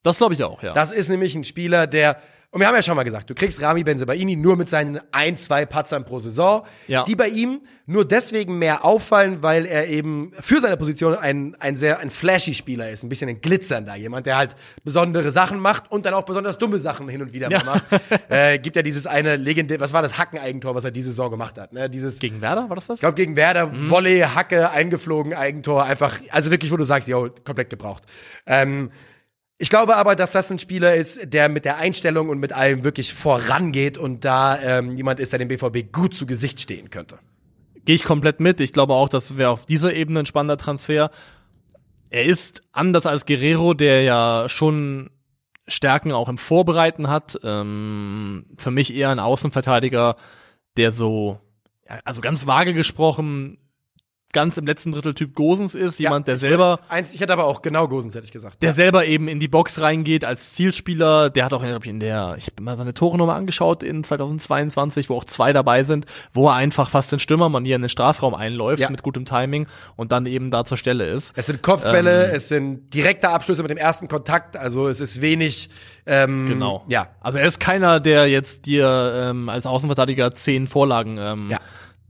Das 0.04 0.18
glaube 0.18 0.34
ich 0.34 0.44
auch, 0.44 0.64
ja. 0.64 0.74
Das 0.74 0.92
ist 0.92 1.10
nämlich 1.10 1.36
ein 1.36 1.44
Spieler, 1.44 1.88
der 1.88 2.18
und 2.50 2.62
wir 2.62 2.68
haben 2.68 2.76
ja 2.76 2.82
schon 2.82 2.96
mal 2.96 3.04
gesagt, 3.04 3.30
du 3.30 3.36
kriegst 3.36 3.62
Rami 3.62 3.84
Benzebaini 3.84 4.38
nur 4.38 4.56
mit 4.56 4.70
seinen 4.70 5.02
ein, 5.12 5.38
zwei 5.38 5.66
Patzern 5.66 6.06
pro 6.06 6.20
Saison, 6.20 6.66
Ja. 6.88 7.04
die 7.04 7.14
bei 7.16 7.28
ihm 7.28 7.60
nur 7.86 8.06
deswegen 8.08 8.58
mehr 8.58 8.86
auffallen, 8.86 9.44
weil 9.44 9.66
er 9.66 9.90
eben 9.90 10.32
für 10.40 10.62
seine 10.62 10.78
Position 10.78 11.14
ein, 11.16 11.58
ein 11.60 11.76
sehr 11.76 12.00
ein 12.00 12.10
flashy 12.10 12.54
Spieler 12.54 12.90
ist, 12.90 13.04
ein 13.04 13.10
bisschen 13.10 13.28
ein 13.28 13.42
glitzernder, 13.42 13.96
jemand, 13.96 14.28
der 14.28 14.38
halt 14.38 14.56
besondere 14.86 15.30
Sachen 15.32 15.60
macht 15.60 15.92
und 15.92 16.06
dann 16.06 16.14
auch 16.14 16.24
besonders 16.24 16.58
dumme 16.58 16.80
Sachen 16.80 17.10
hin 17.10 17.22
und 17.22 17.34
wieder 17.34 17.52
Ja. 17.52 17.64
mal 17.66 17.82
macht. 17.92 18.02
äh, 18.32 18.58
gibt 18.60 18.78
ja 18.78 18.82
dieses 18.82 19.06
eine 19.08 19.36
legendäre, 19.36 19.82
was 19.82 19.92
war 19.92 20.02
das 20.02 20.18
Hackeneigentor, 20.18 20.74
was 20.74 20.86
er 20.86 20.92
diese 20.92 21.10
Saison 21.10 21.30
gemacht 21.30 21.60
hat, 21.60 21.74
ne? 21.74 21.90
Dieses 21.90 22.18
Gegen 22.18 22.40
Werder 22.40 22.70
war 22.70 22.78
das 22.78 22.88
das? 22.88 22.96
ich 22.96 23.02
glaube, 23.02 23.16
gegen 23.16 23.36
Werder, 23.36 23.70
Volley, 23.90 24.22
Hacke, 24.22 24.72
eingeflogen, 24.72 25.34
Eigentor, 25.34 25.84
einfach, 25.84 26.18
also 26.32 26.50
wirklich, 26.50 26.72
wo 26.72 26.78
du 26.78 26.86
sagst, 26.86 27.10
yo, 27.10 27.30
komplett 27.44 27.70
gebraucht. 27.70 28.04
Ähm, 28.46 28.90
ich 29.60 29.70
glaube 29.70 29.96
aber, 29.96 30.16
dass 30.16 30.32
das 30.32 30.52
ein 30.52 30.60
Spieler 30.60 30.96
ist, 30.96 31.34
der 31.34 31.50
mit 31.50 31.66
der 31.66 31.78
Einstellung 31.78 32.30
und 32.30 32.40
mit 32.40 32.54
allem 32.54 32.84
wirklich 32.84 33.14
vorangeht 33.14 33.98
und 33.98 34.24
da 34.24 34.60
ähm, 34.60 34.96
jemand 34.96 35.20
ist, 35.20 35.32
der 35.32 35.40
dem 35.40 35.48
BVB 35.48 35.92
gut 35.92 36.16
zu 36.16 36.26
Gesicht 36.26 36.60
stehen 36.60 36.92
könnte. 36.92 37.18
Gehe 37.86 37.96
ich 37.96 38.04
komplett 38.04 38.40
mit. 38.40 38.60
Ich 38.60 38.74
glaube 38.74 38.94
auch, 38.94 39.10
das 39.10 39.38
wäre 39.38 39.50
auf 39.50 39.66
dieser 39.66 39.94
Ebene 39.94 40.20
ein 40.20 40.26
spannender 40.26 40.58
Transfer. 40.58 41.10
Er 42.10 42.26
ist 42.26 42.64
anders 42.72 43.06
als 43.06 43.26
Guerrero, 43.26 43.74
der 43.74 44.04
ja 44.04 44.48
schon 44.48 45.10
Stärken 45.68 46.12
auch 46.12 46.30
im 46.30 46.38
Vorbereiten 46.38 47.10
hat. 47.10 47.40
Ähm, 47.44 48.46
für 48.58 48.72
mich 48.72 48.94
eher 48.94 49.10
ein 49.10 49.20
Außenverteidiger, 49.20 50.18
der 50.78 50.92
so, 50.92 51.40
also 52.06 52.22
ganz 52.22 52.46
vage 52.46 52.74
gesprochen, 52.74 53.58
ganz 54.34 54.58
im 54.58 54.66
letzten 54.68 54.92
Drittel 54.92 55.14
Typ 55.14 55.34
Gosens 55.36 55.74
ist. 55.74 56.00
Jemand, 56.00 56.28
der 56.28 56.36
ich- 56.36 56.42
selber 56.42 56.80
Eins, 56.90 57.14
ich 57.14 57.22
hätte 57.22 57.34
aber 57.34 57.46
auch 57.46 57.62
genau 57.62 57.88
Gosens, 57.88 58.14
hätte 58.14 58.26
ich 58.26 58.32
gesagt. 58.32 58.62
der 58.62 58.74
selber 58.74 59.06
eben 59.06 59.28
in 59.28 59.40
die 59.40 59.48
Box 59.48 59.80
reingeht 59.82 60.26
als 60.26 60.54
Zielspieler. 60.54 61.30
Der 61.30 61.46
hat 61.46 61.54
auch, 61.54 61.64
in 61.64 62.00
der, 62.00 62.36
ich 62.38 62.48
habe 62.48 62.62
mal 62.62 62.78
seine 62.78 62.94
Tore 62.94 63.18
nochmal 63.18 63.38
angeschaut 63.38 63.84
in 63.84 64.04
2022, 64.04 65.10
wo 65.10 65.16
auch 65.16 65.24
zwei 65.24 65.54
dabei 65.54 65.84
sind, 65.84 66.06
wo 66.34 66.48
er 66.50 66.56
einfach 66.56 66.90
fast 66.90 67.12
in 67.14 67.20
Stürmermanier 67.20 67.76
in 67.78 67.82
den 67.84 67.90
Strafraum 67.90 68.36
einläuft 68.36 68.82
Ja. 68.82 68.90
mit 68.90 69.02
gutem 69.04 69.26
Timing 69.26 69.68
und 69.96 70.12
dann 70.12 70.26
eben 70.26 70.52
da 70.52 70.66
zur 70.66 70.78
Stelle 70.78 71.08
ist. 71.10 71.34
Es 71.38 71.46
sind 71.48 71.62
Kopfbälle, 71.62 72.30
Ähm. 72.30 72.36
es 72.36 72.50
sind 72.50 72.94
direkte 72.94 73.30
Abschlüsse 73.30 73.62
mit 73.62 73.72
dem 73.72 73.78
ersten 73.78 74.08
Kontakt, 74.08 74.58
also 74.58 74.88
es 74.88 75.00
ist 75.02 75.22
wenig, 75.22 75.70
ähm, 76.06 76.48
Genau. 76.48 76.84
ja, 76.88 77.08
Also 77.22 77.38
er 77.40 77.48
ist 77.48 77.60
keiner, 77.60 78.00
der 78.00 78.28
jetzt 78.28 78.66
dir 78.66 79.14
ähm, 79.30 79.50
als 79.50 79.66
Außenverteidiger 79.66 80.34
zehn 80.34 80.68
Vorlagen 80.68 81.18
ähm, 81.18 81.50
Ja. 81.50 81.60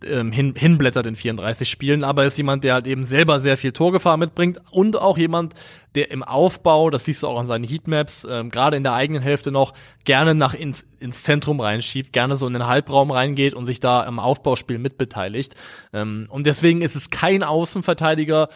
Ähm, 0.06 0.32
hin, 0.32 0.54
hinblättert 0.56 1.08
in 1.08 1.16
34 1.16 1.70
Spielen, 1.70 2.04
aber 2.04 2.24
er 2.24 2.28
ist 2.28 2.38
jemand, 2.38 2.64
der 2.64 2.76
halt 2.76 2.88
eben 2.88 3.04
selber 3.04 3.40
sehr 3.40 3.58
viel 3.58 3.72
Torgefahr 3.72 4.18
mitbringt 4.18 4.60
und 4.72 5.00
auch 5.00 5.18
jemand, 5.18 5.54
der 5.96 6.12
im 6.12 6.24
Aufbau, 6.24 6.90
das 6.90 7.06
siehst 7.06 7.24
du 7.24 7.28
auch 7.28 7.40
an 7.40 7.48
seinen 7.48 7.64
Heatmaps, 7.64 8.28
ähm, 8.30 8.50
gerade 8.50 8.78
in 8.78 8.84
der 8.84 8.94
eigenen 8.94 9.22
Hälfte 9.22 9.52
noch, 9.52 9.74
gerne 10.04 10.36
nach 10.36 10.54
ins, 10.54 10.86
ins 11.00 11.24
Zentrum 11.24 11.60
reinschiebt, 11.60 12.14
gerne 12.14 12.38
so 12.38 12.46
in 12.46 12.54
den 12.54 12.68
Halbraum 12.68 13.12
reingeht 13.12 13.54
und 13.54 13.66
sich 13.66 13.80
da 13.80 14.04
im 14.04 14.20
Aufbauspiel 14.20 14.78
mitbeteiligt. 14.78 15.56
Ähm, 15.94 16.28
und 16.30 16.46
deswegen 16.46 16.82
ist 16.82 16.96
es 16.96 17.10
kein 17.10 17.44
Außenverteidiger, 17.44 18.50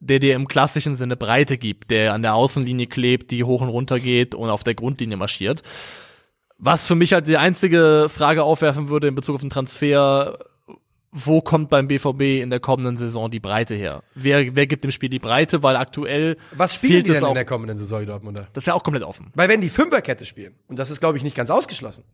der 0.00 0.18
dir 0.18 0.34
im 0.34 0.48
klassischen 0.48 0.96
Sinne 0.96 1.16
Breite 1.16 1.56
gibt, 1.56 1.90
der 1.90 2.12
an 2.12 2.22
der 2.22 2.34
Außenlinie 2.34 2.88
klebt, 2.88 3.30
die 3.30 3.44
hoch 3.44 3.62
und 3.62 3.68
runter 3.68 4.00
geht 4.00 4.34
und 4.34 4.50
auf 4.50 4.64
der 4.64 4.74
Grundlinie 4.74 5.16
marschiert. 5.16 5.62
Was 6.58 6.86
für 6.86 6.96
mich 6.96 7.12
halt 7.12 7.26
die 7.26 7.36
einzige 7.36 8.08
Frage 8.08 8.42
aufwerfen 8.42 8.88
würde 8.88 9.08
in 9.08 9.14
Bezug 9.14 9.36
auf 9.36 9.40
den 9.40 9.50
Transfer, 9.50 10.38
wo 11.14 11.42
kommt 11.42 11.68
beim 11.68 11.88
BVB 11.88 12.40
in 12.42 12.48
der 12.50 12.58
kommenden 12.58 12.96
Saison 12.96 13.30
die 13.30 13.38
Breite 13.38 13.74
her? 13.74 14.02
Wer, 14.14 14.56
wer 14.56 14.66
gibt 14.66 14.82
dem 14.82 14.90
Spiel 14.90 15.10
die 15.10 15.18
Breite? 15.18 15.62
Weil 15.62 15.76
aktuell 15.76 16.36
Was 16.56 16.74
spielen 16.74 16.92
fehlt 16.94 17.06
die 17.08 17.12
denn 17.12 17.24
auch. 17.24 17.28
in 17.28 17.34
der 17.34 17.44
kommenden 17.44 17.76
Saison, 17.76 18.00
die 18.00 18.06
Dortmunder? 18.06 18.48
das 18.54 18.62
ist 18.62 18.66
ja 18.66 18.74
auch 18.74 18.82
komplett 18.82 19.04
offen. 19.04 19.30
Weil 19.34 19.48
wenn 19.50 19.60
die 19.60 19.68
Fünferkette 19.68 20.24
spielen, 20.24 20.54
und 20.68 20.78
das 20.78 20.90
ist, 20.90 21.00
glaube 21.00 21.18
ich, 21.18 21.22
nicht 21.22 21.36
ganz 21.36 21.50
ausgeschlossen, 21.50 22.04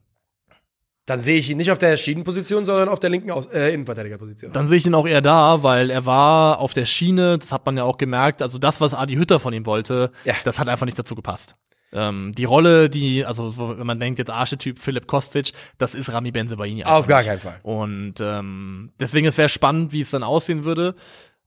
dann 1.07 1.23
sehe 1.23 1.39
ich 1.39 1.49
ihn 1.49 1.57
nicht 1.57 1.71
auf 1.71 1.79
der 1.79 1.97
Schienenposition, 1.97 2.67
sondern 2.67 2.89
auf 2.91 2.99
der 3.01 3.09
linken 3.09 3.31
Aus 3.31 3.47
äh, 3.47 3.73
Innenverteidigerposition. 3.73 4.53
Dann 4.53 4.67
sehe 4.67 4.77
ich 4.77 4.85
ihn 4.87 4.95
auch 4.95 5.07
eher 5.07 5.23
da, 5.23 5.63
weil 5.63 5.89
er 5.91 6.05
war 6.05 6.59
auf 6.59 6.75
der 6.75 6.85
Schiene, 6.85 7.39
das 7.39 7.51
hat 7.51 7.65
man 7.65 7.77
ja 7.79 7.85
auch 7.85 7.97
gemerkt, 7.97 8.43
also 8.43 8.59
das, 8.59 8.81
was 8.83 8.93
Adi 8.93 9.15
Hütter 9.15 9.41
von 9.41 9.55
ihm 9.55 9.65
wollte, 9.65 10.11
Ja. 10.25 10.35
das 10.45 10.59
hat 10.59 10.69
einfach 10.69 10.85
nicht 10.85 10.99
dazu 10.99 11.15
gepasst. 11.15 11.57
Ähm, 11.93 12.33
die 12.37 12.45
Rolle, 12.45 12.91
die, 12.91 13.25
also 13.25 13.49
so, 13.49 13.79
wenn 13.79 13.87
man 13.87 13.99
denkt 13.99 14.19
jetzt 14.19 14.31
Archetyp 14.31 14.79
Philipp 14.79 15.07
Kostic, 15.07 15.53
das 15.79 15.95
ist 15.95 16.13
Rami 16.13 16.31
Benzebaini. 16.31 16.85
Auf 16.85 17.07
gar 17.07 17.19
nicht. 17.19 17.29
keinen 17.29 17.41
Fall. 17.41 17.61
Und 17.63 18.15
ähm, 18.21 18.91
deswegen 19.01 19.27
es 19.27 19.39
wäre 19.39 19.49
spannend, 19.49 19.93
wie 19.93 20.03
es 20.03 20.11
dann 20.11 20.23
aussehen 20.23 20.65
würde. 20.65 20.95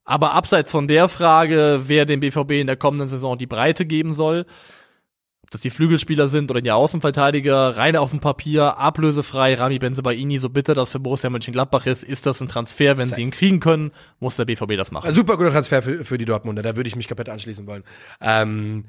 Aber 0.03 0.33
abseits 0.33 0.71
von 0.71 0.87
der 0.87 1.07
Frage, 1.07 1.83
wer 1.85 2.05
dem 2.05 2.21
BVB 2.21 2.51
in 2.51 2.67
der 2.67 2.75
kommenden 2.75 3.07
Saison 3.07 3.37
die 3.37 3.45
Breite 3.45 3.85
geben 3.85 4.13
soll, 4.13 4.45
ob 5.43 5.51
das 5.51 5.61
die 5.61 5.69
Flügelspieler 5.69 6.27
sind 6.27 6.49
oder 6.49 6.61
die 6.61 6.71
Außenverteidiger, 6.71 7.77
rein 7.77 7.95
auf 7.95 8.09
dem 8.09 8.19
Papier, 8.19 8.77
ablösefrei, 8.77 9.53
Rami 9.53 9.77
Benzebaini, 9.77 10.39
so 10.39 10.49
bitter 10.49 10.73
das 10.73 10.91
für 10.91 10.99
Borussia 10.99 11.29
Mönchengladbach 11.29 11.85
ist, 11.85 12.03
ist 12.03 12.25
das 12.25 12.41
ein 12.41 12.47
Transfer, 12.47 12.97
wenn 12.97 13.05
Safe. 13.07 13.15
sie 13.15 13.21
ihn 13.21 13.31
kriegen 13.31 13.59
können, 13.59 13.91
muss 14.19 14.37
der 14.37 14.45
BVB 14.45 14.75
das 14.75 14.91
machen. 14.91 15.11
Super 15.11 15.37
guter 15.37 15.51
Transfer 15.51 15.83
für, 15.83 16.03
für 16.03 16.17
die 16.17 16.25
Dortmunder, 16.25 16.63
da 16.63 16.75
würde 16.75 16.87
ich 16.87 16.95
mich 16.95 17.07
komplett 17.07 17.29
anschließen 17.29 17.67
wollen. 17.67 17.83
Ähm, 18.21 18.85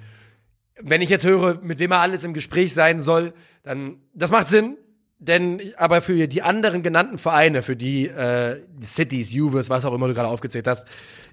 wenn 0.85 1.03
ich 1.03 1.11
jetzt 1.11 1.25
höre, 1.25 1.59
mit 1.63 1.79
wem 1.79 1.91
er 1.93 2.01
alles 2.01 2.25
im 2.25 2.35
Gespräch 2.35 2.75
sein 2.75 3.01
soll, 3.01 3.33
dann, 3.63 3.97
das 4.15 4.31
macht 4.31 4.49
Sinn. 4.49 4.77
Denn, 5.19 5.61
aber 5.77 6.03
für 6.03 6.27
die 6.27 6.43
anderen 6.43 6.83
genannten 6.83 7.17
Vereine, 7.17 7.63
für 7.63 7.77
die, 7.77 8.09
äh, 8.09 8.61
die 8.73 8.85
Cities, 8.87 9.33
Juves, 9.33 9.71
was 9.71 9.85
auch 9.85 9.95
immer 9.95 10.09
du 10.09 10.15
gerade 10.15 10.27
aufgezählt 10.29 10.67
hast, 10.67 10.85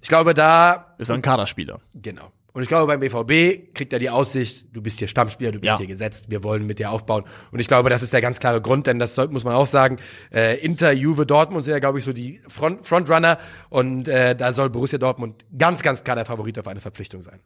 ich 0.01 0.07
glaube, 0.09 0.35
da 0.35 0.93
ist 0.99 1.09
ein 1.09 1.23
Kaderspieler. 1.23 1.79
Genau. 1.95 2.31
Und 2.53 2.61
ich 2.61 2.67
glaube, 2.67 2.85
beim 2.85 2.99
BVB 2.99 3.73
kriegt 3.73 3.91
er 3.93 3.97
die 3.99 4.11
Aussicht, 4.11 4.65
du 4.73 4.81
bist 4.81 4.99
hier 4.99 5.07
Stammspieler, 5.07 5.51
du 5.51 5.59
bist 5.59 5.71
Ja. 5.71 5.77
hier 5.77 5.87
gesetzt, 5.87 6.25
wir 6.29 6.43
wollen 6.43 6.67
mit 6.67 6.77
dir 6.77 6.91
aufbauen. 6.91 7.23
Und 7.51 7.59
ich 7.59 7.67
glaube, 7.67 7.89
das 7.89 8.03
ist 8.03 8.13
der 8.13 8.21
ganz 8.21 8.39
klare 8.39 8.61
Grund, 8.61 8.85
denn 8.85 8.99
das 8.99 9.17
muss 9.29 9.43
man 9.43 9.55
auch 9.55 9.65
sagen, 9.65 9.97
äh, 10.31 10.57
Inter, 10.59 10.91
Juve, 10.91 11.25
Dortmund 11.25 11.63
sind 11.63 11.73
ja, 11.73 11.79
glaube 11.79 11.97
ich, 11.97 12.03
so 12.03 12.13
die 12.13 12.41
Front, 12.47 12.85
Frontrunner 12.85 13.39
und 13.69 14.07
äh, 14.07 14.35
da 14.35 14.53
soll 14.53 14.69
Borussia 14.69 14.99
Dortmund 14.99 15.45
ganz, 15.57 15.81
ganz 15.81 16.03
klar 16.03 16.15
der 16.15 16.25
Favorit 16.25 16.59
auf 16.59 16.67
eine 16.67 16.79
Verpflichtung 16.79 17.21
sein. 17.23 17.39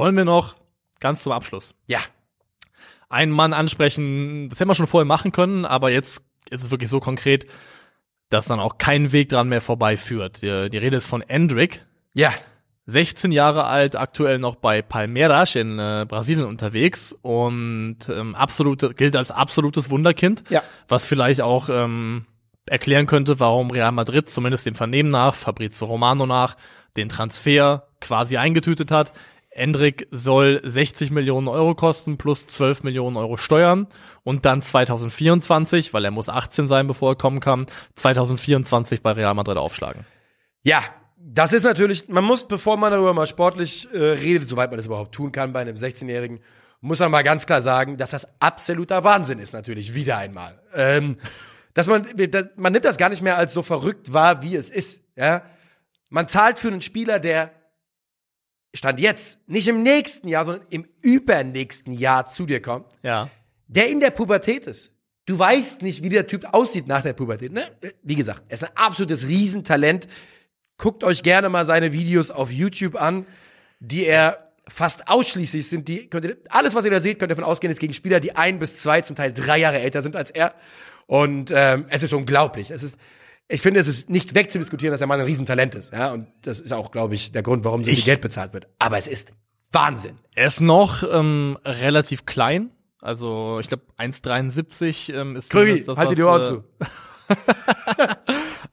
Wollen 0.00 0.16
wir 0.16 0.24
noch 0.24 0.56
ganz 0.98 1.22
zum 1.22 1.32
Abschluss 1.32 1.74
Ja. 1.86 1.98
einen 3.10 3.32
Mann 3.32 3.52
ansprechen, 3.52 4.48
das 4.48 4.58
hätten 4.58 4.70
wir 4.70 4.74
schon 4.74 4.86
vorher 4.86 5.04
machen 5.04 5.30
können, 5.30 5.66
aber 5.66 5.90
jetzt 5.90 6.22
ist 6.48 6.62
es 6.62 6.70
wirklich 6.70 6.88
so 6.88 7.00
konkret, 7.00 7.46
dass 8.30 8.46
dann 8.46 8.60
auch 8.60 8.78
kein 8.78 9.12
Weg 9.12 9.28
dran 9.28 9.48
mehr 9.50 9.60
vorbeiführt. 9.60 10.40
Die, 10.40 10.70
die 10.70 10.78
Rede 10.78 10.96
ist 10.96 11.06
von 11.06 11.20
Endrick, 11.22 11.84
Ja. 12.14 12.32
16 12.86 13.30
Jahre 13.30 13.64
alt, 13.64 13.94
aktuell 13.94 14.38
noch 14.38 14.56
bei 14.56 14.80
Palmeiras 14.80 15.54
in 15.54 15.78
äh, 15.78 16.06
Brasilien 16.08 16.46
unterwegs 16.46 17.14
und 17.20 17.98
ähm, 18.08 18.34
absolute, 18.34 18.94
gilt 18.94 19.14
als 19.16 19.30
absolutes 19.30 19.90
Wunderkind, 19.90 20.44
Ja. 20.48 20.62
was 20.88 21.04
vielleicht 21.04 21.42
auch 21.42 21.68
ähm, 21.68 22.24
erklären 22.66 23.06
könnte, 23.06 23.38
warum 23.38 23.70
Real 23.70 23.92
Madrid, 23.92 24.30
zumindest 24.30 24.64
dem 24.64 24.74
Vernehmen 24.74 25.10
nach, 25.10 25.34
Fabrizio 25.34 25.86
Romano 25.88 26.24
nach, 26.26 26.56
den 26.96 27.08
Transfer 27.10 27.86
quasi 28.00 28.38
eingetütet 28.38 28.90
hat. 28.90 29.12
Endrick 29.60 30.08
soll 30.10 30.60
60 30.64 31.10
Millionen 31.10 31.46
Euro 31.46 31.74
kosten 31.74 32.16
plus 32.16 32.46
12 32.46 32.82
Millionen 32.82 33.16
Euro 33.16 33.36
Steuern 33.36 33.86
und 34.24 34.44
dann 34.44 34.62
2024, 34.62 35.94
weil 35.94 36.04
er 36.04 36.10
muss 36.10 36.28
18 36.28 36.66
sein, 36.66 36.86
bevor 36.86 37.12
er 37.12 37.16
kommen 37.16 37.40
kann, 37.40 37.66
2024 37.94 39.02
bei 39.02 39.12
Real 39.12 39.34
Madrid 39.34 39.58
aufschlagen. 39.58 40.04
Ja, 40.62 40.82
das 41.18 41.52
ist 41.52 41.64
natürlich, 41.64 42.08
man 42.08 42.24
muss, 42.24 42.48
bevor 42.48 42.76
man 42.76 42.90
darüber 42.90 43.12
mal 43.12 43.26
sportlich 43.26 43.88
äh, 43.92 43.98
redet, 43.98 44.48
soweit 44.48 44.70
man 44.70 44.78
das 44.78 44.86
überhaupt 44.86 45.14
tun 45.14 45.30
kann 45.32 45.52
bei 45.52 45.60
einem 45.60 45.76
16-Jährigen, 45.76 46.40
muss 46.80 46.98
man 46.98 47.10
mal 47.10 47.22
ganz 47.22 47.46
klar 47.46 47.60
sagen, 47.60 47.98
dass 47.98 48.10
das 48.10 48.26
absoluter 48.40 49.04
Wahnsinn 49.04 49.38
ist, 49.38 49.52
natürlich, 49.52 49.94
wieder 49.94 50.16
einmal. 50.16 50.58
Ähm, 50.74 51.18
dass 51.74 51.86
man, 51.86 52.06
dass, 52.16 52.46
man 52.56 52.72
nimmt 52.72 52.86
das 52.86 52.96
gar 52.96 53.10
nicht 53.10 53.22
mehr 53.22 53.36
als 53.36 53.52
so 53.52 53.62
verrückt 53.62 54.12
wahr, 54.12 54.42
wie 54.42 54.56
es 54.56 54.70
ist, 54.70 55.02
ja. 55.16 55.42
Man 56.12 56.26
zahlt 56.26 56.58
für 56.58 56.68
einen 56.68 56.80
Spieler, 56.80 57.20
der 57.20 57.52
Stand 58.74 59.00
jetzt, 59.00 59.38
nicht 59.48 59.66
im 59.68 59.82
nächsten 59.82 60.28
Jahr, 60.28 60.44
sondern 60.44 60.66
im 60.70 60.86
übernächsten 61.02 61.92
Jahr 61.92 62.26
zu 62.26 62.46
dir 62.46 62.62
kommt, 62.62 62.86
Ja. 63.02 63.28
der 63.66 63.88
in 63.88 64.00
der 64.00 64.10
Pubertät 64.10 64.66
ist. 64.66 64.92
Du 65.26 65.38
weißt 65.38 65.82
nicht, 65.82 66.02
wie 66.02 66.08
der 66.08 66.26
Typ 66.26 66.44
aussieht 66.54 66.86
nach 66.88 67.02
der 67.02 67.12
Pubertät. 67.12 67.52
Ne? 67.52 67.62
Wie 68.02 68.16
gesagt, 68.16 68.42
er 68.48 68.54
ist 68.54 68.64
ein 68.64 68.76
absolutes 68.76 69.26
Riesentalent. 69.28 70.08
guckt 70.76 71.04
euch 71.04 71.22
gerne 71.22 71.48
mal 71.50 71.66
seine 71.66 71.92
Videos 71.92 72.30
auf 72.30 72.50
YouTube 72.50 73.00
an, 73.00 73.26
die 73.80 74.06
er 74.06 74.50
fast 74.66 75.08
ausschließlich 75.08 75.68
sind 75.68 75.88
die, 75.88 76.08
könnt 76.08 76.24
ihr, 76.24 76.36
alles, 76.48 76.74
was 76.74 76.84
ihr 76.84 76.90
da 76.90 77.00
seht, 77.00 77.18
könnt 77.18 77.30
ihr 77.30 77.34
davon 77.34 77.44
ausgehen, 77.50 77.70
ist 77.70 77.80
gegen 77.80 77.92
Spieler, 77.92 78.18
die 78.20 78.34
ein 78.36 78.58
bis 78.58 78.78
zwei, 78.80 79.02
zum 79.02 79.14
Teil 79.14 79.32
drei 79.32 79.58
Jahre 79.58 79.80
älter 79.80 80.00
sind 80.00 80.16
als 80.16 80.30
er. 80.30 80.54
Und 81.06 81.52
ähm, 81.54 81.84
es 81.90 82.02
ist 82.02 82.12
unglaublich. 82.14 82.70
Es 82.70 82.82
ist, 82.82 82.96
ich 83.50 83.60
finde, 83.60 83.80
es 83.80 83.88
ist 83.88 84.08
nicht 84.08 84.34
wegzudiskutieren, 84.34 84.92
dass 84.92 85.00
der 85.00 85.08
Mann 85.08 85.20
ein 85.20 85.26
Riesentalent 85.26 85.74
ist. 85.74 85.92
Ja, 85.92 86.12
und 86.12 86.28
das 86.42 86.60
ist 86.60 86.72
auch, 86.72 86.92
glaube 86.92 87.14
ich, 87.14 87.32
der 87.32 87.42
Grund, 87.42 87.64
warum 87.64 87.84
so 87.84 87.90
viel 87.90 88.02
Geld 88.02 88.20
bezahlt 88.20 88.52
wird. 88.52 88.68
Aber 88.78 88.96
es 88.96 89.06
ist 89.06 89.32
Wahnsinn. 89.72 90.18
Er 90.34 90.46
ist 90.46 90.60
noch 90.60 91.02
ähm, 91.10 91.58
relativ 91.64 92.26
klein. 92.26 92.70
Also 93.00 93.58
ich 93.60 93.68
glaube 93.68 93.84
1,73 93.98 95.14
ähm, 95.14 95.36
ist 95.36 95.50
Krügi, 95.50 95.84
das, 95.84 95.96
halt 95.98 96.10
dir 96.10 96.16
die 96.16 96.24
was, 96.24 96.50
Ohren 96.50 96.64
äh, 96.78 96.84
zu. 96.84 98.18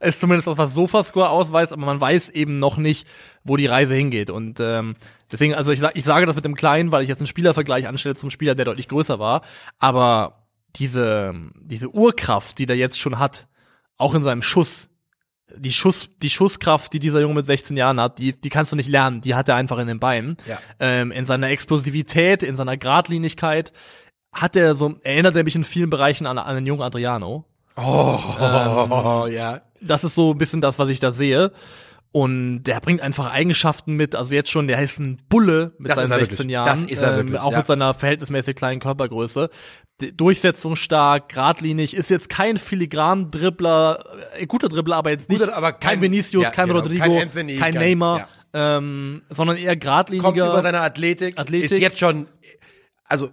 ist 0.00 0.20
zumindest 0.20 0.46
das, 0.46 0.58
was 0.58 0.74
Sofascore 0.74 1.30
ausweist, 1.30 1.72
aber 1.72 1.86
man 1.86 2.00
weiß 2.00 2.28
eben 2.30 2.58
noch 2.58 2.76
nicht, 2.76 3.06
wo 3.44 3.56
die 3.56 3.66
Reise 3.66 3.94
hingeht. 3.94 4.30
Und 4.30 4.60
ähm, 4.60 4.96
deswegen, 5.32 5.54
also 5.54 5.72
ich, 5.72 5.82
ich 5.94 6.04
sage 6.04 6.26
das 6.26 6.36
mit 6.36 6.44
dem 6.44 6.54
Kleinen, 6.54 6.92
weil 6.92 7.02
ich 7.02 7.08
jetzt 7.08 7.20
einen 7.20 7.26
Spielervergleich 7.26 7.88
anstelle 7.88 8.14
zum 8.14 8.30
Spieler, 8.30 8.54
der 8.54 8.66
deutlich 8.66 8.88
größer 8.88 9.18
war. 9.18 9.42
Aber 9.78 10.46
diese, 10.76 11.34
diese 11.54 11.88
Urkraft, 11.88 12.58
die 12.58 12.66
der 12.66 12.76
jetzt 12.76 12.98
schon 12.98 13.18
hat, 13.18 13.48
auch 13.98 14.14
in 14.14 14.22
seinem 14.22 14.42
Schuss, 14.42 14.88
die 15.54 15.72
Schuss, 15.72 16.10
die 16.22 16.30
Schusskraft, 16.30 16.92
die 16.92 16.98
dieser 16.98 17.20
Junge 17.20 17.34
mit 17.34 17.46
16 17.46 17.76
Jahren 17.76 18.00
hat, 18.00 18.18
die, 18.18 18.32
die 18.32 18.48
kannst 18.48 18.72
du 18.72 18.76
nicht 18.76 18.88
lernen, 18.88 19.20
die 19.20 19.34
hat 19.34 19.48
er 19.48 19.56
einfach 19.56 19.78
in 19.78 19.86
den 19.86 19.98
Beinen. 19.98 20.36
Ja. 20.46 20.58
Ähm, 20.78 21.10
in 21.10 21.24
seiner 21.24 21.48
Explosivität, 21.48 22.42
in 22.42 22.56
seiner 22.56 22.76
Gradlinigkeit 22.76 23.72
hat 24.32 24.56
er 24.56 24.74
so, 24.74 24.96
erinnert 25.02 25.36
er 25.36 25.44
mich 25.44 25.56
in 25.56 25.64
vielen 25.64 25.90
Bereichen 25.90 26.26
an, 26.26 26.38
an 26.38 26.54
den 26.54 26.66
jungen 26.66 26.82
Adriano. 26.82 27.44
Oh, 27.76 29.26
ja. 29.30 29.62
Das 29.80 30.04
ist 30.04 30.14
so 30.14 30.32
ein 30.32 30.38
bisschen 30.38 30.60
das, 30.60 30.78
was 30.78 30.88
ich 30.88 31.00
da 31.00 31.12
sehe. 31.12 31.52
Und 32.10 32.64
der 32.64 32.80
bringt 32.80 33.00
einfach 33.02 33.30
Eigenschaften 33.30 33.94
mit. 33.94 34.16
Also 34.16 34.34
jetzt 34.34 34.50
schon, 34.50 34.66
der 34.66 34.80
ist 34.82 34.98
ein 34.98 35.20
Bulle 35.28 35.74
mit 35.78 35.90
Das 35.90 35.96
seinen 35.98 36.10
er 36.12 36.18
16 36.20 36.38
wirklich. 36.38 36.50
Jahren. 36.52 36.66
Das 36.66 36.82
ist 36.84 37.02
er 37.02 37.10
ähm, 37.10 37.16
wirklich, 37.26 37.40
Auch 37.40 37.52
ja. 37.52 37.58
mit 37.58 37.66
seiner 37.66 37.92
verhältnismäßig 37.92 38.56
kleinen 38.56 38.80
Körpergröße. 38.80 39.50
D- 40.00 40.12
Durchsetzungsstark, 40.12 41.28
geradlinig, 41.28 41.94
ist 41.94 42.08
jetzt 42.10 42.30
kein 42.30 42.56
filigran 42.56 43.30
Dribbler, 43.30 44.04
äh, 44.38 44.46
guter 44.46 44.68
Dribbler, 44.68 44.96
aber 44.96 45.10
jetzt 45.10 45.28
nicht 45.28 45.40
Guter, 45.40 45.54
aber 45.56 45.72
kein, 45.72 45.80
kein- 45.94 46.02
Vinicius, 46.02 46.44
ja, 46.44 46.50
kein 46.50 46.68
genau, 46.68 46.80
Rodrigo, 46.80 47.02
kein 47.02 47.12
kein, 47.12 47.22
Anthony, 47.22 47.56
kein- 47.56 47.74
Neymar, 47.74 48.28
ähm, 48.54 49.22
sondern 49.28 49.56
eher 49.58 49.76
geradliniger. 49.76 50.24
Kommt 50.28 50.38
über 50.38 50.62
seine 50.62 50.80
Athletik, 50.80 51.38
Athletik. 51.38 51.70
ist 51.72 51.78
jetzt 51.78 51.98
schon, 51.98 52.26
also 53.04 53.30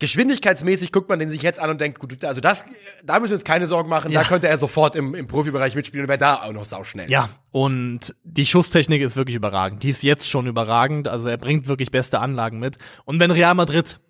geschwindigkeitsmäßig 0.00 0.92
guckt 0.92 1.08
man 1.08 1.18
den 1.18 1.30
sich 1.30 1.42
jetzt 1.42 1.60
an 1.60 1.70
und 1.70 1.80
denkt, 1.80 1.98
gut, 1.98 2.24
also 2.24 2.40
das, 2.40 2.64
da 3.04 3.18
müssen 3.20 3.30
wir 3.30 3.36
uns 3.36 3.44
keine 3.44 3.66
Sorgen 3.66 3.88
machen, 3.88 4.10
Ja. 4.10 4.22
da 4.22 4.28
könnte 4.28 4.48
er 4.48 4.56
sofort 4.56 4.96
im, 4.96 5.14
im 5.14 5.26
Profibereich 5.26 5.74
mitspielen 5.74 6.04
und 6.04 6.08
wäre 6.08 6.18
da 6.18 6.42
auch 6.42 6.52
noch 6.52 6.64
sauschnell. 6.64 7.10
Ja, 7.10 7.28
und 7.52 8.14
die 8.24 8.46
Schusstechnik 8.46 9.00
ist 9.02 9.16
wirklich 9.16 9.36
überragend. 9.36 9.82
Die 9.82 9.90
ist 9.90 10.02
jetzt 10.02 10.28
schon 10.28 10.46
überragend. 10.46 11.06
Also 11.08 11.28
er 11.28 11.36
bringt 11.36 11.68
wirklich 11.68 11.90
beste 11.90 12.18
Anlagen 12.20 12.58
mit. 12.58 12.78
Und 13.04 13.20
wenn 13.20 13.30
Real 13.30 13.54
Madrid 13.54 14.00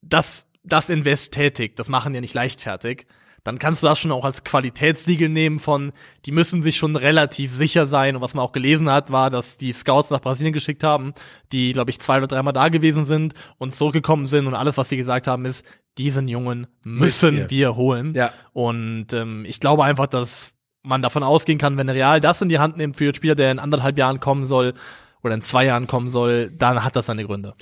das, 0.00 0.46
das 0.62 0.88
Invest 0.88 1.32
tätigt, 1.32 1.78
das 1.78 1.88
machen 1.88 2.12
die 2.12 2.20
nicht 2.20 2.34
leichtfertig, 2.34 3.06
dann 3.44 3.58
kannst 3.58 3.82
du 3.82 3.86
das 3.86 3.98
schon 3.98 4.10
auch 4.10 4.24
als 4.24 4.42
Qualitätssiegel 4.42 5.28
nehmen 5.28 5.58
von, 5.58 5.92
die 6.24 6.32
müssen 6.32 6.62
sich 6.62 6.76
schon 6.76 6.96
relativ 6.96 7.54
sicher 7.54 7.86
sein. 7.86 8.16
Und 8.16 8.22
was 8.22 8.34
man 8.34 8.44
auch 8.44 8.52
gelesen 8.52 8.90
hat, 8.90 9.12
war, 9.12 9.28
dass 9.28 9.58
die 9.58 9.72
Scouts 9.72 10.10
nach 10.10 10.20
Brasilien 10.20 10.54
geschickt 10.54 10.82
haben, 10.82 11.12
die, 11.52 11.74
glaube 11.74 11.90
ich, 11.90 12.00
zwei 12.00 12.16
oder 12.16 12.26
dreimal 12.26 12.54
da 12.54 12.68
gewesen 12.68 13.04
sind 13.04 13.34
und 13.58 13.74
zurückgekommen 13.74 14.26
sind. 14.26 14.46
Und 14.46 14.54
alles, 14.54 14.78
was 14.78 14.88
sie 14.88 14.96
gesagt 14.96 15.26
haben, 15.26 15.44
ist, 15.44 15.64
diesen 15.98 16.26
Jungen 16.26 16.66
müssen 16.84 17.48
wir 17.50 17.76
holen. 17.76 18.14
Ja. 18.14 18.32
Und 18.54 19.12
ähm, 19.12 19.44
ich 19.46 19.60
glaube 19.60 19.84
einfach, 19.84 20.06
dass 20.06 20.54
man 20.82 21.02
davon 21.02 21.22
ausgehen 21.22 21.58
kann, 21.58 21.76
wenn 21.76 21.88
Real 21.88 22.20
das 22.20 22.40
in 22.42 22.48
die 22.48 22.58
Hand 22.58 22.78
nimmt 22.78 22.96
für 22.96 23.04
den 23.04 23.14
Spieler, 23.14 23.34
der 23.34 23.52
in 23.52 23.58
anderthalb 23.58 23.98
Jahren 23.98 24.20
kommen 24.20 24.44
soll 24.44 24.74
oder 25.22 25.34
in 25.34 25.42
zwei 25.42 25.66
Jahren 25.66 25.86
kommen 25.86 26.10
soll, 26.10 26.50
dann 26.50 26.82
hat 26.82 26.96
das 26.96 27.06
seine 27.06 27.24
Gründe. 27.24 27.54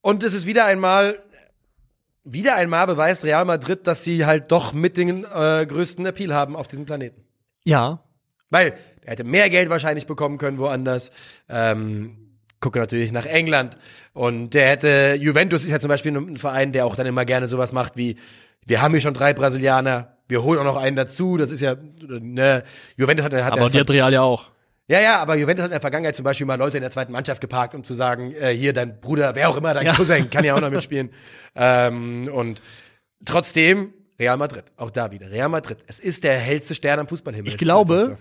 Und 0.00 0.22
es 0.22 0.34
ist 0.34 0.46
wieder 0.46 0.66
einmal, 0.66 1.18
wieder 2.24 2.56
einmal 2.56 2.86
beweist 2.86 3.24
Real 3.24 3.44
Madrid, 3.44 3.86
dass 3.86 4.04
sie 4.04 4.26
halt 4.26 4.50
doch 4.50 4.72
mit 4.72 4.96
den 4.96 5.24
äh, 5.24 5.66
größten 5.66 6.04
Appeal 6.06 6.34
haben 6.34 6.56
auf 6.56 6.68
diesem 6.68 6.86
Planeten. 6.86 7.22
Ja, 7.64 8.02
Weil 8.50 8.74
er 9.02 9.12
hätte 9.12 9.24
mehr 9.24 9.50
Geld 9.50 9.68
wahrscheinlich 9.68 10.06
bekommen 10.06 10.38
können 10.38 10.58
woanders. 10.58 11.12
Ähm, 11.48 12.16
gucke 12.60 12.78
natürlich 12.78 13.12
nach 13.12 13.26
England. 13.26 13.76
Und 14.14 14.50
der 14.54 14.68
hätte, 14.68 15.18
Juventus 15.20 15.62
ist 15.64 15.70
ja 15.70 15.80
zum 15.80 15.88
Beispiel 15.88 16.16
ein 16.16 16.36
Verein, 16.38 16.72
der 16.72 16.86
auch 16.86 16.96
dann 16.96 17.06
immer 17.06 17.24
gerne 17.24 17.48
sowas 17.48 17.72
macht 17.72 17.96
wie, 17.96 18.16
wir 18.66 18.80
haben 18.80 18.92
hier 18.92 19.02
schon 19.02 19.14
drei 19.14 19.34
Brasilianer, 19.34 20.16
wir 20.28 20.42
holen 20.42 20.58
auch 20.58 20.64
noch 20.64 20.76
einen 20.76 20.96
dazu. 20.96 21.36
Das 21.36 21.50
ist 21.50 21.60
ja, 21.60 21.76
ne, 22.00 22.64
Juventus 22.96 23.26
hat, 23.26 23.34
hat 23.34 23.52
aber 23.52 23.68
die 23.68 23.80
hat 23.80 23.90
Real 23.90 24.12
ja 24.12 24.22
auch. 24.22 24.50
Ja, 24.88 25.00
ja, 25.00 25.18
aber 25.20 25.34
Juventus 25.36 25.62
hat 25.62 25.68
in 25.70 25.72
der 25.72 25.80
Vergangenheit 25.80 26.14
zum 26.16 26.24
Beispiel 26.24 26.46
mal 26.46 26.56
Leute 26.58 26.76
in 26.76 26.82
der 26.82 26.90
zweiten 26.90 27.12
Mannschaft 27.12 27.40
geparkt, 27.40 27.74
um 27.74 27.84
zu 27.84 27.94
sagen, 27.94 28.32
äh, 28.34 28.50
hier 28.54 28.72
dein 28.72 29.00
Bruder, 29.00 29.34
wer 29.34 29.48
auch 29.48 29.56
immer, 29.56 29.72
dein 29.74 29.86
Ja. 29.86 29.94
Cousin, 29.94 30.28
kann 30.30 30.44
ja 30.44 30.54
auch 30.54 30.60
noch 30.60 30.70
mitspielen. 30.70 31.10
ähm, 31.54 32.28
und 32.32 32.60
trotzdem 33.24 33.92
Real 34.18 34.36
Madrid, 34.36 34.64
auch 34.76 34.90
da 34.90 35.10
wieder 35.10 35.30
Real 35.30 35.48
Madrid. 35.48 35.78
Es 35.86 35.98
ist 35.98 36.22
der 36.24 36.38
hellste 36.38 36.74
Stern 36.74 37.00
am 37.00 37.08
Fußballhimmel. 37.08 37.50
Ich 37.50 37.58
glaube. 37.58 38.18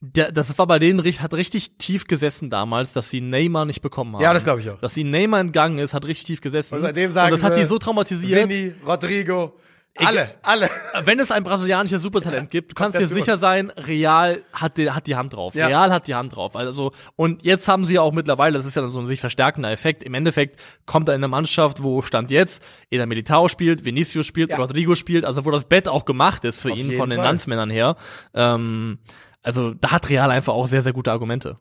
Der, 0.00 0.30
das 0.32 0.58
war 0.58 0.66
bei 0.66 0.78
denen 0.78 1.02
hat 1.02 1.32
richtig 1.32 1.78
tief 1.78 2.06
gesessen 2.06 2.50
damals, 2.50 2.92
dass 2.92 3.08
sie 3.08 3.22
Neymar 3.22 3.64
nicht 3.64 3.80
bekommen 3.80 4.14
haben. 4.14 4.22
Ja, 4.22 4.34
das 4.34 4.44
glaube 4.44 4.60
ich 4.60 4.68
auch. 4.68 4.78
Dass 4.80 4.92
sie 4.92 5.02
Neymar 5.02 5.40
entgangen 5.40 5.78
ist, 5.78 5.94
hat 5.94 6.04
richtig 6.04 6.26
tief 6.26 6.40
gesessen. 6.42 6.74
Und 6.74 6.82
seitdem 6.82 7.10
sagen 7.10 7.30
das 7.30 7.42
hat 7.42 7.56
die 7.56 7.64
so 7.64 7.78
traumatisiert. 7.78 8.48
Vinny, 8.48 8.74
Rodrigo, 8.86 9.54
alle, 9.96 10.34
alle. 10.42 10.70
Wenn 11.04 11.20
es 11.20 11.30
ein 11.30 11.44
brasilianisches 11.44 12.02
Supertalent 12.02 12.50
gibt, 12.50 12.72
du 12.72 12.74
kannst 12.74 12.98
dir 12.98 13.06
sicher 13.06 13.38
sein, 13.38 13.70
Real 13.70 14.42
hat 14.52 14.76
die, 14.76 14.90
hat 14.90 15.06
die 15.06 15.14
Hand 15.14 15.34
drauf. 15.34 15.54
Ja. 15.54 15.66
Real 15.68 15.92
hat 15.92 16.08
die 16.08 16.14
Hand 16.14 16.34
drauf. 16.34 16.56
Also, 16.56 16.92
und 17.16 17.44
jetzt 17.44 17.68
haben 17.68 17.84
sie 17.84 17.94
ja 17.94 18.00
auch 18.00 18.12
mittlerweile, 18.12 18.56
das 18.56 18.66
ist 18.66 18.74
ja 18.74 18.86
so 18.88 18.98
ein 18.98 19.06
sich 19.06 19.20
verstärkender 19.20 19.70
Effekt. 19.70 20.02
Im 20.02 20.14
Endeffekt 20.14 20.60
kommt 20.86 21.08
er 21.08 21.14
in 21.14 21.20
eine 21.20 21.28
Mannschaft, 21.28 21.82
wo 21.82 22.02
Stand 22.02 22.30
jetzt 22.30 22.62
Eder 22.90 23.06
Militao 23.06 23.48
spielt, 23.48 23.84
Vinicius 23.84 24.26
spielt, 24.26 24.50
Ja. 24.50 24.56
Rodrigo 24.56 24.94
spielt, 24.94 25.24
also 25.24 25.44
wo 25.44 25.50
das 25.50 25.64
Bett 25.64 25.86
auch 25.88 26.04
gemacht 26.04 26.44
ist 26.44 26.60
für 26.60 26.72
Auf 26.72 26.78
ihn 26.78 26.92
von 26.96 27.08
den 27.10 27.18
Fall. 27.18 27.26
Landsmännern 27.26 27.70
her. 27.70 27.96
Ähm, 28.34 28.98
also, 29.42 29.74
da 29.74 29.92
hat 29.92 30.10
Real 30.10 30.30
einfach 30.30 30.54
auch 30.54 30.66
sehr, 30.66 30.82
sehr 30.82 30.92
gute 30.92 31.12
Argumente. 31.12 31.58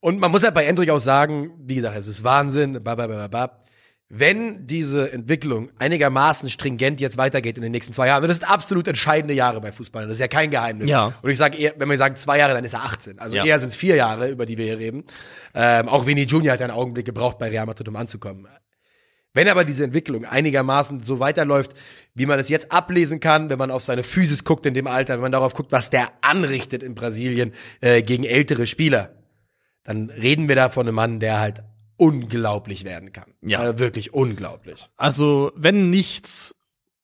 Und 0.00 0.18
man 0.18 0.32
muss 0.32 0.42
ja 0.42 0.50
bei 0.50 0.64
Endrick 0.64 0.90
auch 0.90 0.98
sagen, 0.98 1.52
wie 1.58 1.76
gesagt, 1.76 1.96
es 1.96 2.08
ist 2.08 2.24
Wahnsinn, 2.24 2.82
babababab. 2.82 3.62
Wenn 4.14 4.66
diese 4.66 5.10
Entwicklung 5.10 5.70
einigermaßen 5.78 6.50
stringent 6.50 7.00
jetzt 7.00 7.16
weitergeht 7.16 7.56
in 7.56 7.62
den 7.62 7.72
nächsten 7.72 7.94
zwei 7.94 8.08
Jahren, 8.08 8.22
und 8.22 8.28
das 8.28 8.36
sind 8.36 8.50
absolut 8.50 8.86
entscheidende 8.86 9.32
Jahre 9.32 9.58
bei 9.62 9.72
Fußballern, 9.72 10.06
das 10.06 10.16
ist 10.18 10.20
ja 10.20 10.28
kein 10.28 10.50
Geheimnis. 10.50 10.90
Ja. 10.90 11.14
Und 11.22 11.30
ich 11.30 11.38
sage 11.38 11.56
eher, 11.56 11.72
wenn 11.78 11.88
wir 11.88 11.96
sagen 11.96 12.16
zwei 12.16 12.36
Jahre, 12.36 12.52
dann 12.52 12.62
ist 12.62 12.74
er 12.74 12.84
18. 12.84 13.18
Also 13.18 13.38
Ja. 13.38 13.46
eher 13.46 13.58
sind 13.58 13.70
es 13.70 13.76
vier 13.76 13.96
Jahre, 13.96 14.28
über 14.28 14.44
die 14.44 14.58
wir 14.58 14.66
hier 14.66 14.78
reden. 14.78 15.04
Ähm, 15.54 15.88
auch 15.88 16.04
Vinny 16.04 16.24
Junior 16.24 16.52
hat 16.52 16.60
einen 16.60 16.72
Augenblick 16.72 17.06
gebraucht 17.06 17.38
bei 17.38 17.48
Real 17.48 17.64
Madrid, 17.64 17.88
um 17.88 17.96
anzukommen. 17.96 18.46
Wenn 19.32 19.48
aber 19.48 19.64
diese 19.64 19.82
Entwicklung 19.82 20.26
einigermaßen 20.26 21.00
so 21.02 21.18
weiterläuft, 21.18 21.72
wie 22.12 22.26
man 22.26 22.38
es 22.38 22.50
jetzt 22.50 22.70
ablesen 22.70 23.18
kann, 23.18 23.48
wenn 23.48 23.58
man 23.58 23.70
auf 23.70 23.82
seine 23.82 24.02
Physis 24.02 24.44
guckt 24.44 24.66
in 24.66 24.74
dem 24.74 24.86
Alter, 24.86 25.14
wenn 25.14 25.22
man 25.22 25.32
darauf 25.32 25.54
guckt, 25.54 25.72
was 25.72 25.88
der 25.88 26.10
anrichtet 26.20 26.82
in 26.82 26.94
Brasilien 26.94 27.54
äh, 27.80 28.02
gegen 28.02 28.24
ältere 28.24 28.66
Spieler, 28.66 29.14
dann 29.84 30.10
reden 30.10 30.48
wir 30.48 30.56
da 30.56 30.68
von 30.68 30.86
einem 30.86 30.96
Mann, 30.96 31.18
der 31.18 31.40
halt 31.40 31.62
unglaublich 32.02 32.84
werden 32.84 33.12
kann. 33.12 33.32
Ja. 33.42 33.64
Äh, 33.64 33.78
wirklich 33.78 34.12
unglaublich. 34.12 34.90
Also, 34.96 35.52
wenn 35.54 35.90
nichts 35.90 36.52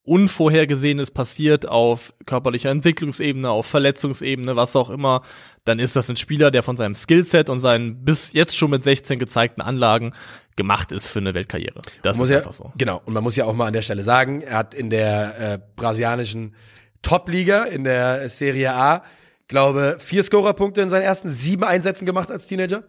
Unvorhergesehenes 0.03 1.11
passiert 1.11 1.67
auf 1.67 2.13
körperlicher 2.25 2.69
Entwicklungsebene, 2.69 3.49
auf 3.49 3.65
Verletzungsebene, 3.65 4.57
was 4.57 4.75
auch 4.75 4.89
immer, 4.89 5.21
dann 5.63 5.79
ist 5.79 5.95
das 5.95 6.09
ein 6.09 6.17
Spieler, 6.17 6.51
der 6.51 6.63
von 6.63 6.75
seinem 6.75 6.95
Skillset 6.95 7.49
und 7.49 7.61
seinen 7.61 8.03
bis 8.03 8.33
jetzt 8.33 8.57
schon 8.57 8.71
mit 8.71 8.83
16 8.83 9.19
gezeigten 9.19 9.61
Anlagen 9.61 10.13
gemacht 10.57 10.91
ist 10.91 11.07
für 11.07 11.19
eine 11.19 11.33
Weltkarriere. 11.33 11.81
Das 12.01 12.17
muss 12.17 12.27
ist 12.27 12.33
ja, 12.33 12.39
einfach 12.39 12.53
so. 12.53 12.73
Genau. 12.77 13.01
Und 13.05 13.13
man 13.13 13.23
muss 13.23 13.37
ja 13.37 13.45
auch 13.45 13.53
mal 13.53 13.67
an 13.67 13.73
der 13.73 13.83
Stelle 13.83 14.03
sagen, 14.03 14.41
er 14.41 14.57
hat 14.57 14.73
in 14.73 14.89
der 14.89 15.39
äh, 15.39 15.59
brasilianischen 15.77 16.55
Top-Liga, 17.03 17.63
in 17.63 17.85
der 17.85 18.27
Serie 18.27 18.73
A, 18.73 19.03
glaube, 19.47 19.95
vier 19.99 20.23
Scorerpunkte 20.23 20.81
in 20.81 20.89
seinen 20.89 21.03
ersten 21.03 21.29
sieben 21.29 21.63
Einsätzen 21.63 22.05
gemacht 22.05 22.29
als 22.31 22.47
Teenager. 22.47 22.83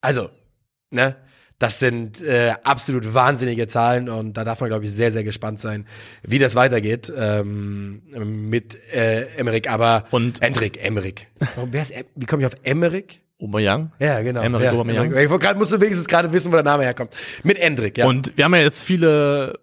Also, 0.00 0.30
ne? 0.90 1.16
Das 1.62 1.78
sind 1.78 2.20
äh, 2.20 2.54
absolut 2.64 3.14
wahnsinnige 3.14 3.68
Zahlen 3.68 4.08
und 4.08 4.36
da 4.36 4.42
darf 4.42 4.60
man, 4.60 4.68
glaube 4.68 4.84
ich, 4.84 4.90
sehr, 4.90 5.12
sehr 5.12 5.22
gespannt 5.22 5.60
sein, 5.60 5.86
wie 6.24 6.40
das 6.40 6.56
weitergeht 6.56 7.12
ähm, 7.16 8.02
mit 8.48 8.76
äh, 8.92 9.26
Emmerich. 9.36 9.70
Aber 9.70 10.06
Und- 10.10 10.42
Endrick, 10.42 10.84
Emmerich. 10.84 11.28
Warum, 11.54 11.72
wer 11.72 11.82
ist, 11.82 11.92
Em- 11.92 12.06
wie 12.16 12.26
komme 12.26 12.42
ich 12.42 12.46
auf 12.46 12.56
Emmerich? 12.64 13.20
Aubameyang. 13.40 13.92
Ja, 14.00 14.22
genau. 14.22 14.42
Emmerich 14.42 14.64
ja, 14.64 14.72
Aubameyang. 14.72 15.16
Ich 15.16 15.28
musst 15.54 15.70
du 15.70 15.80
wenigstens 15.80 16.08
gerade 16.08 16.32
wissen, 16.32 16.50
wo 16.50 16.56
der 16.56 16.64
Name 16.64 16.82
herkommt. 16.82 17.16
Mit 17.44 17.58
Endrick, 17.58 17.96
ja. 17.96 18.06
Und 18.06 18.36
wir 18.36 18.44
haben 18.44 18.54
ja 18.56 18.62
jetzt 18.62 18.82
viele 18.82 19.60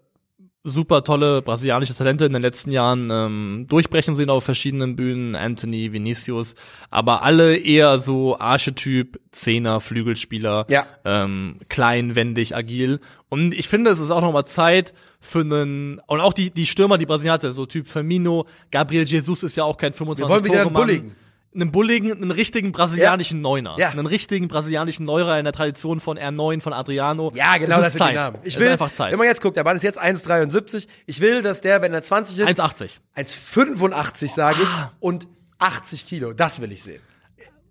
super 0.62 1.02
tolle 1.04 1.40
brasilianische 1.40 1.94
Talente 1.94 2.26
in 2.26 2.32
den 2.34 2.42
letzten 2.42 2.70
Jahren 2.70 3.08
ähm, 3.10 3.66
durchbrechen 3.68 4.14
sehen 4.14 4.28
auf 4.28 4.44
verschiedenen 4.44 4.94
Bühnen, 4.94 5.34
Anthony, 5.34 5.92
Vinicius, 5.92 6.54
aber 6.90 7.22
alle 7.22 7.56
eher 7.56 7.98
so 7.98 8.38
Archetyp, 8.38 9.18
Zehner, 9.32 9.80
Flügelspieler, 9.80 10.66
Ja. 10.68 10.86
ähm, 11.04 11.56
klein, 11.70 12.14
wendig, 12.14 12.54
agil. 12.54 13.00
Und 13.30 13.54
ich 13.54 13.68
finde, 13.68 13.90
es 13.90 14.00
ist 14.00 14.10
auch 14.10 14.20
noch 14.20 14.32
mal 14.32 14.44
Zeit 14.44 14.92
für 15.20 15.40
einen, 15.40 16.00
und 16.06 16.20
auch 16.20 16.34
die, 16.34 16.50
die 16.50 16.66
Stürmer, 16.66 16.98
die 16.98 17.06
Brasilien 17.06 17.32
hatte, 17.32 17.52
so 17.52 17.64
Typ 17.64 17.86
Firmino, 17.86 18.46
Gabriel 18.70 19.04
Jesus 19.06 19.42
ist 19.42 19.56
ja 19.56 19.64
auch 19.64 19.78
kein 19.78 19.92
25 19.94 20.24
Wir 20.24 20.28
wollen 20.28 20.44
wieder 20.44 20.64
Mann. 20.64 20.74
bulligen. 20.74 21.14
Einen 21.54 21.72
bulligen, 21.72 22.12
einen 22.12 22.30
richtigen 22.30 22.70
brasilianischen 22.72 23.40
Neuner. 23.40 23.74
Ja. 23.78 23.88
Einen 23.90 24.06
richtigen 24.06 24.46
brasilianischen 24.48 25.04
Neuner 25.04 25.38
in 25.38 25.44
der 25.44 25.52
Tradition 25.52 25.98
von 26.00 26.16
R9, 26.18 26.60
von 26.60 26.72
Adriano. 26.72 27.32
Ja, 27.34 27.56
genau, 27.56 27.76
es 27.78 27.82
das 27.84 27.92
ist 27.94 27.98
Zeit. 27.98 28.14
Namen. 28.14 28.38
Ich 28.44 28.58
will, 28.58 28.68
einfach 28.68 28.92
Zeit. 28.92 29.10
wenn 29.10 29.18
man 29.18 29.26
jetzt 29.26 29.40
guckt, 29.42 29.56
der 29.56 29.64
Mann 29.64 29.76
ist 29.76 29.82
jetzt 29.82 30.00
1,73. 30.00 30.86
Ich 31.06 31.20
will, 31.20 31.42
dass 31.42 31.60
der, 31.60 31.82
wenn 31.82 31.92
er 31.92 32.02
20 32.02 32.38
ist, 32.38 32.48
1,80. 32.60 32.98
1,85 33.16 34.28
sage 34.28 34.62
ich 34.62 34.68
Ah. 34.68 34.92
und 35.00 35.26
80 35.58 36.06
Kilo. 36.06 36.32
Das 36.32 36.60
will 36.60 36.70
ich 36.72 36.82
sehen. 36.82 37.00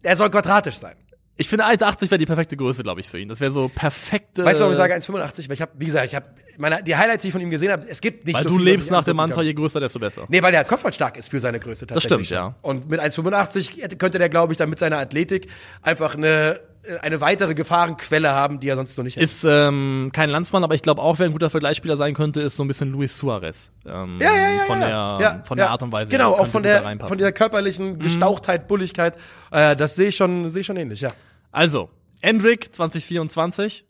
Er 0.04 0.16
soll 0.16 0.30
quadratisch 0.30 0.76
sein. 0.78 0.96
Ich 1.40 1.48
finde 1.48 1.66
1,80 1.66 2.12
wäre 2.12 2.18
die 2.18 2.26
perfekte 2.26 2.58
Größe, 2.58 2.84
glaube 2.84 3.00
ich, 3.00 3.08
für 3.08 3.18
ihn. 3.18 3.30
Das 3.30 3.40
wäre 3.40 3.50
so 3.52 3.70
perfekte. 3.74 4.44
Weißt 4.44 4.60
du, 4.60 4.64
warum 4.64 4.74
ich 4.74 4.78
sage 4.78 4.94
1,85? 4.94 5.48
Weil 5.48 5.54
ich 5.54 5.62
habe, 5.62 5.72
wie 5.78 5.86
gesagt, 5.86 6.06
ich 6.06 6.14
habe 6.14 6.26
meine 6.58 6.84
die 6.84 6.98
Highlights, 6.98 7.22
die 7.22 7.30
ich 7.30 7.32
von 7.32 7.42
ihm 7.42 7.50
gesehen 7.50 7.72
habe, 7.72 7.88
es 7.88 8.02
gibt 8.02 8.26
nicht 8.26 8.36
Weil 8.36 8.44
so 8.44 8.50
du 8.50 8.56
viel, 8.58 8.66
was 8.66 8.72
lebst 8.72 8.92
nach 8.92 9.06
dem 9.06 9.16
Mantra, 9.16 9.42
je 9.42 9.54
größer, 9.54 9.80
desto 9.80 10.00
besser. 10.00 10.26
Nee, 10.28 10.42
weil 10.44 10.52
der 10.52 10.66
kopfballstark 10.66 11.16
ist 11.18 11.30
für 11.30 11.40
seine 11.40 11.62
Größe 11.62 11.88
tatsächlich. 11.88 12.28
stimmt, 12.28 12.38
ja. 12.38 12.56
Und 12.62 12.90
mit 12.90 13.00
1,85 13.00 13.96
könnte 13.96 14.20
der, 14.20 14.28
glaube 14.28 14.52
ich, 14.52 14.58
dann 14.58 14.70
mit 14.70 14.80
seiner 14.80 14.98
Athletik 14.98 15.48
einfach 15.82 16.16
eine, 16.16 16.60
eine 17.02 17.22
weitere 17.22 17.54
Gefahrenquelle 17.54 18.34
haben, 18.34 18.60
die 18.60 18.68
er 18.68 18.76
sonst 18.76 18.98
noch 18.98 19.06
nicht 19.06 19.16
hätte. 19.16 19.24
Ist 19.24 19.46
ähm, 19.46 20.10
kein 20.12 20.30
Landsmann, 20.30 20.66
aber 20.66 20.76
ich 20.76 20.82
glaube 20.82 21.02
auch, 21.02 21.20
wer 21.20 21.28
ein 21.28 21.32
guter 21.32 21.50
Vergleichsspieler 21.50 21.96
sein 21.96 22.14
könnte, 22.14 22.42
ist 22.42 22.58
so 22.58 22.66
ein 22.66 22.68
bisschen 22.68 22.92
Luis 22.92 23.16
Suarez. 23.18 23.72
Ähm, 23.86 24.20
Ja, 24.22 24.36
ja, 24.36 24.50
ja, 24.52 24.64
von 24.66 24.80
der, 24.82 24.90
ja, 24.90 25.42
von 25.46 25.58
der 25.58 25.70
Art 25.70 25.84
und 25.84 25.94
Weise. 25.94 26.12
Genau, 26.12 26.32
Das 26.32 26.42
auch 26.42 26.48
von 26.48 26.64
der. 26.64 26.96
Mhm. 26.96 27.00
von 27.00 27.18
der 27.18 27.32
körperlichen 27.32 28.00
Gestauchtheit, 28.00 28.68
Bulligkeit. 28.68 29.16
Äh, 29.52 29.78
das 29.78 29.96
sehe 29.96 30.10
ich 30.10 30.18
schon, 30.18 30.50
sehe 30.50 30.60
ich 30.60 30.68
schon 30.68 30.76
ähnlich, 30.76 31.00
ja. 31.00 31.12
Also, 31.52 31.90
Endrick 32.22 32.76
2024. 32.76 33.86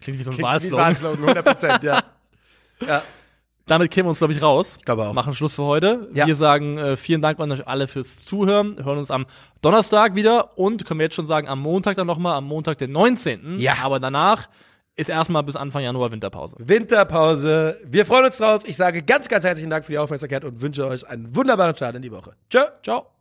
Klingt 0.00 0.18
wie 0.18 0.22
so 0.22 0.30
ein 0.30 0.42
Wahlslogan. 0.42 0.86
Wahlslogan, 0.86 1.22
100 1.22 1.44
Prozent, 1.44 1.82
ja. 1.82 2.02
ja. 2.86 3.02
Damit 3.66 3.90
kämen 3.90 4.06
wir 4.06 4.10
uns, 4.10 4.18
glaube 4.18 4.32
ich, 4.32 4.40
raus. 4.40 4.76
Ich 4.78 4.84
glaube 4.84 5.08
auch. 5.08 5.12
Machen 5.12 5.34
Schluss 5.34 5.56
für 5.56 5.64
heute. 5.64 6.08
Ja. 6.14 6.26
Wir 6.26 6.36
sagen 6.36 6.78
äh, 6.78 6.96
vielen 6.96 7.20
Dank 7.20 7.40
an 7.40 7.50
euch 7.50 7.66
alle 7.66 7.88
fürs 7.88 8.24
Zuhören. 8.24 8.82
Hören 8.84 8.98
uns 8.98 9.10
am 9.10 9.26
Donnerstag 9.60 10.14
wieder 10.14 10.56
und 10.56 10.86
können 10.86 11.00
wir 11.00 11.06
jetzt 11.06 11.16
schon 11.16 11.26
sagen, 11.26 11.48
am 11.48 11.60
Montag 11.60 11.96
dann 11.96 12.06
nochmal, 12.06 12.36
am 12.36 12.44
Montag, 12.44 12.78
den 12.78 12.92
19. 12.92 13.58
Ja. 13.58 13.78
Aber 13.82 13.98
danach 13.98 14.48
ist 14.94 15.10
erstmal 15.10 15.42
bis 15.42 15.56
Anfang 15.56 15.82
Januar 15.82 16.12
Winterpause. 16.12 16.56
Winterpause. 16.58 17.78
Wir 17.84 18.06
freuen 18.06 18.26
uns 18.26 18.38
drauf. 18.38 18.62
Ich 18.66 18.76
sage 18.76 19.02
ganz, 19.02 19.28
ganz 19.28 19.44
herzlichen 19.44 19.70
Dank 19.70 19.84
für 19.84 19.92
die 19.92 19.98
Aufmerksamkeit 19.98 20.44
und 20.44 20.60
wünsche 20.60 20.86
euch 20.86 21.06
einen 21.06 21.34
wunderbaren 21.34 21.74
Start 21.74 21.96
in 21.96 22.02
die 22.02 22.12
Woche. 22.12 22.34
Tschö. 22.48 22.60
Ciao. 22.84 23.15